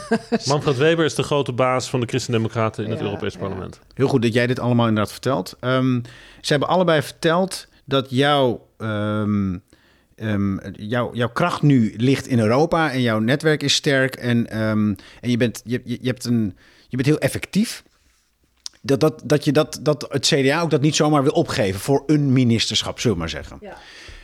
Manfred 0.47 0.77
Weber 0.77 1.05
is 1.05 1.15
de 1.15 1.23
grote 1.23 1.51
baas 1.51 1.89
van 1.89 1.99
de 1.99 2.05
Christen-Democraten 2.05 2.83
in 2.83 2.89
het 2.89 2.99
Ja, 2.99 3.05
Europees 3.05 3.33
ja. 3.33 3.39
Parlement. 3.39 3.79
Heel 3.93 4.07
goed 4.07 4.21
dat 4.21 4.33
jij 4.33 4.47
dit 4.47 4.59
allemaal 4.59 4.87
inderdaad 4.87 5.11
vertelt. 5.11 5.55
Ehm, 5.59 5.99
ze 6.41 6.51
hebben 6.51 6.69
allebei 6.69 7.01
verteld 7.01 7.67
dat 7.85 8.07
jouw, 8.09 8.67
ehm, 8.77 9.57
ehm, 10.15 10.57
jouw, 10.73 11.13
jouw 11.13 11.29
kracht 11.29 11.61
nu 11.61 11.93
ligt 11.97 12.27
in 12.27 12.39
Europa 12.39 12.91
en 12.91 13.01
jouw 13.01 13.19
netwerk 13.19 13.63
is 13.63 13.73
sterk 13.73 14.15
en, 14.15 14.49
ehm, 14.49 14.93
en 15.21 15.29
je, 15.29 15.37
bent, 15.37 15.61
je, 15.65 15.81
je, 15.83 15.97
je 16.01 16.07
hebt 16.07 16.25
een, 16.25 16.57
je 16.87 16.95
bent 16.95 17.07
heel 17.07 17.19
effectief. 17.19 17.83
Dat, 18.81 18.99
dat, 18.99 19.21
dat, 19.25 19.43
je 19.45 19.51
dat, 19.51 19.79
dat 19.81 20.05
het 20.09 20.25
CDA 20.25 20.61
ook 20.61 20.69
dat 20.69 20.81
niet 20.81 20.95
zomaar 20.95 21.23
wil 21.23 21.31
opgeven 21.31 21.79
voor 21.79 22.03
een 22.05 22.33
ministerschap, 22.33 22.99
zullen 22.99 23.15
we 23.15 23.21
maar 23.21 23.31
zeggen. 23.31 23.57
ja. 23.61 23.77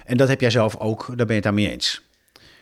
En 0.05 0.17
dat 0.17 0.27
heb 0.27 0.41
jij 0.41 0.49
zelf 0.49 0.77
ook, 0.77 1.05
daar 1.07 1.15
ben 1.15 1.27
je 1.27 1.33
het 1.33 1.43
daarmee 1.43 1.71
eens. 1.71 2.01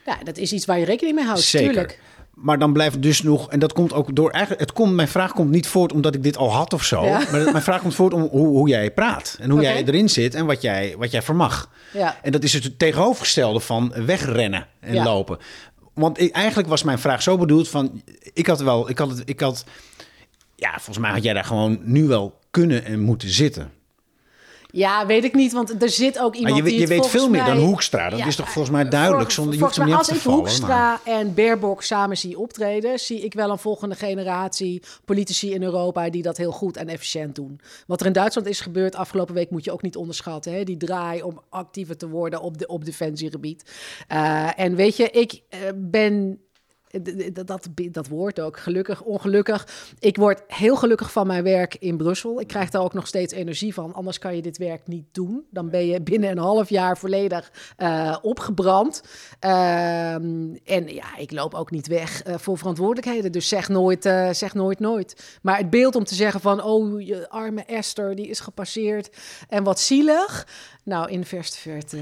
ja, 0.06 0.18
dat 0.24 0.38
is 0.38 0.54
iets 0.54 0.66
waar 0.66 0.80
je 0.80 0.86
rekening 0.86 1.16
mee 1.16 1.26
houdt, 1.26 1.42
Zeker. 1.42 1.68
tuurlijk. 1.68 2.00
Maar 2.34 2.60
dan 2.60 2.74
blijft 2.74 3.02
dus 3.02 3.22
nog, 3.22 3.50
en 3.50 3.60
dat 3.60 3.74
komt 3.74 3.94
ook 3.94 4.16
door 4.16 4.30
eigenlijk, 4.32 4.62
het 4.62 4.74
komt, 4.74 4.94
mijn 4.94 5.08
vraag 5.08 5.32
komt 5.32 5.50
niet 5.52 5.68
voort 5.68 5.94
omdat 5.94 6.16
ik 6.16 6.24
dit 6.24 6.38
al 6.38 6.52
had 6.52 6.74
of 6.74 6.84
zo. 6.84 7.06
Ja. 7.06 7.22
Maar 7.32 7.52
mijn 7.52 7.62
vraag 7.64 7.82
komt 7.82 7.96
voort 7.96 8.14
om 8.14 8.22
hoe, 8.22 8.48
hoe 8.48 8.70
jij 8.70 8.92
praat 8.92 9.38
en 9.40 9.50
hoe 9.50 9.62
jij 9.62 9.84
erin 9.86 10.10
zit 10.10 10.36
en 10.36 10.46
wat 10.46 10.62
jij, 10.62 10.96
wat 10.98 11.12
jij 11.12 11.22
vermag. 11.22 11.70
Ja. 11.94 12.18
En 12.22 12.32
dat 12.32 12.44
is 12.44 12.54
het 12.54 12.80
tegenovergestelde 12.80 13.60
van 13.60 13.94
wegrennen 14.06 14.68
en 14.80 14.94
Ja. 14.94 15.04
lopen. 15.04 15.38
Want 15.94 16.20
ik, 16.22 16.32
eigenlijk 16.36 16.68
was 16.70 16.84
mijn 16.84 17.00
vraag 17.00 17.22
zo 17.22 17.38
bedoeld 17.38 17.70
van, 17.70 18.02
ik 18.34 18.48
had 18.48 18.60
wel, 18.60 18.90
ik 18.90 18.98
had, 18.98 19.10
het, 19.10 19.22
ik 19.26 19.40
had, 19.40 19.64
ja, 20.56 20.72
volgens 20.72 20.98
mij 20.98 21.12
had 21.12 21.24
jij 21.24 21.34
daar 21.34 21.44
gewoon 21.46 21.80
nu 21.84 22.08
wel 22.08 22.40
kunnen 22.52 22.86
en 22.86 23.00
moeten 23.00 23.30
zitten. 23.30 23.72
Ja, 24.68 25.06
weet 25.06 25.24
ik 25.24 25.34
niet, 25.34 25.52
want 25.54 25.82
er 25.84 25.90
zit 25.90 26.20
ook 26.20 26.36
iemand 26.36 26.54
Maar 26.56 26.64
je, 26.64 26.70
die 26.70 26.80
je 26.80 26.88
weet 26.88 27.08
veel 27.08 27.30
meer 27.30 27.46
dan 27.46 27.58
Hoekstra. 27.58 28.10
Dat 28.10 28.20
Ja, 28.20 28.26
is 28.26 28.36
toch 28.36 28.52
volgens 28.52 28.74
mij 28.76 28.90
duidelijk. 28.90 29.22
Voor- 29.24 29.32
Zonder, 29.32 29.54
je 29.56 29.62
hoeft 29.62 29.76
hem 29.76 29.86
niet 29.86 29.96
als 29.96 30.10
ik 30.10 30.16
vallen. 30.16 30.38
maar- 30.40 30.48
Hoekstra 30.50 31.00
en 31.06 31.34
Baerbock 31.34 31.84
samen 31.84 32.18
zie 32.18 32.40
optreden, 32.40 33.00
zie 33.00 33.20
ik 33.24 33.34
wel 33.34 33.50
een 33.50 33.58
volgende 33.58 33.96
generatie 33.96 34.82
politici 35.06 35.54
in 35.54 35.64
Europa 35.64 36.10
die 36.10 36.22
dat 36.22 36.38
heel 36.38 36.52
goed 36.52 36.78
en 36.78 36.88
efficiënt 36.88 37.36
doen. 37.36 37.60
Wat 37.88 38.00
er 38.00 38.06
in 38.06 38.14
Duitsland 38.14 38.48
is 38.48 38.60
gebeurd 38.60 38.96
afgelopen 38.96 39.34
week 39.34 39.50
moet 39.50 39.64
je 39.66 39.72
ook 39.72 39.82
niet 39.82 39.96
onderschatten. 39.96 40.54
Hè? 40.54 40.64
Die 40.64 40.78
draai 40.78 41.22
om 41.22 41.42
actiever 41.50 41.98
te 41.98 42.08
worden 42.10 42.42
op, 42.42 42.58
de, 42.58 42.68
op 42.68 42.86
defensiegebied. 42.86 43.72
Eh, 44.08 44.60
en 44.60 44.76
weet 44.76 44.98
je, 44.98 45.10
ik 45.10 45.42
eh, 45.50 45.60
ben 45.76 46.40
dat, 47.46 47.70
dat 47.92 48.08
woord 48.08 48.40
ook, 48.40 48.60
gelukkig, 48.60 49.02
ongelukkig. 49.02 49.68
Ik 50.00 50.18
word 50.18 50.44
heel 50.48 50.76
gelukkig 50.76 51.12
van 51.12 51.28
mijn 51.28 51.44
werk 51.44 51.76
in 51.76 51.98
Brussel. 51.98 52.40
Ik 52.40 52.48
krijg 52.48 52.70
daar 52.70 52.82
ook 52.82 52.94
nog 52.94 53.08
steeds 53.08 53.34
energie 53.34 53.74
van. 53.74 53.94
Anders 53.94 54.20
kan 54.20 54.36
je 54.36 54.42
dit 54.42 54.58
werk 54.58 54.88
niet 54.88 55.06
doen. 55.12 55.46
Dan 55.50 55.70
ben 55.70 55.86
je 55.86 56.02
binnen 56.02 56.32
een 56.32 56.38
half 56.38 56.70
jaar 56.70 56.98
volledig 56.98 57.52
eh, 57.78 58.18
opgebrand. 58.22 59.04
Ehm, 59.40 60.56
en 60.64 60.88
ja, 60.88 61.18
ik 61.18 61.32
loop 61.32 61.54
ook 61.54 61.72
niet 61.72 61.88
weg 61.88 62.24
eh, 62.24 62.36
voor 62.38 62.58
verantwoordelijkheden. 62.58 63.32
Dus 63.32 63.48
zeg 63.48 63.70
nooit, 63.70 64.06
eh, 64.06 64.30
zeg 64.30 64.54
nooit, 64.54 64.80
nooit. 64.80 65.38
Maar 65.42 65.58
het 65.58 65.70
beeld 65.70 65.96
om 65.96 66.04
te 66.04 66.16
zeggen 66.16 66.42
van... 66.42 66.64
oh, 66.64 67.02
je 67.02 67.30
arme 67.30 67.64
Esther, 67.64 68.16
die 68.16 68.28
is 68.28 68.40
gepasseerd. 68.40 69.10
En 69.50 69.64
wat 69.64 69.80
zielig. 69.80 70.48
Nou, 70.86 71.10
in 71.12 71.20
de 71.22 71.26
verste 71.28 71.58
verte 71.60 71.98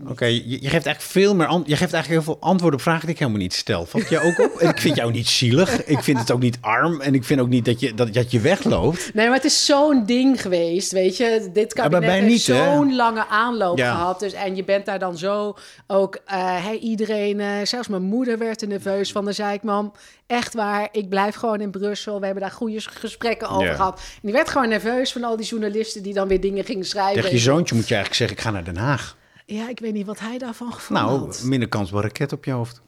niet. 0.00 0.10
Oké, 0.10 0.24
je, 0.24 0.48
je 0.48 0.56
geeft 0.58 0.72
eigenlijk 0.86 1.00
veel 1.00 1.34
meer 1.34 1.46
an- 1.46 1.62
je 1.66 1.76
geeft 1.76 1.92
eigenlijk 1.92 2.24
heel 2.24 2.34
veel 2.34 2.48
antwoorden 2.48 2.78
op 2.78 2.84
vragen 2.84 3.00
die 3.00 3.10
ik 3.10 3.18
helemaal 3.18 3.40
niet 3.40 3.52
stel. 3.54 3.86
Valt 3.86 4.08
je 4.08 4.20
ook 4.20 4.38
op? 4.38 4.60
Ik 4.60 4.78
vind 4.80 4.96
jou 4.96 5.12
niet 5.12 5.26
zielig. 5.28 5.84
Ik 5.84 5.98
vind 6.02 6.18
het 6.18 6.30
ook 6.30 6.40
niet 6.40 6.58
arm. 6.60 7.00
En 7.00 7.14
ik 7.14 7.24
vind 7.24 7.40
ook 7.40 7.48
niet 7.48 7.64
dat 7.64 7.80
je, 7.80 7.94
dat, 7.94 8.14
dat 8.14 8.30
je 8.30 8.40
wegloopt. 8.40 9.10
Nee, 9.14 9.26
maar 9.26 9.34
het 9.36 9.44
is 9.44 9.64
zo'n 9.66 10.04
ding 10.06 10.40
geweest, 10.42 10.92
weet 10.92 11.16
je. 11.16 11.50
Dit 11.52 11.72
Ja, 11.76 11.82
kabinet 11.82 12.00
bij 12.06 12.20
heeft 12.20 12.26
niet, 12.32 12.46
hè? 12.46 12.74
zo'n 12.74 12.94
lange 12.96 13.26
aanloop 13.26 13.78
Ja. 13.78 13.94
gehad. 13.94 14.20
Dus, 14.20 14.32
en 14.32 14.56
je 14.56 14.64
bent 14.64 14.86
daar 14.86 14.98
dan 14.98 15.18
zo 15.18 15.54
ook... 15.86 16.18
hey, 16.24 16.78
iedereen, 16.78 17.40
eh, 17.40 17.48
zelfs 17.64 17.88
mijn 17.88 18.02
moeder 18.02 18.38
werd 18.38 18.62
er 18.62 18.68
nerveus 18.68 19.12
van. 19.12 19.24
Dan 19.24 19.34
zei 19.34 19.54
ik, 19.54 19.62
mam, 19.62 19.92
echt 20.28 20.54
waar, 20.54 20.88
ik 20.92 21.08
blijf 21.08 21.34
gewoon 21.34 21.60
in 21.60 21.70
Brussel. 21.70 22.18
We 22.20 22.24
hebben 22.24 22.42
daar 22.42 22.52
goede 22.52 22.80
gesprekken 22.80 23.48
over 23.48 23.74
gehad. 23.74 23.98
En 24.00 24.20
die 24.22 24.32
werd 24.32 24.48
gewoon 24.48 24.68
nerveus 24.68 25.12
van 25.12 25.24
al 25.24 25.36
die 25.36 25.46
journalisten... 25.46 26.02
die 26.02 26.14
dan 26.14 26.28
weer 26.28 26.40
dingen 26.40 26.64
gingen 26.64 26.84
schrijven. 26.84 27.14
Tegen 27.22 27.36
je 27.36 27.42
zoontje 27.42 27.74
moet 27.74 27.88
je 27.88 27.94
eigenlijk 27.94 28.14
zeggen, 28.14 28.36
ik 28.36 28.42
ga 28.42 28.50
naar 28.50 28.64
Den 28.74 28.76
Haag. 28.84 29.16
Ja, 29.46 29.68
ik 29.68 29.80
weet 29.80 29.92
niet 29.92 30.06
wat 30.06 30.18
hij 30.20 30.38
daarvan 30.38 30.72
gevonden 30.72 31.04
Nou, 31.04 31.18
had. 31.20 31.42
minder 31.42 31.68
kans 31.68 31.90
op 31.90 31.96
een 31.96 32.02
raket 32.02 32.32
op 32.32 32.44
je 32.44 32.50
hoofd. 32.50 32.80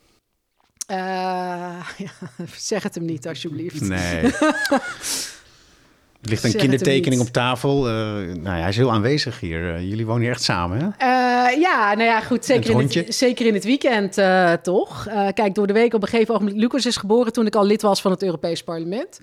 Eh, 0.87 0.97
ja, 1.99 2.11
zeg 2.57 2.83
het 2.83 2.95
hem 2.95 3.05
niet, 3.05 3.29
alsjeblieft. 3.29 3.81
Nee. 3.81 4.23
Er 6.23 6.29
ligt 6.29 6.45
een 6.45 6.57
kindertekening 6.57 7.21
op 7.21 7.29
tafel. 7.29 7.89
Eh, 7.89 7.93
nou 7.93 8.43
ja, 8.43 8.61
hij 8.61 8.69
is 8.69 8.77
heel 8.77 8.93
aanwezig 8.93 9.41
hier. 9.41 9.75
Eh, 9.75 9.89
jullie 9.89 10.07
wonen 10.07 10.23
hier 10.23 10.31
echt 10.31 10.43
samen, 10.43 10.79
hè? 10.79 10.87
Eh, 10.87 11.61
ja, 11.61 11.95
nou 11.95 12.03
ja, 12.03 12.21
goed. 12.21 12.45
Zeker, 12.45 12.77
Het 12.77 12.95
in 12.95 13.05
het, 13.05 13.15
zeker 13.15 13.47
in 13.47 13.55
het 13.55 13.65
weekend 13.65 14.19
toch. 14.63 15.09
Kijk, 15.35 15.55
door 15.55 15.67
de 15.67 15.73
week 15.73 15.95
op 15.95 16.03
een 16.03 16.09
gegeven 16.09 16.35
ogenblik... 16.35 16.59
Lucas 16.59 16.87
is 16.87 16.97
geboren 16.97 17.33
toen 17.33 17.47
ik 17.47 17.55
al 17.55 17.65
lid 17.65 17.83
was 17.83 18.01
van 18.01 18.11
het 18.11 18.23
Europees 18.23 18.63
Parlement. 18.63 19.21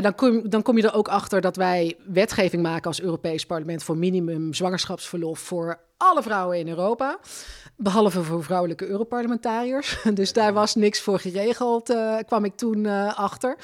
Dan, 0.00 0.14
kom, 0.14 0.50
dan 0.50 0.62
kom 0.62 0.76
je 0.76 0.82
er 0.82 0.94
ook 0.94 1.08
achter 1.08 1.40
dat 1.40 1.56
wij 1.56 1.96
wetgeving 2.06 2.62
maken 2.62 2.86
als 2.86 3.00
Europees 3.00 3.46
Parlement... 3.46 3.82
voor 3.82 3.96
minimum 3.96 4.54
zwangerschapsverlof 4.54 5.38
voor 5.38 5.78
alle 6.00 6.22
vrouwen 6.22 6.58
in 6.58 6.68
Europa. 6.68 7.18
Behalve 7.76 8.22
voor 8.22 8.44
vrouwelijke 8.44 8.86
Europarlementariërs. 8.86 10.02
Dus 10.14 10.32
daar 10.32 10.52
was 10.52 10.74
niks 10.74 11.00
voor 11.00 11.18
geregeld, 11.18 11.90
eh, 11.90 12.16
kwam 12.26 12.44
ik 12.44 12.56
toen 12.56 12.86
eh, 12.86 13.18
achter. 13.18 13.56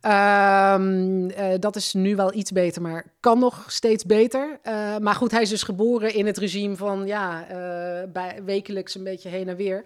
Ehm, 0.00 1.28
eh, 1.28 1.58
dat 1.60 1.76
is 1.76 1.92
nu 1.92 2.16
wel 2.16 2.34
iets 2.34 2.52
beter, 2.52 2.82
maar 2.82 3.04
kan 3.20 3.38
nog 3.38 3.64
steeds 3.66 4.04
beter. 4.04 4.60
Maar 5.00 5.14
goed, 5.14 5.30
hij 5.30 5.42
is 5.42 5.48
dus 5.48 5.62
geboren 5.62 6.14
in 6.14 6.26
het 6.26 6.38
regime 6.38 6.76
van 6.76 7.06
ja, 7.06 7.46
bij, 8.12 8.40
wekelijks 8.44 8.94
een 8.94 9.04
beetje 9.04 9.28
heen 9.28 9.48
en 9.48 9.56
weer. 9.56 9.84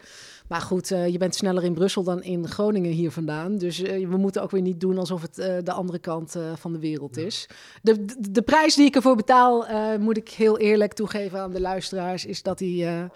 Maar 0.48 0.60
goed, 0.60 0.90
eh, 0.90 1.08
je 1.08 1.18
bent 1.18 1.34
sneller 1.34 1.64
in 1.64 1.74
Brussel 1.74 2.02
dan 2.02 2.22
in 2.22 2.48
Groningen 2.48 2.90
hier 2.90 3.10
vandaan. 3.10 3.58
Dus 3.58 3.82
eh, 3.82 4.08
we 4.08 4.16
moeten 4.16 4.42
ook 4.42 4.50
weer 4.50 4.62
niet 4.62 4.80
doen 4.80 4.98
alsof 4.98 5.22
het 5.22 5.38
eh, 5.38 5.56
de 5.62 5.72
andere 5.72 5.98
kant 5.98 6.36
van 6.54 6.72
de 6.72 6.78
wereld 6.78 7.16
is. 7.16 7.48
De, 7.82 8.04
de, 8.04 8.30
de 8.30 8.42
prijs 8.42 8.74
die 8.74 8.86
ik 8.86 8.94
ervoor 8.94 9.16
betaal, 9.16 9.66
moet 9.98 10.16
ik 10.16 10.28
heel 10.28 10.58
eerlijk 10.58 10.92
toegeven 10.92 11.40
aan 11.40 11.52
de 11.52 11.60
luisteraars, 11.60 12.24
is 12.24 12.42
dat 12.42 12.58
hij 12.58 13.08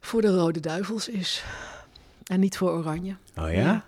voor 0.00 0.20
de 0.20 0.34
Rode 0.34 0.60
Duivels 0.60 1.08
is. 1.08 1.44
En 2.24 2.40
niet 2.40 2.56
voor 2.56 2.70
Oranje. 2.70 3.16
Oh 3.38 3.52
ja? 3.52 3.84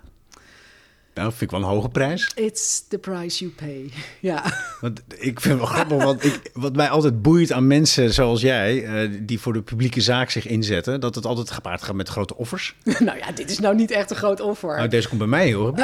Nou, 1.13 1.29
vind 1.29 1.41
ik 1.41 1.51
wel 1.51 1.59
een 1.59 1.65
hoge 1.65 1.89
prijs. 1.89 2.31
It's 2.35 2.87
the 2.87 2.97
price 2.97 3.39
you 3.43 3.51
pay. 3.55 3.89
Ja. 4.19 4.43
Want 4.81 5.01
ik 5.17 5.39
vind 5.39 5.43
het 5.43 5.57
wel 5.57 5.65
grappig, 5.65 6.03
want 6.03 6.23
ik, 6.25 6.49
wat 6.53 6.75
mij 6.75 6.89
altijd 6.89 7.21
boeit 7.21 7.51
aan 7.51 7.67
mensen 7.67 8.13
zoals 8.13 8.41
jij, 8.41 8.83
eh, 8.85 9.09
die 9.21 9.39
voor 9.39 9.53
de 9.53 9.61
publieke 9.61 10.01
zaak 10.01 10.29
zich 10.29 10.47
inzetten, 10.47 10.99
dat 10.99 11.15
het 11.15 11.25
altijd 11.25 11.51
gepaard 11.51 11.83
gaat 11.83 11.95
met 11.95 12.09
grote 12.09 12.37
offers. 12.37 12.75
nou 12.99 13.17
ja, 13.17 13.31
dit 13.31 13.49
is 13.51 13.59
nou 13.59 13.75
niet 13.75 13.91
echt 13.91 14.09
een 14.09 14.15
groot 14.15 14.41
offer. 14.41 14.75
Nou, 14.77 14.87
deze 14.87 15.07
komt 15.07 15.19
bij 15.19 15.27
mij 15.27 15.53
hoor. 15.53 15.73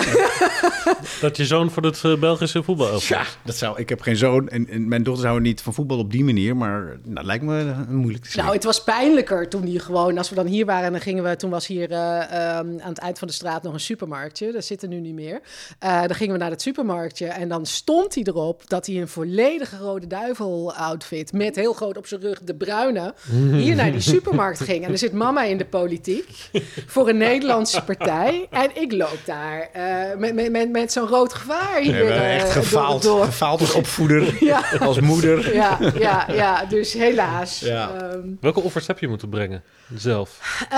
Dat 1.21 1.37
je 1.37 1.45
zoon 1.45 1.71
voor 1.71 1.83
het 1.83 2.03
eh, 2.03 2.19
Belgische 2.19 2.63
voetbal 2.63 2.99
Ja, 3.07 3.23
dat 3.43 3.55
zou, 3.55 3.79
ik 3.79 3.89
heb 3.89 4.01
geen 4.01 4.15
zoon 4.15 4.49
en, 4.49 4.69
en 4.69 4.87
mijn 4.87 5.03
dochter 5.03 5.23
zou 5.23 5.41
niet 5.41 5.61
van 5.61 5.73
voetbal 5.73 5.97
op 5.97 6.11
die 6.11 6.23
manier, 6.23 6.57
maar 6.57 6.99
nou, 7.03 7.25
lijkt 7.25 7.43
me 7.43 7.59
eh, 7.59 7.87
moeilijk 7.87 8.23
te 8.23 8.29
Nou, 8.29 8.31
zeggen. 8.31 8.53
het 8.53 8.63
was 8.63 8.83
pijnlijker 8.83 9.49
toen 9.49 9.63
hij 9.67 9.79
gewoon, 9.79 10.17
als 10.17 10.29
we 10.29 10.35
dan 10.35 10.45
hier 10.45 10.65
waren, 10.65 10.91
dan 10.91 11.01
gingen 11.01 11.23
we, 11.23 11.35
toen 11.35 11.49
was 11.49 11.67
hier 11.67 11.91
eh, 11.91 12.21
ehm, 12.21 12.67
aan 12.81 12.89
het 12.89 12.97
eind 12.97 13.19
van 13.19 13.27
de 13.27 13.33
straat 13.33 13.63
nog 13.63 13.73
een 13.73 13.79
supermarktje. 13.79 14.51
Dat 14.51 14.65
zit 14.65 14.81
er 14.81 14.87
nu 14.87 14.99
niet 14.99 15.13
meer. 15.13 15.17
Eh, 15.27 15.99
dan 16.01 16.15
gingen 16.15 16.33
we 16.33 16.39
naar 16.39 16.49
het 16.49 16.61
supermarktje 16.61 17.27
en 17.27 17.49
dan 17.49 17.65
stond 17.65 18.15
hij 18.15 18.23
erop 18.23 18.63
dat 18.69 18.85
hij 18.85 18.95
een 18.95 19.07
volledige 19.07 19.77
rode 19.77 20.07
duivel 20.07 20.73
outfit 20.73 21.33
met 21.33 21.55
heel 21.55 21.73
groot 21.73 21.97
op 21.97 22.07
zijn 22.07 22.21
rug 22.21 22.39
de 22.43 22.55
bruine 22.55 23.13
hier 23.51 23.75
naar 23.75 23.91
die 23.91 24.01
supermarkt 24.01 24.59
ging. 24.59 24.85
En 24.85 24.91
er 24.91 24.97
zit 24.97 25.13
mama 25.13 25.43
in 25.43 25.57
de 25.57 25.65
politiek 25.65 26.49
voor 26.87 27.09
een 27.09 27.17
Nederlandse 27.17 27.83
partij 27.83 28.47
en 28.49 28.69
ik 28.81 28.91
loop 28.91 29.17
daar 29.25 29.69
eh, 29.73 30.17
met, 30.17 30.33
met, 30.33 30.51
met, 30.51 30.69
met 30.71 30.91
zo'n 30.91 31.07
rood 31.07 31.33
gevaar 31.33 31.79
hier. 31.81 32.05
We 32.05 32.11
eh, 32.11 32.35
echt 32.35 32.43
door- 32.43 32.63
gefaald, 32.63 33.03
door- 33.03 33.25
gefaald 33.25 33.59
als 33.59 33.73
opvoeder, 33.73 34.35
Ja. 34.45 34.63
als 34.79 34.99
moeder. 34.99 35.53
Ja, 35.53 35.77
ja, 35.99 36.25
ja, 36.31 36.65
dus 36.65 36.93
helaas. 36.93 37.59
Ja. 37.59 37.91
Ehm, 38.11 38.19
Welke 38.41 38.61
offers 38.61 38.87
heb 38.87 38.99
je 38.99 39.07
moeten 39.07 39.29
brengen 39.29 39.63
zelf? 39.95 40.39
Eh, 40.69 40.77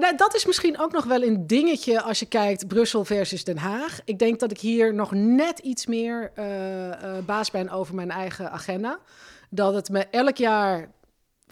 nou, 0.00 0.16
dat 0.16 0.34
is 0.34 0.46
misschien 0.46 0.80
ook 0.80 0.92
nog 0.92 1.04
wel 1.04 1.22
een 1.22 1.46
dingetje 1.46 2.02
als 2.02 2.18
je 2.18 2.26
kijkt 2.26 2.68
Brussel 2.68 3.04
versus 3.04 3.39
Den 3.44 3.58
Haag. 3.58 4.00
Ik 4.04 4.18
denk 4.18 4.40
dat 4.40 4.50
ik 4.50 4.58
hier 4.58 4.94
nog 4.94 5.12
net 5.12 5.58
iets 5.58 5.86
meer 5.86 6.32
eh, 6.34 6.92
eh, 6.92 7.24
baas 7.24 7.50
ben 7.50 7.68
over 7.68 7.94
mijn 7.94 8.10
eigen 8.10 8.50
agenda. 8.50 8.98
Dat 9.50 9.74
het 9.74 9.88
me 9.90 10.06
elk 10.10 10.36
jaar 10.36 10.88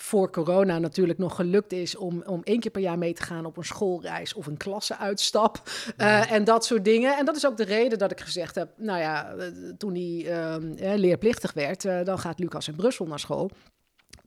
voor 0.01 0.31
corona 0.31 0.79
natuurlijk 0.79 1.19
nog 1.19 1.35
gelukt 1.35 1.73
is 1.73 1.97
om, 1.97 2.23
om 2.27 2.41
één 2.45 2.61
keer 2.61 2.71
per 2.71 2.81
jaar 2.81 2.99
mee 2.99 3.13
te 3.13 3.23
gaan 3.23 3.45
op 3.45 3.57
een 3.57 3.65
schoolreis 3.65 4.35
of 4.35 4.47
een 4.47 4.57
klasseuitstap 4.57 5.63
eh, 5.97 6.33
en 6.33 6.45
dat 6.45 6.65
soort 6.65 6.85
dingen. 6.85 7.17
En 7.17 7.25
dat 7.25 7.37
is 7.37 7.47
ook 7.47 7.57
de 7.57 7.65
reden 7.65 7.99
dat 7.99 8.11
ik 8.11 8.21
gezegd 8.21 8.55
heb, 8.55 8.69
nou 8.77 9.01
ja, 9.01 9.35
toen 9.79 9.95
hij 9.95 10.25
eh, 10.27 10.55
eh, 10.93 10.99
leerplichtig 10.99 11.53
werd, 11.53 11.83
dan 11.83 12.19
gaat 12.19 12.39
Lucas 12.39 12.69
in 12.69 12.77
Brussel 12.77 13.07
naar 13.07 13.19
school. 13.19 13.51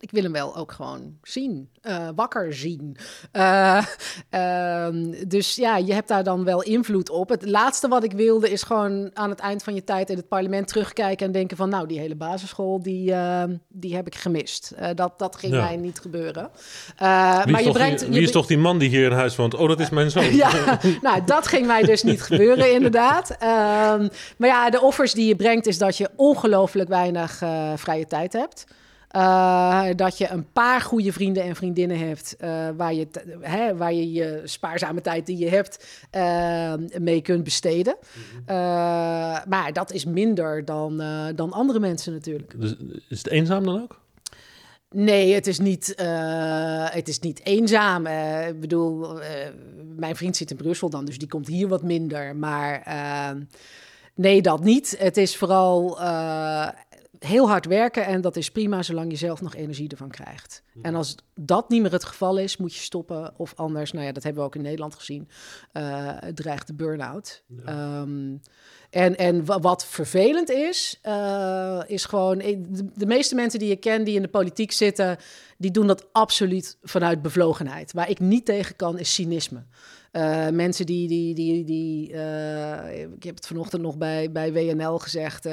Ik 0.02 0.12
wil 0.12 0.24
hem 0.24 0.32
wel 0.32 0.56
ook 0.56 0.72
gewoon 0.72 1.18
zien, 1.24 1.70
uh, 1.84 2.08
wakker 2.16 2.54
zien. 2.54 2.98
Uh, 3.34 3.86
um, 4.86 5.28
dus 5.28 5.56
ja, 5.56 5.78
je 5.78 5.94
hebt 5.94 6.08
daar 6.08 6.24
dan 6.24 6.44
wel 6.44 6.64
invloed 6.64 7.10
op. 7.10 7.30
Het 7.30 7.46
laatste 7.46 7.88
wat 7.88 8.04
ik 8.04 8.12
wilde 8.12 8.50
is 8.50 8.64
gewoon 8.64 9.12
aan 9.14 9.30
het 9.30 9.40
eind 9.40 9.64
van 9.64 9.74
je 9.74 9.84
tijd 9.84 10.10
in 10.10 10.18
het 10.18 10.28
parlement 10.28 10.68
terugkijken 10.68 11.26
en 11.26 11.32
denken 11.32 11.58
van, 11.58 11.70
nou, 11.70 11.88
die 11.88 12.00
hele 12.00 12.16
basisschool, 12.16 12.82
die, 12.82 13.12
uh, 13.12 13.44
die 13.68 13.96
heb 13.96 14.08
ik 14.08 14.16
gemist. 14.16 14.74
dat, 14.96 15.20
dat 15.20 15.36
ging 15.36 15.54
ja. 15.54 15.64
mij 15.64 15.78
niet 15.78 16.00
gebeuren. 16.00 16.50
maar 17.00 17.64
je 17.64 17.72
brengt, 17.72 18.00
die, 18.00 18.10
wie 18.10 18.18
je 18.18 18.26
is 18.26 18.32
toch 18.32 18.48
die 18.48 18.58
man 18.58 18.78
die 18.78 18.90
hier 18.90 19.06
in 19.06 19.12
huis 19.12 19.36
woont? 19.36 19.54
Oh, 19.54 19.68
dat 19.68 19.80
is 19.80 19.90
mijn 19.90 20.12
zoon. 20.12 20.36
ja, 20.46 20.80
nou, 21.02 21.24
dat 21.26 21.48
ging 21.48 21.68
mij 21.68 21.84
dus 21.84 22.04
niet 22.04 22.22
gebeuren, 22.22 22.72
inderdaad. 22.78 23.32
Um, 23.32 24.10
maar 24.38 24.50
ja, 24.50 24.70
de 24.70 24.82
offers 24.82 25.14
die 25.14 25.28
je 25.28 25.36
brengt 25.36 25.68
is 25.68 25.78
dat 25.78 25.98
je 25.98 26.10
ongelooflijk 26.16 26.90
weinig 26.90 27.42
vrije 27.76 28.06
tijd 28.08 28.34
hebt. 28.34 28.66
Uh, 29.16 29.88
dat 29.96 30.18
je 30.18 30.30
een 30.30 30.52
paar 30.52 30.82
goede 30.82 31.14
vrienden 31.14 31.44
en 31.44 31.56
vriendinnen 31.56 32.00
hebt 32.00 32.36
uh, 32.42 32.70
waar, 32.78 32.94
je 32.94 33.08
hè, 33.40 33.76
waar 33.76 33.94
je 33.94 34.12
je 34.12 34.42
spaarzame 34.44 35.02
tijd 35.02 35.26
die 35.26 35.38
je 35.38 35.50
hebt 35.50 35.86
uh, 36.16 36.74
mee 37.00 37.22
kunt 37.22 37.44
besteden. 37.44 37.96
Mm 38.46 38.60
maar 39.48 39.74
dat 39.74 39.92
is 39.92 40.06
minder 40.06 40.66
dan, 40.66 41.04
dan 41.36 41.52
andere 41.52 41.80
mensen 41.80 42.14
natuurlijk. 42.14 42.54
Dus 42.60 42.76
is 43.10 43.18
het 43.18 43.28
eenzaam 43.28 43.64
dan 43.64 43.82
ook? 43.82 44.00
Nee, 44.90 45.34
het 45.34 45.48
is 45.48 45.60
niet, 45.60 45.94
het 46.92 47.08
is 47.08 47.20
niet 47.20 47.46
eenzaam. 47.46 48.08
ik 48.48 48.60
bedoel, 48.60 49.20
mijn 49.96 50.16
vriend 50.16 50.36
zit 50.36 50.52
in 50.52 50.58
Brussel 50.58 50.90
dan, 50.90 51.06
dus 51.06 51.18
die 51.18 51.28
komt 51.28 51.48
hier 51.48 51.68
wat 51.68 51.84
minder. 51.84 52.36
Maar 52.36 52.84
nee, 54.16 54.42
dat 54.42 54.64
niet. 54.64 54.96
Het 55.00 55.18
is 55.18 55.38
vooral 55.38 56.00
heel 57.26 57.50
hard 57.50 57.66
werken 57.66 58.06
en 58.06 58.22
dat 58.22 58.36
is 58.36 58.52
prima 58.52 58.84
zolang 58.84 59.12
je 59.12 59.18
zelf 59.18 59.42
nog 59.42 59.56
energie 59.56 59.90
ervan 59.90 60.10
krijgt. 60.10 60.64
Mhm. 60.74 60.86
En 60.86 60.96
als 60.96 61.16
dat 61.36 61.70
niet 61.70 61.82
meer 61.82 61.92
het 61.92 62.04
geval 62.04 62.38
is, 62.38 62.58
moet 62.58 62.74
je 62.74 62.82
stoppen 62.82 63.34
of 63.38 63.54
anders. 63.56 63.92
Nou 63.92 64.06
ja, 64.06 64.12
dat 64.12 64.24
hebben 64.24 64.42
we 64.42 64.48
ook 64.48 64.56
in 64.56 64.62
Nederland 64.62 64.96
gezien. 64.96 65.30
Uh, 65.74 66.18
dreigt 66.18 66.68
de 66.68 66.74
burn-out. 66.74 67.44
Ehm, 67.66 68.36
en, 68.90 69.18
en 69.18 69.46
wat 69.46 69.86
vervelend 69.86 70.50
is, 70.50 71.00
uh, 71.06 71.82
is 71.88 72.06
gewoon 72.06 72.38
de, 72.38 72.90
de, 72.96 73.06
meeste 73.06 73.36
mensen 73.36 73.60
die 73.60 73.72
ik 73.72 73.80
ken 73.80 74.04
die 74.04 74.16
in 74.16 74.22
de 74.22 74.28
politiek 74.28 74.72
zitten, 74.72 75.18
die 75.58 75.72
doen 75.72 75.88
dat 75.88 76.08
absoluut 76.12 76.78
vanuit 76.82 77.22
bevlogenheid. 77.22 77.94
Waar 77.94 78.10
ik 78.10 78.20
niet 78.20 78.46
tegen 78.46 78.76
kan, 78.76 79.00
is 79.00 79.14
cynisme. 79.14 79.64
Uh, 80.12 80.50
mensen 80.50 80.86
die, 80.86 81.08
die, 81.08 81.34
die, 81.34 81.64
die 81.64 82.08
ik 83.16 83.24
heb 83.24 83.36
het 83.36 83.48
vanochtend 83.48 83.82
nog 83.82 83.98
bij, 83.98 84.32
bij 84.32 84.54
WNL 84.54 84.98
gezegd. 84.98 85.46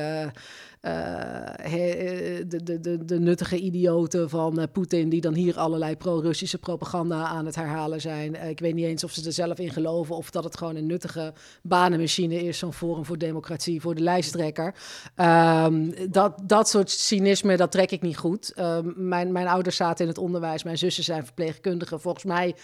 Eh, 0.88 2.44
de, 2.46 2.62
de, 2.62 2.80
de, 2.80 3.04
de, 3.04 3.20
nuttige 3.20 3.58
idioten 3.58 4.28
van 4.30 4.60
uh, 4.60 4.64
Poetin, 4.72 5.08
die 5.08 5.20
dan 5.20 5.34
hier 5.34 5.58
allerlei 5.58 5.96
pro-Russische 5.96 6.58
propaganda 6.58 7.26
aan 7.26 7.46
het 7.46 7.54
herhalen 7.54 8.00
zijn. 8.00 8.48
Ik 8.48 8.60
weet 8.60 8.74
niet 8.74 8.84
eens 8.84 9.04
of 9.04 9.12
ze 9.12 9.26
er 9.26 9.32
zelf 9.32 9.58
in 9.58 9.70
geloven 9.70 10.16
of 10.16 10.30
dat 10.30 10.44
het 10.44 10.56
gewoon 10.56 10.76
een 10.76 10.86
nuttige 10.86 11.32
banenmachine 11.62 12.44
is, 12.44 12.58
zo'n 12.58 12.72
Forum 12.72 13.04
voor 13.04 13.18
Democratie 13.18 13.80
voor 13.80 13.94
de 13.94 14.02
lijsttrekker. 14.02 14.74
Um, 15.16 15.94
dat, 16.10 16.42
dat 16.42 16.68
soort 16.68 16.90
cynisme, 16.90 17.56
dat 17.56 17.70
trek 17.70 17.90
ik 17.90 18.02
niet 18.02 18.16
goed. 18.16 18.52
Um, 18.58 18.94
mijn, 18.96 19.32
mijn 19.32 19.48
ouders 19.48 19.76
zaten 19.76 20.04
in 20.04 20.10
het 20.10 20.18
onderwijs, 20.18 20.62
mijn 20.62 20.78
zussen 20.78 21.04
zijn 21.04 21.24
verpleegkundigen. 21.24 22.00
Volgens 22.00 22.24
mij 22.24 22.54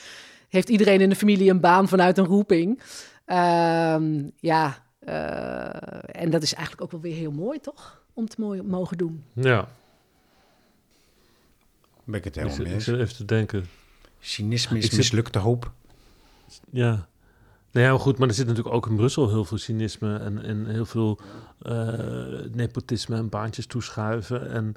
heeft 0.49 0.69
iedereen 0.69 1.01
in 1.01 1.09
de 1.09 1.17
familie 1.17 1.51
een 1.51 1.61
baan 1.61 1.89
vanuit 1.89 2.19
een 2.19 2.25
roeping. 2.25 2.81
Um, 3.27 4.33
ja, 4.37 4.83
en 6.07 6.31
dat 6.31 6.43
is 6.43 6.55
eigenlijk 6.55 6.83
ook 6.83 6.91
wel 6.91 7.01
weer 7.01 7.17
heel 7.17 7.33
mooi, 7.33 7.61
toch? 7.61 8.04
Om 8.15 8.29
te 8.29 8.63
mogen 8.65 8.99
doen. 8.99 9.25
Ja. 9.33 9.69
Ben 12.05 12.15
ik 12.15 12.25
het 12.25 12.35
helemaal 12.35 12.59
mee 12.59 12.73
eens. 12.73 12.87
Even 12.87 13.17
te 13.17 13.25
denken. 13.25 13.67
Cynisme 14.21 14.79
is 14.79 14.91
mislukte 14.91 15.39
hoop. 15.39 15.73
Ja. 16.71 17.09
Nou 17.71 17.87
ja, 17.87 17.99
goed, 17.99 18.19
maar 18.19 18.29
er 18.29 18.35
zit 18.35 18.47
natuurlijk 18.47 18.75
ook 18.75 18.87
in 18.87 18.97
Brussel 18.97 19.29
heel 19.29 19.45
veel 19.45 19.59
cynisme 19.59 20.19
en, 20.19 20.43
en 20.43 20.67
heel 20.67 20.87
veel 20.87 21.21
uh, 21.63 21.89
nepotisme 22.53 23.17
en 23.17 23.29
baantjes 23.29 23.67
toeschuiven. 23.67 24.51
En 24.51 24.75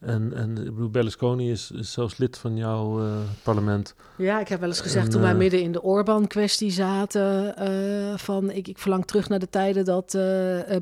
en, 0.00 0.32
en 0.34 0.58
ik 0.58 0.74
bedoel, 0.74 0.90
Berlusconi 0.90 1.50
is, 1.50 1.70
is 1.70 1.92
zelfs 1.92 2.16
lid 2.16 2.38
van 2.38 2.56
jouw 2.56 3.00
uh, 3.00 3.12
parlement. 3.42 3.94
Ja, 4.16 4.40
ik 4.40 4.48
heb 4.48 4.60
wel 4.60 4.68
eens 4.68 4.80
gezegd 4.80 5.04
en, 5.04 5.10
toen 5.10 5.20
wij 5.20 5.32
uh, 5.32 5.38
midden 5.38 5.60
in 5.60 5.72
de 5.72 5.82
Orbán-kwestie 5.82 6.70
zaten... 6.70 7.54
Uh, 7.58 8.16
van 8.16 8.50
ik, 8.50 8.68
ik 8.68 8.78
verlang 8.78 9.06
terug 9.06 9.28
naar 9.28 9.38
de 9.38 9.48
tijden 9.50 9.84
dat 9.84 10.10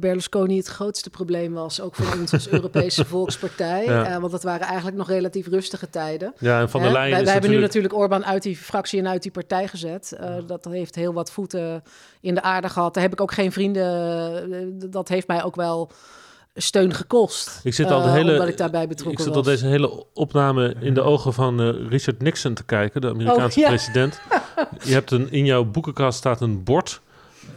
Berlusconi 0.01 0.57
het 0.57 0.67
grootste 0.67 1.11
probleem 1.11 1.53
was. 1.53 1.81
Ook 1.81 1.95
voor 1.95 2.21
ons 2.21 2.33
als 2.33 2.49
Europese 2.59 3.05
Volkspartij. 3.05 3.85
Ja. 3.85 4.21
want 4.21 4.33
dat 4.33 4.43
waren 4.43 4.67
eigenlijk 4.67 4.97
nog 4.97 5.09
relatief 5.09 5.49
rustige 5.49 5.91
tijden. 5.91 6.35
Ja, 6.39 6.61
en 6.61 6.71
Van 6.71 6.83
der 6.83 6.93
Leyen 6.93 7.11
Wij, 7.11 7.25
wij 7.25 7.33
hebben 7.33 7.51
nu 7.51 7.61
natuurlijk 7.61 7.95
Orbán 7.95 8.25
uit 8.25 8.43
die 8.43 8.57
fractie 8.57 8.99
en 8.99 9.09
uit 9.09 9.23
die 9.23 9.33
partij 9.33 9.69
gezet. 9.69 10.19
dat 10.47 10.65
heeft 10.65 10.95
heel 10.95 11.13
wat 11.13 11.31
voeten 11.31 11.83
in 12.21 12.35
de 12.35 12.43
aarde 12.43 12.69
gehad. 12.69 12.95
Daar 12.95 13.03
heb 13.03 13.13
ik 13.13 13.21
ook 13.21 13.33
geen 13.33 13.53
vrienden... 13.53 14.91
dat 14.91 15.09
heeft 15.09 15.27
mij 15.27 15.43
ook 15.43 15.57
wel 15.57 15.91
steun 16.57 16.95
gekost. 16.95 17.61
Ik 17.65 17.75
zit 17.75 17.91
al 17.91 18.01
de 18.03 18.07
uh, 18.09 18.13
hele, 18.13 18.33
omdat 18.33 18.49
ik 18.49 18.57
daarbij 18.57 18.89
betrokken 18.89 19.13
Ik 19.13 19.19
zit 19.25 19.35
was. 19.35 19.37
al 19.47 19.53
deze 19.53 19.67
hele 19.67 20.05
opname 20.15 20.75
in 20.81 20.95
de 20.95 21.01
ogen 21.03 21.33
van 21.33 21.61
uh, 21.63 21.89
Richard 21.89 22.23
Nixon 22.23 22.55
te 22.55 22.65
kijken, 22.65 23.01
de 23.01 23.09
Amerikaanse 23.09 23.59
Oh, 23.59 23.65
ja. 23.65 23.69
president. 23.69 24.21
Je 24.85 24.93
hebt 24.93 25.11
een, 25.11 25.33
in 25.33 25.45
jouw 25.45 25.65
boekenkast 25.65 26.19
staat 26.19 26.41
een 26.41 26.65
bord. 26.65 27.01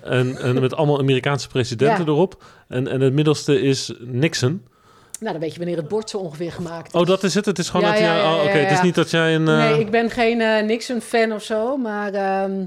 En, 0.03 0.37
en 0.37 0.59
met 0.61 0.75
allemaal 0.75 0.99
Amerikaanse 0.99 1.47
presidenten 1.47 2.05
Ja. 2.05 2.11
erop. 2.11 2.43
En, 2.67 2.87
en 2.87 3.01
het 3.01 3.13
middelste 3.13 3.61
is 3.61 3.93
Nixon. 3.99 4.63
Nou, 5.19 5.31
dan 5.31 5.41
weet 5.41 5.51
je 5.51 5.57
wanneer 5.57 5.77
het 5.77 5.87
bord 5.87 6.09
zo 6.09 6.17
ongeveer 6.17 6.51
gemaakt 6.51 6.93
is. 6.93 6.99
Oh, 6.99 7.07
dat 7.07 7.23
is 7.23 7.33
het. 7.33 7.45
Het 7.45 7.59
is 7.59 7.69
gewoon 7.69 7.85
Ja, 7.85 7.91
dat 7.91 8.01
ja, 8.01 8.05
jij. 8.05 8.15
ja, 8.23 8.33
oh, 8.35 8.43
Oké, 8.43 8.57
ja, 8.57 8.63
het 8.63 8.71
is 8.71 8.81
niet 8.81 8.95
dat 8.95 9.09
jij 9.09 9.35
een. 9.35 9.47
eh, 9.47 9.57
Nee, 9.57 9.79
ik 9.79 9.91
ben 9.91 10.09
geen 10.09 10.41
eh, 10.41 10.63
Nixon-fan 10.65 11.31
of 11.31 11.43
zo, 11.43 11.77
maar... 11.77 12.13
ehm, 12.13 12.65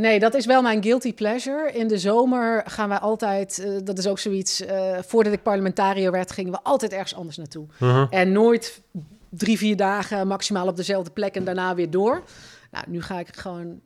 Nee, 0.00 0.18
dat 0.18 0.34
is 0.34 0.46
wel 0.46 0.62
mijn 0.62 0.82
guilty 0.82 1.14
pleasure. 1.14 1.72
In 1.72 1.88
de 1.88 1.98
zomer 1.98 2.62
gaan 2.66 2.88
wij 2.88 2.98
altijd, 2.98 3.58
eh, 3.58 3.70
dat 3.84 3.98
is 3.98 4.06
ook 4.06 4.18
zoiets, 4.18 4.60
eh, 4.60 4.98
voordat 5.06 5.32
ik 5.32 5.42
parlementariër 5.42 6.10
werd, 6.10 6.32
gingen 6.32 6.52
we 6.52 6.58
altijd 6.62 6.92
ergens 6.92 7.14
anders 7.14 7.36
naartoe. 7.36 7.66
uh-huh. 7.80 8.06
En 8.10 8.32
nooit 8.32 8.80
drie, 9.28 9.58
vier 9.58 9.76
dagen 9.76 10.26
maximaal 10.26 10.66
op 10.66 10.76
dezelfde 10.76 11.10
plek 11.10 11.34
en 11.34 11.44
daarna 11.44 11.74
weer 11.74 11.90
door. 11.90 12.22
Nou, 12.70 12.84
nu 12.88 13.02
ga 13.02 13.18
ik 13.18 13.36
gewoon 13.36 13.80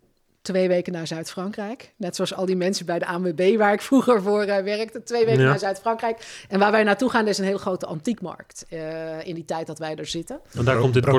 twee 0.52 0.68
weken 0.68 0.92
naar 0.92 1.06
Zuid-Frankrijk. 1.06 1.92
Net 1.96 2.16
zoals 2.16 2.34
al 2.34 2.46
die 2.46 2.56
mensen 2.56 2.86
bij 2.86 2.98
de 2.98 3.06
ANWB 3.06 3.56
waar 3.56 3.72
ik 3.72 3.80
vroeger 3.80 4.22
voor 4.22 4.42
eh, 4.42 4.62
werkte. 4.64 5.02
Twee 5.02 5.24
weken 5.24 5.40
Ja. 5.42 5.48
naar 5.48 5.58
Zuid-Frankrijk. 5.58 6.44
En 6.48 6.58
waar 6.58 6.70
wij 6.72 6.82
naartoe 6.82 7.10
gaan, 7.10 7.26
is 7.28 7.38
een 7.38 7.44
heel 7.44 7.58
grote 7.58 7.86
antiekmarkt. 7.86 8.66
eh, 8.68 9.26
in 9.26 9.34
die 9.34 9.44
tijd 9.44 9.66
dat 9.66 9.78
wij 9.78 9.94
er 9.94 10.06
zitten. 10.06 10.40
En 10.58 10.64
daar 10.64 10.78
komt 10.78 10.94
dit 10.94 11.04
eh, 11.06 11.10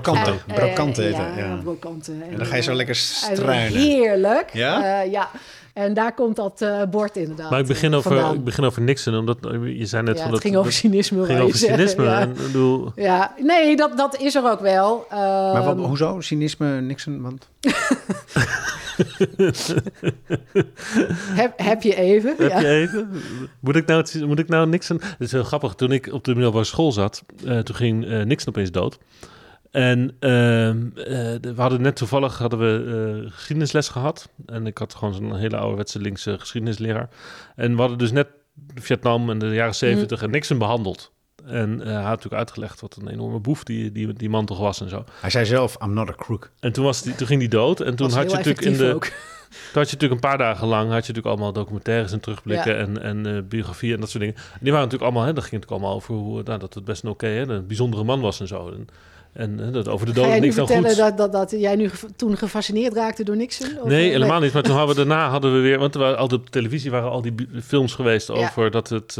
eten, 1.09 1.35
ja. 1.35 1.55
brokanten. 1.63 2.23
En 2.29 2.37
dan 2.37 2.45
ga 2.45 2.55
je 2.55 2.61
zo 2.61 2.69
eh, 2.71 2.75
lekker 2.75 2.95
en 3.29 3.35
struinen. 3.35 3.79
Heerlijk. 3.79 4.49
Ja? 4.53 5.01
Eh, 5.03 5.11
ja. 5.11 5.29
En 5.73 5.93
daar 5.93 6.13
komt 6.13 6.35
dat 6.35 6.61
eh, 6.61 6.81
bord 6.91 7.17
inderdaad 7.17 7.49
Maar 7.49 7.59
ik 7.59 7.67
begin, 7.67 7.93
over, 7.93 8.11
vandaan. 8.11 8.35
ik 8.35 8.43
begin 8.43 8.63
over 8.63 8.81
Nixon, 8.81 9.15
omdat 9.15 9.45
eh, 9.45 9.77
je 9.77 9.85
zei 9.85 10.03
net 10.03 10.17
ja, 10.17 10.21
van 10.23 10.31
het 10.31 10.41
dat. 10.41 10.41
ging 10.41 10.55
over 10.55 10.71
cynisme. 10.73 11.25
ging 11.25 11.39
over 11.39 11.57
zeggen, 11.57 11.77
cynisme. 11.77 12.03
Ja. 12.03 12.19
En, 12.19 12.29
ik 12.29 12.35
bedoel, 12.35 12.91
Ja, 12.95 13.33
nee, 13.37 13.75
dat, 13.75 13.97
dat 13.97 14.17
is 14.21 14.35
er 14.35 14.51
ook 14.51 14.59
wel. 14.59 15.05
Maar 15.09 15.63
wat, 15.63 15.75
Ehm, 15.77 15.83
hoezo? 15.85 16.21
Cynisme, 16.21 16.81
Nixon? 16.81 17.21
Want 17.21 17.49
heb, 21.41 21.53
heb 21.55 21.81
je 21.81 21.95
even? 21.95 22.35
Heb 22.37 22.49
ja. 22.49 22.59
je 22.59 22.67
even? 22.67 23.09
Moet 23.59 23.75
ik 23.75 23.85
nou, 23.85 24.25
moet 24.25 24.39
ik 24.39 24.47
nou 24.47 24.67
Nixon... 24.67 24.97
Het 25.01 25.19
is 25.19 25.31
heel 25.31 25.43
grappig. 25.43 25.73
Toen 25.73 25.91
ik 25.91 26.13
op 26.13 26.23
de 26.23 26.33
middelbare 26.33 26.63
school 26.63 26.91
zat, 26.91 27.23
eh, 27.45 27.59
toen 27.59 27.75
ging 27.75 28.05
eh, 28.05 28.23
Nixon 28.23 28.49
opeens 28.49 28.71
dood. 28.71 28.97
En 29.71 30.15
ehm, 30.19 30.87
eh, 30.95 31.53
we 31.53 31.53
hadden 31.55 31.81
net 31.81 31.95
toevallig 31.95 32.37
hadden 32.37 32.59
we, 32.59 33.23
eh, 33.25 33.31
geschiedenisles 33.31 33.89
gehad. 33.89 34.29
En 34.45 34.67
ik 34.67 34.77
had 34.77 34.95
gewoon 34.95 35.13
zo'n 35.13 35.35
hele 35.35 35.57
ouderwetse 35.57 35.99
linkse 35.99 36.39
geschiedenisleraar. 36.39 37.09
En 37.55 37.75
we 37.75 37.79
hadden 37.79 37.97
dus 37.97 38.11
net 38.11 38.27
Vietnam 38.75 39.29
en 39.29 39.39
de 39.39 39.47
jaren 39.47 39.75
zeventig 39.75 40.21
en 40.21 40.29
Nixon 40.29 40.57
behandeld. 40.57 41.11
En 41.45 41.81
eh, 41.81 41.85
hij 41.85 41.95
had 41.95 42.03
natuurlijk 42.03 42.33
uitgelegd 42.33 42.81
wat 42.81 42.95
een 42.95 43.07
enorme 43.07 43.39
boef 43.39 43.63
die, 43.63 43.91
die, 43.91 44.13
die 44.13 44.29
man 44.29 44.45
toch 44.45 44.59
was 44.59 44.81
en 44.81 44.89
zo. 44.89 45.03
hij 45.21 45.29
zei 45.29 45.45
zelf, 45.45 45.77
I'm 45.83 45.93
not 45.93 46.09
a 46.09 46.13
crook. 46.13 46.51
En 46.59 46.71
toen, 46.71 46.83
was 46.83 47.01
die, 47.01 47.15
toen 47.15 47.27
ging 47.27 47.39
die 47.39 47.49
dood. 47.49 47.79
En 47.79 47.95
toen 47.95 48.11
had 48.11 48.31
je 48.31 48.37
natuurlijk 48.37 48.65
in 48.65 48.77
de... 48.77 48.93
ook. 48.93 49.07
Toen 49.49 49.81
had 49.81 49.89
je 49.89 49.95
natuurlijk 49.95 50.21
een 50.21 50.29
paar 50.29 50.37
dagen 50.37 50.67
lang 50.67 50.81
had 50.91 51.05
je 51.05 51.13
natuurlijk 51.13 51.25
allemaal 51.25 51.53
documentaires 51.53 52.11
en 52.11 52.19
terugblikken 52.19 52.73
Ja. 52.73 52.79
en, 52.79 53.01
en 53.01 53.25
eh, 53.25 53.41
biografieën 53.43 53.93
en 53.93 53.99
dat 53.99 54.09
soort 54.09 54.23
dingen. 54.23 54.37
En 54.37 54.59
die 54.59 54.71
waren 54.71 54.85
natuurlijk 54.85 55.11
allemaal, 55.11 55.27
hè, 55.27 55.33
dat 55.33 55.43
ging 55.43 55.53
natuurlijk 55.53 55.81
allemaal 55.81 55.97
over 55.97 56.13
hoe, 56.13 56.43
nou, 56.43 56.59
dat 56.59 56.73
het 56.73 56.85
best 56.85 57.03
een 57.03 57.09
oké, 57.09 57.27
hè, 57.27 57.47
een 57.47 57.67
bijzondere 57.67 58.03
man 58.03 58.21
was 58.21 58.39
en 58.39 58.47
zo. 58.47 58.71
En, 58.71 58.87
en 59.33 59.71
dat 59.71 59.87
over 59.87 60.13
de 60.13 60.21
nu 60.21 60.39
niks 60.39 60.55
dan 60.55 60.67
vertellen 60.67 60.89
goed. 60.89 60.97
dat, 60.97 61.17
dat, 61.17 61.31
dat 61.31 61.61
jij 61.61 61.75
nu 61.75 61.89
toen 62.15 62.37
gefascineerd 62.37 62.93
raakte 62.93 63.23
door 63.23 63.35
Nixon? 63.35 63.79
Of, 63.81 63.87
Nee, 63.87 64.05
eh, 64.05 64.11
helemaal 64.11 64.39
niet. 64.39 64.53
Maar 64.53 64.63
toen 64.63 64.75
hadden 64.75 64.95
we 64.95 65.01
daarna 65.05 65.29
hadden 65.29 65.53
we 65.53 65.59
weer, 65.59 65.79
want 65.79 65.93
er 65.93 65.99
waren 66.01 66.17
al 66.17 66.27
op 66.27 66.49
televisie 66.49 66.91
waren 66.91 67.09
al 67.09 67.21
die 67.21 67.33
films 67.63 67.93
geweest 67.93 68.27
Ja. 68.27 68.33
over 68.33 68.71
dat 68.71 68.89
het 68.89 69.17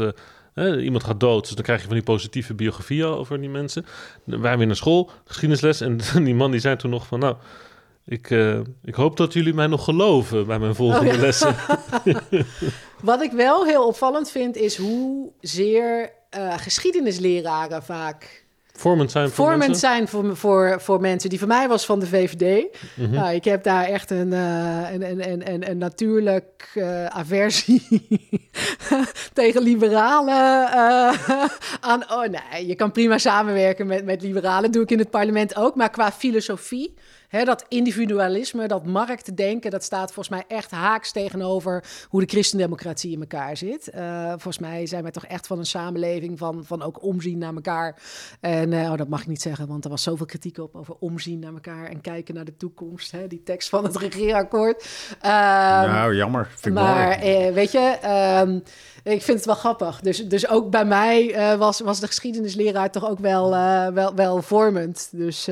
eh, 0.54 0.84
iemand 0.84 1.04
gaat 1.04 1.20
dood. 1.20 1.46
Dus 1.46 1.54
dan 1.54 1.64
krijg 1.64 1.80
je 1.80 1.86
van 1.86 1.94
die 1.94 2.04
positieve 2.04 2.54
biografieën 2.54 3.06
over 3.06 3.40
die 3.40 3.48
mensen. 3.50 3.86
Dan 4.24 4.40
waren 4.40 4.58
we 4.58 4.64
naar 4.64 4.76
school, 4.76 5.10
geschiedenisles 5.24 5.80
en 5.80 5.98
die 6.24 6.34
man 6.34 6.50
die 6.50 6.60
zei 6.60 6.76
toen 6.76 6.90
nog 6.90 7.06
van 7.06 7.18
nou. 7.18 7.36
Ik, 8.06 8.30
eh, 8.30 8.58
ik 8.84 8.94
hoop 8.94 9.16
dat 9.16 9.32
jullie 9.32 9.54
mij 9.54 9.66
nog 9.66 9.84
geloven 9.84 10.46
bij 10.46 10.58
mijn 10.58 10.74
volgende 10.74 11.08
Oh, 11.10 11.14
ja. 11.14 11.20
lessen. 11.20 11.54
Wat 13.02 13.22
ik 13.22 13.32
wel 13.32 13.64
heel 13.64 13.86
opvallend 13.86 14.30
vind, 14.30 14.56
is 14.56 14.76
hoezeer 14.76 16.12
eh 16.30 16.58
geschiedenisleraren 16.58 17.82
vaak 17.82 18.44
Vormend 18.80 19.10
zijn 19.10 19.26
voor 19.26 19.34
vormend 19.34 19.60
mensen? 19.70 19.88
zijn 19.88 20.08
voor, 20.08 20.36
voor, 20.36 20.80
voor 20.80 21.00
mensen. 21.00 21.30
Die 21.30 21.38
voor 21.38 21.48
mij 21.48 21.68
was 21.68 21.86
van 21.86 22.00
de 22.00 22.06
VVD. 22.06 22.66
Mhm. 22.94 23.10
Nou, 23.10 23.34
ik 23.34 23.44
heb 23.44 23.62
daar 23.62 23.84
echt 23.84 24.10
een, 24.10 24.32
eh, 24.32 24.92
een, 24.92 25.02
een, 25.10 25.52
een, 25.52 25.70
een, 25.70 25.78
natuurlijk 25.78 26.70
eh, 26.74 27.06
aversie 27.06 28.08
tegen 29.32 29.62
liberalen 29.62 30.66
eh, 30.72 31.46
aan. 31.80 32.10
Oh 32.10 32.24
nee, 32.26 32.66
je 32.66 32.74
kan 32.74 32.92
prima 32.92 33.18
samenwerken 33.18 33.86
met, 33.86 34.04
met 34.04 34.22
liberalen. 34.22 34.70
doe 34.70 34.82
ik 34.82 34.90
in 34.90 34.98
het 34.98 35.10
parlement 35.10 35.56
ook. 35.56 35.74
Maar 35.74 35.90
qua 35.90 36.12
filosofie, 36.12 36.94
dat 37.30 37.64
individualisme, 37.68 38.68
dat 38.68 38.86
marktdenken, 38.86 39.70
dat 39.70 39.84
staat 39.84 40.12
volgens 40.12 40.28
mij 40.28 40.44
echt 40.58 40.70
haaks 40.70 41.12
tegenover 41.12 41.84
hoe 42.08 42.20
de 42.20 42.26
christendemocratie 42.26 43.12
in 43.12 43.20
elkaar 43.20 43.56
zit. 43.56 43.88
Eh, 43.88 44.28
volgens 44.28 44.58
mij 44.58 44.86
zijn 44.86 45.02
wij 45.02 45.10
toch 45.10 45.26
echt 45.26 45.46
van 45.46 45.58
een 45.58 45.66
samenleving 45.66 46.38
van, 46.38 46.64
van 46.64 46.82
ook 46.82 47.02
omzien 47.02 47.38
naar 47.38 47.54
elkaar. 47.54 48.02
En 48.40 48.72
eh, 48.72 48.90
oh, 48.90 48.96
dat 48.96 49.08
mag 49.08 49.20
ik 49.20 49.26
niet 49.26 49.42
zeggen, 49.42 49.66
want 49.66 49.84
er 49.84 49.90
was 49.90 50.02
zoveel 50.02 50.26
kritiek 50.26 50.58
op 50.58 50.74
over 50.74 50.94
omzien 50.98 51.38
naar 51.38 51.52
elkaar 51.52 51.86
en 51.86 52.00
kijken 52.00 52.34
naar 52.34 52.44
de 52.44 52.56
toekomst. 52.56 53.10
Hè, 53.12 53.26
die 53.26 53.42
tekst 53.42 53.68
van 53.68 53.84
het 53.84 53.96
regeerakkoord. 53.96 54.88
Ehm, 55.20 55.90
nou, 55.90 56.14
jammer. 56.14 56.46
Vind 56.46 56.64
ik 56.64 56.82
maar 56.82 57.10
eh, 57.10 57.52
weet 57.52 57.72
je, 57.72 57.98
ehm, 58.02 58.56
ik 59.02 59.22
vind 59.22 59.36
het 59.36 59.46
wel 59.46 59.54
grappig. 59.54 60.00
Dus, 60.00 60.28
dus 60.28 60.48
ook 60.48 60.70
bij 60.70 60.84
mij 60.84 61.34
was, 61.58 61.80
was 61.80 62.00
de 62.00 62.06
geschiedenisleraar 62.06 62.90
toch 62.90 63.08
ook 63.08 63.18
wel, 63.18 63.50
wel, 63.92 64.14
wel 64.14 64.42
vormend. 64.42 65.08
Dus, 65.12 65.48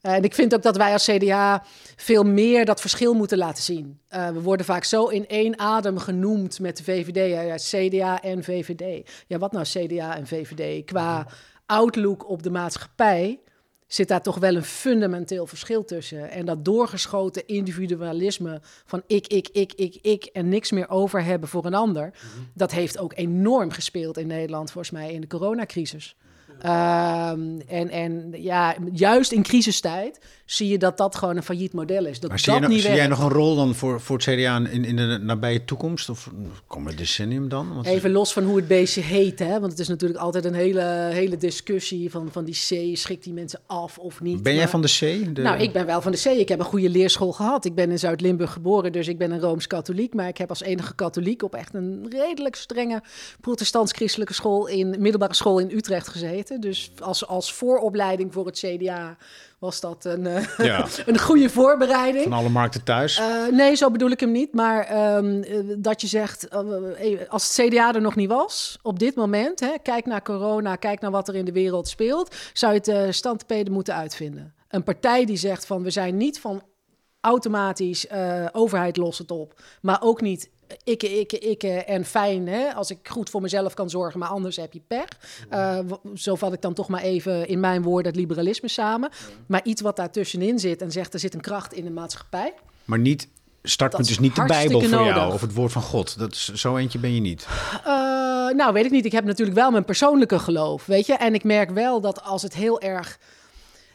en 0.00 0.22
ik 0.22 0.34
vind 0.34 0.54
ook 0.54 0.62
dat 0.62 0.76
wij 0.76 0.92
als 0.92 1.04
CDA 1.04 1.64
veel 1.96 2.22
meer 2.22 2.64
dat 2.64 2.80
verschil 2.80 3.14
moeten 3.14 3.38
laten 3.38 3.62
zien. 3.62 4.00
Eh, 4.08 4.28
we 4.28 4.40
worden 4.40 4.66
vaak 4.66 4.84
zo 4.84 5.06
in 5.06 5.28
één 5.28 5.58
adem 5.58 5.98
genoemd 5.98 6.60
met 6.60 6.76
de 6.76 6.84
VVD. 6.84 7.30
Ja, 7.30 7.40
ja, 7.40 7.56
CDA 7.56 8.22
en 8.22 8.44
VVD. 8.44 9.10
Ja, 9.26 9.38
wat 9.38 9.52
nou 9.52 9.64
CDA 9.64 10.16
en 10.16 10.26
VVD? 10.26 10.84
Qua 10.84 11.26
outlook 11.66 12.28
op 12.28 12.42
de 12.42 12.50
maatschappij 12.50 13.40
zit 13.86 14.08
daar 14.08 14.22
toch 14.22 14.38
wel 14.38 14.56
een 14.56 14.64
fundamenteel 14.64 15.46
verschil 15.46 15.84
tussen. 15.84 16.30
En 16.30 16.46
dat 16.46 16.64
doorgeschoten 16.64 17.46
individualisme 17.46 18.60
van 18.84 19.02
ik, 19.06 19.26
ik, 19.26 19.48
ik, 19.48 19.72
ik, 19.72 19.98
ik 20.02 20.24
en 20.24 20.48
niks 20.48 20.70
meer 20.70 20.88
over 20.88 21.24
hebben 21.24 21.48
voor 21.48 21.64
een 21.64 21.74
ander, 21.74 22.12
dat 22.54 22.70
heeft 22.70 22.98
ook 22.98 23.12
enorm 23.16 23.70
gespeeld 23.70 24.18
in 24.18 24.26
Nederland 24.26 24.70
volgens 24.70 24.94
mij 24.94 25.12
in 25.12 25.20
de 25.20 25.26
coronacrisis. 25.26 26.16
Ehm, 26.62 27.40
en, 27.66 27.90
en 27.90 28.34
ja, 28.36 28.76
juist 28.92 29.32
in 29.32 29.42
crisistijd 29.42 30.18
zie 30.44 30.68
je 30.68 30.78
dat 30.78 30.96
dat 30.96 31.14
gewoon 31.16 31.36
een 31.36 31.42
failliet 31.42 31.72
model 31.72 32.06
is. 32.06 32.20
Dat 32.20 32.30
Maar 32.30 32.38
zie, 32.38 32.46
dat 32.52 32.60
jij, 32.60 32.68
nog- 32.68 32.76
niet 32.76 32.86
zie 32.86 32.94
jij 32.94 33.06
nog 33.06 33.22
een 33.22 33.28
rol 33.28 33.56
dan 33.56 33.74
voor, 33.74 34.00
voor 34.00 34.16
het 34.16 34.24
CDA 34.26 34.56
in, 34.70 34.84
in 34.84 34.96
de 34.96 35.18
nabije 35.22 35.64
toekomst? 35.64 36.08
Of 36.08 36.30
komend 36.66 36.98
decennium 36.98 37.48
dan? 37.48 37.74
Want 37.74 37.86
Even 37.86 38.10
los 38.10 38.32
van 38.32 38.44
hoe 38.44 38.56
het 38.56 38.68
beestje 38.68 39.00
heet, 39.00 39.38
hè? 39.38 39.60
want 39.60 39.70
het 39.72 39.80
is 39.80 39.88
natuurlijk 39.88 40.20
altijd 40.20 40.44
een 40.44 40.54
hele, 40.54 41.08
hele 41.12 41.36
discussie 41.36 42.10
van, 42.10 42.28
van 42.32 42.44
die 42.44 42.54
C, 42.54 42.96
schikt 42.96 43.24
die 43.24 43.32
mensen 43.32 43.60
af 43.66 43.98
of 43.98 44.20
niet. 44.20 44.42
ben 44.42 44.54
jij 44.54 44.68
van 44.68 44.82
de 44.82 44.88
C? 44.88 45.34
De, 45.34 45.42
Nou, 45.42 45.58
ik 45.60 45.72
ben 45.72 45.86
wel 45.86 46.00
van 46.00 46.12
de 46.12 46.18
C. 46.18 46.24
Ik 46.24 46.48
heb 46.48 46.58
een 46.58 46.64
goede 46.64 46.88
leerschool 46.90 47.32
gehad. 47.32 47.64
Ik 47.64 47.74
ben 47.74 47.90
in 47.90 47.98
Zuid-Limburg 47.98 48.52
geboren, 48.52 48.92
dus 48.92 49.08
ik 49.08 49.18
ben 49.18 49.30
een 49.30 49.40
Rooms-Katholiek. 49.40 50.14
Maar 50.14 50.28
ik 50.28 50.38
heb 50.38 50.48
als 50.48 50.62
enige 50.62 50.94
katholiek 50.94 51.42
op 51.42 51.54
echt 51.54 51.74
een 51.74 52.06
redelijk 52.10 52.56
strenge 52.56 53.02
protestants-christelijke 53.40 54.34
school 54.34 54.66
in 54.66 54.88
middelbare 54.98 55.34
school 55.34 55.58
in 55.58 55.70
Utrecht 55.76 56.08
gezeten. 56.08 56.49
Dus 56.58 56.90
als, 56.98 57.26
als 57.26 57.52
vooropleiding 57.52 58.32
voor 58.32 58.46
het 58.46 58.58
CDA 58.58 59.16
was 59.60 59.80
dat 59.80 60.04
een, 60.04 60.26
eh, 60.26 60.58
Ja. 60.58 60.86
een 61.06 61.18
goede 61.18 61.50
voorbereiding. 61.50 62.24
Van 62.24 62.32
alle 62.32 62.48
markten 62.48 62.84
thuis? 62.84 63.18
Eh, 63.18 63.46
nee, 63.50 63.74
zo 63.74 63.90
bedoel 63.90 64.10
ik 64.10 64.20
hem 64.20 64.30
niet. 64.30 64.54
Maar 64.54 64.84
ehm, 64.84 65.42
eh, 65.42 65.58
dat 65.78 66.00
je 66.00 66.06
zegt, 66.06 66.50
als 67.28 67.56
het 67.56 67.68
CDA 67.68 67.94
er 67.94 68.00
nog 68.00 68.16
niet 68.16 68.28
was, 68.28 68.78
op 68.82 68.98
dit 68.98 69.14
moment, 69.14 69.60
hè, 69.60 69.72
kijk 69.82 70.06
naar 70.06 70.22
corona, 70.22 70.76
kijk 70.76 71.00
naar 71.00 71.10
wat 71.10 71.28
er 71.28 71.34
in 71.34 71.44
de 71.44 71.52
wereld 71.52 71.88
speelt, 71.88 72.34
zou 72.52 72.72
je 72.72 72.78
het 72.78 72.88
uh, 72.88 73.10
standpeden 73.10 73.72
moeten 73.72 73.94
uitvinden. 73.94 74.54
Een 74.68 74.84
partij 74.84 75.24
die 75.24 75.36
zegt 75.36 75.66
van 75.66 75.82
we 75.82 75.90
zijn 75.90 76.16
niet 76.16 76.40
van 76.40 76.62
automatisch 77.20 78.06
overheid 78.52 78.96
lost 78.96 79.18
het 79.18 79.30
op, 79.30 79.60
maar 79.80 80.02
ook 80.02 80.20
niet 80.20 80.50
ikke, 80.84 81.18
ikke, 81.18 81.38
ikke 81.38 81.68
en 81.68 82.04
fijn 82.04 82.48
hè, 82.48 82.74
als 82.74 82.90
ik 82.90 82.98
goed 83.08 83.30
voor 83.30 83.40
mezelf 83.40 83.74
kan 83.74 83.90
zorgen, 83.90 84.18
maar 84.18 84.28
anders 84.28 84.56
heb 84.56 84.72
je 84.72 84.80
pech. 84.86 85.08
Uh, 85.50 85.78
zo 86.14 86.34
vat 86.34 86.52
ik 86.52 86.62
dan 86.62 86.74
toch 86.74 86.88
maar 86.88 87.02
even 87.02 87.48
in 87.48 87.60
mijn 87.60 87.82
woorden 87.82 88.12
het 88.12 88.20
liberalisme 88.20 88.68
samen. 88.68 89.10
Maar 89.46 89.60
iets 89.64 89.82
wat 89.82 89.96
daar 89.96 90.10
tussenin 90.10 90.58
zit 90.58 90.82
en 90.82 90.90
zegt 90.90 91.12
er 91.12 91.20
zit 91.20 91.34
een 91.34 91.40
kracht 91.40 91.72
in 91.72 91.84
de 91.84 91.90
maatschappij. 91.90 92.54
Maar 92.84 92.98
niet, 92.98 93.28
startpunt 93.62 94.02
Dat 94.02 94.10
is 94.10 94.18
is 94.18 94.28
niet 94.28 94.36
de 94.36 94.44
Bijbel 94.44 94.80
voor 94.80 95.04
jou 95.04 95.32
of 95.32 95.40
het 95.40 95.54
woord 95.54 95.72
van 95.72 95.82
God. 95.82 96.18
Dat 96.18 96.32
is, 96.32 96.52
zo 96.52 96.76
eentje 96.76 96.98
ben 96.98 97.14
je 97.14 97.20
niet. 97.20 97.46
Uh, 97.86 97.86
nou, 98.50 98.72
weet 98.72 98.84
ik 98.84 98.90
niet. 98.90 99.04
Ik 99.04 99.12
heb 99.12 99.24
natuurlijk 99.24 99.58
wel 99.58 99.70
mijn 99.70 99.84
persoonlijke 99.84 100.38
geloof, 100.38 100.86
weet 100.86 101.06
je. 101.06 101.14
En 101.14 101.34
ik 101.34 101.44
merk 101.44 101.70
wel 101.70 102.00
dat 102.00 102.22
als 102.22 102.42
het 102.42 102.54
heel 102.54 102.80
erg... 102.80 103.18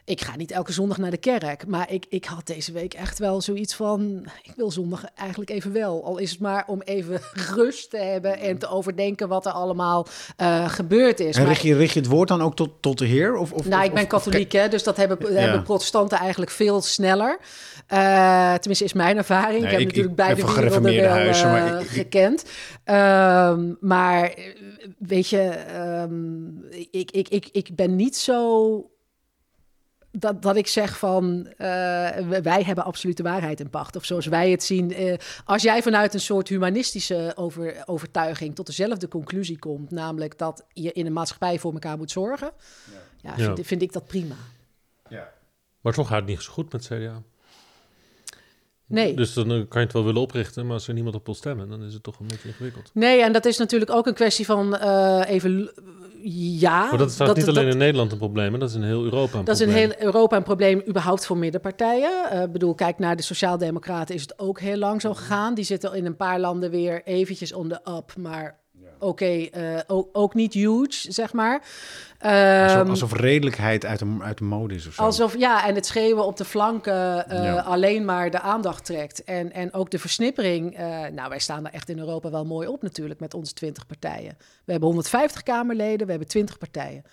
Ik 0.05 0.21
ga 0.21 0.35
niet 0.35 0.51
elke 0.51 0.71
zondag 0.71 0.97
naar 0.97 1.11
de 1.11 1.17
kerk, 1.17 1.67
maar 1.67 1.91
ik, 1.91 2.05
ik 2.09 2.25
had 2.25 2.47
deze 2.47 2.71
week 2.71 2.93
echt 2.93 3.19
wel 3.19 3.41
zoiets 3.41 3.75
van... 3.75 4.25
Ik 4.43 4.51
wil 4.55 4.71
zondag 4.71 5.03
eigenlijk 5.15 5.49
even 5.49 5.71
wel. 5.71 6.03
Al 6.03 6.17
is 6.17 6.31
het 6.31 6.39
maar 6.39 6.63
om 6.67 6.81
even 6.81 7.21
rust 7.55 7.89
te 7.89 7.97
hebben 7.97 8.39
en 8.39 8.57
te 8.57 8.67
overdenken 8.67 9.27
wat 9.27 9.45
er 9.45 9.51
allemaal 9.51 10.07
uh, 10.41 10.69
gebeurd 10.69 11.19
is. 11.19 11.35
En 11.37 11.45
richt 11.45 11.61
je, 11.61 11.75
richt 11.75 11.93
je 11.93 11.99
het 11.99 12.09
woord 12.09 12.27
dan 12.27 12.41
ook 12.41 12.55
tot, 12.55 12.69
tot 12.79 12.97
de 12.97 13.05
Heer? 13.05 13.35
Of, 13.35 13.51
of, 13.51 13.65
nou, 13.67 13.81
of- 13.81 13.87
ik 13.87 13.93
ben 13.93 14.07
katholiek, 14.07 14.51
hè, 14.51 14.67
dus 14.67 14.83
dat 14.83 14.97
hebben, 14.97 15.17
Ja. 15.33 15.39
hebben 15.39 15.63
protestanten 15.63 16.17
eigenlijk 16.17 16.51
veel 16.51 16.81
sneller. 16.81 17.39
Eh, 17.87 18.53
tenminste, 18.53 18.83
is 18.85 18.93
mijn 18.93 19.17
ervaring. 19.17 19.61
Nee, 19.63 19.71
ik 19.71 19.71
heb 19.71 19.79
ik- 19.79 19.85
natuurlijk 19.85 20.09
ik 20.11 20.15
ben 20.15 20.25
beide 20.25 20.81
werelden 20.81 20.95
wel 21.01 21.09
huizen, 21.09 21.51
maar 21.51 21.67
eh, 21.67 21.73
ik- 21.75 21.81
ik- 21.81 21.87
gekend. 21.87 22.45
Ehm, 22.83 23.73
maar 23.79 24.23
eh, 24.29 24.43
weet 24.97 25.29
je, 25.29 25.41
ehm, 25.49 26.47
ik, 26.91 27.11
ik, 27.11 27.29
ik, 27.29 27.49
ik 27.51 27.75
ben 27.75 27.95
niet 27.95 28.17
zo... 28.17 28.89
Dat, 30.17 30.41
dat 30.41 30.55
ik 30.55 30.67
zeg 30.67 30.97
van, 30.97 31.47
eh, 31.57 31.67
wij 32.41 32.63
hebben 32.63 32.83
absolute 32.83 33.23
waarheid 33.23 33.59
in 33.59 33.69
pacht. 33.69 33.95
Of 33.95 34.05
zoals 34.05 34.25
wij 34.25 34.51
het 34.51 34.63
zien. 34.63 34.93
eh, 34.93 35.17
als 35.45 35.61
jij 35.61 35.81
vanuit 35.81 36.13
een 36.13 36.19
soort 36.19 36.47
humanistische 36.47 37.31
over, 37.35 37.83
overtuiging 37.85 38.55
tot 38.55 38.65
dezelfde 38.65 39.07
conclusie 39.07 39.59
komt, 39.59 39.91
namelijk 39.91 40.37
dat 40.37 40.65
je 40.73 40.91
in 40.91 41.05
een 41.05 41.13
maatschappij 41.13 41.59
voor 41.59 41.73
elkaar 41.73 41.97
moet 41.97 42.11
zorgen, 42.11 42.51
ja, 43.21 43.33
Ja. 43.37 43.43
Vind, 43.55 43.67
vind 43.67 43.81
ik 43.81 43.93
dat 43.93 44.07
prima. 44.07 44.35
Maar 45.81 45.93
toch 45.93 46.07
gaat 46.07 46.17
het 46.19 46.25
niet 46.27 46.41
zo 46.41 46.51
goed 46.51 46.71
met 46.71 46.85
CDA. 46.85 47.21
Nee. 48.85 49.13
Dus 49.13 49.33
dan 49.33 49.51
eh, 49.51 49.57
kan 49.57 49.79
je 49.79 49.85
het 49.85 49.93
wel 49.93 50.03
willen 50.05 50.21
oprichten, 50.21 50.65
maar 50.65 50.73
als 50.73 50.87
er 50.87 50.93
niemand 50.93 51.15
op 51.15 51.25
wil 51.25 51.35
stemmen, 51.35 51.69
dan 51.69 51.83
is 51.83 51.93
het 51.93 52.03
toch 52.03 52.19
een 52.19 52.27
beetje 52.27 52.47
ingewikkeld. 52.47 52.89
Nee, 52.93 53.21
en 53.21 53.31
dat 53.31 53.45
is 53.45 53.57
natuurlijk 53.57 53.91
ook 53.91 54.07
een 54.07 54.13
kwestie 54.13 54.45
van 54.45 54.77
eh, 54.77 55.21
even. 55.27 55.71
Ja. 56.33 56.79
Maar 56.89 56.97
dat 56.97 57.09
is 57.09 57.17
niet 57.17 57.29
alleen 57.29 57.43
dat- 57.45 57.55
in 57.73 57.77
Nederland 57.77 58.11
een 58.11 58.17
probleem, 58.17 58.53
hè? 58.53 58.59
dat 58.59 58.69
is 58.69 58.75
in 58.75 58.83
heel 58.83 59.03
Europa 59.03 59.37
een 59.39 59.45
Dat 59.45 59.55
is 59.55 59.61
in 59.61 59.69
heel 59.69 59.91
Europa 59.99 60.35
een 60.37 60.43
probleem 60.43 60.81
überhaupt 60.87 61.25
voor 61.25 61.37
middenpartijen. 61.37 62.29
Eh, 62.31 62.41
Ik 62.41 62.51
bedoel, 62.51 62.73
kijk 62.75 62.99
naar 62.99 63.15
de 63.15 63.21
Sociaaldemocraten 63.23 64.15
is 64.15 64.21
het 64.21 64.39
ook 64.39 64.59
heel 64.59 64.77
lang 64.77 65.01
zo 65.01 65.13
gegaan. 65.13 65.53
Die 65.53 65.63
zitten 65.65 65.93
in 65.93 66.05
een 66.05 66.15
paar 66.15 66.39
landen 66.39 66.69
weer 66.71 67.01
eventjes 67.03 67.53
on 67.53 67.67
the 67.67 67.79
up, 67.97 68.13
maar 68.17 68.59
oké, 69.05 69.25
eh, 69.51 69.79
ook, 69.87 70.09
ook 70.11 70.33
niet 70.33 70.53
huge, 70.53 71.11
zeg 71.11 71.33
maar. 71.33 71.61
Alsof, 72.19 72.79
Ehm, 72.79 72.89
alsof 72.89 73.13
redelijkheid 73.13 73.85
uit 73.85 73.99
de, 73.99 74.17
uit 74.21 74.37
de 74.37 74.43
mode 74.43 74.75
is 74.75 74.87
of 74.87 74.93
zo. 74.93 75.01
Alsof, 75.01 75.37
ja, 75.37 75.67
en 75.67 75.75
het 75.75 75.85
schreeuwen 75.85 76.25
op 76.25 76.37
de 76.37 76.45
flanken 76.45 77.29
eh, 77.29 77.43
Ja. 77.43 77.59
alleen 77.59 78.05
maar 78.05 78.31
de 78.31 78.39
aandacht 78.39 78.85
trekt. 78.85 79.23
En, 79.23 79.51
en 79.53 79.73
ook 79.73 79.89
de 79.91 79.99
versnippering. 79.99 80.75
eh, 80.77 81.05
nou, 81.13 81.29
wij 81.29 81.39
staan 81.39 81.65
er 81.65 81.73
echt 81.73 81.89
in 81.89 81.99
Europa 81.99 82.29
wel 82.29 82.45
mooi 82.45 82.67
op 82.67 82.81
natuurlijk 82.81 83.19
met 83.19 83.33
onze 83.33 83.53
20 83.53 83.85
partijen. 83.85 84.35
We 84.39 84.71
hebben 84.71 84.87
150 84.89 85.43
Kamerleden, 85.43 86.05
we 86.05 86.09
hebben 86.11 86.29
20 86.29 86.57
partijen. 86.57 87.03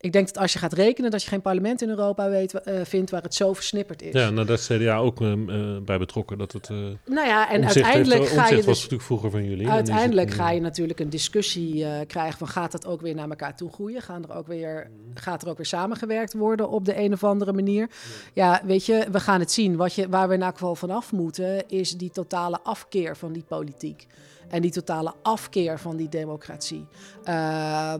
Ik 0.00 0.12
denk 0.12 0.26
dat 0.26 0.38
als 0.38 0.52
je 0.52 0.58
gaat 0.58 0.72
rekenen, 0.72 1.10
dat 1.10 1.22
je 1.22 1.28
geen 1.28 1.40
parlement 1.40 1.82
in 1.82 1.88
Europa 1.88 2.30
weet, 2.30 2.54
eh, 2.54 2.80
vindt 2.84 3.10
waar 3.10 3.22
het 3.22 3.34
zo 3.34 3.52
versnipperd 3.52 4.02
is. 4.02 4.12
Ja, 4.12 4.30
nou, 4.30 4.46
daar 4.46 4.56
is 4.56 4.66
CDA 4.66 4.96
ook 4.96 5.20
eh, 5.20 5.32
eh, 5.32 5.82
bij 5.82 5.98
betrokken. 5.98 6.38
Dat 6.38 6.52
het, 6.52 6.70
eh 6.70 6.76
Nou 7.04 7.26
ja, 7.26 7.50
en 7.50 7.64
uiteindelijk 7.64 8.20
heeft, 8.20 8.32
ga 8.32 8.48
je 8.48 8.56
was 8.56 8.64
dus... 8.64 8.74
natuurlijk 8.74 9.02
vroeger 9.02 9.30
van 9.30 9.44
jullie. 9.44 9.68
Uiteindelijk 9.68 10.30
ga 10.30 10.50
je 10.50 10.60
natuurlijk 10.60 11.00
een 11.00 11.10
discussie 11.10 11.86
krijgen 12.06 12.38
van 12.38 12.48
gaat 12.48 12.72
het 12.72 12.86
ook 12.86 13.00
weer 13.00 13.14
naar 13.14 13.28
elkaar 13.28 13.56
toe 13.56 13.72
groeien? 13.72 14.02
Gaan 14.02 14.24
er 14.24 14.36
ook 14.36 14.46
weer, 14.46 14.90
gaat 15.14 15.42
er 15.42 15.48
ook 15.48 15.56
weer 15.56 15.66
samengewerkt 15.66 16.32
worden 16.32 16.68
op 16.68 16.84
de 16.84 16.98
een 16.98 17.12
of 17.12 17.24
andere 17.24 17.52
manier? 17.52 17.88
Ja, 18.32 18.62
weet 18.64 18.86
je, 18.86 19.06
we 19.10 19.20
gaan 19.20 19.40
het 19.40 19.52
zien. 19.52 19.76
Wat 19.76 19.94
je, 19.94 20.08
waar 20.08 20.28
we 20.28 20.34
in 20.34 20.42
elk 20.42 20.52
geval 20.52 20.74
vanaf 20.74 21.12
moeten, 21.12 21.68
is 21.68 21.96
die 21.96 22.10
totale 22.10 22.60
afkeer 22.62 23.16
van 23.16 23.32
die 23.32 23.44
politiek. 23.48 24.06
En 24.48 24.62
die 24.62 24.70
totale 24.70 25.14
afkeer 25.22 25.78
van 25.78 25.96
die 25.96 26.08
democratie. 26.08 26.86
Eh, 27.24 27.94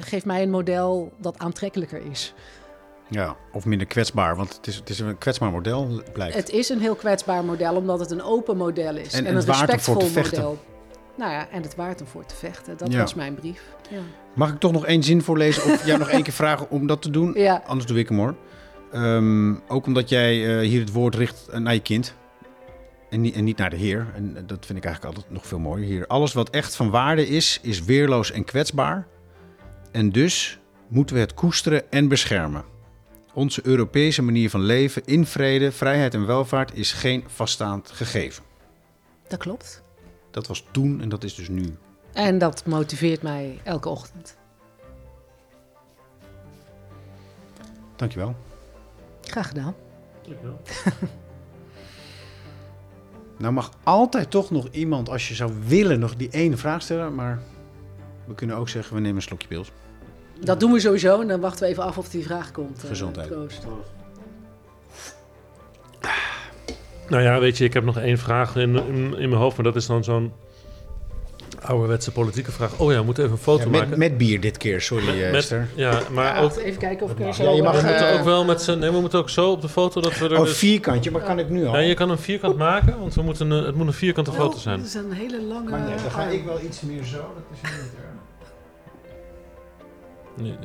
geef 0.00 0.24
mij 0.24 0.42
een 0.42 0.50
model 0.50 1.12
dat 1.20 1.38
aantrekkelijker 1.38 2.02
is. 2.10 2.34
Ja, 3.10 3.36
of 3.52 3.64
minder 3.64 3.86
kwetsbaar, 3.86 4.36
want 4.36 4.56
het 4.56 4.66
is, 4.66 4.76
het 4.76 4.90
is 4.90 4.98
een 4.98 5.18
kwetsbaar 5.18 5.50
model, 5.50 6.02
blijkt. 6.12 6.34
Het 6.36 6.50
is 6.50 6.68
een 6.68 6.80
heel 6.80 6.94
kwetsbaar 6.94 7.44
model, 7.44 7.74
omdat 7.76 8.00
het 8.00 8.10
een 8.10 8.22
open 8.22 8.56
model 8.56 8.96
is. 8.96 9.12
En- 9.12 9.18
En, 9.18 9.26
en 9.26 9.36
een 9.36 9.44
respectvol 9.44 9.96
te 9.96 10.06
vechten. 10.06 10.36
model. 10.42 10.58
Nou 11.16 11.32
ja, 11.32 11.48
en 11.48 11.62
het 11.62 11.74
waard 11.74 12.00
om 12.00 12.06
voor 12.06 12.24
te 12.26 12.34
vechten. 12.34 12.76
Dat 12.76 12.92
Ja. 12.92 13.00
was 13.00 13.14
mijn 13.14 13.34
brief. 13.34 13.62
Ja. 13.90 13.98
Mag 14.34 14.50
ik 14.52 14.58
toch 14.58 14.72
nog 14.72 14.86
één 14.86 15.02
zin 15.02 15.22
voorlezen 15.22 15.72
of 15.72 15.86
jou 15.86 15.98
nog 15.98 16.08
één 16.08 16.22
keer 16.22 16.32
vragen 16.32 16.70
om 16.70 16.86
dat 16.86 17.02
te 17.02 17.10
doen? 17.10 17.32
Ja. 17.34 17.62
Anders 17.66 17.86
doe 17.86 17.98
ik 17.98 18.08
hem 18.08 18.18
hoor. 18.18 18.34
Ehm, 18.92 19.54
ook 19.68 19.86
omdat 19.86 20.08
jij 20.08 20.58
eh, 20.60 20.68
hier 20.68 20.80
het 20.80 20.92
woord 20.92 21.14
richt 21.14 21.48
eh, 21.48 21.58
naar 21.60 21.74
je 21.74 21.80
kind. 21.80 22.14
En 23.16 23.22
niet, 23.22 23.34
en 23.34 23.44
niet 23.44 23.56
naar 23.56 23.70
de 23.70 23.76
Heer. 23.76 24.06
En 24.14 24.36
eh, 24.36 24.42
dat 24.46 24.66
vind 24.66 24.78
ik 24.78 24.84
eigenlijk 24.84 25.14
altijd 25.16 25.32
nog 25.34 25.46
veel 25.46 25.58
mooier 25.58 25.86
hier. 25.86 26.06
Alles 26.06 26.32
wat 26.32 26.50
echt 26.50 26.76
van 26.76 26.90
waarde 26.90 27.28
is, 27.28 27.58
is 27.62 27.84
weerloos 27.84 28.30
en 28.30 28.44
kwetsbaar. 28.44 29.06
En 29.92 30.10
dus 30.10 30.58
moeten 30.88 31.14
we 31.14 31.20
het 31.20 31.34
koesteren 31.34 31.90
en 31.90 32.08
beschermen. 32.08 32.64
Onze 33.34 33.60
Europese 33.66 34.22
manier 34.22 34.50
van 34.50 34.60
leven 34.60 35.04
in 35.04 35.26
vrede, 35.26 35.72
vrijheid 35.72 36.14
en 36.14 36.26
welvaart 36.26 36.74
is 36.74 36.92
geen 36.92 37.24
vaststaand 37.26 37.90
gegeven. 37.90 38.44
Dat 39.28 39.38
klopt. 39.38 39.82
Dat 40.30 40.46
was 40.46 40.64
toen 40.70 41.00
en 41.00 41.08
dat 41.08 41.24
is 41.24 41.34
dus 41.34 41.48
nu. 41.48 41.76
En 42.12 42.38
dat 42.38 42.66
motiveert 42.66 43.22
mij 43.22 43.60
elke 43.62 43.88
ochtend. 43.88 44.36
Dankjewel. 47.96 48.36
Graag 49.20 49.48
gedaan. 49.48 49.74
Nou 53.38 53.52
mag 53.52 53.70
altijd 53.82 54.30
toch 54.30 54.50
nog 54.50 54.68
iemand, 54.70 55.08
als 55.08 55.28
je 55.28 55.34
zou 55.34 55.52
willen, 55.66 55.98
nog 55.98 56.16
die 56.16 56.28
ene 56.30 56.56
vraag 56.56 56.82
stellen. 56.82 57.14
Maar 57.14 57.40
we 58.26 58.34
kunnen 58.34 58.56
ook 58.56 58.68
zeggen, 58.68 58.94
we 58.94 59.00
nemen 59.00 59.16
een 59.16 59.22
slokje 59.22 59.48
pils. 59.48 59.72
Dat 60.40 60.60
doen 60.60 60.72
we 60.72 60.80
sowieso 60.80 61.20
en 61.20 61.28
dan 61.28 61.40
wachten 61.40 61.64
we 61.64 61.70
even 61.70 61.82
af 61.82 61.98
of 61.98 62.08
die 62.08 62.24
vraag 62.24 62.50
komt. 62.50 62.82
eh, 62.82 62.88
Gezondheid. 62.88 63.28
Proost. 63.28 63.66
Nou 67.08 67.22
ja, 67.22 67.38
weet 67.40 67.58
je, 67.58 67.64
ik 67.64 67.72
heb 67.72 67.84
nog 67.84 67.98
één 67.98 68.18
vraag 68.18 68.56
in, 68.56 68.76
in, 68.76 69.18
in 69.18 69.28
mijn 69.28 69.40
hoofd, 69.40 69.56
maar 69.56 69.64
dat 69.64 69.76
is 69.76 69.86
dan 69.86 70.04
zo'n 70.04 70.32
ouderwetse 71.62 72.12
politieke 72.12 72.52
vraag. 72.52 72.78
Oh 72.78 72.92
ja, 72.92 72.98
we 72.98 73.04
moeten 73.04 73.24
even 73.24 73.36
een 73.36 73.42
foto 73.42 73.64
Ja, 73.64 73.68
maken. 73.70 73.88
met, 73.88 73.98
met 73.98 74.18
bier 74.18 74.40
dit 74.40 74.56
keer, 74.56 74.80
sorry 74.80 75.08
eh, 75.08 75.30
Met- 75.30 75.34
Esther. 75.34 75.68
ja, 75.74 76.00
maar 76.10 76.34
Ja, 76.36 76.40
ook, 76.42 76.56
even 76.56 76.78
kijken 76.80 77.06
of 77.06 77.12
ik 77.12 77.18
er 77.18 77.26
Ja, 77.26 77.32
zo... 77.32 77.54
je 77.54 77.62
mag, 77.62 77.80
we 77.80 77.86
moeten 77.86 78.08
eh, 78.08 78.18
ook 78.18 78.24
wel 78.24 78.44
met 78.44 78.62
z'n... 78.62 78.78
Nee, 78.78 78.90
we 78.90 79.00
moeten 79.00 79.18
ook 79.18 79.30
zo 79.30 79.50
op 79.50 79.60
de 79.60 79.68
foto 79.68 80.00
dat 80.00 80.18
we 80.18 80.28
er 80.28 80.38
Oh, 80.38 80.44
dus... 80.44 80.56
vierkantje, 80.56 81.10
maar 81.10 81.22
kan 81.22 81.38
ik 81.38 81.48
nu 81.48 81.66
al? 81.66 81.72
Ja, 81.74 81.78
je 81.80 81.94
kan 81.94 82.10
een 82.10 82.18
vierkant 82.18 82.56
maken, 82.56 82.98
want 82.98 83.14
we 83.14 83.22
moeten 83.22 83.50
een, 83.50 83.64
het 83.64 83.74
moet 83.74 83.86
een 83.86 83.92
vierkante 83.92 84.30
oh, 84.30 84.36
foto 84.36 84.58
zijn. 84.58 84.78
Dat 84.78 84.86
is 84.86 84.94
een 84.94 85.12
hele 85.12 85.42
lange... 85.42 85.70
Maar 85.70 85.80
nee, 85.80 85.88
dan 85.96 86.10
ga 86.10 86.22
ik 86.24 86.44
wel 86.44 86.60
iets 86.60 86.80
meer 86.80 87.04
zo, 87.04 87.16
dat 87.16 87.44
is 87.52 87.70
niet 87.70 87.92
erg. 87.98 88.14
Nee, 90.36 90.56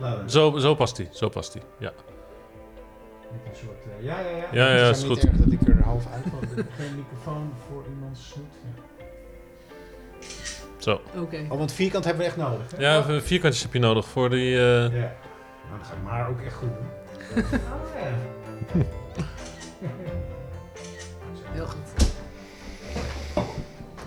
eh, 0.00 0.12
Zo, 0.26 0.58
zo 0.58 0.74
past 0.74 0.96
die, 0.96 1.08
zo 1.12 1.28
past 1.28 1.52
die. 1.52 1.62
Ja. 1.78 1.92
Met 3.32 3.40
een 3.50 3.56
soort, 3.64 4.04
ja, 4.04 4.20
ja, 4.20 4.36
ja. 4.36 4.44
Ja, 4.52 4.76
ja, 4.76 4.88
is 4.88 4.98
niet 5.02 5.06
goed. 5.06 5.24
erg 5.24 5.36
dat 5.36 5.52
ik 5.52 5.68
er 5.68 5.82
half 5.82 6.06
uit. 6.12 6.24
Geen 6.76 6.94
microfoon 6.96 7.52
voor 7.68 7.84
iemands 7.94 8.28
snoet. 8.28 8.54
Zo. 10.78 11.00
Oké. 11.16 11.38
Oh, 11.48 11.58
want 11.58 11.72
vierkant 11.72 12.04
hebben 12.04 12.22
we 12.22 12.28
echt 12.28 12.36
nodig. 12.38 12.66
Hè? 12.76 12.82
Ja, 12.82 13.20
vierkantjes 13.20 13.62
heb 13.62 13.72
je 13.72 13.78
nodig 13.78 14.06
voor 14.06 14.30
die... 14.30 14.56
eh, 14.56 14.62
Ja. 14.62 14.88
Nou, 14.88 14.90
dan 15.70 15.84
ga 15.84 15.92
ik 15.92 16.02
maar 16.04 16.28
ook 16.28 16.40
echt 16.40 16.54
goed 16.54 16.68
doen. 16.68 17.44
Oh, 17.44 18.00
ja. 18.00 18.82
Heel 21.52 21.66
goed. 21.66 22.06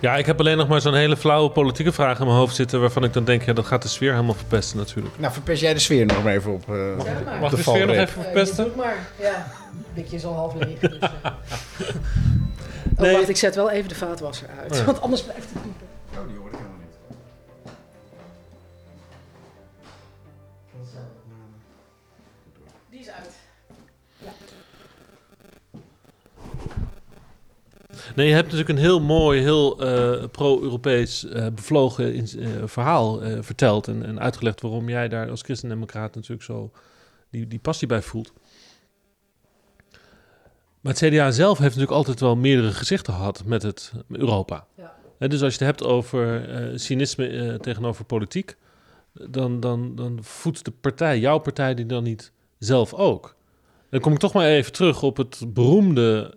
Ja, 0.00 0.16
ik 0.16 0.26
heb 0.26 0.38
alleen 0.40 0.56
nog 0.56 0.68
maar 0.68 0.80
zo'n 0.80 0.94
hele 0.94 1.16
flauwe 1.16 1.50
politieke 1.50 1.92
vraag 1.92 2.18
in 2.18 2.24
mijn 2.26 2.36
hoofd 2.38 2.54
zitten... 2.54 2.80
waarvan 2.80 3.04
ik 3.04 3.12
dan 3.12 3.24
denk, 3.24 3.42
ja, 3.42 3.52
dat 3.52 3.66
gaat 3.66 3.82
de 3.82 3.88
sfeer 3.88 4.10
helemaal 4.12 4.34
verpesten 4.34 4.78
natuurlijk. 4.78 5.18
Nou, 5.18 5.32
verpest 5.32 5.60
jij 5.60 5.74
de 5.74 5.80
sfeer 5.80 6.06
nog 6.06 6.22
maar 6.24 6.32
even 6.34 6.52
op. 6.52 6.68
eh, 6.68 6.76
Ja, 7.04 7.20
maar. 7.24 7.34
op 7.34 7.40
Mag 7.40 7.50
de 7.50 7.56
de 7.56 7.62
sfeer 7.62 7.86
nog 7.86 7.96
even 7.96 8.22
verpesten? 8.22 8.64
doe 8.64 8.76
maar. 8.76 8.96
Ja, 9.20 9.30
het 9.30 9.92
blikje 9.94 10.16
is 10.16 10.24
al 10.24 10.34
half 10.34 10.54
leeg. 10.54 10.78
Dus, 10.78 10.98
eh. 10.98 11.10
oh, 11.24 11.30
Nee. 12.96 13.16
wacht, 13.16 13.28
ik 13.28 13.36
zet 13.36 13.54
wel 13.54 13.70
even 13.70 13.88
de 13.88 13.94
vaatwasser 13.94 14.48
uit. 14.62 14.70
Oh 14.72 14.78
ja. 14.78 14.84
Want 14.84 15.00
anders 15.00 15.22
blijft 15.22 15.48
het 15.52 15.62
piepen. 15.62 15.86
Nee, 28.14 28.26
je 28.26 28.32
hebt 28.34 28.44
natuurlijk 28.44 28.78
een 28.78 28.84
heel 28.84 29.00
mooi, 29.00 29.40
heel 29.40 29.80
eh, 29.80 30.24
pro-Europees 30.30 31.24
eh, 31.28 31.46
bevlogen 31.54 32.14
in- 32.14 32.28
eh, 32.38 32.48
verhaal 32.64 33.20
verteld. 33.40 33.88
En, 33.88 34.04
en 34.04 34.20
uitgelegd 34.20 34.60
waarom 34.60 34.88
jij 34.88 35.08
daar 35.08 35.30
als 35.30 35.42
christendemocraat 35.42 36.14
natuurlijk 36.14 36.42
zo 36.42 36.70
die, 37.30 37.46
die 37.46 37.58
passie 37.58 37.88
bij 37.88 38.02
voelt. 38.02 38.32
Maar 40.80 40.92
het 40.94 41.02
CDA 41.08 41.30
zelf 41.30 41.58
heeft 41.58 41.70
natuurlijk 41.70 41.96
altijd 41.96 42.20
wel 42.20 42.36
meerdere 42.36 42.72
gezichten 42.72 43.12
gehad 43.14 43.42
met 43.44 43.62
het 43.62 43.92
Europa. 44.08 44.66
Ja. 44.76 45.28
Dus 45.28 45.42
als 45.42 45.54
je 45.54 45.64
het 45.64 45.78
hebt 45.78 45.90
over 45.90 46.42
cynisme 46.74 47.58
tegenover 47.60 48.04
politiek, 48.04 48.56
dan, 49.12 49.60
dan, 49.60 49.94
dan 49.94 50.18
voedt 50.22 50.64
de 50.64 50.70
partij, 50.70 51.18
jouw 51.18 51.38
partij, 51.38 51.74
die 51.74 51.86
dan 51.86 52.02
niet 52.02 52.32
zelf 52.58 52.94
ook. 52.94 53.36
Dan 53.90 54.00
kom 54.00 54.12
ik 54.12 54.18
toch 54.18 54.32
maar 54.32 54.46
even 54.46 54.72
terug 54.72 55.02
op 55.02 55.16
het 55.16 55.44
beroemde 55.48 56.34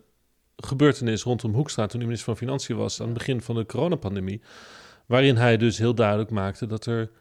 gebeurtenis 0.57 1.23
rondom 1.23 1.53
Hoekstra 1.53 1.85
toen 1.85 1.99
hij 1.99 2.07
minister 2.07 2.33
van 2.33 2.37
Financiën 2.37 2.75
was 2.75 2.99
aan 3.01 3.07
het 3.07 3.17
begin 3.17 3.41
van 3.41 3.55
de 3.55 3.65
coronapandemie. 3.65 4.41
Waarin 5.05 5.35
hij 5.35 5.57
dus 5.57 5.77
heel 5.77 5.95
duidelijk 5.95 6.29
maakte 6.29 6.67
dat, 6.67 6.85
er, 6.85 7.11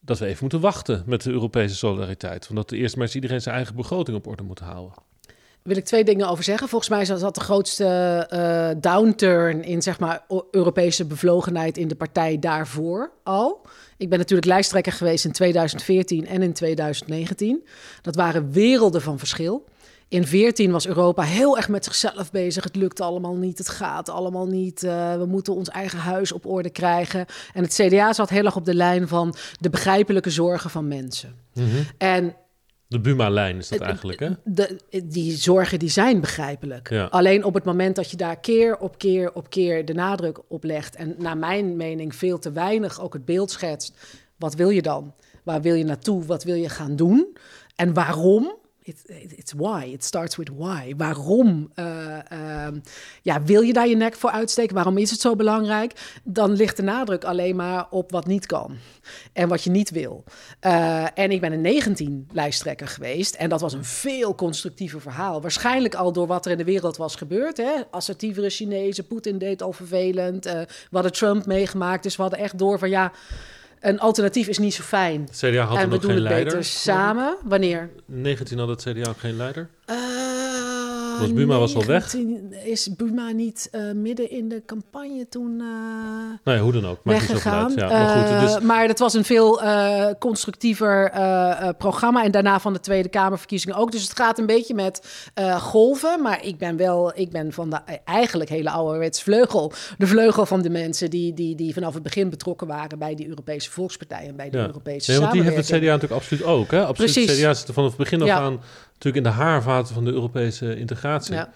dat 0.00 0.18
we 0.18 0.26
even 0.26 0.38
moeten 0.40 0.60
wachten 0.60 1.02
met 1.06 1.22
de 1.22 1.30
Europese 1.30 1.76
solidariteit. 1.76 2.48
Want 2.48 2.60
dat 2.60 2.70
er 2.70 2.76
eerst 2.76 2.96
maar 2.96 3.04
eens 3.04 3.14
iedereen 3.14 3.40
zijn 3.40 3.54
eigen 3.54 3.76
begroting 3.76 4.16
op 4.16 4.26
orde 4.26 4.42
moet 4.42 4.58
houden. 4.58 4.94
wil 5.62 5.76
ik 5.76 5.84
twee 5.84 6.04
dingen 6.04 6.28
over 6.28 6.44
zeggen. 6.44 6.68
Volgens 6.68 6.90
mij 6.90 7.00
is 7.00 7.08
dat 7.08 7.34
de 7.34 7.40
grootste 7.40 7.86
eh, 8.28 8.80
downturn 8.80 9.64
in 9.64 9.82
zeg 9.82 9.98
maar 9.98 10.24
Europese 10.50 11.04
bevlogenheid 11.04 11.76
in 11.76 11.88
de 11.88 11.94
partij 11.94 12.38
daarvoor 12.38 13.12
al. 13.22 13.60
Ik 13.96 14.08
ben 14.08 14.18
natuurlijk 14.18 14.48
lijsttrekker 14.48 14.92
geweest 14.92 15.24
in 15.24 15.32
2014 15.32 16.26
en 16.26 16.42
in 16.42 16.52
2019. 16.52 17.66
Dat 18.02 18.14
waren 18.14 18.52
werelden 18.52 19.02
van 19.02 19.18
verschil. 19.18 19.64
In 20.12 20.26
14 20.26 20.70
was 20.70 20.86
Europa 20.86 21.22
heel 21.22 21.56
erg 21.56 21.68
met 21.68 21.84
zichzelf 21.84 22.30
bezig. 22.30 22.64
Het 22.64 22.76
lukt 22.76 23.00
allemaal 23.00 23.36
niet, 23.36 23.58
het 23.58 23.68
gaat 23.68 24.08
allemaal 24.08 24.46
niet. 24.46 24.82
eh, 24.82 25.16
we 25.16 25.26
moeten 25.26 25.54
ons 25.54 25.68
eigen 25.68 25.98
huis 25.98 26.32
op 26.32 26.46
orde 26.46 26.70
krijgen. 26.70 27.26
En 27.54 27.62
het 27.62 27.74
CDA 27.74 28.12
zat 28.12 28.28
heel 28.28 28.44
erg 28.44 28.56
op 28.56 28.64
de 28.64 28.74
lijn 28.74 29.08
van 29.08 29.34
de 29.60 29.70
begrijpelijke 29.70 30.30
zorgen 30.30 30.70
van 30.70 30.88
mensen. 30.88 31.34
En 31.98 32.36
De 32.88 33.00
Buma-lijn 33.00 33.56
is 33.56 33.68
dat 33.68 33.80
eigenlijk, 33.80 34.20
hè? 34.20 34.28
de, 34.44 34.80
die 35.04 35.36
zorgen 35.36 35.78
die 35.78 35.90
zijn 35.90 36.20
begrijpelijk. 36.20 36.90
Ja. 36.90 37.04
Alleen 37.04 37.44
op 37.44 37.54
het 37.54 37.64
moment 37.64 37.96
dat 37.96 38.10
je 38.10 38.16
daar 38.16 38.40
keer 38.40 38.76
op 38.76 38.98
keer 38.98 39.32
op 39.32 39.50
keer 39.50 39.84
de 39.84 39.94
nadruk 39.94 40.38
op 40.48 40.64
legt... 40.64 40.96
en 40.96 41.14
naar 41.18 41.36
mijn 41.36 41.76
mening 41.76 42.14
veel 42.14 42.38
te 42.38 42.52
weinig 42.52 43.00
ook 43.00 43.12
het 43.12 43.24
beeld 43.24 43.50
schetst... 43.50 43.96
wat 44.36 44.54
wil 44.54 44.70
je 44.70 44.82
dan? 44.82 45.14
Waar 45.42 45.60
wil 45.60 45.74
je 45.74 45.84
naartoe? 45.84 46.24
Wat 46.24 46.44
wil 46.44 46.54
je 46.54 46.68
gaan 46.68 46.96
doen? 46.96 47.36
En 47.76 47.94
waarom? 47.94 48.60
It, 48.84 49.02
it- 49.06 49.38
it's 49.38 49.52
why. 49.56 49.84
It 49.92 50.04
starts 50.04 50.36
with 50.36 50.50
why. 50.56 50.94
Waarom 50.96 51.70
eh, 51.74 52.30
ehm, 52.32 52.78
ja, 53.22 53.42
wil 53.42 53.60
je 53.60 53.72
daar 53.72 53.88
je 53.88 53.96
nek 53.96 54.14
voor 54.14 54.30
uitsteken? 54.30 54.74
Waarom 54.74 54.98
is 54.98 55.10
het 55.10 55.20
zo 55.20 55.36
belangrijk? 55.36 56.20
Dan 56.24 56.52
ligt 56.52 56.76
de 56.76 56.82
nadruk 56.82 57.24
alleen 57.24 57.56
maar 57.56 57.86
op 57.90 58.10
wat 58.10 58.26
niet 58.26 58.46
kan 58.46 58.76
en 59.32 59.48
wat 59.48 59.62
je 59.62 59.70
niet 59.70 59.90
wil. 59.90 60.24
Eh, 60.60 61.04
en 61.14 61.30
ik 61.30 61.40
ben 61.40 61.52
een 61.52 61.60
19 61.60 62.28
lijsttrekker 62.32 62.88
geweest 62.88 63.34
en 63.34 63.48
dat 63.48 63.60
was 63.60 63.72
een 63.72 63.84
veel 63.84 64.34
constructiever 64.34 65.00
verhaal. 65.00 65.40
Waarschijnlijk 65.40 65.94
al 65.94 66.12
door 66.12 66.26
wat 66.26 66.44
er 66.46 66.52
in 66.52 66.58
de 66.58 66.64
wereld 66.64 66.96
was 66.96 67.16
gebeurd. 67.16 67.56
Hè? 67.56 67.72
Assertievere 67.90 68.50
Chinezen, 68.50 69.06
Poetin 69.06 69.38
deed 69.38 69.62
al 69.62 69.72
vervelend. 69.72 70.46
eh, 70.46 70.52
we 70.60 70.66
hadden 70.90 71.12
Trump 71.12 71.46
meegemaakt, 71.46 72.02
dus 72.02 72.16
we 72.16 72.22
hadden 72.22 72.40
echt 72.40 72.58
door 72.58 72.78
van 72.78 72.90
ja, 72.90 73.12
een 73.82 74.00
alternatief 74.00 74.46
is 74.48 74.58
niet 74.58 74.74
zo 74.74 74.82
fijn. 74.82 75.20
Het 75.20 75.36
CDA 75.36 75.64
had 75.64 75.78
en 75.78 75.90
we 75.90 75.98
doen 75.98 76.00
geen 76.00 76.10
het 76.10 76.22
leider. 76.22 76.44
beter 76.44 76.64
samen. 76.64 77.36
Wanneer? 77.44 77.90
In 78.08 78.20
19 78.20 78.58
had 78.58 78.68
het 78.68 78.82
CDA 78.82 79.08
ook 79.10 79.18
geen 79.18 79.36
leider. 79.36 79.68
Eh, 81.14 81.20
Was 81.20 81.32
Buma 81.32 81.58
was 81.58 81.74
al 81.74 81.84
weg? 81.84 82.12
19 82.12 82.52
Is 82.64 82.94
Buma 82.96 83.30
niet 83.30 83.68
eh, 83.70 83.92
midden 83.92 84.30
in 84.30 84.48
de 84.48 84.62
campagne 84.66 85.28
toen 85.28 85.60
eh, 85.60 85.66
Nou 86.44 86.56
ja, 86.56 86.58
hoe 86.58 86.72
dan 86.72 86.86
ook. 86.86 87.04
Niet 87.04 87.14
weggegaan? 87.14 87.72
Ja, 87.76 87.88
maar 87.88 88.40
goed, 88.40 88.56
Eh, 88.56 88.60
maar 88.60 88.86
dat 88.86 88.98
was 88.98 89.14
een 89.14 89.24
veel 89.24 89.60
constructiever 90.18 91.10
programma. 91.78 92.24
En 92.24 92.30
daarna 92.30 92.60
van 92.60 92.72
de 92.72 92.80
Tweede 92.80 93.08
Kamerverkiezingen 93.08 93.76
ook. 93.76 93.92
Dus 93.92 94.02
het 94.02 94.16
gaat 94.16 94.38
een 94.38 94.46
beetje 94.46 94.74
met 94.74 95.26
golven. 95.58 96.22
Maar 96.22 96.44
ik 96.44 96.58
ben 96.58 96.76
wel, 96.76 97.12
ik 97.14 97.30
ben 97.30 97.52
van 97.52 97.70
de 97.70 97.78
eigenlijk 98.04 98.50
hele 98.50 98.70
ouderwets 98.70 99.22
vleugel. 99.22 99.72
De 99.98 100.06
vleugel 100.06 100.46
van 100.46 100.62
de 100.62 100.70
mensen 100.70 101.10
die, 101.10 101.34
die, 101.34 101.54
die 101.54 101.74
vanaf 101.74 101.94
het 101.94 102.02
begin 102.02 102.30
betrokken 102.30 102.66
waren 102.66 102.98
bij 102.98 103.14
die 103.14 103.28
Europese 103.28 103.70
Volkspartij 103.70 104.26
en 104.28 104.36
bij 104.36 104.50
de 104.50 104.58
ja. 104.58 104.66
Europese 104.66 105.10
Nee, 105.10 105.20
want 105.20 105.32
die 105.32 105.42
heeft 105.42 105.56
het 105.56 105.66
CDA 105.66 105.78
natuurlijk 105.78 106.12
absoluut 106.12 106.44
ook. 106.44 106.70
Hè? 106.70 106.84
Absoluut. 106.84 107.14
Het. 107.14 107.38
CDA 107.38 107.54
zit 107.54 107.68
er 107.68 107.74
vanaf 107.74 107.88
het 107.88 107.98
begin 107.98 108.22
af 108.22 108.28
aan 108.28 108.60
natuurlijk 109.04 109.26
in 109.26 109.32
de 109.32 109.44
haarvaten 109.44 109.94
van 109.94 110.04
de 110.04 110.12
Europese 110.12 110.76
integratie. 110.76 111.34
Ja. 111.34 111.52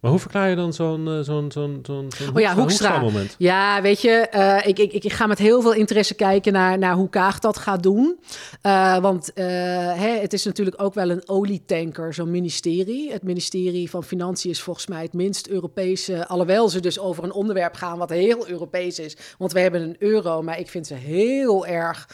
Maar 0.00 0.10
hoe 0.10 0.20
verklaar 0.20 0.48
je 0.48 0.56
dan 0.56 0.72
zo'n 0.72 1.08
eh, 1.08 1.20
zo'n 1.20 1.52
zo'n 1.52 1.80
zo'n 1.82 2.10
zo'n 2.16 2.34
Oh 2.34 2.40
ja, 2.40 2.54
Hoekstra. 2.54 2.98
moment? 3.00 3.34
Ja, 3.38 3.82
weet 3.82 4.00
je, 4.00 4.10
eh, 4.10 4.66
ik, 4.66 4.78
ik, 4.78 4.92
ik 4.92 5.12
ga 5.12 5.26
met 5.26 5.38
heel 5.38 5.62
veel 5.62 5.72
interesse 5.72 6.14
kijken 6.14 6.52
naar, 6.52 6.78
naar 6.78 6.94
hoe 6.94 7.08
Kaag 7.08 7.38
dat 7.38 7.56
gaat 7.56 7.82
doen. 7.82 8.20
Eh, 8.62 8.98
want 8.98 9.30
hè, 9.34 10.18
het 10.20 10.32
is 10.32 10.44
natuurlijk 10.44 10.82
ook 10.82 10.94
wel 10.94 11.10
een 11.10 11.28
olietanker, 11.28 12.14
zo'n 12.14 12.30
ministerie. 12.30 13.12
Het 13.12 13.22
ministerie 13.22 13.90
van 13.90 14.04
Financiën 14.04 14.50
is 14.50 14.62
volgens 14.62 14.86
mij 14.86 15.02
het 15.02 15.12
minst 15.12 15.48
Europese. 15.48 16.26
Alhoewel 16.26 16.68
ze 16.68 16.80
dus 16.80 16.98
over 16.98 17.24
een 17.24 17.32
onderwerp 17.32 17.74
gaan 17.74 17.98
wat 17.98 18.10
heel 18.10 18.48
Europees 18.48 18.98
is. 18.98 19.16
Want 19.38 19.52
we 19.52 19.60
hebben 19.60 19.82
een 19.82 19.96
euro, 19.98 20.42
maar 20.42 20.58
ik 20.58 20.68
vind 20.68 20.86
ze 20.86 20.94
heel 20.94 21.66
erg 21.66 22.08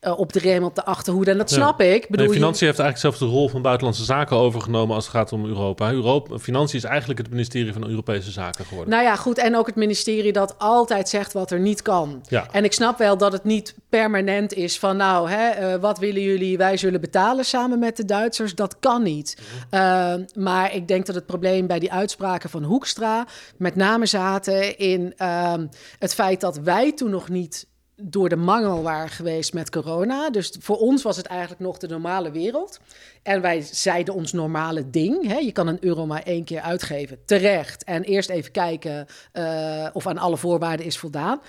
eh, 0.00 0.18
op 0.18 0.32
de 0.32 0.38
rem 0.38 0.64
op 0.64 0.74
de 0.74 0.84
achterhoede. 0.84 1.30
En 1.30 1.38
dat 1.38 1.50
snap 1.50 1.80
ik. 1.80 2.08
Bedoel, 2.08 2.26
nee, 2.26 2.34
Financiën 2.34 2.66
heeft 2.66 2.78
eigenlijk 2.78 2.98
zelfs 2.98 3.18
de 3.18 3.38
rol 3.38 3.48
van 3.48 3.62
buitenlandse 3.62 4.04
zaken 4.04 4.36
overgenomen 4.36 4.94
als 4.94 5.04
het 5.04 5.14
gaat 5.14 5.32
om 5.32 5.44
Europa. 5.46 5.90
Europa. 5.90 6.38
Financiën 6.38 6.78
is 6.78 6.84
eigenlijk 6.84 7.18
het 7.18 7.30
ministerie 7.30 7.72
van 7.72 7.88
Europese 7.88 8.30
Zaken 8.30 8.64
geworden. 8.64 8.94
Nou 8.94 9.04
ja, 9.04 9.16
goed. 9.16 9.38
En 9.38 9.56
ook 9.56 9.66
het 9.66 9.76
ministerie 9.76 10.32
dat 10.32 10.54
altijd 10.58 11.08
zegt 11.08 11.32
wat 11.32 11.50
er 11.50 11.60
niet 11.60 11.82
kan. 11.82 12.24
Ja. 12.28 12.46
En 12.52 12.64
ik 12.64 12.72
snap 12.72 12.98
wel 12.98 13.16
dat 13.16 13.32
het 13.32 13.44
niet 13.44 13.74
permanent 13.88 14.54
is 14.54 14.78
van 14.78 14.96
nou, 14.96 15.30
hè, 15.30 15.74
uh, 15.74 15.80
wat 15.80 15.98
willen 15.98 16.22
jullie? 16.22 16.58
Wij 16.58 16.76
zullen 16.76 17.00
betalen 17.00 17.44
samen 17.44 17.78
met 17.78 17.96
de 17.96 18.04
Duitsers. 18.04 18.54
Dat 18.54 18.76
kan 18.78 19.02
niet. 19.02 19.36
Uh, 19.70 20.14
maar 20.34 20.74
ik 20.74 20.88
denk 20.88 21.06
dat 21.06 21.14
het 21.14 21.26
probleem 21.26 21.66
bij 21.66 21.78
die 21.78 21.92
uitspraken 21.92 22.50
van 22.50 22.62
Hoekstra 22.62 23.26
met 23.56 23.76
name 23.76 24.06
zaten 24.06 24.78
in 24.78 25.14
uh, 25.18 25.54
het 25.98 26.14
feit 26.14 26.40
dat 26.40 26.58
wij 26.58 26.92
toen 26.92 27.10
nog 27.10 27.28
niet 27.28 27.68
door 28.02 28.28
de 28.28 28.36
mangel 28.36 28.82
waren 28.82 29.08
geweest 29.08 29.52
met 29.52 29.70
corona. 29.70 30.30
Dus 30.30 30.56
voor 30.60 30.76
ons 30.76 31.02
was 31.02 31.16
het 31.16 31.26
eigenlijk 31.26 31.60
nog 31.60 31.78
de 31.78 31.88
normale 31.88 32.30
wereld. 32.30 32.80
En 33.22 33.40
wij 33.40 33.60
zeiden 33.62 34.14
ons 34.14 34.32
normale 34.32 34.90
ding. 34.90 35.26
Hè? 35.26 35.36
Je 35.36 35.52
kan 35.52 35.66
een 35.66 35.84
euro 35.84 36.06
maar 36.06 36.22
één 36.22 36.44
keer 36.44 36.60
uitgeven. 36.60 37.18
Terecht. 37.24 37.84
En 37.84 38.02
eerst 38.02 38.30
even 38.30 38.52
kijken 38.52 39.06
uh, 39.32 39.86
of 39.92 40.06
aan 40.06 40.18
alle 40.18 40.36
voorwaarden 40.36 40.86
is 40.86 40.98
voldaan. 40.98 41.40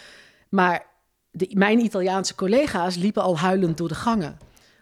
Maar 0.49 0.85
de, 1.31 1.51
mijn 1.53 1.79
Italiaanse 1.79 2.35
collega's 2.35 2.95
liepen 2.95 3.23
al 3.23 3.37
huilend 3.37 3.77
door 3.77 3.87
de 3.87 3.95
gangen 3.95 4.37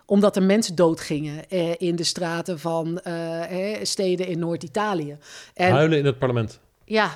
omdat 0.06 0.36
er 0.36 0.44
mensen 0.44 0.76
doodgingen 0.76 1.50
eh, 1.50 1.74
in 1.78 1.96
de 1.96 2.04
straten 2.04 2.60
van 2.60 3.00
eh, 3.00 3.84
steden 3.84 4.28
in 4.28 4.40
Noord-Italië. 4.40 5.18
Huilen 5.54 5.98
in 5.98 6.06
het 6.06 6.20
parlement? 6.20 6.60
Ja, 6.86 7.10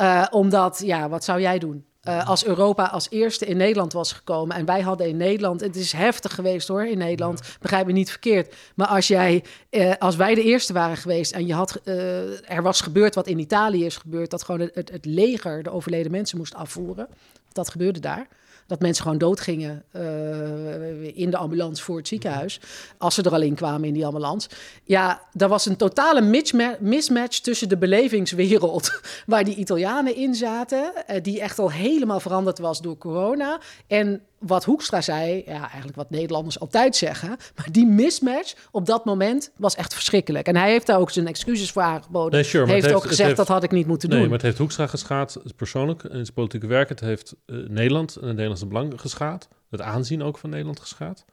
uh, 0.00 0.26
omdat, 0.30 0.82
ja, 0.84 1.08
wat 1.08 1.24
zou 1.24 1.40
jij 1.40 1.58
doen? 1.58 1.84
Uh, 2.08 2.28
als 2.28 2.44
Europa 2.44 2.84
als 2.84 3.06
eerste 3.10 3.46
in 3.46 3.56
Nederland 3.56 3.92
was 3.92 4.12
gekomen 4.12 4.56
en 4.56 4.64
wij 4.64 4.80
hadden 4.80 5.08
in 5.08 5.16
Nederland, 5.16 5.60
het 5.60 5.76
is 5.76 5.92
heftig 5.92 6.34
geweest 6.34 6.68
hoor 6.68 6.86
in 6.86 6.98
Nederland, 6.98 7.40
begrijp 7.60 7.86
me 7.86 7.92
niet 7.92 8.10
verkeerd. 8.10 8.54
Maar 8.74 8.86
als 8.86 9.08
jij, 9.08 9.44
uh, 9.70 9.92
als 9.98 10.16
wij 10.16 10.34
de 10.34 10.42
eerste 10.42 10.72
waren 10.72 10.96
geweest 10.96 11.32
en 11.32 11.46
je 11.46 11.54
had, 11.54 11.80
uh, 11.84 12.50
er 12.50 12.62
was 12.62 12.80
gebeurd 12.80 13.14
wat 13.14 13.26
in 13.26 13.38
Italië 13.38 13.84
is 13.84 13.96
gebeurd, 13.96 14.30
dat 14.30 14.42
gewoon 14.42 14.60
het, 14.60 14.74
het, 14.74 14.90
het 14.90 15.04
leger 15.04 15.62
de 15.62 15.70
overleden 15.70 16.10
mensen 16.10 16.38
moest 16.38 16.54
afvoeren, 16.54 17.08
dat 17.52 17.70
gebeurde 17.70 18.00
daar 18.00 18.26
dat 18.68 18.80
mensen 18.80 19.02
gewoon 19.02 19.18
doodgingen 19.18 19.84
uh, 19.92 21.16
in 21.16 21.30
de 21.30 21.36
ambulance 21.36 21.82
voor 21.82 21.96
het 21.96 22.08
ziekenhuis. 22.08 22.60
Als 22.98 23.14
ze 23.14 23.22
er 23.22 23.32
al 23.32 23.40
in 23.40 23.54
kwamen 23.54 23.88
in 23.88 23.94
die 23.94 24.06
ambulance. 24.06 24.48
Ja, 24.84 25.22
daar 25.32 25.48
was 25.48 25.66
een 25.66 25.76
totale 25.76 26.46
mismatch 26.80 27.38
tussen 27.38 27.68
de 27.68 27.76
belevingswereld. 27.76 29.00
waar 29.26 29.44
die 29.44 29.54
Italianen 29.54 30.16
in 30.16 30.34
zaten. 30.34 30.92
Uh, 31.10 31.16
die 31.22 31.40
echt 31.40 31.58
al 31.58 31.70
helemaal 31.70 32.20
veranderd 32.20 32.58
was 32.58 32.80
door 32.80 32.98
corona. 32.98 33.60
En 33.86 34.22
wat 34.38 34.64
Hoekstra 34.64 35.00
zei, 35.00 35.42
ja, 35.46 35.60
eigenlijk 35.60 35.96
wat 35.96 36.10
Nederlanders 36.10 36.60
altijd 36.60 36.96
zeggen. 36.96 37.28
Maar 37.28 37.68
die 37.70 37.86
mismatch 37.86 38.54
op 38.70 38.86
dat 38.86 39.04
moment 39.04 39.50
was 39.56 39.74
echt 39.74 39.94
verschrikkelijk. 39.94 40.46
En 40.46 40.56
hij 40.56 40.70
heeft 40.70 40.86
daar 40.86 40.98
ook 40.98 41.10
zijn 41.10 41.26
excuses 41.26 41.70
voor 41.70 41.82
aangeboden. 41.82 42.32
Nee, 42.32 42.42
sure, 42.42 42.72
heeft, 42.72 42.84
heeft 42.84 42.96
ook 42.96 43.06
gezegd 43.06 43.36
dat 43.36 43.48
had 43.48 43.62
ik 43.62 43.70
niet 43.70 43.86
moeten 43.86 44.08
nee, 44.08 44.18
doen. 44.18 44.28
maar 44.28 44.36
het 44.36 44.46
heeft 44.46 44.58
Hoekstra 44.58 44.86
geschaad, 44.86 45.38
persoonlijk 45.56 46.02
in 46.02 46.10
zijn 46.10 46.32
politieke 46.34 46.66
werk. 46.66 46.88
Het 46.88 47.00
heeft 47.00 47.34
uh, 47.46 47.68
Nederland 47.68 48.16
en 48.16 48.22
het 48.22 48.30
Nederlandse 48.30 48.66
belang 48.66 49.00
geschaad. 49.00 49.48
Het 49.70 49.80
aanzien 49.80 50.22
ook 50.22 50.38
van 50.38 50.50
Nederland 50.50 50.80
geschaad. 50.80 51.24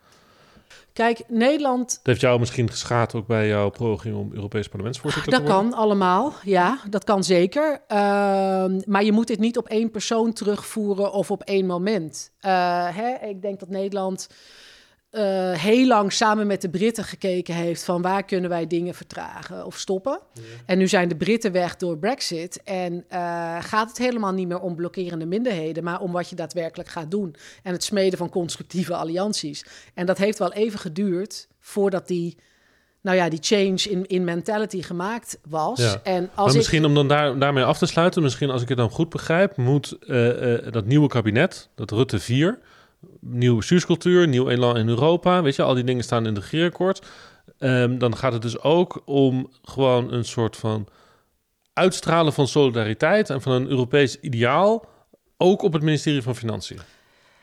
Kijk, 0.94 1.24
Nederland. 1.28 1.92
Het 1.92 2.00
heeft 2.04 2.22
jou 2.22 2.40
misschien 2.40 2.70
geschaad 2.70 3.16
ook 3.16 3.28
bij 3.28 3.48
jouw 3.48 3.70
poging 3.70 4.16
om 4.16 4.30
Europees 4.34 4.68
parlementsvoorzitter 4.68 5.32
dat 5.32 5.42
te 5.42 5.48
worden? 5.48 5.64
Dat 5.64 5.72
kan 5.72 5.84
allemaal, 5.84 6.34
ja, 6.44 6.80
dat 6.90 7.04
kan 7.04 7.24
zeker. 7.24 7.72
Uh, 7.72 7.98
maar 8.86 9.04
je 9.04 9.12
moet 9.12 9.28
dit 9.28 9.40
niet 9.40 9.58
op 9.58 9.68
één 9.68 9.92
persoon 9.92 10.34
terugvoeren 10.34 11.12
of 11.12 11.32
op 11.32 11.42
één 11.42 11.66
moment. 11.66 12.32
Uh, 12.42 12.52
hè, 12.96 13.28
ik 13.28 13.42
denk 13.42 13.60
dat 13.60 13.70
Nederland 13.70 14.28
uh, 15.16 15.52
heel 15.52 15.88
lang 15.88 16.14
samen 16.14 16.48
met 16.48 16.62
de 16.62 16.70
Britten 16.70 17.04
gekeken 17.04 17.54
heeft 17.54 17.84
van 17.84 18.02
waar 18.02 18.24
kunnen 18.24 18.50
wij 18.50 18.68
dingen 18.68 18.94
vertragen 18.94 19.66
of 19.66 19.78
stoppen. 19.78 20.20
Ja. 20.34 20.42
En 20.66 20.78
nu 20.78 20.88
zijn 20.88 21.08
de 21.08 21.16
Britten 21.16 21.52
weg 21.52 21.76
door 21.76 21.98
Brexit 21.98 22.64
en 22.64 22.94
uh, 22.94 23.58
gaat 23.60 23.90
het 23.90 23.98
helemaal 23.98 24.34
niet 24.34 24.48
meer 24.48 24.60
om 24.60 24.76
blokkerende 24.76 25.26
minderheden, 25.26 25.84
maar 25.84 26.00
om 26.00 26.12
wat 26.12 26.30
je 26.30 26.36
daadwerkelijk 26.36 26.90
gaat 26.90 27.12
doen 27.12 27.36
en 27.64 27.72
het 27.72 27.84
smeden 27.84 28.18
van 28.18 28.30
constructieve 28.30 28.96
allianties. 28.96 29.66
En 29.94 30.06
dat 30.06 30.18
heeft 30.18 30.40
wel 30.40 30.54
even 30.54 30.80
geduurd 30.80 31.48
voordat 31.60 32.08
die 32.08 32.38
nou 33.02 33.18
ja, 33.18 33.30
die 33.30 33.40
change 33.42 33.90
in, 33.90 34.06
in 34.06 34.24
mentality 34.24 34.82
gemaakt 34.82 35.40
was. 35.50 35.80
Ja. 35.80 36.00
En 36.04 36.30
als 36.34 36.48
maar 36.48 36.56
misschien 36.56 36.86
om 36.86 36.94
dan 36.94 37.08
daar, 37.08 37.40
daarmee 37.40 37.64
af 37.64 37.78
te 37.78 37.86
sluiten, 37.86 38.22
misschien 38.22 38.50
als 38.50 38.62
ik 38.62 38.68
het 38.70 38.78
dan 38.78 38.90
goed 38.90 39.10
begrijp, 39.10 39.58
moet 39.58 39.98
uh, 40.02 40.58
dat 40.72 40.86
nieuwe 40.86 41.08
kabinet, 41.08 41.70
dat 41.76 41.92
Rutte 41.92 42.20
4, 42.20 42.60
nieuwe 43.20 43.58
bestuurscultuur, 43.58 44.28
nieuw 44.28 44.50
elan 44.50 44.78
in 44.78 44.88
Europa. 44.88 45.42
Weet 45.42 45.56
je, 45.56 45.64
al 45.64 45.74
die 45.74 45.84
dingen 45.84 46.04
staan 46.04 46.26
in 46.26 46.34
de 46.34 46.40
regeerakkoord. 46.40 47.06
Um, 47.60 47.98
dan 47.98 48.18
gaat 48.18 48.34
het 48.34 48.42
dus 48.42 48.60
ook 48.62 49.02
om 49.06 49.52
gewoon 49.62 50.14
een 50.14 50.26
soort 50.26 50.58
van 50.58 50.88
uitstralen 51.74 52.34
van 52.34 52.48
solidariteit 52.48 53.30
en 53.30 53.42
van 53.42 53.52
een 53.52 53.70
Europees 53.70 54.20
ideaal, 54.20 54.86
ook 55.38 55.62
op 55.62 55.74
het 55.74 55.84
ministerie 55.84 56.22
van 56.22 56.36
Financiën. 56.36 56.80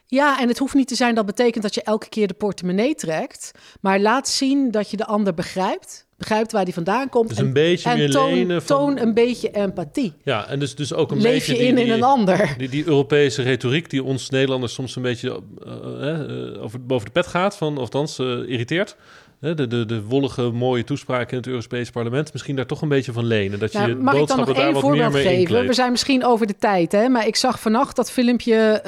Ja, 0.07 0.41
en 0.41 0.49
het 0.49 0.59
hoeft 0.59 0.75
niet 0.75 0.89
te 0.89 0.95
zijn 0.95 1.15
dat 1.15 1.27
betekent 1.27 1.63
dat 1.63 1.75
je 1.75 1.83
elke 1.83 2.09
keer 2.09 2.27
de 2.27 2.35
portemonnee 2.35 2.95
trekt, 2.95 3.53
maar 3.81 4.01
laat 4.01 4.29
zien 4.29 4.71
dat 4.71 4.91
je 4.91 4.97
de 4.97 5.07
ander 5.07 5.35
begrijpt 5.35 6.07
begrijpt 6.23 6.53
waar 6.53 6.65
die 6.65 6.75
vandaan 6.75 7.09
komt. 7.09 7.29
Dus 7.29 7.39
een 7.39 7.47
en, 7.47 7.53
beetje 7.53 7.91
en 7.91 8.11
toon, 8.11 8.47
van... 8.47 8.65
toon 8.65 8.99
een 8.99 9.15
beetje 9.15 9.51
empathie. 9.51 10.13
Ja, 10.23 10.49
en 10.49 10.59
dus, 10.59 10.75
dus 10.75 10.95
ook 10.95 11.11
een 11.11 11.21
Leef 11.21 11.47
beetje... 11.47 11.63
je 11.63 11.69
in 11.69 11.75
die, 11.75 11.85
in 11.85 11.91
een 11.91 12.03
ander. 12.03 12.55
Die, 12.59 12.69
die, 12.69 12.87
Europese 12.87 13.43
retoriek 13.43 13.91
die 13.91 14.03
ons 14.03 14.31
Nederlanders 14.31 14.75
soms 14.75 14.97
een 14.97 15.03
beetje 15.03 15.41
uh, 15.67 15.73
uh, 16.01 16.63
over, 16.63 16.87
boven 16.87 17.07
de 17.07 17.13
pet 17.13 17.27
gaat, 17.27 17.57
van, 17.57 17.73
of 17.73 17.83
althans 17.83 18.19
uh, 18.19 18.27
irriteert. 18.27 18.97
De, 19.39 19.67
de, 19.67 19.87
de 19.87 20.03
wollige, 20.03 20.43
mooie 20.43 20.85
toespraken 20.85 21.31
in 21.31 21.37
het 21.37 21.47
Europese 21.47 21.93
parlement. 21.93 22.33
Misschien 22.33 22.57
daar 22.57 22.67
toch 22.67 22.83
een 22.83 22.89
beetje 22.89 23.13
van 23.13 23.25
lenen. 23.25 23.59
Dat 23.59 23.73
je 23.73 23.79
nou, 23.79 23.95
mag 23.95 24.15
ik 24.15 24.27
dan 24.27 24.39
nog 24.39 24.53
één 24.53 24.81
voorbeeld 24.81 25.15
geven? 25.15 25.67
We 25.67 25.73
zijn 25.73 25.91
misschien 25.91 26.25
over 26.25 26.47
de 26.47 26.57
tijd, 26.59 26.93
hè? 26.93 27.09
maar 27.09 27.27
ik 27.27 27.37
zag 27.37 27.61
vannacht 27.61 27.97
dat 27.97 28.11
filmpje 28.11 28.83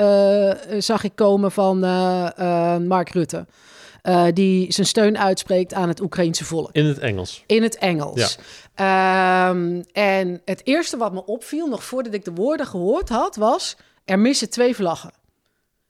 zag 0.78 1.04
ik 1.04 1.12
komen 1.14 1.52
van 1.52 1.78
Mark 2.86 3.10
Rutte. 3.10 3.46
Uh, 4.08 4.26
die 4.32 4.72
zijn 4.72 4.86
steun 4.86 5.18
uitspreekt 5.18 5.74
aan 5.74 5.88
het 5.88 6.00
Oekraïense 6.00 6.44
volk. 6.44 6.68
In 6.72 6.84
het 6.84 6.98
Engels. 6.98 7.42
In 7.46 7.62
het 7.62 7.78
Engels. 7.78 8.38
Ja. 8.76 9.48
Um, 9.48 9.84
en 9.92 10.42
het 10.44 10.60
eerste 10.64 10.96
wat 10.96 11.12
me 11.12 11.24
opviel, 11.24 11.66
nog 11.66 11.84
voordat 11.84 12.14
ik 12.14 12.24
de 12.24 12.32
woorden 12.32 12.66
gehoord 12.66 13.08
had, 13.08 13.36
was: 13.36 13.76
er 14.04 14.18
missen 14.18 14.50
twee 14.50 14.74
vlaggen. 14.74 15.12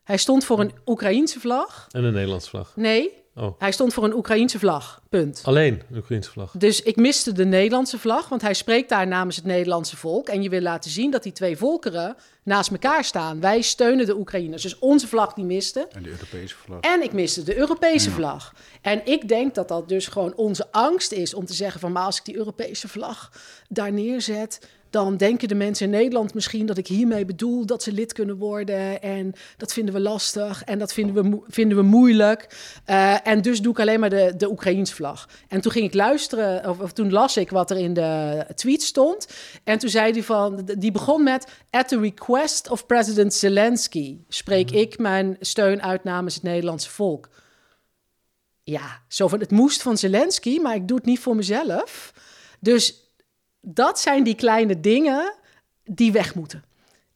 Hij 0.04 0.16
stond 0.16 0.44
voor 0.44 0.60
een 0.60 0.72
Oekraïense 0.86 1.40
vlag. 1.40 1.86
En 1.90 2.04
een 2.04 2.12
Nederlandse 2.12 2.50
vlag. 2.50 2.72
Nee, 2.76 3.23
Oh. 3.36 3.54
Hij 3.58 3.72
stond 3.72 3.94
voor 3.94 4.04
een 4.04 4.14
Oekraïense 4.14 4.58
vlag. 4.58 5.02
Punt. 5.08 5.40
Alleen 5.44 5.82
een 5.90 5.96
Oekraïense 5.96 6.30
vlag. 6.30 6.52
Dus 6.58 6.82
ik 6.82 6.96
miste 6.96 7.32
de 7.32 7.44
Nederlandse 7.44 7.98
vlag, 7.98 8.28
want 8.28 8.42
hij 8.42 8.54
spreekt 8.54 8.88
daar 8.88 9.06
namens 9.06 9.36
het 9.36 9.44
Nederlandse 9.44 9.96
volk. 9.96 10.28
En 10.28 10.42
je 10.42 10.48
wil 10.48 10.60
laten 10.60 10.90
zien 10.90 11.10
dat 11.10 11.22
die 11.22 11.32
twee 11.32 11.56
volkeren 11.56 12.16
naast 12.42 12.70
elkaar 12.70 13.04
staan. 13.04 13.40
Wij 13.40 13.62
steunen 13.62 14.06
de 14.06 14.16
Oekraïners. 14.16 14.62
Dus 14.62 14.78
onze 14.78 15.08
vlag 15.08 15.32
die 15.32 15.44
miste. 15.44 15.88
En 15.92 16.02
de 16.02 16.10
Europese 16.10 16.54
vlag. 16.54 16.80
En 16.80 17.02
ik 17.02 17.12
miste 17.12 17.42
de 17.42 17.56
Europese 17.56 18.08
ja. 18.08 18.14
vlag. 18.14 18.54
En 18.80 19.06
ik 19.06 19.28
denk 19.28 19.54
dat 19.54 19.68
dat 19.68 19.88
dus 19.88 20.06
gewoon 20.06 20.34
onze 20.36 20.72
angst 20.72 21.12
is 21.12 21.34
om 21.34 21.44
te 21.44 21.54
zeggen 21.54 21.80
van... 21.80 21.92
maar 21.92 22.04
als 22.04 22.18
ik 22.18 22.24
die 22.24 22.36
Europese 22.36 22.88
vlag 22.88 23.32
daar 23.68 23.92
neerzet 23.92 24.68
dan 24.94 25.16
denken 25.16 25.48
de 25.48 25.54
mensen 25.54 25.84
in 25.84 25.92
Nederland 25.92 26.34
misschien 26.34 26.66
dat 26.66 26.78
ik 26.78 26.86
hiermee 26.86 27.24
bedoel 27.24 27.66
dat 27.66 27.82
ze 27.82 27.92
lid 27.92 28.12
kunnen 28.12 28.36
worden. 28.36 29.02
En 29.02 29.32
dat 29.56 29.72
vinden 29.72 29.94
we 29.94 30.00
lastig 30.00 30.64
en 30.64 30.78
dat 30.78 30.92
vinden 30.92 31.30
we, 31.30 31.40
vinden 31.48 31.76
we 31.76 31.82
moeilijk. 31.82 32.56
Uh, 32.86 33.26
en 33.26 33.42
dus 33.42 33.60
doe 33.62 33.72
ik 33.72 33.80
alleen 33.80 34.00
maar 34.00 34.10
de, 34.10 34.34
de 34.36 34.50
Oekraïense 34.50 34.94
vlag. 34.94 35.28
En 35.48 35.60
toen 35.60 35.72
ging 35.72 35.86
ik 35.86 35.94
luisteren, 35.94 36.68
of, 36.68 36.80
of, 36.80 36.92
toen 36.92 37.12
las 37.12 37.36
ik 37.36 37.50
wat 37.50 37.70
er 37.70 37.76
in 37.76 37.94
de 37.94 38.44
tweet 38.54 38.82
stond. 38.82 39.28
En 39.64 39.78
toen 39.78 39.90
zei 39.90 40.12
hij 40.12 40.22
van, 40.22 40.68
die 40.78 40.92
begon 40.92 41.22
met... 41.22 41.46
At 41.70 41.88
the 41.88 42.00
request 42.00 42.70
of 42.70 42.86
President 42.86 43.34
Zelensky 43.34 44.18
spreek 44.28 44.70
mm. 44.70 44.78
ik 44.78 44.98
mijn 44.98 45.36
steun 45.40 45.82
uit 45.82 46.04
namens 46.04 46.34
het 46.34 46.42
Nederlandse 46.42 46.90
volk. 46.90 47.28
Ja, 48.62 49.02
zo 49.08 49.28
van, 49.28 49.40
het 49.40 49.50
moest 49.50 49.82
van 49.82 49.96
Zelensky, 49.96 50.58
maar 50.58 50.74
ik 50.74 50.88
doe 50.88 50.96
het 50.96 51.06
niet 51.06 51.20
voor 51.20 51.36
mezelf. 51.36 52.12
Dus 52.60 53.03
dat 53.64 54.00
zijn 54.00 54.24
die 54.24 54.34
kleine 54.34 54.80
dingen 54.80 55.34
die 55.84 56.12
weg 56.12 56.34
moeten 56.34 56.64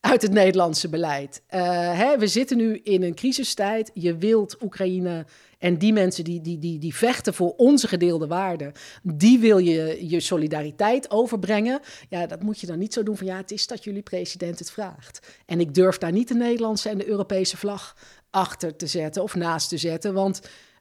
uit 0.01 0.23
het 0.23 0.33
Nederlandse 0.33 0.89
beleid. 0.89 1.43
Uh, 1.51 1.61
hè, 1.99 2.19
we 2.19 2.27
zitten 2.27 2.57
nu 2.57 2.81
in 2.83 3.03
een 3.03 3.15
crisistijd. 3.15 3.91
Je 3.95 4.17
wilt 4.17 4.63
Oekraïne 4.63 5.27
en 5.59 5.79
die 5.79 5.93
mensen 5.93 6.25
die, 6.25 6.41
die, 6.41 6.59
die, 6.59 6.79
die 6.79 6.95
vechten 6.95 7.35
voor 7.35 7.55
onze 7.57 7.89
gedeelde 7.89 8.27
waarden, 8.27 8.73
die 9.03 9.39
wil 9.39 9.59
je 9.59 10.09
je 10.09 10.21
solidariteit 10.21 11.11
overbrengen. 11.11 11.81
Ja, 12.09 12.27
dat 12.27 12.43
moet 12.43 12.61
je 12.61 12.67
dan 12.67 12.79
niet 12.79 12.93
zo 12.93 13.03
doen 13.03 13.17
van 13.17 13.27
ja, 13.27 13.37
het 13.37 13.51
is 13.51 13.67
dat 13.67 13.85
jullie 13.85 14.03
president 14.03 14.59
het 14.59 14.71
vraagt. 14.71 15.27
En 15.47 15.61
ik 15.61 15.75
durf 15.75 15.99
daar 15.99 16.13
niet 16.13 16.29
de 16.29 16.35
Nederlandse 16.35 16.89
en 16.89 16.99
de 16.99 17.09
Europese 17.09 17.57
vlag 17.57 17.97
achter 18.31 18.77
te 18.77 18.87
zetten 18.87 19.23
of 19.23 19.35
naast 19.35 19.69
te 19.69 19.79
zetten, 19.79 20.15
want 20.15 20.41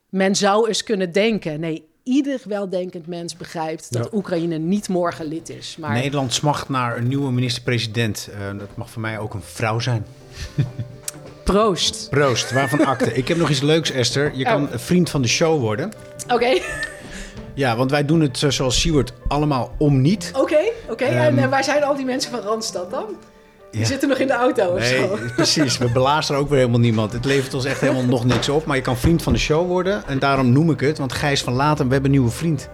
men 0.10 0.36
zou 0.36 0.68
eens 0.68 0.84
kunnen 0.84 1.12
denken, 1.12 1.60
nee, 1.60 1.88
ieder 2.08 2.40
weldenkend 2.46 3.08
mens 3.08 3.36
begrijpt 3.38 3.94
dat 3.94 4.04
ja. 4.04 4.18
Oekraïne 4.18 4.58
niet 4.58 4.88
morgen 4.90 5.26
lid 5.26 5.50
is. 5.50 5.76
Maar... 5.80 5.94
Nederland 5.94 6.34
smacht 6.34 6.70
naar 6.70 6.98
een 6.98 7.08
nieuwe 7.08 7.32
minister-president. 7.32 8.30
Uh, 8.32 8.60
dat 8.60 8.68
mag 8.76 8.90
voor 8.90 9.02
mij 9.02 9.20
ook 9.20 9.34
een 9.34 9.42
vrouw 9.42 9.80
zijn. 9.80 10.06
Proost. 11.44 12.08
Proost, 12.10 12.52
waarvan 12.52 12.86
akte. 12.86 13.14
Ik 13.14 13.28
heb 13.28 13.38
nog 13.38 13.50
iets 13.50 13.62
leuks, 13.62 13.92
Esther. 13.92 14.32
Je 14.36 14.44
kan 14.44 14.64
Oh. 14.66 14.72
een 14.72 14.80
vriend 14.80 15.10
van 15.10 15.22
de 15.22 15.28
show 15.28 15.60
worden. 15.60 15.92
Oké, 16.34 16.60
Ja, 17.54 17.76
want 17.76 17.92
wij 17.92 18.06
doen 18.06 18.22
het 18.22 18.44
eh, 18.44 18.50
zoals 18.50 18.80
Siewert 18.80 19.14
allemaal 19.28 19.72
om 19.78 20.02
niet. 20.02 20.32
oké, 20.36 20.60
oké. 20.90 21.04
Ehm. 21.06 21.18
En 21.18 21.38
eh, 21.38 21.50
waar 21.50 21.64
zijn 21.64 21.84
al 21.84 21.96
die 21.96 22.06
mensen 22.06 22.32
van 22.32 22.40
Randstad 22.40 22.92
dan? 22.92 23.06
Die 23.72 23.80
Ja. 23.82 23.88
zitten 23.88 24.10
nog 24.10 24.18
in 24.18 24.28
de 24.28 24.34
auto 24.34 24.68
of 24.74 24.80
Nee, 24.80 24.98
zo. 25.08 25.18
precies. 25.36 25.78
We 25.78 25.92
belazeren 25.92 26.42
ook 26.42 26.50
weer 26.50 26.58
helemaal 26.58 26.80
niemand. 26.80 27.14
Het 27.14 27.26
levert 27.26 27.54
ons 27.54 27.66
echt 27.66 27.82
helemaal 27.82 28.04
nog 28.06 28.26
niks 28.26 28.50
op. 28.50 28.66
Maar 28.66 28.76
je 28.76 28.82
kan 28.82 28.98
vriend 28.98 29.24
van 29.24 29.34
de 29.34 29.40
show 29.40 29.68
worden. 29.68 30.04
En 30.08 30.20
daarom 30.20 30.52
noem 30.52 30.72
ik 30.72 30.80
het. 30.80 30.98
Want 30.98 31.14
Gijs 31.14 31.42
van 31.44 31.54
Laten, 31.54 31.88
we 31.88 31.94
hebben 31.94 32.12
een 32.12 32.18
nieuwe 32.18 32.34
vriend. 32.36 32.70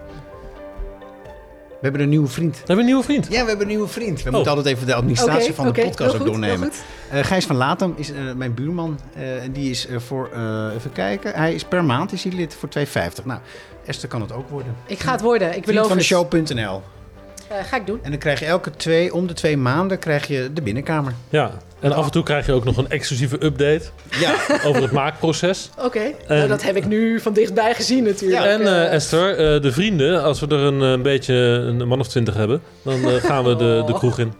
We 1.67 1.89
hebben 1.89 2.01
een 2.01 2.09
nieuwe 2.09 2.27
vriend. 2.27 2.51
We 2.55 2.57
hebben 2.57 2.77
een 2.79 2.85
nieuwe 2.85 3.03
vriend. 3.03 3.25
Ja, 3.29 3.41
we 3.41 3.47
hebben 3.47 3.61
een 3.61 3.67
nieuwe 3.67 3.87
vriend. 3.87 4.21
We 4.23 4.29
Oh. 4.29 4.35
moeten 4.35 4.53
altijd 4.55 4.75
even 4.75 4.87
de 4.87 4.93
administratie 4.93 5.53
van 5.53 5.65
de 5.73 5.81
podcast 5.81 6.09
ook 6.11 6.17
goed, 6.17 6.25
doornemen. 6.25 6.71
Eh, 7.09 7.23
Gijs 7.23 7.45
van 7.45 7.55
Latem 7.55 7.93
is 7.97 8.11
eh, 8.11 8.17
mijn 8.35 8.53
buurman. 8.53 8.99
eh, 9.15 9.43
en 9.43 9.51
die 9.51 9.69
is 9.69 9.87
eh, 9.87 9.97
voor, 9.99 10.29
eh, 10.33 10.67
even 10.75 10.91
kijken, 10.91 11.33
hij 11.33 11.53
is 11.53 11.63
per 11.63 11.83
maand 11.83 12.11
is 12.11 12.23
hij 12.23 12.33
lid 12.33 12.55
voor 12.59 12.69
2,50. 12.69 13.25
Nou, 13.25 13.39
Esther 13.85 14.09
kan 14.09 14.21
het 14.21 14.31
ook 14.31 14.49
worden. 14.49 14.75
Ik 14.85 14.99
ga 14.99 15.11
het 15.11 15.21
worden, 15.21 15.55
ik 15.55 15.65
beloof 15.65 15.89
het. 15.89 16.03
Vriendvandeshow.nl 16.05 16.75
Eh, 16.75 17.02
ga 17.63 17.77
ik 17.77 17.85
doen. 17.85 17.99
En 18.03 18.09
dan 18.09 18.19
krijg 18.19 18.39
je 18.39 18.45
elke 18.45 18.71
twee, 18.71 19.13
om 19.13 19.27
de 19.27 19.33
twee 19.33 19.57
maanden, 19.57 19.99
krijg 19.99 20.27
je 20.27 20.49
de 20.53 20.61
binnenkamer. 20.61 21.13
Ja. 21.29 21.51
En 21.79 21.91
af 21.93 22.05
en 22.05 22.11
toe 22.11 22.23
krijg 22.23 22.45
je 22.45 22.51
ook 22.51 22.63
nog 22.63 22.77
een 22.77 22.89
exclusieve 22.89 23.45
update 23.45 23.81
Ja, 24.09 24.33
over 24.65 24.81
het 24.81 24.91
maakproces. 24.91 25.69
Oké, 25.79 26.01
nou, 26.27 26.47
dat 26.47 26.63
heb 26.63 26.75
ik 26.75 26.85
nu 26.85 27.19
van 27.19 27.33
dichtbij 27.33 27.73
gezien 27.73 28.03
natuurlijk. 28.03 28.43
En 28.45 28.61
eh, 28.61 28.83
Eh, 28.83 28.93
Esther, 28.93 29.29
eh, 29.55 29.61
de 29.61 29.71
vrienden, 29.71 30.23
als 30.23 30.39
we 30.39 30.47
er 30.47 30.59
een, 30.59 30.97
eh, 30.97 31.01
beetje 31.03 31.33
een 31.33 31.87
man 31.87 31.99
of 31.99 32.07
twintig 32.07 32.33
hebben, 32.35 32.61
dan 32.83 33.07
eh, 33.09 33.13
gaan 33.29 33.43
we 33.43 33.55
de, 33.55 33.83
de 33.85 33.93
kroeg 33.93 34.19
in. 34.19 34.33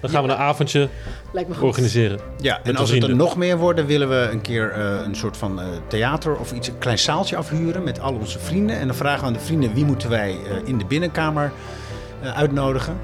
Dan 0.00 0.10
gaan 0.10 0.22
we 0.24 0.28
een 0.30 0.36
avondje 0.36 0.88
lijkt 1.32 1.48
me 1.48 1.54
goed. 1.54 1.64
organiseren. 1.64 2.18
ja. 2.40 2.60
en 2.62 2.76
als 2.76 2.90
het 2.90 3.02
er 3.02 3.16
nog 3.16 3.36
meer 3.36 3.56
worden, 3.56 3.86
willen 3.86 4.08
we 4.08 4.28
een 4.32 4.40
keer 4.40 4.70
eh, 4.72 5.00
een 5.04 5.14
soort 5.16 5.36
van 5.36 5.60
eh, 5.60 5.66
theater 5.86 6.36
of 6.36 6.52
iets, 6.52 6.68
een 6.68 6.78
klein 6.78 6.98
zaaltje 6.98 7.36
afhuren 7.36 7.82
met 7.82 8.00
al 8.00 8.14
onze 8.14 8.38
vrienden. 8.38 8.78
En 8.78 8.86
dan 8.86 8.96
vragen 8.96 9.20
we 9.20 9.26
aan 9.26 9.32
de 9.32 9.38
vrienden 9.38 9.74
wie 9.74 9.84
moeten 9.84 10.10
wij 10.10 10.30
eh, 10.30 10.56
in 10.64 10.78
de 10.78 10.84
binnenkamer 10.84 11.44
eh, 11.44 11.87
uitnodigen. 12.22 12.96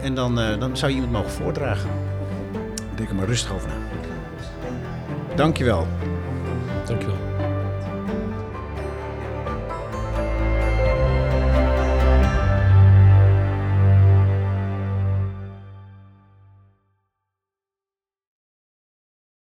En 0.00 0.14
dan, 0.14 0.40
eh, 0.40 0.60
dan 0.60 0.76
zou 0.76 0.90
je 0.90 0.96
iemand 0.96 1.12
mogen 1.12 1.30
voordragen. 1.30 1.90
Denk 2.94 3.08
er 3.08 3.14
maar 3.14 3.26
rustig 3.26 3.52
over 3.52 3.68
na. 3.68 3.74
Dankjewel. 5.34 5.86
Dankjewel. 6.86 7.17